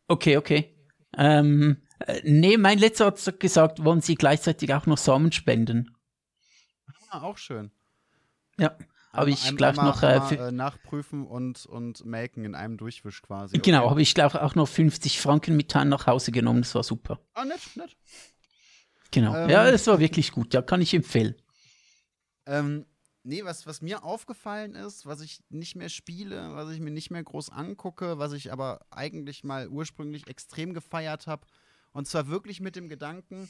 [0.08, 0.74] okay, okay.
[1.16, 5.96] Ähm, äh, nee, mein letzter Arzt hat gesagt, wollen Sie gleichzeitig auch noch Samen spenden?
[7.10, 7.70] ah, auch schön.
[8.58, 8.76] Ja.
[9.16, 13.22] Habe ich gleich einmal- noch, äh, einmal, äh, nachprüfen und, und melken in einem Durchwisch
[13.22, 13.58] quasi.
[13.58, 13.90] genau, Okay.
[13.90, 16.62] habe ich gleich auch noch 50 Franken mit Heim nach Hause genommen.
[16.62, 17.20] Das war super.
[17.34, 17.96] Ah, nett, nett.
[19.10, 19.34] Genau.
[19.34, 20.52] Ähm, ja, das war wirklich gut.
[20.54, 21.34] Ja, kann ich empfehlen.
[22.46, 22.86] Ähm,
[23.22, 27.10] nee, was, was mir aufgefallen ist, was ich nicht mehr spiele, was ich mir nicht
[27.10, 31.46] mehr groß angucke, was ich aber eigentlich mal ursprünglich extrem gefeiert habe.
[31.92, 33.48] Und zwar wirklich mit dem Gedanken,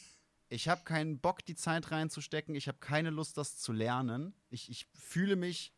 [0.48, 4.34] ich habe keinen Bock, die Zeit reinzustecken, ich habe keine Lust, das zu lernen.
[4.48, 5.72] Ich, ich fühle mich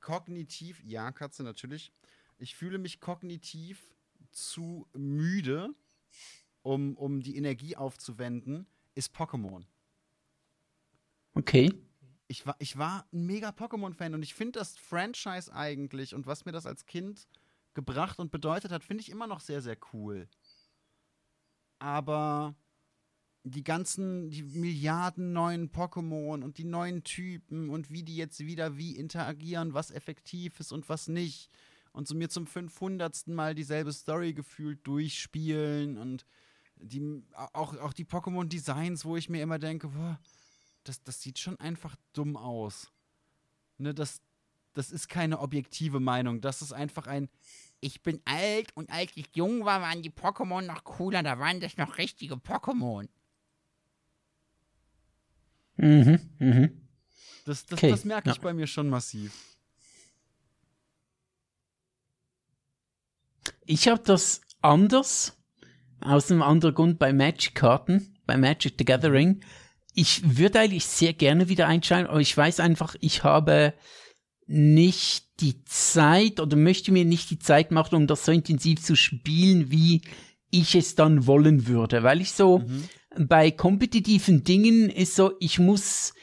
[0.00, 1.92] kognitiv, ja, Katze, natürlich.
[2.38, 3.94] Ich fühle mich kognitiv
[4.30, 5.74] zu müde,
[6.62, 9.64] um, um die Energie aufzuwenden, ist Pokémon.
[11.34, 11.72] Okay.
[12.26, 16.44] Ich war, ich war ein mega Pokémon-Fan und ich finde das Franchise eigentlich und was
[16.44, 17.28] mir das als Kind
[17.74, 20.28] gebracht und bedeutet hat, finde ich immer noch sehr, sehr cool.
[21.78, 22.54] Aber
[23.42, 28.76] die ganzen, die Milliarden neuen Pokémon und die neuen Typen und wie die jetzt wieder
[28.76, 31.50] wie interagieren, was effektiv ist und was nicht.
[31.92, 33.28] Und so mir zum 500.
[33.28, 36.26] Mal dieselbe Story gefühlt durchspielen und
[36.76, 40.20] die, auch, auch die Pokémon-Designs, wo ich mir immer denke, boah,
[40.84, 42.90] das, das sieht schon einfach dumm aus.
[43.78, 44.20] Ne, das,
[44.74, 46.40] das ist keine objektive Meinung.
[46.40, 47.28] Das ist einfach ein,
[47.80, 51.60] ich bin alt und als ich jung war, waren die Pokémon noch cooler, da waren
[51.60, 53.08] das noch richtige Pokémon.
[55.80, 56.70] Mhm, mhm.
[57.46, 58.42] Das, das, Okay, das merke ich ja.
[58.42, 59.32] bei mir schon massiv.
[63.64, 65.36] Ich habe das anders,
[66.00, 69.42] aus einem anderen Grund bei Magic-Karten, bei Magic the Gathering.
[69.94, 73.74] Ich würde eigentlich sehr gerne wieder einschalten, aber ich weiß einfach, ich habe
[74.46, 78.96] nicht die Zeit oder möchte mir nicht die Zeit machen, um das so intensiv zu
[78.96, 80.02] spielen, wie
[80.50, 82.02] ich es dann wollen würde.
[82.02, 82.62] Weil ich so
[83.18, 86.14] bei kompetitiven Dingen ist so, ich muss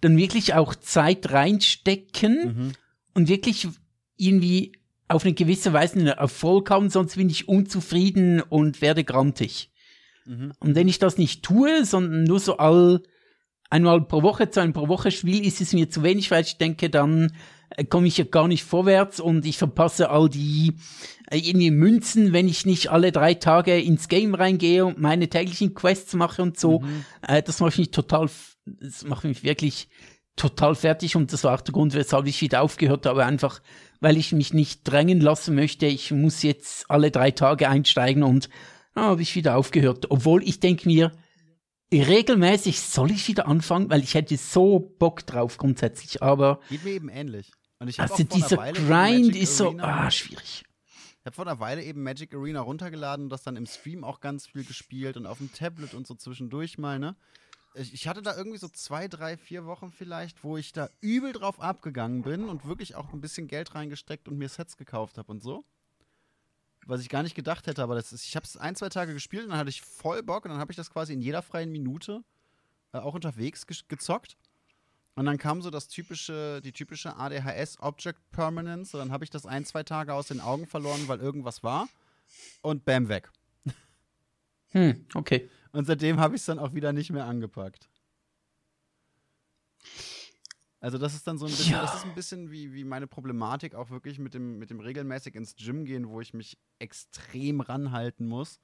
[0.00, 2.74] dann wirklich auch Zeit reinstecken
[3.14, 3.68] und wirklich
[4.16, 4.72] irgendwie
[5.08, 9.70] auf eine gewisse Weise einen Erfolg haben, sonst bin ich unzufrieden und werde grantig.
[10.60, 13.02] Und wenn ich das nicht tue, sondern nur so all
[13.70, 16.90] einmal pro Woche, zweimal pro Woche spiele, ist es mir zu wenig, weil ich denke,
[16.90, 17.32] dann
[17.88, 20.74] komme ich ja gar nicht vorwärts und ich verpasse all die
[21.30, 25.74] äh, irgendwie Münzen, wenn ich nicht alle drei Tage ins Game reingehe und meine täglichen
[25.74, 26.80] Quests mache und so.
[26.80, 27.04] Mhm.
[27.26, 28.28] Äh, das macht mich total,
[28.64, 29.88] das macht mich wirklich
[30.36, 33.60] total fertig und das war auch der Grund, weshalb ich wieder aufgehört habe, einfach
[34.00, 35.86] weil ich mich nicht drängen lassen möchte.
[35.86, 38.50] Ich muss jetzt alle drei Tage einsteigen und
[38.94, 40.10] dann habe ich wieder aufgehört.
[40.10, 41.12] Obwohl ich denke mir,
[42.02, 46.92] regelmäßig soll ich wieder anfangen, weil ich hätte so Bock drauf grundsätzlich, aber Geht mir
[46.92, 47.52] eben ähnlich.
[47.78, 50.64] Und ich hab also dieser Grind ist so, ah, schwierig.
[51.20, 54.20] Ich habe vor einer Weile eben Magic Arena runtergeladen und das dann im Stream auch
[54.20, 57.16] ganz viel gespielt und auf dem Tablet und so zwischendurch mal, ne?
[57.74, 61.32] Ich, ich hatte da irgendwie so zwei, drei, vier Wochen vielleicht, wo ich da übel
[61.32, 65.30] drauf abgegangen bin und wirklich auch ein bisschen Geld reingesteckt und mir Sets gekauft habe
[65.30, 65.64] und so.
[66.86, 69.12] Was ich gar nicht gedacht hätte, aber das ist, ich habe es ein, zwei Tage
[69.12, 71.42] gespielt und dann hatte ich voll Bock und dann habe ich das quasi in jeder
[71.42, 72.22] freien Minute
[72.92, 74.36] äh, auch unterwegs ge gezockt.
[75.16, 78.94] Und dann kam so das typische, die typische ADHS Object Permanence.
[78.94, 81.88] Und dann habe ich das ein, zwei Tage aus den Augen verloren, weil irgendwas war.
[82.60, 83.30] Und bam, weg.
[84.72, 85.48] Hm, okay.
[85.72, 87.88] Und seitdem habe ich es dann auch wieder nicht mehr angepackt.
[90.80, 91.80] Also das ist dann so ein bisschen, Ja.
[91.80, 95.34] das ist ein bisschen wie, wie meine Problematik auch wirklich mit dem, mit dem regelmäßig
[95.34, 98.60] ins Gym gehen, wo ich mich extrem ranhalten muss.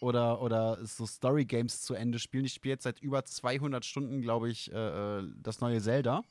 [0.00, 2.46] Oder, oder so Story Games zu Ende spielen.
[2.46, 6.22] Ich spiele jetzt seit über 200 Stunden, glaube ich, äh, äh, das neue Zelda.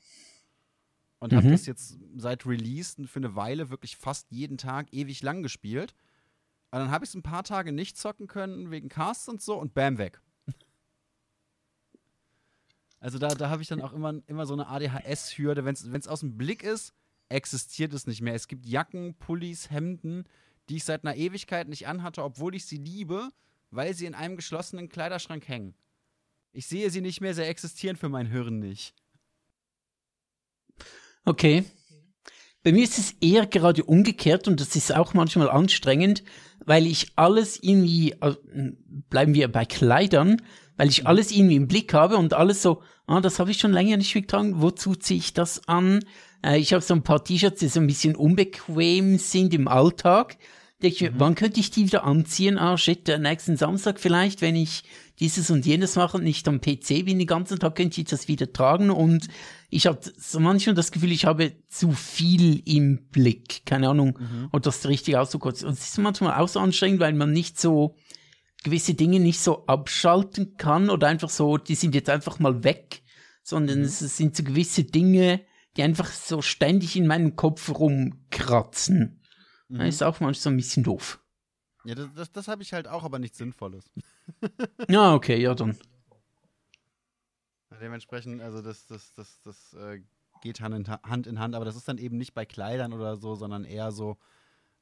[1.19, 1.51] Und habe Mhm.
[1.51, 5.93] das jetzt seit Release für eine Weile wirklich fast jeden Tag ewig lang gespielt.
[6.71, 9.55] Und dann habe ich es ein paar Tage nicht zocken können wegen Casts und so
[9.59, 10.19] und bam, weg.
[12.99, 15.63] Also da, da habe ich dann auch immer, immer so eine ADHS-Hürde.
[15.63, 16.93] Wenn es aus dem Blick ist,
[17.29, 18.33] existiert es nicht mehr.
[18.33, 20.25] Es gibt Jacken, Pullis, Hemden,
[20.67, 23.29] die ich seit einer Ewigkeit nicht anhatte, obwohl ich sie liebe,
[23.71, 25.75] weil sie in einem geschlossenen Kleiderschrank hängen.
[26.51, 28.93] Ich sehe sie nicht mehr, sie existieren für mein Hirn nicht.
[31.25, 31.63] Okay.
[32.63, 36.23] Bei mir ist es eher gerade umgekehrt und das ist auch manchmal anstrengend,
[36.65, 38.35] weil ich alles irgendwie, äh,
[39.09, 40.41] bleiben wir bei Kleidern,
[40.79, 43.73] weil ich alles irgendwie im Blick habe und alles so, ah, das habe ich schon
[43.73, 45.99] länger nicht getragen, wozu ziehe ich das an?
[46.41, 50.37] Äh, ich habe so ein paar T-Shirts, die so ein bisschen unbequem sind im Alltag.
[50.81, 52.57] Denke ich mir, wann könnte ich die wieder anziehen?
[52.57, 54.83] Ah, shit, äh, nächsten Samstag vielleicht, wenn ich
[55.19, 58.29] dieses und jenes mache und nicht am PC bin den ganzen Tag, könnte ich das
[58.29, 59.27] wieder tragen und
[59.69, 63.65] ich habe so manchmal das Gefühl, ich habe zu viel im Blick.
[63.65, 64.17] Keine Ahnung,
[64.53, 65.65] ob das Ausdruck ist.
[65.65, 67.97] Und es ist manchmal auch so anstrengend, weil man nicht so
[68.63, 73.01] gewisse Dinge nicht so abschalten kann oder einfach so, die sind jetzt einfach mal weg,
[73.43, 75.45] sondern es sind so gewisse Dinge,
[75.77, 79.21] die einfach so ständig in meinem Kopf rumkratzen.
[79.69, 81.23] Das ist auch manchmal so ein bisschen doof.
[81.85, 83.91] Ja, das, das, das habe ich halt auch, aber nichts Sinnvolles.
[84.89, 85.75] Ja, okay, ja dann.
[87.81, 90.01] Dementsprechend, also das, das, das, das äh,
[90.41, 93.65] geht Hand in Hand, aber das ist dann eben nicht bei Kleidern oder so, sondern
[93.65, 94.19] eher so,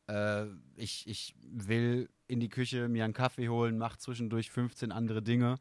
[0.07, 0.45] äh,
[0.75, 5.59] ich, ich will in die Küche mir einen Kaffee holen, mach zwischendurch 15 andere Dinge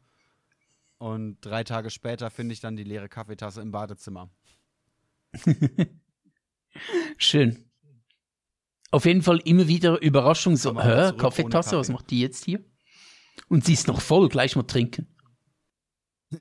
[0.97, 4.29] und drei Tage später finde ich dann die leere Kaffeetasse im Badezimmer.
[7.17, 7.63] Schön.
[8.91, 12.63] Auf jeden Fall immer wieder Überraschung, so, hä, Kaffeetasse, was macht die jetzt hier?
[13.49, 15.07] Und sie ist noch voll, gleich mal trinken.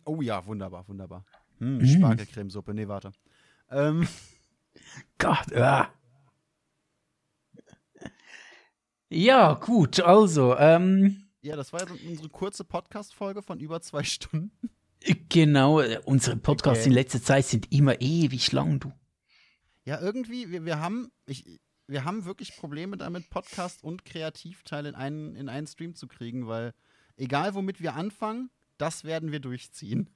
[0.05, 1.25] Oh ja, wunderbar, wunderbar.
[1.59, 1.87] Hm, Mm.
[1.87, 3.13] Spargelcremesuppe, nee, warte.
[3.71, 4.09] Ähm,
[5.19, 5.93] Gott, ah.
[9.09, 14.51] Ja, gut, also, ähm, ja, das war ja unsere kurze Podcast-Folge von über zwei Stunden.
[15.29, 16.89] genau, äh, unsere Podcasts Okay.
[16.89, 18.93] in letzter Zeit sind immer ewig lang, du.
[19.85, 24.97] Ja, irgendwie, wir, wir haben, ich, wir haben wirklich Probleme damit, Podcast und Kreativteil in
[24.97, 26.75] einen, in einen Stream zu kriegen, weil
[27.17, 30.11] egal womit wir anfangen, das werden wir durchziehen.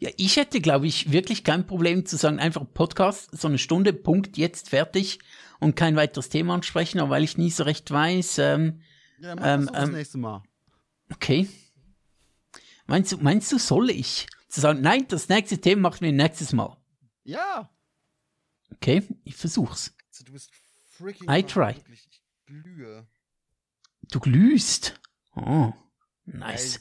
[0.00, 3.92] Ja, ich hätte, glaube ich, wirklich kein Problem zu sagen, einfach Podcast, so eine Stunde,
[3.92, 5.18] Punkt, jetzt fertig
[5.58, 8.80] und kein weiteres Thema ansprechen, aber weil ich nie so recht weiß, ähm,
[9.18, 10.42] Ja, mach Ähm, das ähm, nächste Mal.
[11.12, 11.48] okay.
[12.86, 14.26] Meinst du, meinst du, soll ich?
[14.48, 16.76] Zu sagen, nein, das nächste Thema machen wir nächstes Mal.
[17.24, 17.68] Ja.
[18.72, 19.94] Okay, ich versuch's.
[20.24, 20.50] Du bist
[20.96, 21.74] freaking I try.
[21.76, 23.06] Wirklich, ich glühe.
[24.10, 24.98] Du glühst.
[25.34, 25.72] Oh,
[26.24, 26.80] nice.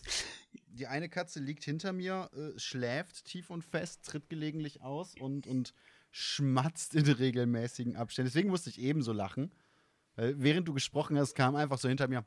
[0.78, 5.48] Die eine Katze liegt hinter mir, äh, schläft tief und fest, tritt gelegentlich aus und,
[5.48, 5.74] und
[6.12, 8.30] schmatzt in regelmäßigen Abständen.
[8.30, 9.52] Deswegen musste ich ebenso lachen.
[10.16, 12.26] Weil während du gesprochen hast, kam einfach so hinter mir.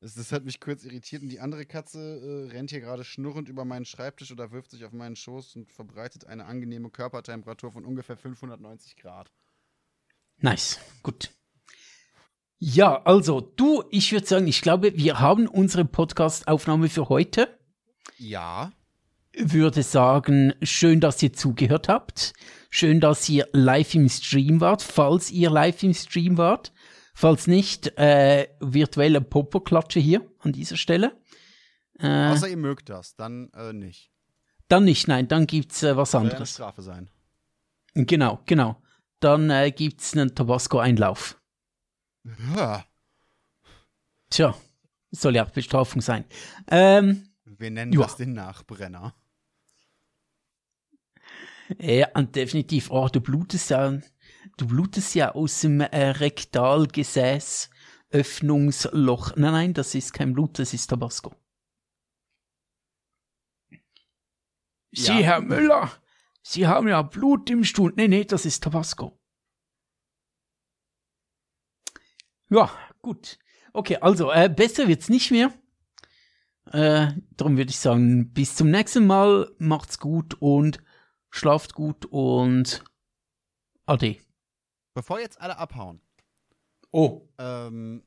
[0.00, 1.22] Das, das hat mich kurz irritiert.
[1.22, 4.86] Und die andere Katze äh, rennt hier gerade schnurrend über meinen Schreibtisch oder wirft sich
[4.86, 9.30] auf meinen Schoß und verbreitet eine angenehme Körpertemperatur von ungefähr 590 Grad.
[10.38, 11.34] Nice, gut.
[12.62, 17.48] Ja, also du, ich würde sagen, ich glaube, wir haben unsere Podcast-Aufnahme für heute.
[18.18, 18.70] Ja.
[19.34, 22.34] würde sagen, schön, dass ihr zugehört habt.
[22.68, 26.70] Schön, dass ihr live im Stream wart, falls ihr live im Stream wart.
[27.14, 31.18] Falls nicht, äh, virtuelle Popo-Klatsche hier an dieser Stelle.
[31.98, 34.10] Äh, Außer ihr mögt das, dann äh, nicht.
[34.68, 36.52] dann nicht, nein, dann gibt's äh, was ja eine anderes.
[36.52, 37.10] Strafe sein.
[37.94, 38.82] Genau, genau.
[39.18, 41.39] Dann äh, gibt's einen Tabasco-Einlauf.
[42.54, 42.84] Ja,
[44.30, 44.54] Tja,
[45.10, 46.24] soll ja Bestrafung sein.
[46.68, 48.02] Ähm, wir nennen Ja.
[48.02, 49.14] das den Nachbrenner.
[51.78, 52.90] ja, und definitiv.
[52.90, 53.98] Oh, du blutest ja,
[54.56, 57.70] du blutest ja aus dem äh, Rektalgesäß
[58.10, 59.36] Öffnungsloch.
[59.36, 61.34] Nein, nein, das ist kein Blut, das ist Tabasco.
[64.92, 65.14] Sie, Ja.
[65.18, 65.90] Herr Müller,
[66.42, 67.92] Sie haben ja Blut im Stuhl.
[67.96, 69.19] Nee, nee, das ist Tabasco.
[72.50, 72.70] Ja,
[73.02, 73.38] gut.
[73.72, 75.52] Okay, also, äh, besser wird's nicht mehr.
[76.72, 79.50] Äh, darum würde ich sagen, bis zum nächsten Mal.
[79.58, 80.82] Macht's gut und
[81.30, 82.82] schlaft gut und
[83.86, 84.16] ade.
[84.94, 86.00] Bevor jetzt alle abhauen,
[86.92, 87.28] Oh.
[87.38, 88.02] ähm,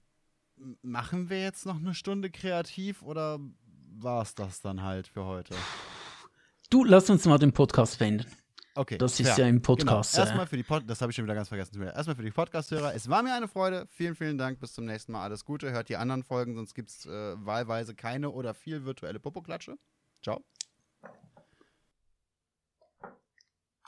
[0.81, 3.39] machen wir jetzt noch eine Stunde kreativ oder
[3.95, 5.55] war's das dann halt für heute?
[6.69, 8.25] Du, lass uns mal den Podcast beenden.
[8.75, 8.97] Okay.
[8.97, 9.45] Das ist fair.
[9.45, 10.23] ja im Podcast, Genau.
[10.25, 11.79] Erstmal für die Pod das habe ich schon wieder ganz vergessen.
[11.81, 12.95] Erstmal für die Podcast-Hörer.
[12.95, 13.85] Es war mir eine Freude.
[13.91, 14.59] Vielen, vielen Dank.
[14.59, 15.23] Bis zum nächsten Mal.
[15.23, 15.71] Alles Gute.
[15.71, 19.77] Hört die anderen Folgen, sonst gibt es äh, wahlweise keine oder viel virtuelle Popoklatsche.
[20.23, 20.43] Ciao.